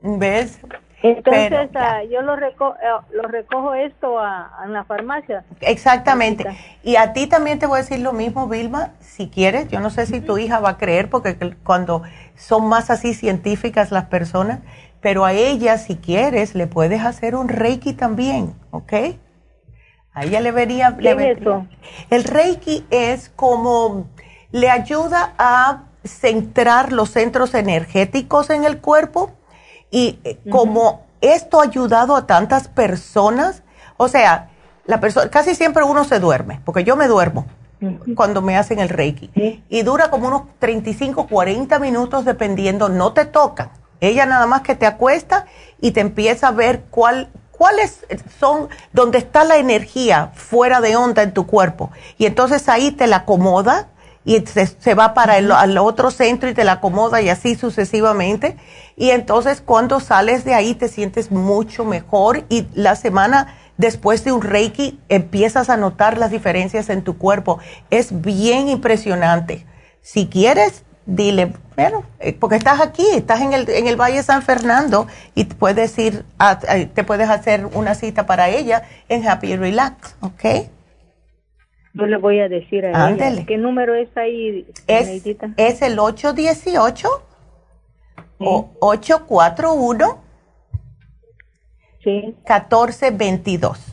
¿Ves? 0.02 0.58
Entonces 1.02 1.70
ah, 1.74 2.02
yo 2.10 2.22
lo, 2.22 2.36
reco 2.36 2.74
eh, 2.82 3.04
lo 3.12 3.22
recojo 3.28 3.74
esto 3.74 4.18
a, 4.18 4.50
en 4.64 4.72
la 4.72 4.84
farmacia. 4.84 5.44
Exactamente. 5.60 6.44
Y 6.82 6.96
a 6.96 7.12
ti 7.12 7.26
también 7.26 7.58
te 7.58 7.66
voy 7.66 7.78
a 7.78 7.82
decir 7.82 8.00
lo 8.00 8.12
mismo, 8.12 8.48
Vilma, 8.48 8.92
si 9.00 9.28
quieres. 9.28 9.68
Yo 9.68 9.80
no 9.80 9.90
sé 9.90 10.06
si 10.06 10.20
tu 10.20 10.38
hija 10.38 10.58
va 10.58 10.70
a 10.70 10.78
creer 10.78 11.10
porque 11.10 11.54
cuando 11.62 12.02
son 12.34 12.68
más 12.68 12.90
así 12.90 13.14
científicas 13.14 13.92
las 13.92 14.06
personas, 14.06 14.60
pero 15.06 15.24
a 15.24 15.32
ella, 15.32 15.78
si 15.78 15.94
quieres, 15.94 16.56
le 16.56 16.66
puedes 16.66 17.00
hacer 17.00 17.36
un 17.36 17.48
reiki 17.48 17.92
también, 17.92 18.56
¿ok? 18.72 18.92
A 20.12 20.24
ella 20.24 20.40
le 20.40 20.50
vería... 20.50 20.90
le 20.98 21.14
El 22.10 22.24
reiki 22.24 22.84
es 22.90 23.28
como 23.36 24.08
le 24.50 24.68
ayuda 24.68 25.32
a 25.38 25.84
centrar 26.02 26.92
los 26.92 27.10
centros 27.10 27.54
energéticos 27.54 28.50
en 28.50 28.64
el 28.64 28.80
cuerpo 28.80 29.30
y 29.92 30.18
eh, 30.24 30.40
como 30.50 31.06
esto 31.20 31.60
ha 31.60 31.66
ayudado 31.66 32.16
a 32.16 32.26
tantas 32.26 32.66
personas, 32.66 33.62
o 33.98 34.08
sea, 34.08 34.50
la 34.86 34.98
persona, 34.98 35.30
casi 35.30 35.54
siempre 35.54 35.84
uno 35.84 36.02
se 36.02 36.18
duerme, 36.18 36.60
porque 36.64 36.82
yo 36.82 36.96
me 36.96 37.06
duermo 37.06 37.46
cuando 38.16 38.42
me 38.42 38.56
hacen 38.56 38.80
el 38.80 38.88
reiki. 38.88 39.30
Y 39.68 39.82
dura 39.82 40.10
como 40.10 40.26
unos 40.26 40.42
35, 40.58 41.28
40 41.28 41.78
minutos 41.78 42.24
dependiendo, 42.24 42.88
no 42.88 43.12
te 43.12 43.24
tocan 43.24 43.70
ella 44.00 44.26
nada 44.26 44.46
más 44.46 44.62
que 44.62 44.74
te 44.74 44.86
acuesta 44.86 45.46
y 45.80 45.92
te 45.92 46.00
empieza 46.00 46.48
a 46.48 46.52
ver 46.52 46.84
cuál, 46.90 47.30
cuáles 47.50 48.04
son, 48.38 48.68
donde 48.92 49.18
está 49.18 49.44
la 49.44 49.56
energía 49.56 50.32
fuera 50.34 50.80
de 50.80 50.96
onda 50.96 51.22
en 51.22 51.32
tu 51.32 51.46
cuerpo. 51.46 51.90
Y 52.18 52.26
entonces 52.26 52.68
ahí 52.68 52.90
te 52.90 53.06
la 53.06 53.18
acomoda 53.18 53.88
y 54.24 54.44
se, 54.44 54.94
va 54.94 55.14
para 55.14 55.38
el 55.38 55.52
al 55.52 55.78
otro 55.78 56.10
centro 56.10 56.48
y 56.48 56.54
te 56.54 56.64
la 56.64 56.72
acomoda 56.72 57.22
y 57.22 57.28
así 57.28 57.54
sucesivamente. 57.54 58.56
Y 58.96 59.10
entonces 59.10 59.60
cuando 59.60 60.00
sales 60.00 60.44
de 60.44 60.54
ahí 60.54 60.74
te 60.74 60.88
sientes 60.88 61.30
mucho 61.30 61.84
mejor 61.84 62.44
y 62.48 62.66
la 62.74 62.96
semana 62.96 63.56
después 63.76 64.24
de 64.24 64.32
un 64.32 64.42
reiki 64.42 64.98
empiezas 65.08 65.70
a 65.70 65.76
notar 65.76 66.18
las 66.18 66.30
diferencias 66.30 66.90
en 66.90 67.02
tu 67.02 67.16
cuerpo. 67.18 67.60
Es 67.90 68.20
bien 68.20 68.68
impresionante. 68.68 69.64
Si 70.02 70.26
quieres, 70.26 70.82
dile, 71.06 71.52
bueno, 71.76 72.04
eh, 72.18 72.32
porque 72.32 72.56
estás 72.56 72.80
aquí, 72.80 73.06
estás 73.14 73.40
en 73.40 73.52
el, 73.52 73.68
en 73.70 73.86
el 73.86 73.96
Valle 73.96 74.22
San 74.22 74.42
Fernando 74.42 75.06
y 75.34 75.44
puedes 75.44 75.96
ir, 75.98 76.24
a, 76.38 76.58
te 76.58 77.04
puedes 77.04 77.30
hacer 77.30 77.66
una 77.66 77.94
cita 77.94 78.26
para 78.26 78.48
ella 78.48 78.82
en 79.08 79.26
Happy 79.26 79.56
Relax, 79.56 80.16
¿ok? 80.20 80.68
Yo 81.94 82.06
le 82.06 82.18
voy 82.18 82.40
a 82.40 82.48
decir 82.48 82.84
a 82.84 83.10
ella. 83.10 83.44
¿Qué 83.46 83.56
número 83.56 83.94
es 83.94 84.14
ahí, 84.16 84.66
es, 84.86 85.24
es 85.56 85.82
el 85.82 85.98
818 85.98 87.08
o 88.38 88.70
841 88.80 90.18
sí. 92.04 92.10
1422. 92.10 93.92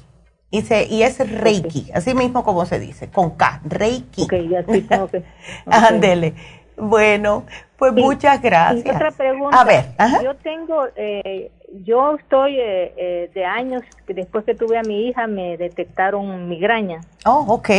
Y, 0.51 0.61
se, 0.61 0.85
y 0.85 1.01
es 1.01 1.17
Reiki, 1.17 1.89
así 1.95 2.13
mismo 2.13 2.43
como 2.43 2.65
se 2.65 2.79
dice, 2.79 3.09
con 3.09 3.31
K, 3.31 3.61
Reiki. 3.65 4.23
Ok, 4.23 4.33
ya 4.49 4.63
sí 4.71 4.87
que. 5.11 5.23
Ándele. 5.65 6.35
Bueno, 6.77 7.45
pues 7.77 7.93
muchas 7.93 8.41
gracias. 8.41 8.95
otra 8.95 9.11
pregunta. 9.11 9.59
A 9.59 9.63
ver, 9.63 9.85
yo 10.23 10.35
tengo, 10.37 10.85
eh, 10.95 11.51
yo 11.83 12.15
estoy 12.15 12.59
eh, 12.59 12.93
eh, 12.97 13.31
de 13.33 13.45
años, 13.45 13.83
después 14.07 14.45
que 14.45 14.55
tuve 14.55 14.77
a 14.77 14.81
mi 14.81 15.07
hija 15.07 15.27
me 15.27 15.57
detectaron 15.57 16.47
migraña. 16.49 17.01
Oh, 17.25 17.45
ok. 17.47 17.69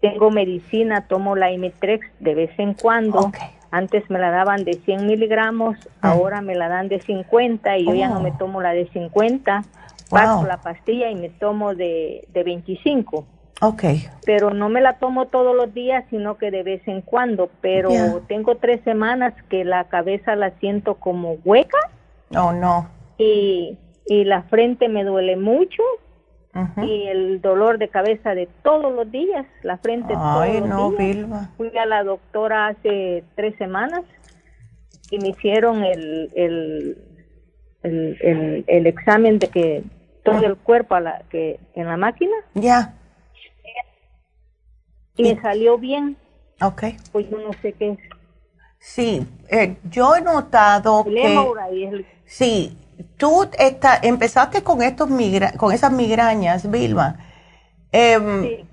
tengo 0.00 0.30
medicina, 0.30 1.06
tomo 1.08 1.34
la 1.34 1.50
Imitrex 1.50 2.06
de 2.20 2.34
vez 2.34 2.50
en 2.58 2.74
cuando. 2.74 3.32
Antes 3.70 4.08
me 4.08 4.18
la 4.18 4.30
daban 4.30 4.64
de 4.64 4.74
100 4.74 5.06
miligramos, 5.06 5.76
ah. 6.00 6.12
ahora 6.12 6.40
me 6.40 6.54
la 6.54 6.68
dan 6.68 6.88
de 6.88 7.00
50 7.00 7.76
y 7.76 7.84
yo 7.84 7.94
ya 7.94 8.08
no 8.08 8.20
me 8.20 8.30
oh. 8.30 8.36
tomo 8.38 8.62
la 8.62 8.72
de 8.72 8.88
50 8.88 9.62
paso 10.08 10.46
la 10.46 10.58
pastilla 10.58 11.10
y 11.10 11.14
me 11.14 11.28
tomo 11.28 11.74
de, 11.74 12.26
de 12.32 12.42
25. 12.42 13.26
Ok. 13.60 13.82
Pero 14.24 14.50
no 14.52 14.68
me 14.68 14.80
la 14.80 14.98
tomo 14.98 15.26
todos 15.26 15.56
los 15.56 15.74
días, 15.74 16.04
sino 16.10 16.38
que 16.38 16.50
de 16.50 16.62
vez 16.62 16.86
en 16.86 17.00
cuando. 17.00 17.50
Pero 17.60 17.90
tengo 18.28 18.56
tres 18.56 18.80
semanas 18.84 19.34
que 19.48 19.64
la 19.64 19.84
cabeza 19.84 20.36
la 20.36 20.50
siento 20.58 20.94
como 20.94 21.34
hueca. 21.44 21.78
Oh, 22.36 22.52
no. 22.52 22.88
Y, 23.18 23.76
y 24.06 24.24
la 24.24 24.42
frente 24.44 24.88
me 24.88 25.04
duele 25.04 25.36
mucho. 25.36 25.82
Y 26.82 27.06
el 27.06 27.40
dolor 27.40 27.78
de 27.78 27.88
cabeza 27.88 28.34
de 28.34 28.48
todos 28.64 28.92
los 28.92 29.08
días, 29.12 29.46
la 29.62 29.78
frente 29.78 30.12
Ay, 30.16 30.58
todos 30.58 30.68
no, 30.68 30.90
los 30.90 30.98
días. 30.98 31.26
Fui 31.56 31.70
a 31.78 31.86
la 31.86 32.02
doctora 32.02 32.66
hace 32.66 33.22
tres 33.36 33.54
semanas 33.58 34.02
y 35.10 35.20
me 35.20 35.28
hicieron 35.28 35.84
el, 35.84 36.30
el, 36.34 36.98
el, 37.84 38.64
el 38.66 38.86
examen 38.88 39.38
de 39.38 39.46
que 39.48 39.84
todo 40.24 40.44
el 40.44 40.56
cuerpo 40.56 40.96
a 40.96 41.00
la 41.00 41.22
que 41.30 41.60
en 41.74 41.86
la 41.86 41.96
máquina. 41.96 42.34
Ya. 42.54 42.94
Y 45.18 45.22
me 45.24 45.40
salió 45.40 45.76
bien. 45.76 46.16
Ok. 46.62 46.84
Pues 47.12 47.28
yo 47.28 47.38
no 47.38 47.52
sé 47.60 47.72
qué 47.74 47.90
es. 47.90 47.98
Sí, 48.78 49.26
eh, 49.50 49.76
yo 49.90 50.14
he 50.14 50.20
notado 50.20 51.04
que... 51.04 52.04
Sí, 52.24 52.78
tú 53.16 53.48
está, 53.58 53.98
empezaste 54.02 54.62
con, 54.62 54.82
estos 54.82 55.10
migra 55.10 55.52
con 55.52 55.72
esas 55.72 55.92
migrañas, 55.92 56.70
Vilma, 56.70 57.16
em, 57.90 58.66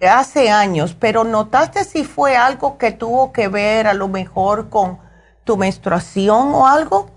hace 0.00 0.50
años, 0.50 0.94
pero 0.98 1.24
¿notaste 1.24 1.84
si 1.84 2.04
fue 2.04 2.36
algo 2.36 2.76
que 2.76 2.92
tuvo 2.92 3.32
que 3.32 3.48
ver 3.48 3.86
a 3.86 3.94
lo 3.94 4.08
mejor 4.08 4.68
con 4.68 4.98
tu 5.44 5.56
menstruación 5.56 6.54
o 6.54 6.66
algo? 6.66 7.10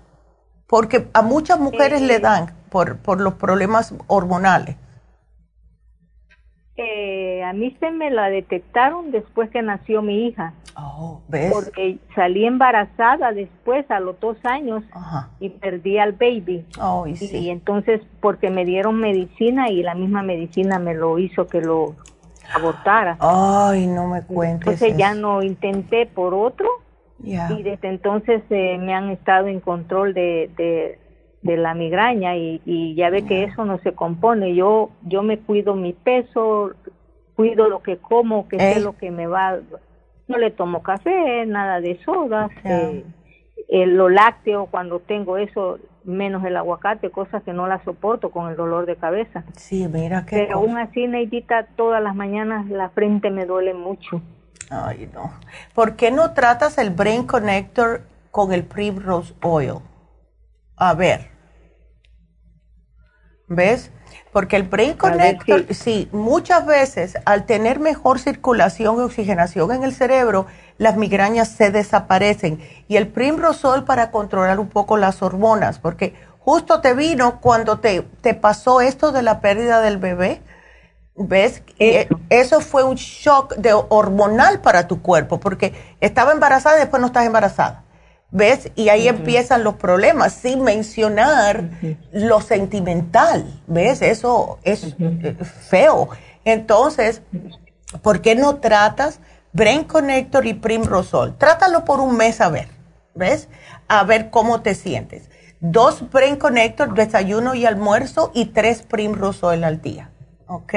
Porque 0.66 1.08
a 1.12 1.22
muchas 1.22 1.60
mujeres 1.60 2.00
le 2.00 2.14
eh, 2.14 2.20
dan 2.20 2.54
por, 2.70 2.96
por 2.98 3.20
los 3.20 3.34
problemas 3.34 3.92
hormonales? 4.06 4.76
Eh, 6.78 7.42
a 7.42 7.54
mí 7.54 7.74
se 7.80 7.90
me 7.90 8.10
la 8.10 8.28
detectaron 8.28 9.10
después 9.10 9.48
que 9.50 9.62
nació 9.62 10.02
mi 10.02 10.26
hija. 10.26 10.52
Oh, 10.76 11.22
¿ves? 11.28 11.50
Porque 11.50 11.98
salí 12.14 12.44
embarazada 12.44 13.32
después, 13.32 13.90
a 13.90 13.98
los 13.98 14.20
dos 14.20 14.36
años, 14.44 14.84
y 15.40 15.48
perdí 15.48 15.98
al 15.98 16.12
baby. 16.12 16.66
Oh, 16.78 17.06
y, 17.06 17.16
sí. 17.16 17.34
y, 17.38 17.50
entonces, 17.50 18.02
porque 18.20 18.50
me 18.50 18.66
dieron 18.66 19.00
medicina 19.00 19.70
y 19.70 19.82
la 19.82 19.94
misma 19.94 20.22
medicina 20.22 20.78
me 20.78 20.92
lo 20.92 21.18
hizo 21.18 21.46
que 21.46 21.62
lo 21.62 21.94
abortara. 22.54 23.16
Ay, 23.20 23.86
no 23.86 24.06
me 24.08 24.22
cuentes. 24.22 24.66
Entonces 24.66 24.96
ya 24.98 25.14
no 25.14 25.42
intenté 25.42 26.06
por 26.06 26.34
otro. 26.34 26.68
Y 27.18 27.62
desde 27.62 27.88
entonces 27.88 28.42
eh, 28.50 28.76
me 28.78 28.94
han 28.94 29.08
estado 29.08 29.48
en 29.48 29.60
control 29.60 30.12
de, 30.12 30.50
de 30.56 30.98
de 31.46 31.56
la 31.56 31.74
migraña 31.74 32.36
y, 32.36 32.94
ya 32.94 33.10
ve 33.10 33.24
que 33.24 33.44
eso 33.44 33.64
no 33.64 33.78
se 33.78 33.92
compone. 33.92 34.54
Yo 34.54 34.90
yo 35.02 35.22
me 35.22 35.38
cuido 35.38 35.74
mi 35.74 35.92
peso, 35.92 36.72
cuido 37.34 37.68
lo 37.68 37.82
que 37.82 37.98
como, 37.98 38.48
que 38.48 38.58
sé 38.58 38.80
lo 38.80 38.96
que 38.96 39.10
me 39.10 39.26
va. 39.26 39.58
No 40.28 40.38
le 40.38 40.50
tomo 40.50 40.82
café, 40.82 41.46
nada 41.46 41.80
de 41.80 41.98
sodas, 42.04 42.50
eh, 43.68 43.86
lo 43.86 44.08
lácteo 44.08 44.66
cuando 44.66 44.98
tengo 45.00 45.38
eso, 45.38 45.78
menos 46.04 46.44
el 46.44 46.56
aguacate, 46.56 47.10
cosas 47.10 47.42
que 47.44 47.52
no 47.52 47.66
la 47.68 47.82
soporto 47.84 48.30
con 48.30 48.50
el 48.50 48.56
dolor 48.56 48.86
de 48.86 48.96
cabeza. 48.96 49.44
Sí, 49.56 49.86
mira 49.88 50.26
que. 50.26 50.36
Pero 50.36 50.56
aún 50.56 50.78
así, 50.78 51.06
Neidita, 51.06 51.66
todas 51.76 52.02
las 52.02 52.14
mañanas 52.14 52.68
la 52.68 52.90
frente 52.90 53.30
me 53.30 53.46
duele 53.46 53.74
mucho. 53.74 54.20
Ay, 54.70 55.08
no. 55.14 55.32
¿Por 55.74 55.94
qué 55.94 56.10
no 56.10 56.32
tratas 56.32 56.78
el 56.78 56.90
Brain 56.90 57.24
Connector 57.24 58.02
con 58.32 58.52
el 58.52 58.64
Primrose 58.64 59.34
Oil? 59.42 59.78
A 60.76 60.94
ver. 60.94 61.35
¿Ves? 63.48 63.90
Porque 64.32 64.56
el 64.56 64.64
Brain 64.64 64.94
Connector, 64.94 65.72
sí, 65.72 66.08
muchas 66.12 66.66
veces 66.66 67.16
al 67.24 67.46
tener 67.46 67.78
mejor 67.78 68.18
circulación 68.18 68.96
y 68.96 69.00
oxigenación 69.00 69.72
en 69.72 69.84
el 69.84 69.94
cerebro, 69.94 70.46
las 70.78 70.96
migrañas 70.96 71.48
se 71.48 71.70
desaparecen. 71.70 72.60
Y 72.88 72.96
el 72.96 73.08
Primrosol 73.08 73.84
para 73.84 74.10
controlar 74.10 74.58
un 74.58 74.68
poco 74.68 74.96
las 74.96 75.22
hormonas, 75.22 75.78
porque 75.78 76.14
justo 76.38 76.80
te 76.80 76.92
vino 76.92 77.40
cuando 77.40 77.78
te, 77.78 78.02
te 78.20 78.34
pasó 78.34 78.80
esto 78.80 79.12
de 79.12 79.22
la 79.22 79.40
pérdida 79.40 79.80
del 79.80 79.96
bebé. 79.96 80.42
¿Ves? 81.14 81.62
Eso. 81.78 82.20
eso 82.28 82.60
fue 82.60 82.84
un 82.84 82.96
shock 82.96 83.54
de 83.56 83.72
hormonal 83.72 84.60
para 84.60 84.86
tu 84.86 85.00
cuerpo, 85.00 85.40
porque 85.40 85.72
estaba 86.02 86.32
embarazada 86.32 86.76
y 86.76 86.80
después 86.80 87.00
no 87.00 87.06
estás 87.06 87.24
embarazada. 87.24 87.85
¿Ves? 88.36 88.70
Y 88.76 88.90
ahí 88.90 89.08
empiezan 89.08 89.64
los 89.64 89.76
problemas, 89.76 90.34
sin 90.34 90.62
mencionar 90.62 91.70
lo 92.12 92.42
sentimental, 92.42 93.46
¿ves? 93.66 94.02
Eso 94.02 94.58
es 94.62 94.94
eh, 95.00 95.34
feo. 95.70 96.10
Entonces, 96.44 97.22
¿por 98.02 98.20
qué 98.20 98.34
no 98.34 98.56
tratas 98.56 99.20
Brain 99.54 99.84
Connector 99.84 100.44
y 100.44 100.52
Primrosol? 100.52 101.38
Trátalo 101.38 101.86
por 101.86 102.00
un 102.00 102.18
mes 102.18 102.42
a 102.42 102.50
ver, 102.50 102.68
¿ves? 103.14 103.48
A 103.88 104.04
ver 104.04 104.28
cómo 104.28 104.60
te 104.60 104.74
sientes. 104.74 105.30
Dos 105.60 106.04
Brain 106.10 106.36
Connector, 106.36 106.92
desayuno 106.92 107.54
y 107.54 107.64
almuerzo, 107.64 108.32
y 108.34 108.44
tres 108.46 108.82
Primrosol 108.82 109.64
al 109.64 109.80
día, 109.80 110.10
¿ok? 110.46 110.74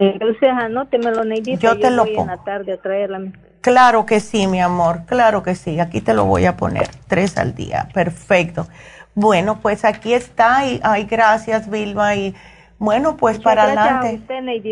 Entonces, 0.00 0.48
anótemelo, 0.50 1.24
Neidita. 1.24 1.60
Yo 1.60 1.78
te 1.78 1.92
lo 1.92 2.06
pongo. 2.06 2.22
en 2.22 2.26
la 2.26 2.42
tarde 2.42 2.72
a 2.72 2.76
traerla. 2.82 3.20
Claro 3.64 4.04
que 4.04 4.20
sí, 4.20 4.46
mi 4.46 4.60
amor, 4.60 5.06
claro 5.06 5.42
que 5.42 5.54
sí. 5.54 5.80
Aquí 5.80 6.02
te 6.02 6.12
lo 6.12 6.26
voy 6.26 6.44
a 6.44 6.54
poner, 6.54 6.86
tres 7.08 7.38
al 7.38 7.54
día. 7.54 7.88
Perfecto. 7.94 8.66
Bueno, 9.14 9.58
pues 9.62 9.86
aquí 9.86 10.12
está. 10.12 10.66
Y, 10.66 10.82
ay, 10.84 11.04
gracias, 11.04 11.70
Vilma. 11.70 12.14
Y 12.14 12.34
bueno, 12.78 13.16
pues 13.16 13.38
para 13.38 13.62
adelante. 13.62 14.20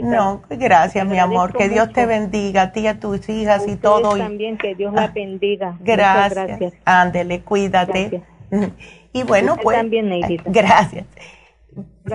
no, 0.02 0.42
gracias, 0.50 1.06
mi 1.06 1.18
amor. 1.18 1.56
Que 1.56 1.70
Dios 1.70 1.90
te 1.94 2.04
bendiga, 2.04 2.64
a 2.64 2.72
ti 2.72 2.86
a 2.86 3.00
tus 3.00 3.26
hijas 3.30 3.66
y 3.66 3.76
todo. 3.76 4.14
también, 4.14 4.58
que 4.58 4.74
Dios 4.74 4.92
la 4.92 5.04
ah, 5.04 5.12
bendiga. 5.14 5.74
Gracias. 5.80 6.46
gracias. 6.46 6.74
Ándele, 6.84 7.40
cuídate. 7.40 8.22
Y 9.14 9.24
bueno, 9.24 9.56
pues. 9.62 9.76
También, 9.76 10.10
gracias. 10.46 11.06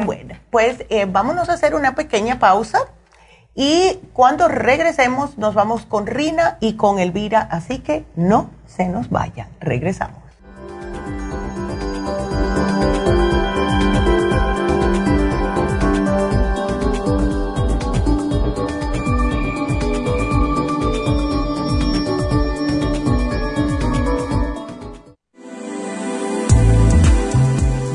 Bueno, 0.06 0.36
pues 0.52 0.84
eh, 0.90 1.06
vámonos 1.08 1.50
a 1.50 1.54
hacer 1.54 1.74
una 1.76 1.94
pequeña 1.94 2.38
pausa 2.40 2.80
y 3.58 4.00
cuando 4.14 4.48
regresemos 4.48 5.40
nos 5.40 5.56
vamos 5.56 5.88
con 5.88 6.06
Rina 6.06 6.58
y 6.60 6.74
con 6.74 7.00
Elvira, 7.00 7.42
así 7.42 7.80
que 7.80 8.06
no 8.16 8.52
se 8.68 8.88
nos 8.88 9.10
vaya. 9.10 9.50
Regresamos. 9.60 10.27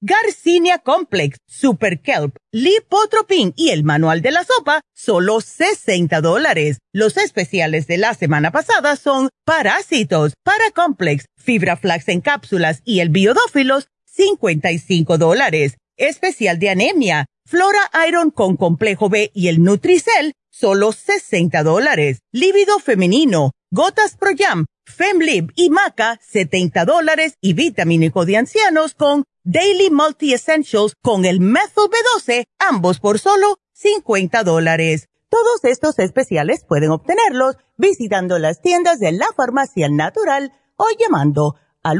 Garcinia 0.00 0.78
Complex, 0.78 1.38
Super 1.48 2.00
Kelp, 2.00 2.36
Lipotropin 2.52 3.52
y 3.56 3.70
el 3.70 3.82
manual 3.82 4.22
de 4.22 4.30
la 4.30 4.44
sopa, 4.44 4.80
solo 4.94 5.40
60 5.40 6.20
dólares. 6.20 6.78
Los 6.92 7.16
especiales 7.16 7.88
de 7.88 7.98
la 7.98 8.14
semana 8.14 8.52
pasada 8.52 8.94
son 8.94 9.28
Parásitos, 9.44 10.34
Paracomplex, 10.44 11.24
Fibra 11.36 11.76
Flax 11.76 12.08
en 12.08 12.20
cápsulas 12.20 12.80
y 12.84 13.00
el 13.00 13.08
Biodófilos, 13.08 13.88
55 14.06 15.18
dólares. 15.18 15.78
Especial 15.96 16.60
de 16.60 16.70
anemia, 16.70 17.26
Flora 17.44 17.90
Iron 18.06 18.30
con 18.30 18.56
complejo 18.56 19.08
B 19.08 19.32
y 19.34 19.48
el 19.48 19.64
Nutricel, 19.64 20.34
solo 20.48 20.92
60 20.92 21.64
dólares. 21.64 22.20
Líbido 22.30 22.78
femenino, 22.78 23.50
gotas 23.72 24.16
Pro 24.16 24.30
Jam, 24.38 24.66
Femlib 24.88 25.52
y 25.54 25.70
Maca, 25.70 26.18
70 26.22 26.84
dólares. 26.84 27.34
Y 27.40 27.52
vitamínico 27.52 28.24
de 28.24 28.36
ancianos 28.36 28.94
con 28.94 29.24
Daily 29.44 29.90
Multi 29.90 30.34
Essentials 30.34 30.94
con 31.00 31.24
el 31.24 31.40
Methyl 31.40 31.84
B12, 31.84 32.44
ambos 32.58 33.00
por 33.00 33.18
solo 33.18 33.58
50 33.72 34.42
dólares. 34.44 35.08
Todos 35.28 35.64
estos 35.64 35.98
especiales 35.98 36.64
pueden 36.66 36.90
obtenerlos 36.90 37.56
visitando 37.76 38.38
las 38.38 38.60
tiendas 38.60 38.98
de 38.98 39.12
la 39.12 39.26
farmacia 39.36 39.88
natural 39.88 40.52
o 40.76 40.86
llamando 40.98 41.56
al 41.82 41.98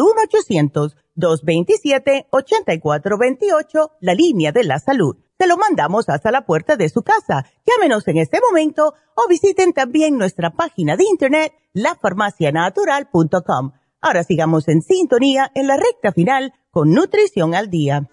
1-800-227-8428, 1.17 3.91
la 4.01 4.15
línea 4.15 4.53
de 4.53 4.65
la 4.65 4.79
salud 4.79 5.17
te 5.39 5.47
lo 5.47 5.57
mandamos 5.57 6.11
hasta 6.11 6.31
la 6.33 6.45
puerta 6.45 6.77
de 6.77 6.89
su 6.89 7.03
casa. 7.03 7.47
Llámenos 7.65 8.07
en 8.09 8.19
este 8.19 8.41
momento 8.41 8.95
o 9.15 9.29
visiten 9.29 9.73
también 9.73 10.19
nuestra 10.19 10.51
página 10.51 10.97
de 10.97 11.05
internet 11.05 11.55
lafarmacianatural.com. 11.73 13.71
Ahora 14.01 14.25
sigamos 14.25 14.67
en 14.69 14.83
sintonía 14.83 15.51
en 15.55 15.69
la 15.69 15.77
recta 15.77 16.13
final 16.13 16.53
con 16.71 16.93
Nutrición 16.93 17.55
al 17.55 17.71
Día. 17.71 18.09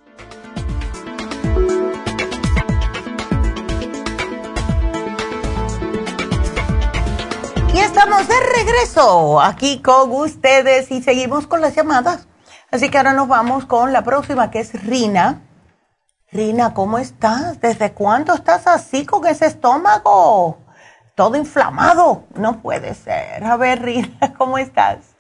Y 7.73 7.79
estamos 7.79 8.27
de 8.27 8.35
regreso 8.55 9.41
aquí 9.41 9.81
con 9.81 10.11
ustedes 10.11 10.91
y 10.91 11.01
seguimos 11.01 11.47
con 11.47 11.59
las 11.61 11.75
llamadas. 11.75 12.27
Así 12.69 12.89
que 12.89 12.97
ahora 12.99 13.13
nos 13.13 13.27
vamos 13.27 13.65
con 13.65 13.93
la 13.93 14.03
próxima 14.03 14.51
que 14.51 14.59
es 14.59 14.85
Rina 14.85 15.44
Rina, 16.35 16.73
¿cómo 16.73 16.97
estás? 16.97 17.61
¿Desde 17.61 17.93
cuándo 17.93 18.33
estás 18.33 18.67
así 18.67 19.05
con 19.05 19.25
ese 19.25 19.45
estómago? 19.45 20.57
Todo 21.15 21.37
inflamado. 21.37 22.25
No 22.37 22.61
puede 22.61 22.93
ser. 22.93 23.41
A 23.41 23.55
ver, 23.55 23.81
Rina, 23.81 24.09
¿cómo 24.37 24.57
estás? 24.57 25.15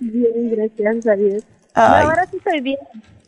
Bien, 0.00 0.50
gracias 0.50 1.06
a 1.06 1.14
Dios. 1.14 1.46
ahora 1.74 2.26
sí 2.26 2.38
estoy 2.38 2.60
bien. 2.62 2.78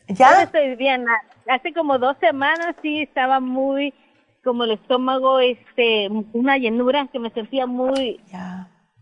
¿Ya? 0.09 0.31
Ahora 0.31 0.43
estoy 0.43 0.75
bien. 0.75 1.05
Hace 1.49 1.73
como 1.73 1.97
dos 2.01 2.17
semanas 2.19 2.75
sí 2.83 3.03
estaba 3.03 3.39
muy, 3.39 3.95
como 4.43 4.65
el 4.65 4.73
estómago, 4.73 5.39
este, 5.39 6.09
una 6.33 6.59
llenura 6.59 7.07
que 7.13 7.21
me 7.21 7.31
sentía 7.31 7.67
muy 7.67 8.21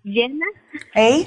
llena. 0.04 0.44
¿Eh? 0.94 1.26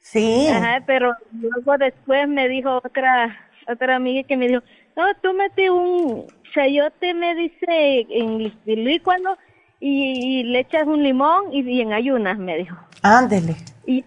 Sí. 0.00 0.48
Ajá, 0.48 0.82
pero 0.84 1.14
luego 1.30 1.78
después 1.78 2.26
me 2.26 2.48
dijo 2.48 2.80
otra, 2.84 3.48
otra 3.68 3.94
amiga 3.94 4.26
que 4.26 4.36
me 4.36 4.48
dijo, 4.48 4.62
no, 4.98 5.04
tú 5.22 5.32
mete 5.32 5.70
un 5.70 6.26
chayote, 6.52 7.14
me 7.14 7.36
dice, 7.36 8.06
en 8.10 8.52
el 8.66 8.84
licuado 8.84 9.38
y, 9.78 10.42
le 10.42 10.60
echas 10.60 10.86
un 10.88 11.04
limón 11.04 11.52
y, 11.52 11.80
en 11.80 11.92
ayunas, 11.92 12.36
me 12.36 12.58
dijo. 12.58 12.76
Ándele. 13.02 13.54
Y, 13.86 14.04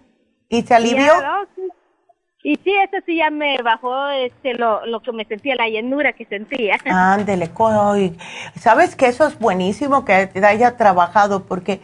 ¿Y 0.50 0.62
se 0.62 0.74
alivió? 0.74 1.12
Y 2.44 2.56
sí, 2.56 2.74
eso 2.74 3.02
sí 3.06 3.16
ya 3.16 3.30
me 3.30 3.56
bajó 3.62 4.08
este, 4.10 4.54
lo, 4.54 4.84
lo 4.84 5.00
que 5.00 5.12
me 5.12 5.24
sentía, 5.24 5.54
la 5.54 5.68
llenura 5.68 6.12
que 6.12 6.26
sentía. 6.26 6.76
Ándele, 6.84 7.50
sabes 8.56 8.94
que 8.94 9.06
eso 9.06 9.26
es 9.26 9.38
buenísimo 9.38 10.04
que 10.04 10.28
haya 10.44 10.76
trabajado 10.76 11.44
porque 11.44 11.80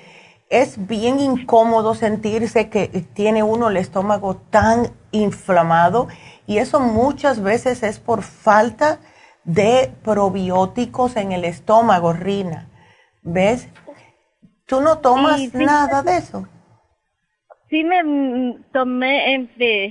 es 0.51 0.87
bien 0.87 1.21
incómodo 1.21 1.95
sentirse 1.95 2.69
que 2.69 2.89
tiene 3.15 3.43
uno 3.43 3.69
el 3.69 3.77
estómago 3.79 4.37
tan 4.51 4.89
inflamado 5.13 6.09
y 6.49 6.59
eso 6.59 6.81
muchas 6.81 7.43
veces 7.43 7.83
es 7.83 8.01
por 8.01 8.23
falta 8.23 9.01
de 9.45 9.93
probióticos 10.03 11.17
en 11.17 11.33
el 11.33 11.45
estómago, 11.45 12.15
Rina. 12.15 12.67
¿Ves? 13.23 13.69
¿Tú 14.65 14.81
no 14.81 14.99
tomas 14.99 15.53
nada 15.53 16.03
de 16.03 16.17
eso? 16.17 16.49
Sí, 17.69 17.85
me 17.85 18.57
tomé, 18.73 19.47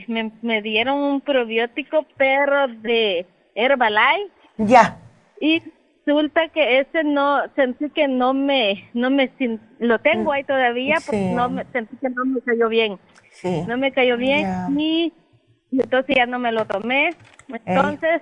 me, 0.08 0.32
me 0.42 0.62
dieron 0.64 0.98
un 0.98 1.22
probiótico, 1.22 2.08
pero 2.18 2.68
de 2.68 3.28
Herbalife. 3.54 4.32
Ya. 4.58 4.98
Y 5.40 5.62
resulta 6.08 6.50
que 6.50 6.80
ese 6.80 7.04
no, 7.04 7.42
sentí 7.56 7.92
que 7.92 8.08
no 8.08 8.34
me, 8.34 8.90
no 8.96 9.12
me, 9.12 9.32
lo 9.78 10.00
tengo 10.00 10.32
ahí 10.32 10.44
todavía, 10.44 10.96
porque 11.06 11.32
no 11.36 11.50
me, 11.50 11.66
sentí 11.66 11.96
que 11.98 12.10
no 12.10 12.26
me 12.26 12.42
cayó 12.42 12.68
bien. 12.68 12.98
Sí. 13.30 13.64
No 13.68 13.78
me 13.78 13.92
cayó 13.92 14.18
bien 14.18 14.76
y 14.80 15.14
entonces 15.72 16.16
ya 16.16 16.26
no 16.26 16.40
me 16.40 16.52
lo 16.52 16.66
tomé. 16.66 17.16
Entonces, 17.66 18.22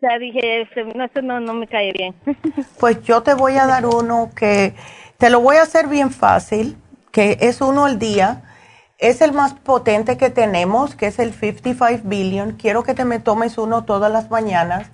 ya 0.00 0.18
dije, 0.18 0.62
este, 0.62 0.84
no, 0.84 1.04
eso 1.04 1.22
no, 1.22 1.40
no 1.40 1.54
me 1.54 1.66
cae 1.66 1.92
bien. 1.92 2.14
pues 2.80 3.02
yo 3.02 3.22
te 3.22 3.34
voy 3.34 3.56
a 3.56 3.66
dar 3.66 3.86
uno 3.86 4.30
que 4.34 4.74
te 5.18 5.30
lo 5.30 5.40
voy 5.40 5.56
a 5.56 5.62
hacer 5.62 5.88
bien 5.88 6.10
fácil, 6.10 6.76
que 7.10 7.38
es 7.40 7.60
uno 7.60 7.86
al 7.86 7.98
día. 7.98 8.42
Es 8.98 9.20
el 9.20 9.32
más 9.32 9.54
potente 9.54 10.16
que 10.16 10.30
tenemos, 10.30 10.96
que 10.96 11.06
es 11.06 11.18
el 11.18 11.32
55 11.32 12.02
billion. 12.04 12.52
Quiero 12.52 12.82
que 12.82 12.94
te 12.94 13.04
me 13.04 13.20
tomes 13.20 13.58
uno 13.58 13.84
todas 13.84 14.10
las 14.10 14.30
mañanas. 14.30 14.90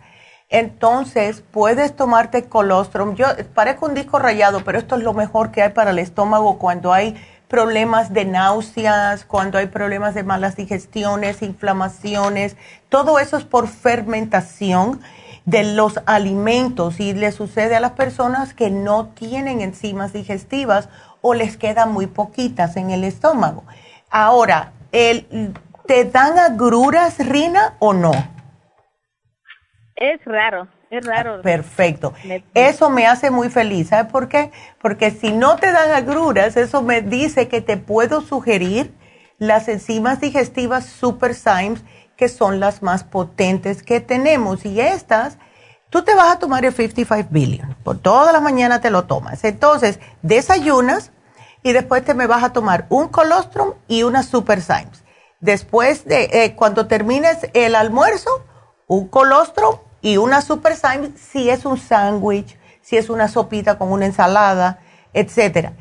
Entonces, 0.51 1.43
puedes 1.51 1.97
tomarte 1.97 2.45
colostrum. 2.45 3.15
Yo 3.15 3.27
parezco 3.55 3.87
un 3.87 3.95
disco 3.95 4.19
rayado, 4.19 4.63
pero 4.63 4.79
esto 4.79 4.97
es 4.97 5.03
lo 5.03 5.15
mejor 5.15 5.51
que 5.51 5.63
hay 5.63 5.71
para 5.71 5.91
el 5.91 5.99
estómago 5.99 6.59
cuando 6.59 6.93
hay 6.93 7.17
problemas 7.55 8.13
de 8.13 8.25
náuseas, 8.25 9.25
cuando 9.25 9.59
hay 9.59 9.67
problemas 9.67 10.13
de 10.17 10.25
malas 10.25 10.57
digestiones, 10.57 11.41
inflamaciones, 11.41 12.57
todo 12.89 13.21
eso 13.21 13.37
es 13.37 13.45
por 13.45 13.69
fermentación 13.69 15.01
de 15.45 15.63
los 15.63 16.01
alimentos 16.05 16.99
y 16.99 17.15
le 17.15 17.31
sucede 17.31 17.77
a 17.77 17.81
las 17.81 17.93
personas 17.93 18.55
que 18.55 18.71
no 18.71 19.07
tienen 19.07 19.61
enzimas 19.61 20.13
digestivas 20.13 20.89
o 21.21 21.35
les 21.35 21.57
quedan 21.57 21.93
muy 21.93 22.09
poquitas 22.09 22.77
en 22.77 22.91
el 22.91 23.05
estómago. 23.05 23.63
Ahora, 24.11 24.73
¿te 24.91 26.05
dan 26.07 26.41
agruras, 26.41 27.25
Rina, 27.25 27.75
o 27.79 27.93
no? 27.93 28.11
Es 29.95 30.21
raro. 30.25 30.67
Es 30.95 31.05
raro. 31.05 31.43
Perfecto. 31.43 32.15
Eso 32.55 32.89
me 32.89 33.07
hace 33.07 33.31
muy 33.31 33.51
feliz. 33.51 33.89
¿Sabes 33.89 34.13
por 34.13 34.29
qué? 34.29 34.53
Porque 34.81 35.11
si 35.11 35.33
no 35.33 35.57
te 35.57 35.73
dan 35.73 35.91
agruras, 35.91 36.57
eso 36.57 36.83
me 36.83 37.03
dice 37.03 37.49
que 37.49 37.61
te 37.61 37.77
puedo 37.77 38.21
sugerir 38.21 38.95
las 39.39 39.67
enzimas 39.67 40.21
digestivas 40.21 40.87
Super 40.87 41.35
Symes, 41.35 41.83
que 42.17 42.29
son 42.29 42.61
las 42.61 42.81
más 42.81 43.03
potentes 43.03 43.83
que 43.83 43.99
tenemos. 43.99 44.65
Y 44.65 44.81
estas, 44.81 45.39
tú 45.91 46.03
te 46.03 46.15
vas 46.15 46.37
a 46.37 46.39
tomar 46.39 46.65
el 46.65 46.73
55 46.73 47.29
billion. 47.33 47.75
Por 47.83 47.99
toda 47.99 48.31
la 48.31 48.39
mañana 48.39 48.81
te 48.81 48.91
lo 48.91 49.05
tomas. 49.05 49.43
Entonces, 49.43 49.99
desayunas 50.23 51.11
y 51.65 51.73
después 51.73 52.05
te 52.05 52.15
me 52.15 52.29
vas 52.29 52.45
a 52.45 52.53
tomar 52.53 52.87
un 52.89 53.09
colostrum 53.09 53.73
y 53.89 54.05
una 54.05 54.23
Super 54.23 54.63
Symes. 54.63 55.03
Después 55.41 56.05
de, 56.05 56.31
eh, 56.33 56.55
cuando 56.55 56.87
termines 56.87 57.49
el 57.53 57.75
almuerzo, 57.75 58.31
un 58.87 59.09
colostrum 59.09 59.77
Y 60.05 60.19
una 60.19 60.43
Super 60.43 60.77
Symes 60.77 61.13
si 61.17 61.49
es 61.49 61.65
un 61.65 61.79
sándwich, 61.79 62.59
si 62.83 62.99
es 62.99 63.09
una 63.09 63.27
sopita 63.27 63.79
con 63.79 63.91
una 63.91 64.05
ensalada, 64.05 64.81
etcétera. 65.15 65.73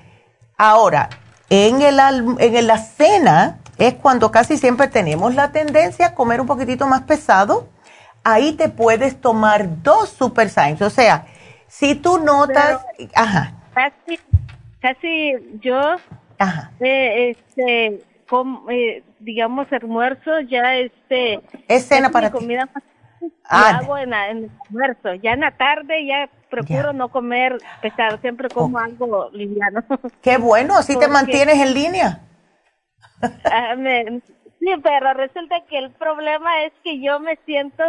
Ahora, 0.57 1.09
en, 1.49 1.81
el, 1.81 1.99
en 2.39 2.67
la 2.67 2.77
cena 2.77 3.59
es 3.77 3.95
cuando 3.95 4.31
casi 4.31 4.55
siempre 4.55 4.87
tenemos 4.87 5.35
la 5.35 5.51
tendencia 5.51 6.05
a 6.05 6.15
comer 6.15 6.39
un 6.39 6.47
poquitito 6.47 6.87
más 6.87 7.01
pesado. 7.01 7.67
Ahí 8.23 8.53
te 8.53 8.69
puedes 8.69 9.19
tomar 9.19 9.83
dos 9.83 10.07
Super 10.11 10.49
Symes. 10.49 10.81
O 10.83 10.89
sea, 10.89 11.25
si 11.67 11.93
tú 11.93 12.17
notas... 12.17 12.79
ajá. 13.13 13.51
Casi, 13.73 14.21
casi 14.79 15.33
yo... 15.59 15.81
Ajá. 16.39 16.71
Eh, 16.79 17.31
este, 17.31 18.01
eh, 18.71 19.03
digamos, 19.19 19.67
almuerzo 19.73 20.39
ya 20.49 20.75
este... 20.75 21.41
Es 21.67 21.89
cena 21.89 22.09
para 22.09 22.31
comida 22.31 22.69
más 22.73 22.83
ah, 23.49 23.79
hago 23.79 23.97
en, 23.97 24.13
el 24.13 24.51
almuerzo. 24.67 25.13
Ya 25.15 25.33
en 25.33 25.41
la 25.41 25.51
tarde 25.51 26.05
ya 26.05 26.29
procuro 26.49 26.93
no 26.93 27.09
comer 27.09 27.57
pesado, 27.81 28.17
siempre 28.19 28.49
como 28.49 28.77
algo 28.77 29.29
liviano. 29.33 29.83
Qué 30.21 30.37
bueno, 30.37 30.75
así 30.75 30.97
te 30.97 31.07
mantienes 31.07 31.59
en 31.59 31.73
línea. 31.73 32.21
Ah, 33.45 33.75
sí, 34.59 34.67
pero 34.83 35.13
resulta 35.13 35.61
que 35.69 35.77
el 35.77 35.91
problema 35.91 36.63
es 36.65 36.73
que 36.83 37.01
yo 37.01 37.19
me 37.19 37.37
siento 37.45 37.83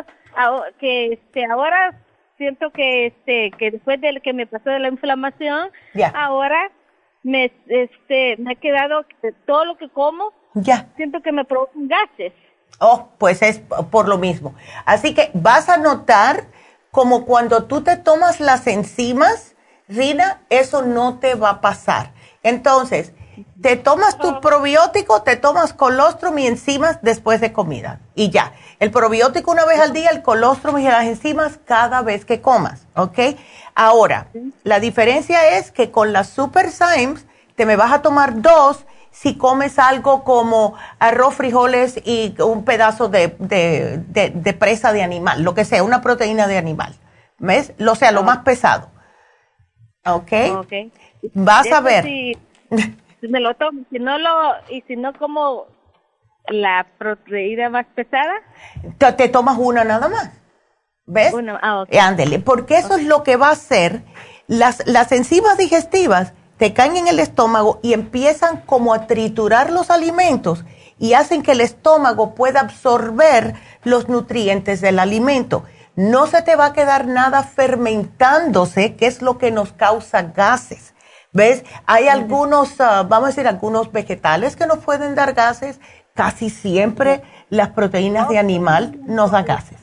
que 0.79 1.15
este 1.15 1.45
ahora 1.47 1.95
siento 2.39 2.71
que 2.71 3.07
este 3.07 3.51
que 3.53 3.71
después 3.71 4.01
de 4.01 4.21
que 4.21 4.33
me 4.33 4.47
pasó 4.47 4.71
de 4.71 4.79
la 4.79 4.89
inflamación, 4.89 5.71
ahora 6.15 6.71
me 7.23 7.53
este 7.69 8.37
me 8.39 8.53
ha 8.53 8.55
quedado 8.57 9.05
todo 9.47 9.65
lo 9.65 9.77
que 9.77 9.89
como 9.89 10.33
ya 10.55 10.87
siento 10.97 11.21
que 11.21 11.33
me 11.33 11.45
provocan 11.45 11.89
gases. 11.89 12.33
Oh, 12.79 13.09
pues 13.19 13.43
es 13.43 13.61
por 13.91 14.09
lo 14.09 14.19
mismo. 14.19 14.55
Así 14.85 15.15
que 15.15 15.31
vas 15.35 15.69
a 15.69 15.77
notar 15.77 16.47
como 16.91 17.25
cuando 17.25 17.65
tú 17.65 17.83
te 17.83 17.97
tomas 17.97 18.41
las 18.41 18.67
enzimas, 18.67 19.55
Rina, 19.89 20.43
eso 20.49 20.83
no 20.83 21.19
te 21.19 21.35
va 21.35 21.51
a 21.51 21.61
pasar. 21.61 22.13
Entonces, 22.43 23.13
te 23.61 23.77
tomas 23.77 24.19
tu 24.19 24.41
probiótico, 24.41 25.23
te 25.23 25.37
tomas 25.37 25.73
colostrum 25.73 26.39
y 26.39 26.47
enzimas 26.47 26.99
después 27.03 27.41
de 27.41 27.53
comida. 27.53 28.01
Y 28.15 28.31
ya. 28.31 28.53
El 28.79 28.91
probiótico 28.91 29.51
una 29.51 29.65
vez 29.65 29.81
al 29.81 29.93
día, 29.93 30.11
el 30.11 30.23
colostrum 30.23 30.79
y 30.79 30.85
las 30.85 31.05
enzimas 31.05 31.59
cada 31.65 32.03
vez 32.03 32.25
que 32.25 32.41
comas. 32.41 32.87
¿Ok? 32.95 33.19
Ahora, 33.75 34.29
la 34.63 34.81
diferencia 34.81 35.59
es 35.59 35.73
que 35.73 35.91
con 35.91 36.13
las 36.13 36.29
Super 36.29 36.71
Symes 36.71 37.27
te 37.57 37.67
me 37.67 37.77
vas 37.77 37.93
a 37.93 38.03
tomar 38.03 38.41
dos 38.41 38.85
si 39.15 39.37
comes 39.37 39.79
algo 39.79 40.25
como 40.25 40.75
arroz, 40.99 41.37
frijoles 41.37 42.01
y 42.05 42.35
un 42.43 42.65
pedazo 42.65 43.09
de, 43.09 43.29
de, 43.39 44.53
presa 44.55 44.93
de 44.93 45.05
animal, 45.05 45.45
lo 45.45 45.55
que 45.55 45.65
sea, 45.65 45.85
una 45.85 46.03
proteína 46.03 46.49
de 46.49 46.59
animal. 46.59 46.95
¿Ves? 47.39 47.73
Lo 47.79 47.95
sea, 47.95 48.11
lo 48.11 48.21
ah. 48.21 48.25
más 48.25 48.39
pesado. 48.39 48.91
¿Ok? 50.05 50.33
okay. 50.59 50.93
Vas 51.33 51.71
a 51.73 51.81
ver. 51.81 52.05
Si, 53.21 53.29
me 53.29 53.41
lo 53.41 53.55
tomo, 53.55 53.87
si 53.91 53.99
no 53.99 54.19
lo, 54.19 54.31
y 54.69 54.83
si 54.83 54.97
no 54.97 55.15
como 55.15 55.65
la 56.49 56.87
proteína 56.99 57.71
más 57.71 57.87
pesada. 57.95 58.35
Te, 58.99 59.31
tomas 59.31 59.57
una 59.59 59.83
nada 59.83 60.09
más. 60.09 60.31
¿Ves? 61.07 61.33
Una, 61.33 61.59
ah, 61.63 61.81
ok. 61.81 61.95
Ándele, 61.95 62.41
porque 62.41 62.77
eso 62.77 62.97
es 62.97 63.05
lo 63.07 63.23
que 63.23 63.37
va 63.37 63.49
a 63.49 63.53
hacer. 63.53 64.03
Las, 64.47 64.87
las 64.87 65.11
enzimas 65.13 65.57
digestivas 65.57 66.35
te 66.65 66.73
caen 66.73 66.97
en 66.97 67.09
el 67.09 67.19
estómago 67.19 67.79
y 67.83 67.93
empiezan 67.93 68.63
como 68.63 68.95
a 68.95 69.07
triturar 69.07 69.71
los 69.71 69.91
alimentos 69.91 70.65
y 70.99 71.13
hacen 71.13 71.43
que 71.43 71.53
el 71.53 71.61
estómago 71.61 72.35
pueda 72.35 72.61
absorber 72.61 73.53
los 73.83 74.09
nutrientes 74.09 74.81
del 74.81 74.99
alimento. 74.99 75.65
No 75.95 76.27
se 76.27 76.41
te 76.41 76.57
va 76.57 76.65
a 76.65 76.73
quedar 76.73 77.07
nada 77.07 77.43
fermentándose, 77.43 78.97
que 78.97 79.05
es 79.05 79.21
lo 79.21 79.37
que 79.37 79.51
nos 79.51 79.75
causa 79.75 80.23
gases. 80.23 80.95
¿Ves? 81.35 81.67
Hay 81.85 82.09
algunos, 82.09 82.81
ah, 82.81 83.03
vamos 83.07 83.27
a 83.27 83.33
decir, 83.33 83.47
algunos 83.47 83.93
vegetales 83.93 84.57
que 84.57 84.67
nos 84.67 84.79
pueden 84.79 85.15
dar 85.15 85.35
gases. 85.35 85.81
Casi 86.15 86.49
siempre 86.49 87.21
las 87.51 87.73
proteínas 87.73 88.27
de 88.31 88.39
animal 88.39 88.99
nos 89.05 89.33
dan 89.33 89.45
gases. 89.45 89.79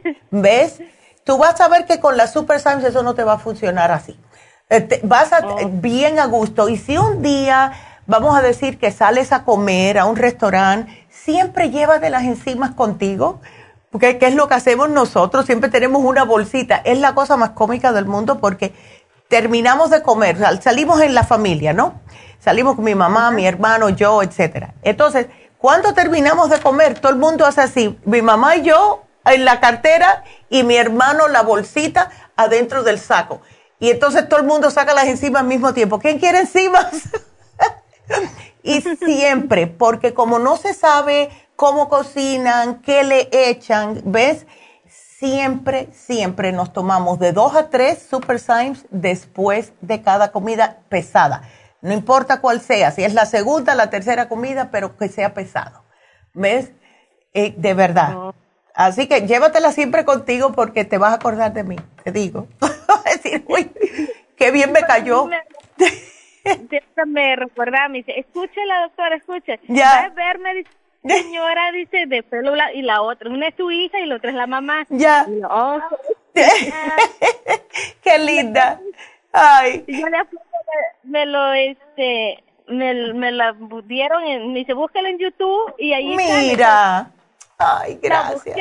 ¿Ves? 0.30 0.80
Tú 1.24 1.38
vas 1.38 1.60
a 1.60 1.68
ver 1.68 1.86
que 1.86 2.00
con 2.00 2.16
la 2.16 2.26
Super 2.26 2.60
Science 2.60 2.88
eso 2.88 3.02
no 3.02 3.14
te 3.14 3.24
va 3.24 3.34
a 3.34 3.38
funcionar 3.38 3.90
así. 3.90 4.18
Eh, 4.70 5.00
vas 5.04 5.32
a, 5.32 5.46
oh. 5.46 5.68
bien 5.68 6.18
a 6.18 6.26
gusto. 6.26 6.68
Y 6.68 6.76
si 6.76 6.98
un 6.98 7.22
día, 7.22 7.72
vamos 8.06 8.36
a 8.36 8.42
decir 8.42 8.78
que 8.78 8.90
sales 8.90 9.32
a 9.32 9.44
comer 9.44 9.98
a 9.98 10.04
un 10.04 10.16
restaurante, 10.16 11.06
siempre 11.10 11.70
llevas 11.70 12.00
de 12.00 12.10
las 12.10 12.24
enzimas 12.24 12.72
contigo. 12.72 13.40
Porque, 13.90 14.18
¿qué 14.18 14.26
es 14.26 14.34
lo 14.34 14.48
que 14.48 14.54
hacemos 14.54 14.90
nosotros? 14.90 15.46
Siempre 15.46 15.70
tenemos 15.70 16.02
una 16.04 16.24
bolsita. 16.24 16.76
Es 16.84 16.98
la 16.98 17.14
cosa 17.14 17.36
más 17.36 17.50
cómica 17.50 17.92
del 17.92 18.06
mundo 18.06 18.38
porque 18.38 18.74
terminamos 19.28 19.90
de 19.90 20.02
comer, 20.02 20.36
salimos 20.60 21.00
en 21.00 21.14
la 21.14 21.24
familia, 21.24 21.72
¿no? 21.72 22.00
Salimos 22.38 22.76
con 22.76 22.84
mi 22.84 22.94
mamá, 22.94 23.30
mi 23.30 23.46
hermano, 23.46 23.88
yo, 23.88 24.22
etcétera. 24.22 24.74
Entonces, 24.82 25.26
cuando 25.58 25.94
terminamos 25.94 26.50
de 26.50 26.60
comer, 26.60 26.98
todo 26.98 27.10
el 27.10 27.18
mundo 27.18 27.46
hace 27.46 27.62
así, 27.62 27.98
mi 28.04 28.20
mamá 28.20 28.56
y 28.56 28.62
yo 28.62 29.04
en 29.26 29.44
la 29.44 29.60
cartera 29.60 30.24
y 30.48 30.62
mi 30.62 30.76
hermano 30.76 31.28
la 31.28 31.42
bolsita 31.42 32.10
adentro 32.36 32.82
del 32.82 32.98
saco. 32.98 33.40
Y 33.78 33.90
entonces 33.90 34.28
todo 34.28 34.40
el 34.40 34.46
mundo 34.46 34.70
saca 34.70 34.94
las 34.94 35.06
enzimas 35.06 35.42
al 35.42 35.48
mismo 35.48 35.74
tiempo. 35.74 35.98
¿Quién 35.98 36.18
quiere 36.18 36.40
enzimas? 36.40 37.08
y 38.62 38.80
siempre, 38.80 39.66
porque 39.66 40.14
como 40.14 40.38
no 40.38 40.56
se 40.56 40.74
sabe 40.74 41.30
cómo 41.56 41.88
cocinan, 41.88 42.80
qué 42.82 43.04
le 43.04 43.28
echan, 43.32 44.00
¿ves? 44.04 44.46
Siempre, 44.88 45.88
siempre 45.92 46.52
nos 46.52 46.72
tomamos 46.72 47.18
de 47.18 47.32
dos 47.32 47.54
a 47.54 47.70
tres 47.70 48.06
Super 48.08 48.38
Symes 48.38 48.84
después 48.90 49.72
de 49.80 50.02
cada 50.02 50.32
comida 50.32 50.78
pesada. 50.88 51.42
No 51.80 51.92
importa 51.92 52.40
cuál 52.40 52.60
sea, 52.60 52.90
si 52.90 53.04
es 53.04 53.14
la 53.14 53.26
segunda, 53.26 53.74
la 53.74 53.90
tercera 53.90 54.28
comida, 54.28 54.70
pero 54.70 54.96
que 54.96 55.08
sea 55.08 55.34
pesado. 55.34 55.84
¿Ves? 56.32 56.72
Eh, 57.34 57.54
de 57.56 57.74
verdad. 57.74 58.34
Así 58.74 59.06
que 59.06 59.26
llévatela 59.26 59.70
siempre 59.70 60.04
contigo 60.04 60.52
porque 60.52 60.84
te 60.84 60.98
vas 60.98 61.12
a 61.12 61.16
acordar 61.16 61.52
de 61.52 61.62
mí, 61.62 61.76
te 62.02 62.10
digo. 62.10 62.48
decir, 63.04 63.44
uy, 63.46 63.70
qué 64.36 64.50
bien 64.50 64.72
me 64.72 64.82
cayó. 64.82 65.28
me 67.06 67.36
recuerda, 67.36 67.88
me 67.88 67.98
dice, 67.98 68.18
escúchela, 68.18 68.82
doctora, 68.82 69.16
escuche. 69.16 69.60
Ya. 69.68 70.04
a 70.04 70.08
verme, 70.10 70.54
dice, 70.54 70.70
señora, 71.06 71.70
dice, 71.72 72.06
de 72.06 72.24
pelo 72.24 72.52
y 72.74 72.82
la 72.82 73.02
otra. 73.02 73.30
Una 73.30 73.48
es 73.48 73.56
tu 73.56 73.70
hija 73.70 74.00
y 74.00 74.06
la 74.06 74.16
otra 74.16 74.30
es 74.30 74.36
la 74.36 74.48
mamá. 74.48 74.86
Ya. 74.88 75.24
Oh, 75.48 75.78
qué 78.02 78.18
linda. 78.18 78.80
Ay. 79.32 79.84
Yo 79.86 80.08
le 80.08 80.18
me 81.04 81.26
lo, 81.26 81.52
este, 81.52 82.42
me, 82.66 83.12
me 83.12 83.30
la 83.30 83.54
dieron, 83.84 84.24
en, 84.24 84.52
me 84.52 84.60
dice, 84.60 84.74
búscala 84.74 85.10
en 85.10 85.18
YouTube 85.18 85.74
y 85.78 85.92
ahí 85.92 86.16
Mira. 86.16 87.10
Ay, 87.64 87.98
gracias. 88.02 88.56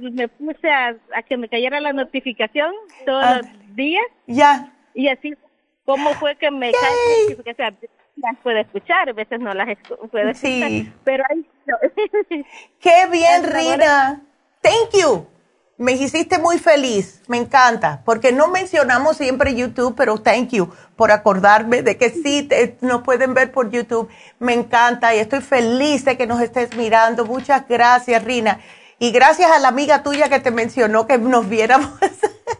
me 0.00 0.28
puse 0.28 0.70
a, 0.70 0.96
que 1.28 1.36
me 1.36 1.48
cayera 1.48 1.80
la 1.80 1.92
notificación 1.92 2.72
todos 3.04 3.24
ah, 3.24 3.40
los 3.42 3.76
días. 3.76 4.04
Ya. 4.26 4.72
Y 4.94 5.08
así, 5.08 5.34
¿cómo 5.84 6.14
fue 6.14 6.36
que 6.36 6.50
me 6.50 6.72
cae 6.72 6.82
la 6.82 7.22
notificación? 7.22 7.76
las 8.16 8.36
puedo 8.38 8.58
escuchar, 8.58 9.08
a 9.10 9.12
veces 9.12 9.40
no 9.40 9.52
las 9.52 9.68
puedo 10.10 10.30
escuchar, 10.30 10.70
sí. 10.70 10.90
pero 11.04 11.22
ahí 11.28 11.46
Qué 12.80 13.06
bien, 13.10 13.44
Rina. 13.44 14.22
Thank 14.62 14.94
you. 14.94 15.26
Me 15.78 15.92
hiciste 15.92 16.38
muy 16.38 16.58
feliz, 16.58 17.20
me 17.28 17.36
encanta, 17.36 18.00
porque 18.06 18.32
no 18.32 18.48
mencionamos 18.48 19.18
siempre 19.18 19.54
YouTube, 19.54 19.94
pero 19.94 20.16
thank 20.16 20.48
you 20.48 20.72
por 20.96 21.12
acordarme 21.12 21.82
de 21.82 21.98
que 21.98 22.08
sí 22.08 22.48
nos 22.80 23.02
pueden 23.02 23.34
ver 23.34 23.52
por 23.52 23.70
YouTube. 23.70 24.08
Me 24.38 24.54
encanta 24.54 25.14
y 25.14 25.18
estoy 25.18 25.42
feliz 25.42 26.06
de 26.06 26.16
que 26.16 26.26
nos 26.26 26.40
estés 26.40 26.74
mirando. 26.76 27.26
Muchas 27.26 27.68
gracias, 27.68 28.24
Rina. 28.24 28.60
Y 28.98 29.10
gracias 29.10 29.50
a 29.50 29.58
la 29.58 29.68
amiga 29.68 30.02
tuya 30.02 30.30
que 30.30 30.40
te 30.40 30.50
mencionó 30.50 31.06
que 31.06 31.18
nos 31.18 31.46
viéramos. 31.46 31.90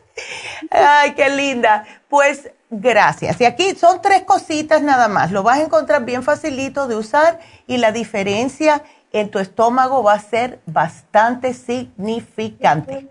Ay, 0.71 1.15
qué 1.15 1.31
linda. 1.31 1.87
Pues 2.11 2.51
gracias. 2.69 3.41
Y 3.41 3.47
aquí 3.47 3.75
son 3.77 4.03
tres 4.03 4.25
cositas 4.25 4.83
nada 4.83 5.09
más. 5.09 5.33
Lo 5.33 5.43
vas 5.43 5.59
a 5.59 5.63
encontrar 5.63 6.05
bien 6.05 6.23
facilito 6.23 6.87
de 6.87 6.97
usar 6.97 7.41
y 7.67 7.79
la 7.79 7.93
diferencia 7.93 8.83
en 9.13 9.31
tu 9.31 9.39
estómago 9.39 10.03
va 10.03 10.15
a 10.15 10.19
ser 10.19 10.61
bastante 10.67 11.55
significante. 11.55 13.07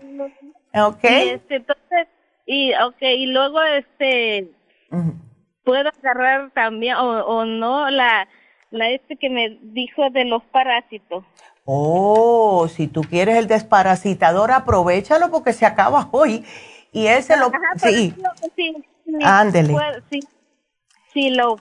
¿Ok? 0.74 1.04
Y 1.04 1.28
este, 1.30 1.56
entonces, 1.56 2.08
y, 2.46 2.74
okay, 2.74 3.22
y 3.22 3.26
luego, 3.26 3.60
este, 3.62 4.50
puedo 5.64 5.90
agarrar 6.00 6.50
también, 6.52 6.96
o, 6.96 7.24
o 7.24 7.44
no, 7.44 7.90
la, 7.90 8.28
la 8.70 8.90
este 8.90 9.16
que 9.16 9.30
me 9.30 9.58
dijo 9.62 10.10
de 10.10 10.24
los 10.24 10.42
parásitos. 10.44 11.24
Oh, 11.64 12.68
si 12.68 12.86
tú 12.86 13.02
quieres 13.02 13.36
el 13.36 13.48
desparasitador, 13.48 14.52
aprovechalo 14.52 15.30
porque 15.30 15.52
se 15.52 15.66
acaba 15.66 16.08
hoy. 16.12 16.44
Y 16.92 17.08
ese 17.08 17.36
lo... 17.36 17.50
sí. 17.76 18.14
sí, 18.54 18.76
Ándele. 19.22 19.74
Sí, 20.10 20.20
si 21.16 21.30
lo 21.30 21.56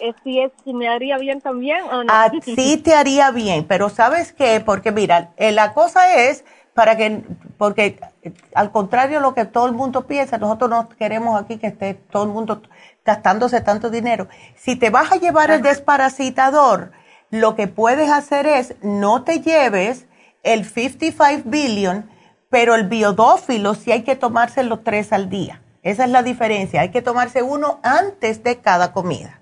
eh, 0.00 0.12
si, 0.22 0.38
es, 0.38 0.52
si 0.62 0.74
me 0.74 0.86
haría 0.86 1.16
bien 1.16 1.40
también 1.40 1.82
o 1.90 2.04
no. 2.04 2.12
Sí 2.44 2.76
te 2.84 2.94
haría 2.94 3.30
bien, 3.30 3.64
pero 3.64 3.88
¿sabes 3.88 4.34
qué? 4.34 4.60
Porque 4.60 4.92
mira, 4.92 5.30
eh, 5.38 5.50
la 5.50 5.72
cosa 5.72 6.14
es 6.14 6.44
para 6.74 6.98
que, 6.98 7.22
porque 7.56 7.98
eh, 8.22 8.32
al 8.54 8.70
contrario 8.70 9.16
de 9.16 9.22
lo 9.22 9.32
que 9.32 9.46
todo 9.46 9.66
el 9.66 9.72
mundo 9.72 10.06
piensa, 10.06 10.36
nosotros 10.36 10.68
no 10.68 10.90
queremos 10.90 11.40
aquí 11.40 11.56
que 11.56 11.68
esté 11.68 11.94
todo 11.94 12.24
el 12.24 12.28
mundo 12.28 12.60
gastándose 13.02 13.62
tanto 13.62 13.88
dinero. 13.88 14.28
Si 14.56 14.76
te 14.76 14.90
vas 14.90 15.10
a 15.10 15.16
llevar 15.16 15.50
el 15.50 15.62
desparasitador, 15.62 16.92
lo 17.30 17.56
que 17.56 17.66
puedes 17.66 18.10
hacer 18.10 18.46
es 18.46 18.74
no 18.82 19.24
te 19.24 19.40
lleves 19.40 20.06
el 20.42 20.66
55 20.66 21.48
billion, 21.48 22.10
pero 22.50 22.74
el 22.74 22.88
biodófilo 22.88 23.74
sí 23.74 23.90
hay 23.90 24.02
que 24.02 24.16
tomarse 24.16 24.62
los 24.64 24.84
tres 24.84 25.14
al 25.14 25.30
día. 25.30 25.62
Esa 25.88 26.04
es 26.04 26.10
la 26.10 26.22
diferencia. 26.22 26.82
Hay 26.82 26.90
que 26.90 27.00
tomarse 27.00 27.42
uno 27.42 27.80
antes 27.82 28.42
de 28.42 28.60
cada 28.60 28.92
comida. 28.92 29.40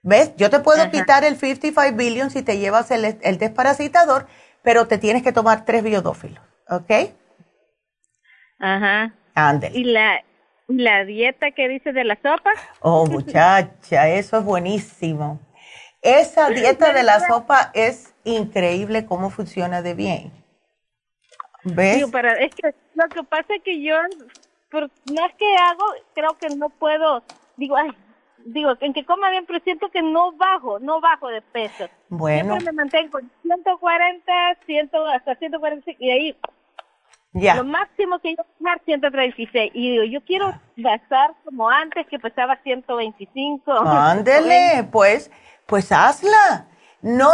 ¿Ves? 0.00 0.34
Yo 0.36 0.48
te 0.48 0.58
puedo 0.58 0.90
quitar 0.90 1.22
el 1.22 1.36
55 1.36 1.94
billion 1.94 2.30
si 2.30 2.42
te 2.42 2.56
llevas 2.56 2.90
el, 2.90 3.18
el 3.20 3.36
desparasitador, 3.36 4.26
pero 4.62 4.88
te 4.88 4.96
tienes 4.96 5.22
que 5.22 5.32
tomar 5.32 5.66
tres 5.66 5.84
biodófilos. 5.84 6.42
¿Ok? 6.70 6.90
Ajá. 8.58 9.14
Ándale. 9.34 9.78
¿Y 9.78 9.84
la, 9.84 10.24
la 10.66 11.04
dieta 11.04 11.50
que 11.50 11.68
dice 11.68 11.92
de 11.92 12.04
la 12.04 12.16
sopa? 12.16 12.52
Oh, 12.80 13.04
muchacha, 13.04 14.08
eso 14.08 14.38
es 14.38 14.44
buenísimo. 14.44 15.40
Esa 16.00 16.48
dieta 16.48 16.94
de 16.94 17.02
la 17.02 17.20
sopa 17.20 17.70
es 17.74 18.14
increíble 18.24 19.04
cómo 19.04 19.28
funciona 19.28 19.82
de 19.82 19.92
bien. 19.92 20.32
¿Ves? 21.64 22.02
es 22.02 22.54
que 22.54 22.74
lo 22.94 23.08
que 23.08 23.22
pasa 23.24 23.54
es 23.54 23.62
que 23.62 23.82
yo, 23.84 23.94
por 24.72 24.90
más 25.14 25.32
que 25.38 25.56
hago, 25.56 25.84
creo 26.14 26.36
que 26.38 26.48
no 26.56 26.70
puedo, 26.70 27.22
digo, 27.56 27.76
ay, 27.76 27.90
digo, 28.46 28.72
en 28.80 28.94
que 28.94 29.04
coma 29.04 29.30
bien, 29.30 29.44
pero 29.46 29.60
siento 29.62 29.90
que 29.90 30.02
no 30.02 30.32
bajo, 30.32 30.78
no 30.80 31.00
bajo 31.00 31.28
de 31.28 31.42
peso. 31.42 31.88
Bueno. 32.08 32.54
Siempre 32.54 32.72
me 32.72 32.76
mantengo 32.78 33.18
en 33.20 33.30
140, 33.42 34.32
100, 34.66 34.90
hasta 35.14 35.34
145, 35.36 36.02
y 36.02 36.10
ahí 36.10 36.36
ya. 37.34 37.54
Lo 37.54 37.64
máximo 37.64 38.18
que 38.18 38.34
yo 38.36 38.44
puedo 38.58 38.78
136. 38.84 39.70
Y 39.74 39.92
digo, 39.92 40.04
yo 40.04 40.20
quiero 40.22 40.52
gastar 40.76 41.32
como 41.44 41.68
antes 41.68 42.06
que 42.08 42.18
pesaba 42.18 42.58
125. 42.62 43.72
Ándele, 43.86 44.86
pues, 44.92 45.30
pues 45.66 45.90
hazla. 45.92 46.66
No, 47.00 47.30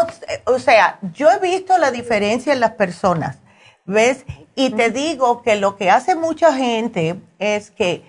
o 0.46 0.58
sea, 0.58 0.98
yo 1.12 1.30
he 1.30 1.40
visto 1.40 1.76
la 1.78 1.90
diferencia 1.90 2.52
en 2.52 2.60
las 2.60 2.72
personas, 2.72 3.38
¿ves? 3.88 4.24
Y 4.54 4.70
te 4.70 4.90
digo 4.90 5.42
que 5.42 5.56
lo 5.56 5.76
que 5.76 5.90
hace 5.90 6.14
mucha 6.14 6.52
gente 6.52 7.20
es 7.40 7.70
que 7.72 8.04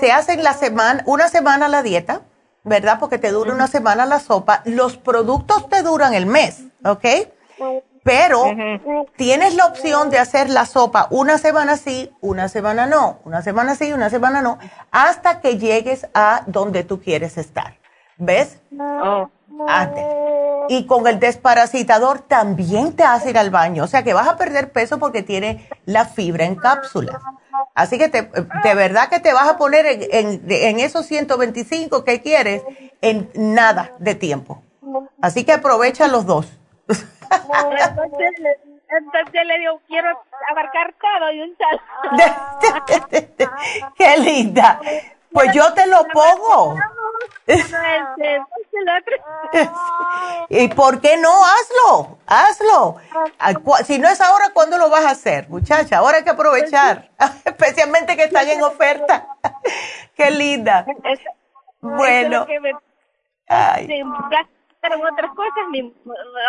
se 0.00 0.12
hacen 0.12 0.44
la 0.44 0.52
semana, 0.52 1.02
una 1.06 1.28
semana 1.28 1.68
la 1.68 1.82
dieta, 1.82 2.22
¿verdad? 2.62 2.98
Porque 3.00 3.18
te 3.18 3.30
dura 3.30 3.52
una 3.52 3.66
semana 3.66 4.06
la 4.06 4.20
sopa. 4.20 4.62
Los 4.64 4.96
productos 4.96 5.68
te 5.68 5.82
duran 5.82 6.14
el 6.14 6.26
mes, 6.26 6.64
¿ok? 6.84 7.04
Pero 8.02 8.44
tienes 9.16 9.54
la 9.54 9.66
opción 9.66 10.10
de 10.10 10.18
hacer 10.18 10.48
la 10.48 10.66
sopa 10.66 11.08
una 11.10 11.38
semana 11.38 11.76
sí, 11.76 12.12
una 12.20 12.48
semana 12.48 12.86
no, 12.86 13.18
una 13.24 13.42
semana 13.42 13.74
sí, 13.74 13.92
una 13.92 14.10
semana 14.10 14.42
no, 14.42 14.58
hasta 14.92 15.40
que 15.40 15.58
llegues 15.58 16.06
a 16.14 16.42
donde 16.46 16.84
tú 16.84 17.00
quieres 17.00 17.36
estar. 17.36 17.78
¿Ves? 18.18 18.60
Oh. 18.78 19.28
Y 20.68 20.86
con 20.86 21.06
el 21.06 21.20
desparasitador 21.20 22.20
también 22.20 22.94
te 22.94 23.04
hace 23.04 23.30
ir 23.30 23.38
al 23.38 23.50
baño. 23.50 23.84
O 23.84 23.86
sea 23.86 24.02
que 24.02 24.14
vas 24.14 24.28
a 24.28 24.36
perder 24.36 24.72
peso 24.72 24.98
porque 24.98 25.22
tiene 25.22 25.68
la 25.84 26.06
fibra 26.06 26.44
en 26.44 26.56
cápsulas. 26.56 27.22
Así 27.74 27.98
que 27.98 28.08
te, 28.08 28.22
de 28.22 28.74
verdad 28.74 29.08
que 29.08 29.20
te 29.20 29.32
vas 29.32 29.48
a 29.48 29.56
poner 29.56 29.86
en, 29.86 30.42
en 30.48 30.80
esos 30.80 31.06
125 31.06 32.04
que 32.04 32.20
quieres 32.20 32.62
en 33.00 33.30
nada 33.34 33.92
de 33.98 34.14
tiempo. 34.14 34.62
Así 35.20 35.44
que 35.44 35.52
aprovecha 35.52 36.08
los 36.08 36.26
dos. 36.26 36.46
entonces, 36.88 38.30
entonces 38.88 39.46
le 39.46 39.58
digo, 39.58 39.80
quiero 39.88 40.08
abarcar 40.50 40.94
todo 41.00 41.32
y 41.32 41.42
un 41.42 41.56
Qué 43.96 44.16
linda. 44.18 44.80
Pues 45.32 45.52
yo 45.52 45.72
te 45.74 45.86
lo 45.86 46.06
pongo. 46.12 46.76
¿Y 50.48 50.68
por 50.68 51.00
qué 51.00 51.16
no? 51.16 51.30
Hazlo, 51.44 52.18
hazlo. 52.26 52.96
Si 53.84 53.98
no 53.98 54.08
es 54.08 54.20
ahora, 54.20 54.50
¿cuándo 54.52 54.78
lo 54.78 54.90
vas 54.90 55.04
a 55.04 55.10
hacer, 55.10 55.48
muchacha? 55.48 55.98
Ahora 55.98 56.18
hay 56.18 56.24
que 56.24 56.30
aprovechar, 56.30 57.10
especialmente 57.44 58.16
que 58.16 58.24
están 58.24 58.48
en 58.48 58.62
oferta. 58.62 59.28
Qué 60.16 60.30
linda. 60.30 60.86
Bueno. 61.80 62.46
Ay 63.48 64.02
otras 65.12 65.30
cosas, 65.34 65.52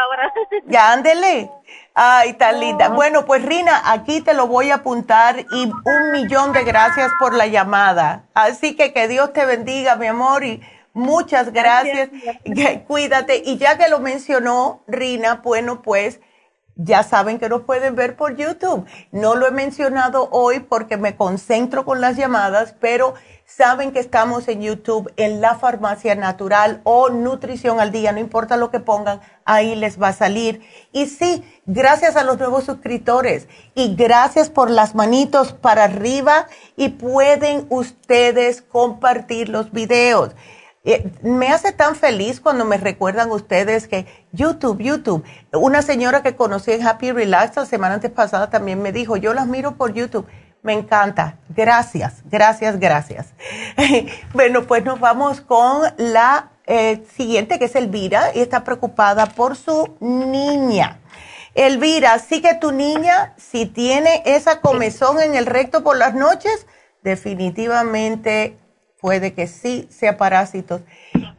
ahora. 0.02 0.34
Ya, 0.68 0.92
ándele. 0.92 1.50
Ay, 1.94 2.34
tan 2.34 2.60
linda. 2.60 2.90
Bueno, 2.90 3.26
pues 3.26 3.44
Rina, 3.44 3.82
aquí 3.92 4.22
te 4.22 4.34
lo 4.34 4.48
voy 4.48 4.72
a 4.72 4.76
apuntar 4.76 5.40
y 5.52 5.66
un 5.66 6.12
millón 6.12 6.54
de 6.54 6.64
gracias 6.64 7.12
por 7.20 7.34
la 7.34 7.48
llamada. 7.48 8.26
Así 8.34 8.76
que 8.76 8.94
que 8.94 9.08
Dios 9.08 9.34
te 9.34 9.46
bendiga, 9.46 9.96
mi 9.96 10.08
amor, 10.08 10.44
y 10.44 10.62
muchas 10.94 11.52
gracias. 11.52 12.10
Cuídate. 12.88 13.42
Y 13.46 13.58
ya 13.58 13.78
que 13.78 13.90
lo 13.90 14.00
mencionó 14.00 14.84
Rina, 14.88 15.42
bueno, 15.44 15.82
pues 15.82 16.20
ya 16.78 17.04
saben 17.04 17.40
que 17.40 17.50
nos 17.50 17.64
pueden 17.64 17.96
ver 17.96 18.16
por 18.16 18.36
YouTube. 18.36 18.86
No 19.12 19.36
lo 19.36 19.48
he 19.48 19.52
mencionado 19.52 20.30
hoy 20.32 20.60
porque 20.60 20.98
me 20.98 21.16
concentro 21.16 21.86
con 21.86 22.02
las 22.02 22.16
llamadas, 22.16 22.76
pero 22.80 23.16
saben 23.46 23.92
que 23.92 24.00
estamos 24.00 24.48
en 24.48 24.62
YouTube 24.62 25.12
en 25.16 25.42
la 25.42 25.56
farmacia 25.56 26.16
natural 26.16 26.82
o 26.84 27.10
nutrición 27.10 27.80
al 27.80 27.92
día, 27.92 28.12
no 28.12 28.20
importa 28.20 28.58
lo 28.58 28.70
que 28.70 28.80
pongan, 28.80 29.22
ahí 29.46 29.76
les 29.76 30.02
va 30.02 30.10
a 30.10 30.14
salir. 30.14 30.62
Y 30.92 31.08
sí, 31.08 31.44
gracias 31.66 32.16
a 32.16 32.24
los 32.24 32.38
nuevos 32.38 32.66
suscriptores 32.66 33.48
y 33.74 33.96
gracias 33.96 34.50
por 34.50 34.70
las 34.70 34.96
manitos 34.96 35.54
para 35.54 35.86
arriba 35.86 36.48
y 36.76 36.90
pueden 36.90 37.66
ustedes 37.70 38.62
compartir 38.62 39.50
los 39.50 39.72
videos. 39.72 40.36
Eh, 40.90 41.12
me 41.22 41.50
hace 41.50 41.74
tan 41.74 41.98
feliz 41.98 42.40
cuando 42.40 42.64
me 42.64 42.78
recuerdan 42.78 43.30
ustedes 43.30 43.90
que 43.90 44.06
YouTube, 44.32 44.82
YouTube. 44.82 45.22
Una 45.52 45.82
señora 45.82 46.24
que 46.24 46.38
conocí 46.38 46.72
en 46.72 46.88
Happy 46.88 47.12
Relax 47.12 47.58
la 47.58 47.66
semana 47.66 47.96
antes 47.96 48.10
pasada 48.10 48.50
también 48.50 48.82
me 48.82 48.94
dijo, 48.94 49.18
yo 49.18 49.34
las 49.34 49.48
miro 49.48 49.76
por 49.76 49.92
YouTube. 49.92 50.26
Me 50.64 50.72
encanta. 50.72 51.40
Gracias, 51.50 52.24
gracias, 52.24 52.80
gracias. 52.80 53.34
bueno, 54.34 54.64
pues 54.66 54.86
nos 54.86 54.98
vamos 55.02 55.42
con 55.42 55.82
la 55.98 56.52
eh, 56.66 57.04
siguiente, 57.18 57.60
que 57.60 57.66
es 57.66 57.76
Elvira, 57.76 58.32
y 58.34 58.40
está 58.40 58.64
preocupada 58.64 59.26
por 59.26 59.58
su 59.58 59.98
niña. 60.00 61.02
Elvira, 61.54 62.18
sí 62.20 62.42
que 62.42 62.56
tu 62.56 62.72
niña, 62.72 63.34
si 63.36 63.66
tiene 63.66 64.24
esa 64.26 64.62
comezón 64.62 65.20
en 65.20 65.36
el 65.36 65.48
recto 65.48 65.84
por 65.84 65.98
las 65.98 66.14
noches, 66.14 66.66
definitivamente 67.04 68.58
puede 69.00 69.34
que 69.34 69.48
sí 69.48 69.88
sea 69.90 70.18
parásitos. 70.18 70.82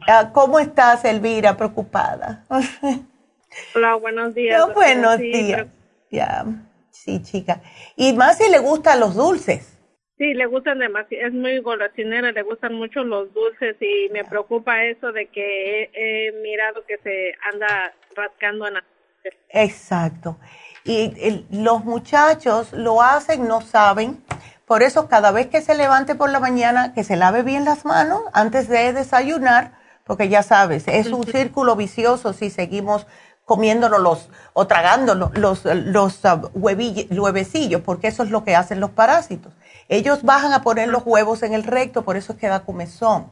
Ah, 0.07 0.31
¿Cómo 0.33 0.59
estás, 0.59 1.05
Elvira? 1.05 1.57
Preocupada. 1.57 2.45
Hola, 3.75 3.95
buenos 3.95 4.33
días. 4.33 4.73
buenos 4.73 5.17
días. 5.17 5.67
Ya, 6.11 6.45
sí, 6.91 7.21
chica. 7.21 7.61
Y 7.95 8.13
más 8.13 8.37
si 8.37 8.49
le 8.49 8.59
gustan 8.59 8.99
los 8.99 9.15
dulces. 9.15 9.75
Sí, 10.17 10.33
le 10.33 10.47
gustan 10.47 10.79
demasiado, 10.79 11.27
es 11.27 11.33
muy 11.33 11.59
golosinera, 11.59 12.33
le 12.33 12.41
gustan 12.41 12.73
mucho 12.73 13.05
los 13.05 13.33
dulces 13.33 13.77
y 13.79 14.09
me 14.11 14.25
preocupa 14.25 14.83
eso 14.83 15.13
de 15.13 15.27
que 15.27 15.89
he, 15.93 16.33
mirado 16.41 16.83
que 16.85 16.97
se 16.97 17.33
anda 17.53 17.93
rascando 18.15 18.67
en 18.67 18.73
la... 18.73 18.83
Exacto. 19.49 20.37
Y 20.83 21.45
los 21.51 21.85
muchachos 21.85 22.73
lo 22.73 23.01
hacen, 23.01 23.47
no 23.47 23.61
saben, 23.61 24.21
por 24.69 24.83
eso 24.83 25.07
cada 25.07 25.31
vez 25.31 25.47
que 25.47 25.63
se 25.63 25.73
levante 25.73 26.13
por 26.13 26.29
la 26.29 26.39
mañana, 26.39 26.93
que 26.93 27.03
se 27.03 27.15
lave 27.15 27.41
bien 27.41 27.65
las 27.65 27.85
manos 27.85 28.21
antes 28.33 28.67
de 28.67 28.93
desayunar, 28.93 29.73
porque 30.03 30.29
ya 30.29 30.43
sabes, 30.43 30.87
es 30.87 31.07
un 31.07 31.25
círculo 31.25 31.75
vicioso 31.75 32.33
si 32.33 32.51
seguimos 32.51 33.07
comiéndonos 33.45 33.99
los 33.99 34.29
o 34.53 34.67
tragándonos 34.67 35.35
los, 35.35 35.65
los 35.65 36.23
uh, 36.23 36.51
huevecillos, 36.53 37.81
porque 37.81 38.09
eso 38.09 38.21
es 38.21 38.29
lo 38.29 38.43
que 38.43 38.55
hacen 38.55 38.79
los 38.79 38.91
parásitos. 38.91 39.51
Ellos 39.87 40.21
bajan 40.21 40.53
a 40.53 40.61
poner 40.61 40.87
los 40.87 41.01
huevos 41.03 41.41
en 41.41 41.55
el 41.55 41.63
recto, 41.63 42.03
por 42.03 42.15
eso 42.15 42.33
es 42.33 42.37
que 42.37 42.47
da 42.47 42.59
comezón. 42.59 43.31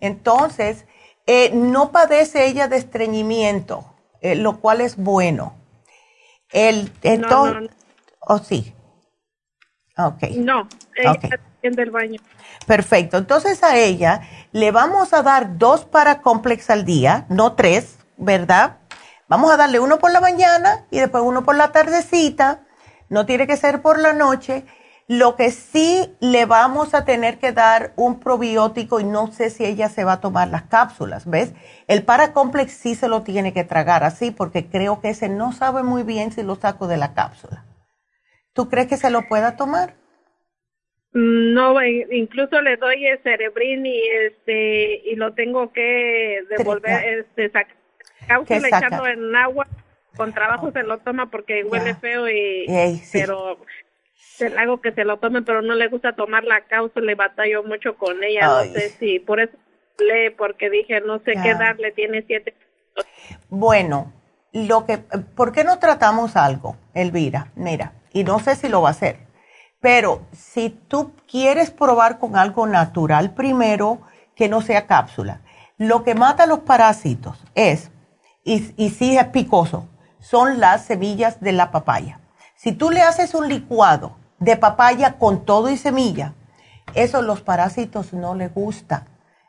Entonces, 0.00 0.84
eh, 1.26 1.50
no 1.54 1.92
padece 1.92 2.44
ella 2.46 2.68
de 2.68 2.76
estreñimiento, 2.76 3.94
eh, 4.20 4.34
lo 4.34 4.60
cual 4.60 4.82
es 4.82 4.98
bueno. 4.98 5.54
El, 6.50 6.92
entonces, 7.00 7.70
¿O 8.20 8.36
sí? 8.36 8.74
Okay. 9.98 10.38
No, 10.38 10.68
ella 10.94 11.12
okay. 11.12 11.30
del 11.62 11.90
baño. 11.90 12.20
Perfecto. 12.66 13.18
Entonces 13.18 13.62
a 13.64 13.76
ella 13.76 14.22
le 14.52 14.70
vamos 14.70 15.12
a 15.12 15.22
dar 15.22 15.58
dos 15.58 15.84
para 15.84 16.20
complex 16.20 16.70
al 16.70 16.84
día, 16.84 17.26
no 17.28 17.54
tres, 17.54 17.98
¿verdad? 18.16 18.76
Vamos 19.26 19.50
a 19.50 19.56
darle 19.56 19.80
uno 19.80 19.98
por 19.98 20.12
la 20.12 20.20
mañana 20.20 20.84
y 20.90 21.00
después 21.00 21.24
uno 21.24 21.44
por 21.44 21.56
la 21.56 21.72
tardecita. 21.72 22.60
No 23.08 23.26
tiene 23.26 23.46
que 23.46 23.56
ser 23.56 23.82
por 23.82 23.98
la 23.98 24.12
noche. 24.12 24.64
Lo 25.08 25.36
que 25.36 25.50
sí 25.50 26.14
le 26.20 26.44
vamos 26.44 26.94
a 26.94 27.04
tener 27.04 27.38
que 27.38 27.52
dar 27.52 27.92
un 27.96 28.20
probiótico 28.20 29.00
y 29.00 29.04
no 29.04 29.32
sé 29.32 29.48
si 29.50 29.64
ella 29.64 29.88
se 29.88 30.04
va 30.04 30.12
a 30.12 30.20
tomar 30.20 30.48
las 30.48 30.64
cápsulas, 30.64 31.24
¿ves? 31.24 31.54
El 31.86 32.04
Paracomplex 32.04 32.72
sí 32.72 32.94
se 32.94 33.08
lo 33.08 33.22
tiene 33.22 33.54
que 33.54 33.64
tragar 33.64 34.04
así 34.04 34.30
porque 34.30 34.68
creo 34.68 35.00
que 35.00 35.10
ese 35.10 35.30
no 35.30 35.52
sabe 35.52 35.82
muy 35.82 36.02
bien 36.02 36.30
si 36.30 36.42
lo 36.42 36.56
saco 36.56 36.86
de 36.86 36.98
la 36.98 37.14
cápsula. 37.14 37.64
¿Tú 38.58 38.68
crees 38.68 38.88
que 38.88 38.96
se 38.96 39.08
lo 39.08 39.22
pueda 39.28 39.54
tomar? 39.54 39.94
No, 41.12 41.80
incluso 41.80 42.60
le 42.60 42.76
doy 42.76 43.06
el 43.06 43.22
cerebrín 43.22 43.86
y 43.86 44.00
este 44.00 45.00
y 45.04 45.14
lo 45.14 45.32
tengo 45.32 45.72
que 45.72 46.40
devolver, 46.50 47.20
este 47.20 47.50
sacar 47.50 47.76
cápsula 48.26 48.66
echando 48.66 49.06
en 49.06 49.36
agua. 49.36 49.68
Con 50.16 50.32
trabajo 50.32 50.72
se 50.72 50.82
lo 50.82 50.98
toma 50.98 51.30
porque 51.30 51.62
huele 51.62 51.94
feo 51.94 52.28
y 52.28 52.66
pero 53.12 53.58
el 54.40 54.58
hago 54.58 54.80
que 54.80 54.90
se 54.90 55.04
lo 55.04 55.18
tome, 55.18 55.42
pero 55.42 55.62
no 55.62 55.76
le 55.76 55.86
gusta 55.86 56.16
tomar 56.16 56.42
la 56.42 56.62
cápsula 56.62 57.12
y 57.12 57.14
batallo 57.14 57.62
mucho 57.62 57.94
con 57.94 58.24
ella. 58.24 58.40
No 58.40 58.64
sé 58.64 58.88
si 58.88 59.20
por 59.20 59.38
eso 59.38 59.56
le, 60.00 60.32
porque 60.32 60.68
dije, 60.68 61.00
no 61.00 61.20
sé 61.20 61.34
qué 61.40 61.54
darle, 61.54 61.92
tiene 61.92 62.24
siete. 62.26 62.54
Bueno, 63.50 64.12
lo 64.52 64.86
que, 64.86 64.98
¿por 64.98 65.52
qué 65.52 65.64
no 65.64 65.78
tratamos 65.78 66.36
algo, 66.36 66.76
Elvira? 66.94 67.52
Mira, 67.54 67.92
y 68.12 68.24
no 68.24 68.38
sé 68.38 68.56
si 68.56 68.68
lo 68.68 68.82
va 68.82 68.88
a 68.88 68.92
hacer, 68.92 69.26
pero 69.80 70.22
si 70.32 70.70
tú 70.70 71.12
quieres 71.30 71.70
probar 71.70 72.18
con 72.18 72.36
algo 72.36 72.66
natural 72.66 73.34
primero, 73.34 74.00
que 74.34 74.48
no 74.48 74.60
sea 74.60 74.86
cápsula, 74.86 75.42
lo 75.76 76.04
que 76.04 76.14
mata 76.14 76.46
los 76.46 76.60
parásitos 76.60 77.42
es, 77.54 77.90
y, 78.44 78.72
y 78.76 78.90
sí 78.90 79.16
es 79.16 79.26
picoso, 79.26 79.88
son 80.20 80.58
las 80.60 80.84
semillas 80.84 81.40
de 81.40 81.52
la 81.52 81.70
papaya. 81.70 82.20
Si 82.56 82.72
tú 82.72 82.90
le 82.90 83.02
haces 83.02 83.34
un 83.34 83.48
licuado 83.48 84.16
de 84.38 84.56
papaya 84.56 85.18
con 85.18 85.44
todo 85.44 85.68
y 85.68 85.76
semilla, 85.76 86.34
eso 86.94 87.22
los 87.22 87.40
parásitos 87.40 88.12
no 88.12 88.34
les 88.34 88.52
gusta. 88.52 89.06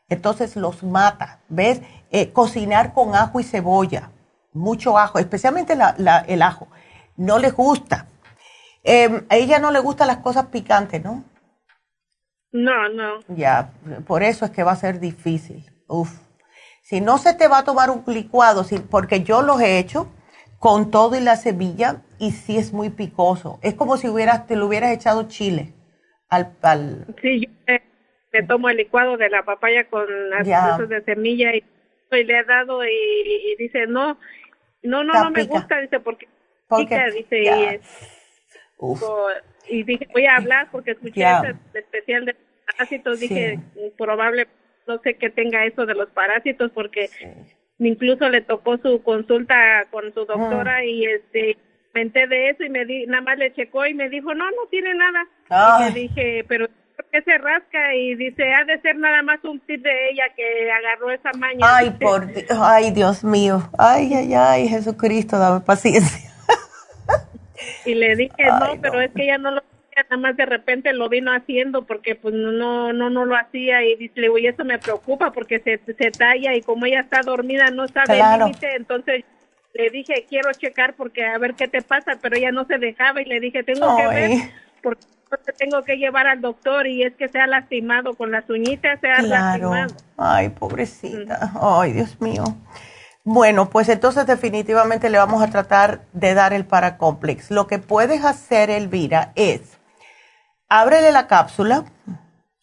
Entonces 0.09 0.55
los 0.55 0.83
mata. 0.83 1.39
¿Ves? 1.49 1.81
Eh, 2.11 2.31
cocinar 2.31 2.93
con 2.93 3.15
ajo 3.15 3.39
y 3.39 3.43
cebolla, 3.43 4.11
mucho 4.53 4.97
ajo, 4.97 5.19
especialmente 5.19 5.73
el 5.73 6.41
ajo, 6.41 6.67
no 7.17 7.39
les 7.39 7.53
gusta. 7.53 8.07
Em, 8.83 9.25
a 9.29 9.35
ella 9.35 9.59
no 9.59 9.71
le 9.71 9.79
gustan 9.79 10.07
las 10.07 10.17
cosas 10.17 10.47
picantes, 10.47 11.03
¿no? 11.03 11.23
No, 12.51 12.89
no. 12.89 13.19
Ya, 13.27 13.71
por 14.07 14.23
eso 14.23 14.45
es 14.45 14.51
que 14.51 14.63
va 14.63 14.71
a 14.71 14.77
ser 14.77 14.99
difícil. 14.99 15.65
Uf. 15.87 16.11
Si 16.81 17.01
no 17.01 17.17
se 17.17 17.35
te 17.35 17.47
va 17.47 17.59
a 17.59 17.63
tomar 17.63 17.91
un 17.91 18.03
licuado, 18.07 18.65
porque 18.89 19.21
yo 19.21 19.41
los 19.43 19.61
he 19.61 19.77
hecho 19.77 20.11
con 20.57 20.91
todo 20.91 21.15
y 21.15 21.21
la 21.21 21.35
semilla, 21.35 22.01
y 22.17 22.31
sí 22.31 22.57
es 22.57 22.73
muy 22.73 22.89
picoso. 22.89 23.59
Es 23.61 23.75
como 23.75 23.97
si 23.97 24.09
hubieras, 24.09 24.47
te 24.47 24.55
lo 24.55 24.65
hubieras 24.65 24.91
echado 24.91 25.27
chile 25.27 25.73
al... 26.29 26.55
al... 26.61 27.05
Sí, 27.21 27.41
yo 27.41 27.51
me, 28.31 28.43
tomo 28.43 28.69
el 28.69 28.77
licuado 28.77 29.17
de 29.17 29.29
la 29.29 29.43
papaya 29.43 29.87
con 29.89 30.05
las 30.29 30.45
de 30.89 31.01
semilla 31.03 31.55
y, 31.55 31.63
le 32.11 32.39
he 32.39 32.43
dado 32.43 32.83
y, 32.83 33.55
dice, 33.57 33.85
no, 33.87 34.17
no, 34.83 35.03
no, 35.03 35.13
no 35.13 35.31
me 35.31 35.43
gusta, 35.43 35.79
dice, 35.79 35.99
porque, 35.99 36.27
pica, 36.77 37.05
dice, 37.07 37.43
y, 37.43 37.79
y, 39.67 39.83
dije, 39.83 40.07
voy 40.13 40.25
a 40.25 40.37
hablar 40.37 40.69
porque 40.71 40.91
escuché 40.91 41.23
ese 41.23 41.55
especial 41.73 42.25
de 42.25 42.35
parásitos, 42.65 43.19
dije, 43.19 43.59
probable, 43.97 44.47
no 44.87 44.99
sé 44.99 45.15
que 45.15 45.29
tenga 45.29 45.65
eso 45.65 45.85
de 45.85 45.95
los 45.95 46.09
parásitos 46.09 46.71
porque... 46.71 47.09
incluso 47.79 48.27
le 48.27 48.41
tocó 48.41 48.77
su 48.77 49.01
consulta 49.03 49.85
con 49.89 50.13
su 50.13 50.25
doctora 50.25 50.83
y 50.83 51.05
este 51.05 51.57
menté 51.93 52.27
de 52.27 52.49
eso 52.49 52.63
y 52.63 52.69
me 52.69 52.85
di, 52.85 53.05
nada 53.07 53.21
más 53.21 53.37
le 53.37 53.53
checó 53.53 53.85
y 53.85 53.93
me 53.93 54.09
dijo, 54.09 54.33
no, 54.33 54.45
no 54.51 54.67
tiene 54.69 54.93
nada. 54.95 55.27
Y 55.79 55.93
le 55.93 55.99
dije, 55.99 56.45
pero 56.47 56.67
¿por 56.67 56.78
qué 57.11 57.21
se 57.21 57.37
rasca? 57.37 57.95
Y 57.95 58.15
dice, 58.15 58.53
ha 58.53 58.63
de 58.65 58.79
ser 58.81 58.95
nada 58.97 59.21
más 59.23 59.43
un 59.43 59.59
tip 59.61 59.81
de 59.81 60.09
ella 60.11 60.23
que 60.35 60.71
agarró 60.71 61.11
esa 61.11 61.31
maña. 61.37 61.59
Ay, 61.61 61.91
por 61.91 62.27
ay, 62.61 62.91
Dios 62.91 63.23
mío. 63.23 63.69
Ay, 63.77 64.13
ay, 64.13 64.33
ay, 64.33 64.67
Jesucristo, 64.67 65.37
dame 65.37 65.61
paciencia. 65.61 66.29
y 67.85 67.95
le 67.95 68.15
dije, 68.15 68.45
no, 68.59 68.79
pero 68.81 69.01
es 69.01 69.11
que 69.11 69.23
ella 69.23 69.37
no 69.37 69.51
lo 69.51 69.57
hacía, 69.57 70.03
nada 70.09 70.21
más 70.21 70.37
de 70.37 70.45
repente 70.45 70.93
lo 70.93 71.09
vino 71.09 71.31
haciendo 71.31 71.85
porque 71.85 72.15
pues 72.15 72.33
no, 72.33 72.93
no, 72.93 73.09
no 73.09 73.25
lo 73.25 73.35
hacía 73.35 73.83
y 73.83 73.95
dice, 73.95 74.21
y 74.39 74.47
eso 74.47 74.63
me 74.63 74.79
preocupa 74.79 75.31
porque 75.31 75.59
se, 75.59 75.79
se 75.93 76.11
talla 76.11 76.55
y 76.55 76.61
como 76.61 76.85
ella 76.85 77.01
está 77.01 77.21
dormida 77.21 77.69
no 77.71 77.87
sabe 77.87 78.19
el 78.19 78.39
límite, 78.39 78.75
entonces 78.75 79.25
le 79.73 79.89
dije, 79.89 80.25
quiero 80.27 80.51
checar 80.53 80.95
porque 80.95 81.25
a 81.25 81.37
ver 81.37 81.53
qué 81.53 81.67
te 81.67 81.81
pasa, 81.81 82.17
pero 82.21 82.35
ella 82.37 82.51
no 82.51 82.65
se 82.65 82.77
dejaba 82.77 83.21
y 83.21 83.25
le 83.25 83.39
dije, 83.39 83.63
tengo 83.63 83.95
que 83.97 84.07
ver 84.07 84.31
porque 84.81 85.05
tengo 85.57 85.83
que 85.83 85.97
llevar 85.97 86.27
al 86.27 86.41
doctor 86.41 86.87
y 86.87 87.03
es 87.03 87.15
que 87.15 87.27
se 87.27 87.39
ha 87.39 87.47
lastimado 87.47 88.15
con 88.15 88.31
las 88.31 88.49
uñitas, 88.49 88.99
se 88.99 89.09
ha 89.09 89.21
lastimado. 89.21 89.93
Ay, 90.17 90.49
pobrecita. 90.49 91.51
Ay, 91.61 91.93
Dios 91.93 92.19
mío. 92.19 92.43
Bueno, 93.23 93.69
pues 93.69 93.89
entonces 93.89 94.25
definitivamente 94.25 95.09
le 95.09 95.17
vamos 95.17 95.43
a 95.43 95.49
tratar 95.49 96.01
de 96.13 96.33
dar 96.33 96.53
el 96.53 96.65
paracomplex. 96.65 97.51
Lo 97.51 97.67
que 97.67 97.79
puedes 97.79 98.23
hacer, 98.25 98.69
Elvira, 98.69 99.33
es 99.35 99.77
ábrele 100.67 101.11
la 101.11 101.27
cápsula 101.27 101.85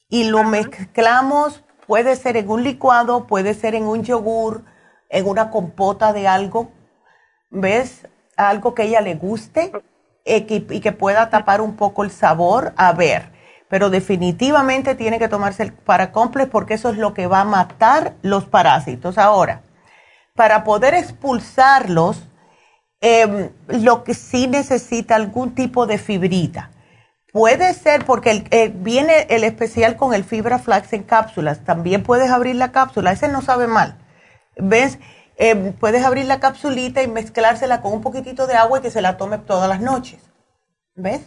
y 0.08 0.24
lo 0.24 0.44
mezclamos, 0.44 1.62
puede 1.86 2.16
ser 2.16 2.36
en 2.36 2.48
un 2.48 2.64
licuado, 2.64 3.26
puede 3.26 3.54
ser 3.54 3.74
en 3.74 3.84
un 3.84 4.02
yogur, 4.02 4.64
en 5.08 5.26
una 5.28 5.50
compota 5.50 6.12
de 6.12 6.26
algo 6.26 6.70
¿ves? 7.50 8.06
Algo 8.36 8.74
que 8.74 8.84
ella 8.84 9.00
le 9.00 9.14
guste 9.14 9.72
y 10.26 10.80
que 10.80 10.92
pueda 10.92 11.30
tapar 11.30 11.60
un 11.60 11.76
poco 11.76 12.02
el 12.02 12.10
sabor, 12.10 12.74
a 12.76 12.92
ver. 12.92 13.30
Pero 13.68 13.90
definitivamente 13.90 14.94
tiene 14.94 15.18
que 15.18 15.28
tomarse 15.28 15.62
el 15.62 15.72
paracomplex 15.72 16.50
porque 16.50 16.74
eso 16.74 16.90
es 16.90 16.98
lo 16.98 17.14
que 17.14 17.26
va 17.26 17.40
a 17.40 17.44
matar 17.44 18.14
los 18.22 18.44
parásitos. 18.44 19.18
Ahora, 19.18 19.62
para 20.34 20.64
poder 20.64 20.94
expulsarlos, 20.94 22.28
em, 23.00 23.50
lo 23.68 24.04
que 24.04 24.14
sí 24.14 24.46
necesita 24.46 25.16
algún 25.16 25.54
tipo 25.54 25.86
de 25.86 25.98
fibrita. 25.98 26.70
Puede 27.32 27.74
ser 27.74 28.04
porque 28.06 28.44
eh, 28.50 28.72
viene 28.74 29.26
el 29.28 29.44
especial 29.44 29.96
con 29.96 30.14
el 30.14 30.24
fibra 30.24 30.58
flax 30.58 30.92
en 30.92 31.02
cápsulas. 31.02 31.64
También 31.64 32.02
puedes 32.02 32.30
abrir 32.30 32.56
la 32.56 32.72
cápsula. 32.72 33.12
Ese 33.12 33.28
no 33.28 33.42
sabe 33.42 33.66
mal. 33.66 33.98
¿Ves? 34.56 34.98
Eh, 35.38 35.74
puedes 35.78 36.04
abrir 36.04 36.26
la 36.26 36.40
capsulita 36.40 37.02
y 37.02 37.08
mezclársela 37.08 37.82
con 37.82 37.92
un 37.92 38.00
poquitito 38.00 38.46
de 38.46 38.54
agua 38.54 38.78
y 38.78 38.82
que 38.82 38.90
se 38.90 39.02
la 39.02 39.16
tome 39.16 39.38
todas 39.38 39.68
las 39.68 39.80
noches. 39.80 40.20
¿Ves? 40.94 41.20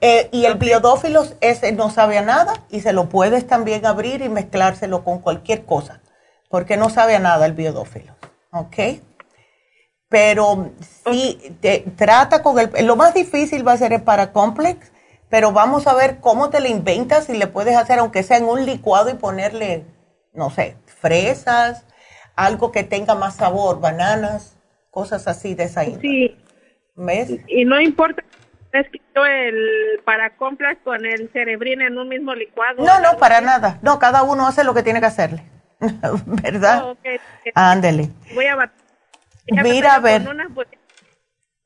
Eh, 0.00 0.28
y 0.32 0.44
el 0.44 0.56
biodófilos 0.56 1.36
ese 1.40 1.70
no 1.70 1.88
sabe 1.90 2.18
a 2.18 2.22
nada 2.22 2.64
y 2.68 2.80
se 2.80 2.92
lo 2.92 3.08
puedes 3.08 3.46
también 3.46 3.86
abrir 3.86 4.20
y 4.22 4.28
mezclárselo 4.28 5.04
con 5.04 5.20
cualquier 5.20 5.64
cosa, 5.64 6.00
porque 6.50 6.76
no 6.76 6.90
sabe 6.90 7.14
a 7.14 7.20
nada 7.20 7.46
el 7.46 7.52
biodófilo. 7.52 8.16
¿Ok? 8.50 8.76
Pero 10.08 10.72
sí, 11.04 11.56
te, 11.60 11.84
trata 11.96 12.42
con 12.42 12.58
el... 12.58 12.86
Lo 12.86 12.96
más 12.96 13.14
difícil 13.14 13.66
va 13.66 13.72
a 13.72 13.76
ser 13.76 13.92
el 13.92 14.02
paracomplex, 14.02 14.90
pero 15.28 15.52
vamos 15.52 15.86
a 15.86 15.94
ver 15.94 16.18
cómo 16.18 16.50
te 16.50 16.60
lo 16.60 16.66
inventas 16.66 17.28
y 17.28 17.34
le 17.34 17.46
puedes 17.46 17.76
hacer, 17.76 18.00
aunque 18.00 18.24
sea 18.24 18.38
en 18.38 18.46
un 18.46 18.66
licuado 18.66 19.10
y 19.10 19.14
ponerle, 19.14 19.84
no 20.32 20.50
sé, 20.50 20.76
fresas, 20.86 21.84
algo 22.36 22.70
que 22.70 22.84
tenga 22.84 23.14
más 23.14 23.36
sabor, 23.36 23.80
bananas, 23.80 24.56
cosas 24.90 25.26
así 25.26 25.54
de 25.54 25.64
esa 25.64 25.84
Sí. 25.84 26.36
¿Ves? 26.94 27.40
Y 27.48 27.64
no 27.64 27.80
importa 27.80 28.22
es 28.80 28.88
que 28.90 29.00
yo 29.14 29.24
el 29.24 30.00
para 30.04 30.36
compras 30.36 30.76
con 30.84 31.04
el 31.04 31.30
cerebrín 31.32 31.82
en 31.82 31.98
un 31.98 32.08
mismo 32.08 32.34
licuado. 32.34 32.84
No, 32.84 33.00
no, 33.00 33.18
para 33.18 33.40
nada. 33.40 33.78
No, 33.82 33.98
cada 33.98 34.22
uno 34.22 34.46
hace 34.46 34.64
lo 34.64 34.74
que 34.74 34.82
tiene 34.82 35.00
que 35.00 35.06
hacerle. 35.06 35.42
¿Verdad? 36.26 36.90
Oh, 36.90 36.96
Ándele. 37.54 38.10
Voy 38.34 38.46
a 38.46 38.70
Mira, 39.48 39.94
a 39.94 40.00
ver. 40.00 40.22
Pues, 40.54 40.68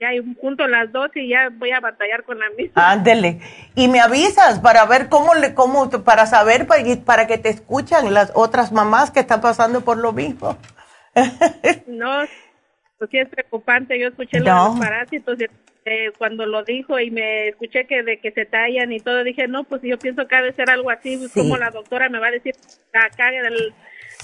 ya 0.01 0.09
junto 0.41 0.67
las 0.67 0.91
dos 0.93 1.11
y 1.15 1.29
ya 1.29 1.51
voy 1.53 1.71
a 1.73 1.81
batallar 1.81 2.25
con 2.25 2.39
la 2.39 2.49
misma. 2.57 2.91
Ándele. 2.91 3.41
Y 3.75 3.89
me 3.89 4.01
avisas 4.01 4.59
para 4.59 4.87
ver 4.87 5.09
cómo 5.11 5.35
le, 5.35 5.55
cómo, 5.55 5.91
para 5.91 6.25
saber, 6.25 6.67
para, 6.67 6.83
para 7.05 7.27
que 7.27 7.37
te 7.37 7.51
escuchan 7.51 8.13
las 8.15 8.33
otras 8.35 8.73
mamás 8.73 9.11
que 9.11 9.21
están 9.21 9.43
pasando 9.43 9.83
por 9.83 9.99
lo 9.99 10.13
mismo. 10.13 10.57
no, 11.87 12.23
pues 12.99 13.11
sí 13.11 13.19
es 13.19 13.29
preocupante. 13.29 14.01
Yo 14.01 14.09
escuché 14.09 14.41
los 14.41 14.79
parásitos 14.79 15.39
eh, 15.85 16.13
cuando 16.17 16.47
lo 16.47 16.65
dijo 16.65 16.99
y 16.99 17.11
me 17.11 17.49
escuché 17.49 17.87
que 17.87 18.03
de 18.03 18.19
que 18.21 18.31
se 18.33 18.47
tallan 18.47 18.93
y 18.93 19.01
todo. 19.01 19.23
Dije, 19.23 19.49
no, 19.49 19.65
pues 19.65 19.83
yo 19.83 19.99
pienso 19.99 20.27
que 20.27 20.35
ha 20.35 20.43
de 20.43 20.55
ser 20.55 20.71
algo 20.71 20.91
así. 20.91 21.21
Como 21.35 21.59
la 21.59 21.71
doctora 21.71 22.09
me 22.09 22.19
va 22.19 22.29
a 22.29 22.33
decir, 22.33 22.55
acá 22.95 23.29
el 23.29 23.75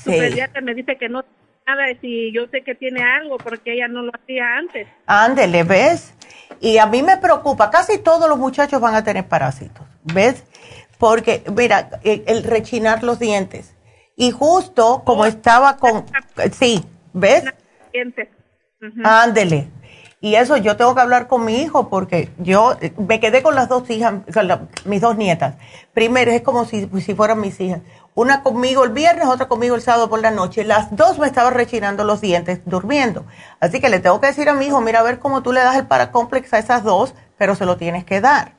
pediatra 0.05 0.63
me 0.63 0.75
dice 0.75 0.97
que 0.97 1.11
no 1.11 1.23
nada 1.67 1.87
si 2.01 2.33
yo 2.33 2.47
sé 2.47 2.63
que 2.63 2.75
tiene 2.75 3.03
algo 3.03 3.39
porque 3.39 3.75
ella 3.75 3.89
no 3.89 4.03
lo 4.03 4.13
hacía 4.15 4.57
antes. 4.57 4.87
Ándele, 5.07 5.65
¿ves? 5.65 6.15
Y 6.61 6.79
a 6.79 6.87
mí 6.87 7.03
me 7.03 7.17
preocupa, 7.17 7.71
casi 7.71 7.99
todos 7.99 8.29
los 8.29 8.39
muchachos 8.39 8.81
van 8.81 8.95
a 8.95 9.03
tener 9.05 9.27
parásitos, 9.27 9.85
¿ves? 10.05 10.45
Porque, 10.99 11.43
mira, 11.55 11.91
e, 12.05 12.23
el, 12.27 12.45
rechinar 12.45 13.03
los 13.03 13.19
dientes. 13.19 13.75
Y 14.17 14.31
justo 14.31 15.03
como 15.05 15.23
oh. 15.23 15.27
estaba 15.27 15.77
con, 15.77 16.07
sí, 16.53 16.83
¿ves? 17.13 17.45
Ándele. 19.05 19.69
Y 20.21 20.37
eso 20.37 20.57
yo 20.57 20.77
tengo 20.77 20.95
que 20.95 21.03
hablar 21.03 21.29
con 21.29 21.45
mi 21.45 21.61
hijo 21.61 21.91
porque 21.91 22.31
yo 22.39 22.77
me 22.97 23.21
quedé 23.21 23.43
con 23.43 23.55
las 23.55 23.69
dos 23.69 23.89
hijas, 23.91 24.15
mis 24.87 25.01
dos 25.01 25.17
nietas. 25.17 25.57
Primero, 25.93 26.31
es 26.31 26.41
como 26.41 26.65
si, 26.65 26.89
si 27.01 27.15
fueran 27.15 27.41
mis 27.41 27.61
hijas. 27.61 27.81
Una 28.15 28.43
conmigo 28.43 28.83
el 28.83 28.93
viernes, 28.93 29.29
otra 29.29 29.47
conmigo 29.47 29.75
el 29.75 29.83
sábado 29.83 30.09
por 30.09 30.23
la 30.23 30.31
noche. 30.31 30.65
Las 30.65 30.97
dos 30.97 31.19
me 31.19 31.27
estaban 31.27 31.53
rechinando 31.53 32.03
los 32.03 32.23
dientes 32.23 32.61
durmiendo. 32.65 33.27
Así 33.61 33.79
que 33.79 33.91
le 33.91 34.01
tengo 34.01 34.19
que 34.19 34.29
decir 34.29 34.49
a 34.49 34.55
mi 34.55 34.67
hijo, 34.67 34.81
mira, 34.81 35.01
a 35.01 35.03
ver 35.03 35.19
cómo 35.19 35.43
tú 35.43 35.53
le 35.53 35.61
das 35.61 35.77
el 35.77 35.87
paracomplex 35.87 36.55
a 36.55 36.59
esas 36.59 36.83
dos, 36.83 37.15
pero 37.37 37.55
se 37.55 37.67
lo 37.67 37.77
tienes 37.77 38.07
que 38.07 38.23
dar. 38.23 38.55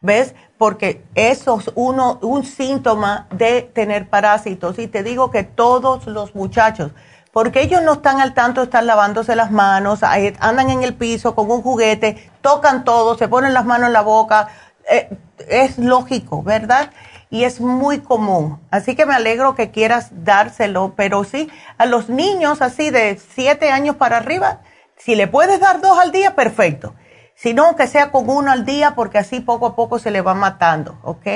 ¿Ves? 0.00 0.36
Porque 0.58 1.04
eso 1.16 1.58
es 1.58 1.72
uno, 1.74 2.20
un 2.22 2.44
síntoma 2.44 3.26
de 3.32 3.62
tener 3.62 4.08
parásitos. 4.08 4.78
Y 4.78 4.86
te 4.86 5.02
digo 5.02 5.32
que 5.32 5.42
todos 5.42 6.06
los 6.06 6.36
muchachos, 6.36 6.92
porque 7.32 7.62
ellos 7.62 7.82
no 7.82 7.94
están 7.94 8.20
al 8.20 8.34
tanto, 8.34 8.62
están 8.62 8.86
lavándose 8.86 9.36
las 9.36 9.50
manos, 9.50 10.00
andan 10.02 10.70
en 10.70 10.82
el 10.82 10.94
piso 10.94 11.34
con 11.34 11.50
un 11.50 11.62
juguete, 11.62 12.30
tocan 12.40 12.84
todo, 12.84 13.16
se 13.16 13.28
ponen 13.28 13.54
las 13.54 13.64
manos 13.64 13.88
en 13.88 13.92
la 13.92 14.02
boca. 14.02 14.48
Eh, 14.90 15.16
es 15.48 15.78
lógico, 15.78 16.42
¿verdad? 16.42 16.90
y 17.30 17.44
es 17.44 17.60
muy 17.60 18.00
común. 18.00 18.60
Así 18.70 18.96
que 18.96 19.06
me 19.06 19.14
alegro 19.14 19.54
que 19.54 19.70
quieras 19.70 20.10
dárselo, 20.24 20.94
pero 20.96 21.24
sí, 21.24 21.48
a 21.78 21.86
los 21.86 22.08
niños 22.08 22.60
así 22.60 22.90
de 22.90 23.18
siete 23.34 23.70
años 23.70 23.96
para 23.96 24.18
arriba, 24.18 24.60
si 24.96 25.14
le 25.14 25.28
puedes 25.28 25.60
dar 25.60 25.80
dos 25.80 25.98
al 25.98 26.12
día, 26.12 26.34
perfecto. 26.34 26.94
Si 27.34 27.54
no, 27.54 27.76
que 27.76 27.86
sea 27.86 28.10
con 28.10 28.28
uno 28.28 28.50
al 28.50 28.66
día, 28.66 28.94
porque 28.94 29.18
así 29.18 29.40
poco 29.40 29.66
a 29.66 29.76
poco 29.76 29.98
se 29.98 30.10
le 30.10 30.20
va 30.20 30.34
matando, 30.34 30.98
¿ok? 31.02 31.26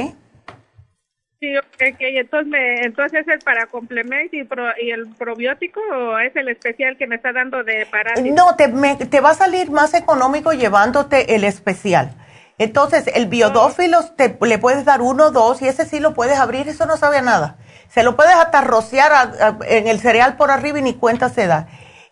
Sí, 1.45 1.57
ok, 1.59 1.97
entonces, 2.01 2.81
entonces 2.85 3.21
es 3.21 3.29
el 3.29 3.39
para 3.41 3.67
complemento 3.67 4.35
y, 4.35 4.91
el 4.91 5.09
probiótico 5.19 5.81
o 5.93 6.19
es 6.19 6.35
el 6.37 6.49
especial 6.49 6.97
que 6.97 7.07
me 7.07 7.17
está 7.17 7.33
dando 7.33 7.63
de 7.63 7.87
parásitos? 7.91 8.33
No, 8.33 8.57
te, 8.57 8.69
te 9.07 9.21
va 9.21 9.31
a 9.31 9.35
salir 9.35 9.71
más 9.71 9.93
económico 9.93 10.53
llevándote 10.53 11.35
el 11.35 11.45
especial 11.45 12.13
entonces, 12.57 13.05
el 13.13 13.27
biodófilos 13.27 14.15
te, 14.17 14.39
le 14.41 14.59
puedes 14.59 14.85
dar 14.85 15.03
uno 15.03 15.27
o 15.27 15.31
dos 15.33 15.61
y 15.61 15.67
ese 15.67 15.87
sí 15.87 15.99
lo 15.99 16.15
puedes 16.15 16.39
abrir, 16.39 16.69
eso 16.69 16.87
no 16.87 16.97
sabe 16.97 17.19
a 17.19 17.23
nada. 17.23 17.57
Se 17.89 18.05
lo 18.05 18.17
puedes 18.17 18.35
hasta 18.35 18.61
rociar 18.61 19.61
en 19.67 19.89
el 19.89 20.01
cereal 20.01 20.37
por 20.37 20.51
arriba 20.51 20.79
y 20.79 20.83
ni 20.83 20.95
cuenta 20.95 21.29
se 21.31 21.47
da. 21.47 21.67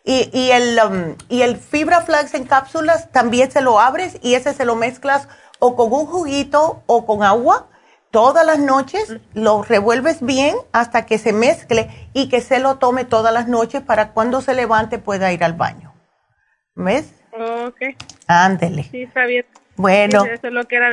Y, 0.05 0.31
y, 0.33 0.51
el, 0.51 0.81
um, 0.85 1.17
y 1.29 1.43
el 1.43 1.57
fibra 1.57 2.01
flax 2.01 2.35
en 2.35 2.45
cápsulas 2.45 3.13
también 3.13 3.53
se 3.53 3.61
lo 3.61 3.79
abres 3.79 4.19
y 4.21 4.35
ese 4.35 4.53
se 4.53 4.65
lo 4.65 4.75
mezclas 4.75 5.29
o 5.61 5.77
con 5.77 5.93
un 5.93 6.07
juguito 6.07 6.83
o 6.87 7.07
con 7.07 7.23
agua 7.23 7.69
todas 8.13 8.47
las 8.47 8.61
noches, 8.61 9.17
lo 9.35 9.63
revuelves 9.63 10.25
bien 10.25 10.55
hasta 10.71 11.07
que 11.07 11.19
se 11.19 11.33
mezcle 11.33 11.89
y 12.13 12.29
que 12.29 12.41
se 12.41 12.61
lo 12.61 12.77
tome 12.77 13.05
todas 13.05 13.35
las 13.35 13.49
noches 13.49 13.83
para 13.83 14.13
cuando 14.13 14.41
se 14.41 14.55
levante 14.55 14.99
pueda 14.99 15.33
ir 15.33 15.43
al 15.43 15.55
baño. 15.55 15.93
¿Ves? 16.77 17.13
Ok. 17.33 17.97
Ándele. 18.29 18.85
Sí, 18.85 19.03
está 19.03 19.25
bien. 19.25 19.45
Bueno. 19.77 20.25
eso 20.27 20.47
es 20.47 20.53
lo 20.53 20.65
que 20.65 20.77
era. 20.77 20.91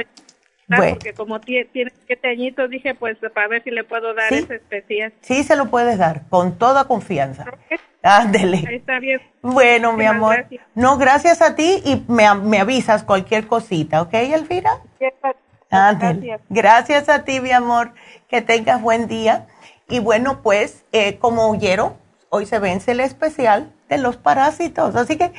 Porque 0.68 1.14
como 1.14 1.42
tiene 1.42 1.68
siete 2.06 2.30
añitos, 2.30 2.70
dije, 2.70 2.94
pues 2.96 3.18
para 3.34 3.48
ver 3.48 3.64
si 3.64 3.72
le 3.72 3.84
puedo 3.84 4.14
dar 4.14 4.32
ese 4.32 4.56
especial. 4.56 5.14
Sí, 5.22 5.44
se 5.44 5.56
lo 5.56 5.66
puedes 5.66 5.98
dar, 5.98 6.28
con 6.30 6.58
toda 6.58 6.86
confianza. 6.86 7.46
Ándele. 8.04 8.64
está 8.76 9.00
bien. 9.00 9.20
Bueno, 9.42 9.94
mi 9.94 10.06
amor. 10.06 10.46
No, 10.76 10.98
gracias 10.98 11.42
a 11.42 11.56
ti 11.56 11.82
y 11.84 12.06
me, 12.08 12.34
me 12.36 12.60
avisas 12.60 13.04
cualquier 13.04 13.48
cosita, 13.48 14.04
¿ok, 14.04 14.14
Elvira? 14.14 14.80
Ándele. 15.70 16.40
Gracias 16.50 17.10
a 17.10 17.24
ti, 17.24 17.40
mi 17.40 17.52
amor. 17.52 17.94
Que 18.28 18.42
tengas 18.42 18.82
buen 18.82 19.08
día. 19.08 19.48
Y 19.88 20.00
bueno, 20.00 20.42
pues, 20.42 20.84
eh, 20.92 21.18
como 21.18 21.50
oyeron, 21.50 21.94
hoy 22.30 22.46
se 22.46 22.60
vence 22.60 22.92
el 22.92 23.00
especial 23.00 23.74
de 23.90 23.98
los 23.98 24.18
parásitos. 24.18 24.96
Así 24.96 25.18
que 25.18 25.34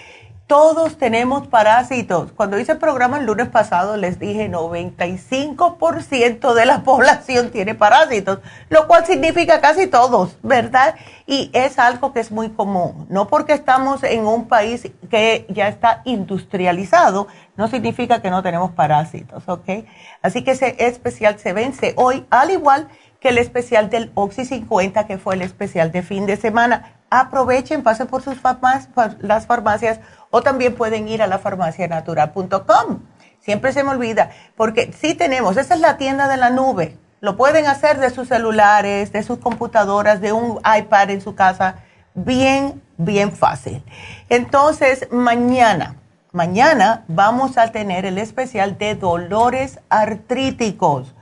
todos 0.51 0.99
tenemos 0.99 1.47
parásitos. 1.47 2.33
Cuando 2.33 2.59
hice 2.59 2.73
el 2.73 2.79
programa 2.79 3.19
el 3.19 3.27
lunes 3.27 3.49
pasado 3.51 3.97
les 3.97 4.19
dije 4.19 4.51
95% 4.51 6.55
de 6.55 6.67
la 6.67 6.81
población 6.83 7.51
tiene 7.51 7.77
parásitos, 7.77 8.41
lo 8.69 8.89
cual 8.89 9.07
significa 9.07 9.61
casi 9.61 9.87
todos, 9.87 10.37
¿verdad? 10.43 10.97
Y 11.25 11.51
es 11.53 11.79
algo 11.79 12.13
que 12.13 12.19
es 12.19 12.33
muy 12.33 12.51
común. 12.51 13.07
No 13.09 13.29
porque 13.29 13.53
estamos 13.53 14.03
en 14.03 14.27
un 14.27 14.49
país 14.49 14.91
que 15.09 15.47
ya 15.51 15.69
está 15.69 16.03
industrializado, 16.05 17.29
no 17.61 17.69
significa 17.69 18.23
que 18.23 18.31
no 18.31 18.43
tenemos 18.43 18.71
parásitos, 18.71 19.47
¿ok? 19.47 19.85
Así 20.23 20.43
que 20.43 20.53
ese 20.53 20.77
especial 20.79 21.39
se 21.39 21.53
vence 21.53 21.93
hoy, 21.99 22.27
al 22.31 22.51
igual 22.51 22.89
que 23.21 23.29
el 23.29 23.37
especial 23.37 23.91
del 23.91 24.11
Oxy 24.15 24.47
50, 24.47 25.07
que 25.07 25.19
fue 25.19 25.35
el 25.35 25.43
especial 25.43 25.93
de 25.93 26.03
fin 26.03 26.25
de 26.25 26.39
semana. 26.39 26.95
Aprovechen, 27.11 27.83
pasen 27.83 28.07
por 28.07 28.23
sus 28.23 28.41
farmacias, 28.41 28.89
las 29.21 29.47
farmacias 29.47 30.01
o 30.31 30.41
también 30.41 30.75
pueden 30.75 31.07
ir 31.07 31.21
a 31.21 31.27
la 31.27 31.39
farmacianatural.com. 31.39 33.01
Siempre 33.41 33.75
se 33.75 33.85
me 33.85 33.91
olvida, 33.91 34.31
porque 34.57 34.91
sí 34.99 35.15
tenemos, 35.15 35.59
esa 35.59 35.75
es 35.75 35.81
la 35.81 35.99
tienda 35.99 36.29
de 36.29 36.39
la 36.39 36.49
nube. 36.49 36.97
Lo 37.21 37.37
pueden 37.37 37.67
hacer 37.67 37.99
de 37.99 38.09
sus 38.09 38.29
celulares, 38.29 39.13
de 39.13 39.23
sus 39.23 39.39
computadoras, 39.39 40.23
de 40.23 40.33
un 40.33 40.61
iPad 40.79 41.11
en 41.11 41.21
su 41.21 41.35
casa. 41.35 41.75
Bien, 42.15 42.83
bien 42.97 43.33
fácil. 43.33 43.85
Entonces, 44.31 45.09
mañana, 45.11 46.00
mañana 46.33 47.05
vamos 47.09 47.59
a 47.59 47.73
tener 47.73 48.05
el 48.05 48.19
especial 48.19 48.79
de 48.79 48.95
dolores 48.95 49.81
artríticos. 49.89 51.15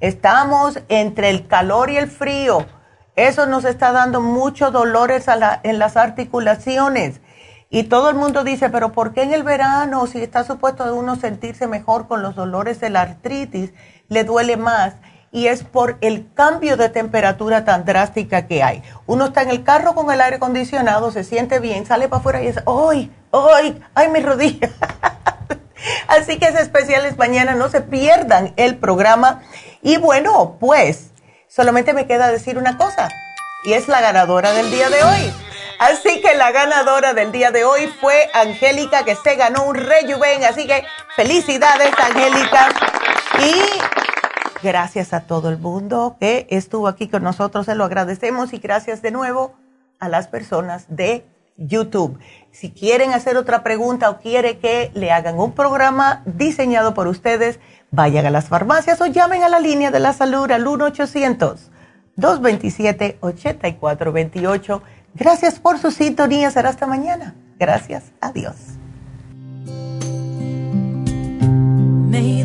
Estamos 0.00 0.80
entre 0.88 1.30
el 1.30 1.46
calor 1.46 1.90
y 1.90 1.96
el 1.96 2.10
frío. 2.10 2.66
Eso 3.16 3.46
nos 3.46 3.64
está 3.64 3.92
dando 3.92 4.20
muchos 4.20 4.72
dolores 4.72 5.26
en 5.62 5.78
las 5.78 5.96
articulaciones. 5.96 7.20
Y 7.70 7.84
todo 7.84 8.10
el 8.10 8.16
mundo 8.16 8.44
dice, 8.44 8.68
pero 8.68 8.92
¿por 8.92 9.14
qué 9.14 9.22
en 9.22 9.32
el 9.32 9.44
verano, 9.44 10.06
si 10.06 10.22
está 10.22 10.44
supuesto 10.44 10.94
uno 10.94 11.16
sentirse 11.16 11.66
mejor 11.66 12.06
con 12.06 12.22
los 12.22 12.34
dolores 12.34 12.80
de 12.80 12.90
la 12.90 13.00
artritis, 13.02 13.72
le 14.08 14.24
duele 14.24 14.56
más? 14.56 14.94
Y 15.32 15.48
es 15.48 15.64
por 15.64 15.96
el 16.02 16.28
cambio 16.34 16.76
de 16.76 16.90
temperatura 16.90 17.64
tan 17.64 17.84
drástica 17.84 18.46
que 18.46 18.62
hay. 18.62 18.82
Uno 19.06 19.26
está 19.26 19.42
en 19.42 19.50
el 19.50 19.64
carro 19.64 19.94
con 19.94 20.12
el 20.12 20.20
aire 20.20 20.36
acondicionado, 20.36 21.10
se 21.10 21.24
siente 21.24 21.58
bien, 21.58 21.86
sale 21.86 22.08
para 22.08 22.20
afuera 22.20 22.42
y 22.42 22.46
dice, 22.46 22.62
¡ay, 22.66 23.10
ay, 23.32 23.82
ay, 23.94 24.08
mi 24.10 24.20
rodilla! 24.20 24.70
Así 26.08 26.38
que 26.38 26.46
es 26.46 26.54
especial 26.54 27.06
es 27.06 27.18
mañana, 27.18 27.54
no 27.54 27.68
se 27.68 27.80
pierdan 27.80 28.52
el 28.56 28.76
programa. 28.76 29.42
Y 29.80 29.96
bueno, 29.96 30.58
pues 30.60 31.10
solamente 31.48 31.94
me 31.94 32.06
queda 32.06 32.30
decir 32.30 32.58
una 32.58 32.76
cosa, 32.76 33.08
y 33.64 33.72
es 33.72 33.88
la 33.88 34.00
ganadora 34.00 34.52
del 34.52 34.70
día 34.70 34.90
de 34.90 35.02
hoy. 35.02 35.34
Así 35.78 36.20
que 36.20 36.34
la 36.34 36.52
ganadora 36.52 37.12
del 37.12 37.32
día 37.32 37.50
de 37.50 37.64
hoy 37.64 37.86
fue 38.00 38.30
Angélica, 38.34 39.04
que 39.04 39.16
se 39.16 39.34
ganó 39.36 39.64
un 39.64 39.74
rejuven. 39.74 40.44
Así 40.44 40.66
que 40.66 40.84
felicidades, 41.16 41.92
Angélica. 41.98 42.68
Y 43.40 44.01
gracias 44.62 45.12
a 45.12 45.20
todo 45.20 45.48
el 45.48 45.58
mundo 45.58 46.16
que 46.20 46.46
estuvo 46.50 46.88
aquí 46.88 47.08
con 47.08 47.22
nosotros. 47.22 47.66
Se 47.66 47.74
lo 47.74 47.84
agradecemos 47.84 48.52
y 48.52 48.58
gracias 48.58 49.02
de 49.02 49.10
nuevo 49.10 49.54
a 49.98 50.08
las 50.08 50.28
personas 50.28 50.86
de 50.88 51.24
YouTube. 51.56 52.18
Si 52.50 52.70
quieren 52.70 53.12
hacer 53.12 53.36
otra 53.36 53.62
pregunta 53.62 54.10
o 54.10 54.18
quiere 54.18 54.58
que 54.58 54.90
le 54.94 55.10
hagan 55.10 55.38
un 55.38 55.52
programa 55.52 56.22
diseñado 56.24 56.94
por 56.94 57.08
ustedes, 57.08 57.60
vayan 57.90 58.26
a 58.26 58.30
las 58.30 58.48
farmacias 58.48 59.00
o 59.00 59.06
llamen 59.06 59.42
a 59.42 59.48
la 59.48 59.60
línea 59.60 59.90
de 59.90 60.00
la 60.00 60.12
salud 60.12 60.50
al 60.50 60.64
1-800-227-8428 62.16 64.82
Gracias 65.14 65.58
por 65.58 65.78
su 65.78 65.90
sintonía. 65.90 66.50
Será 66.50 66.70
hasta 66.70 66.86
mañana. 66.86 67.34
Gracias. 67.58 68.04
Adiós. 68.20 68.56
May 72.10 72.44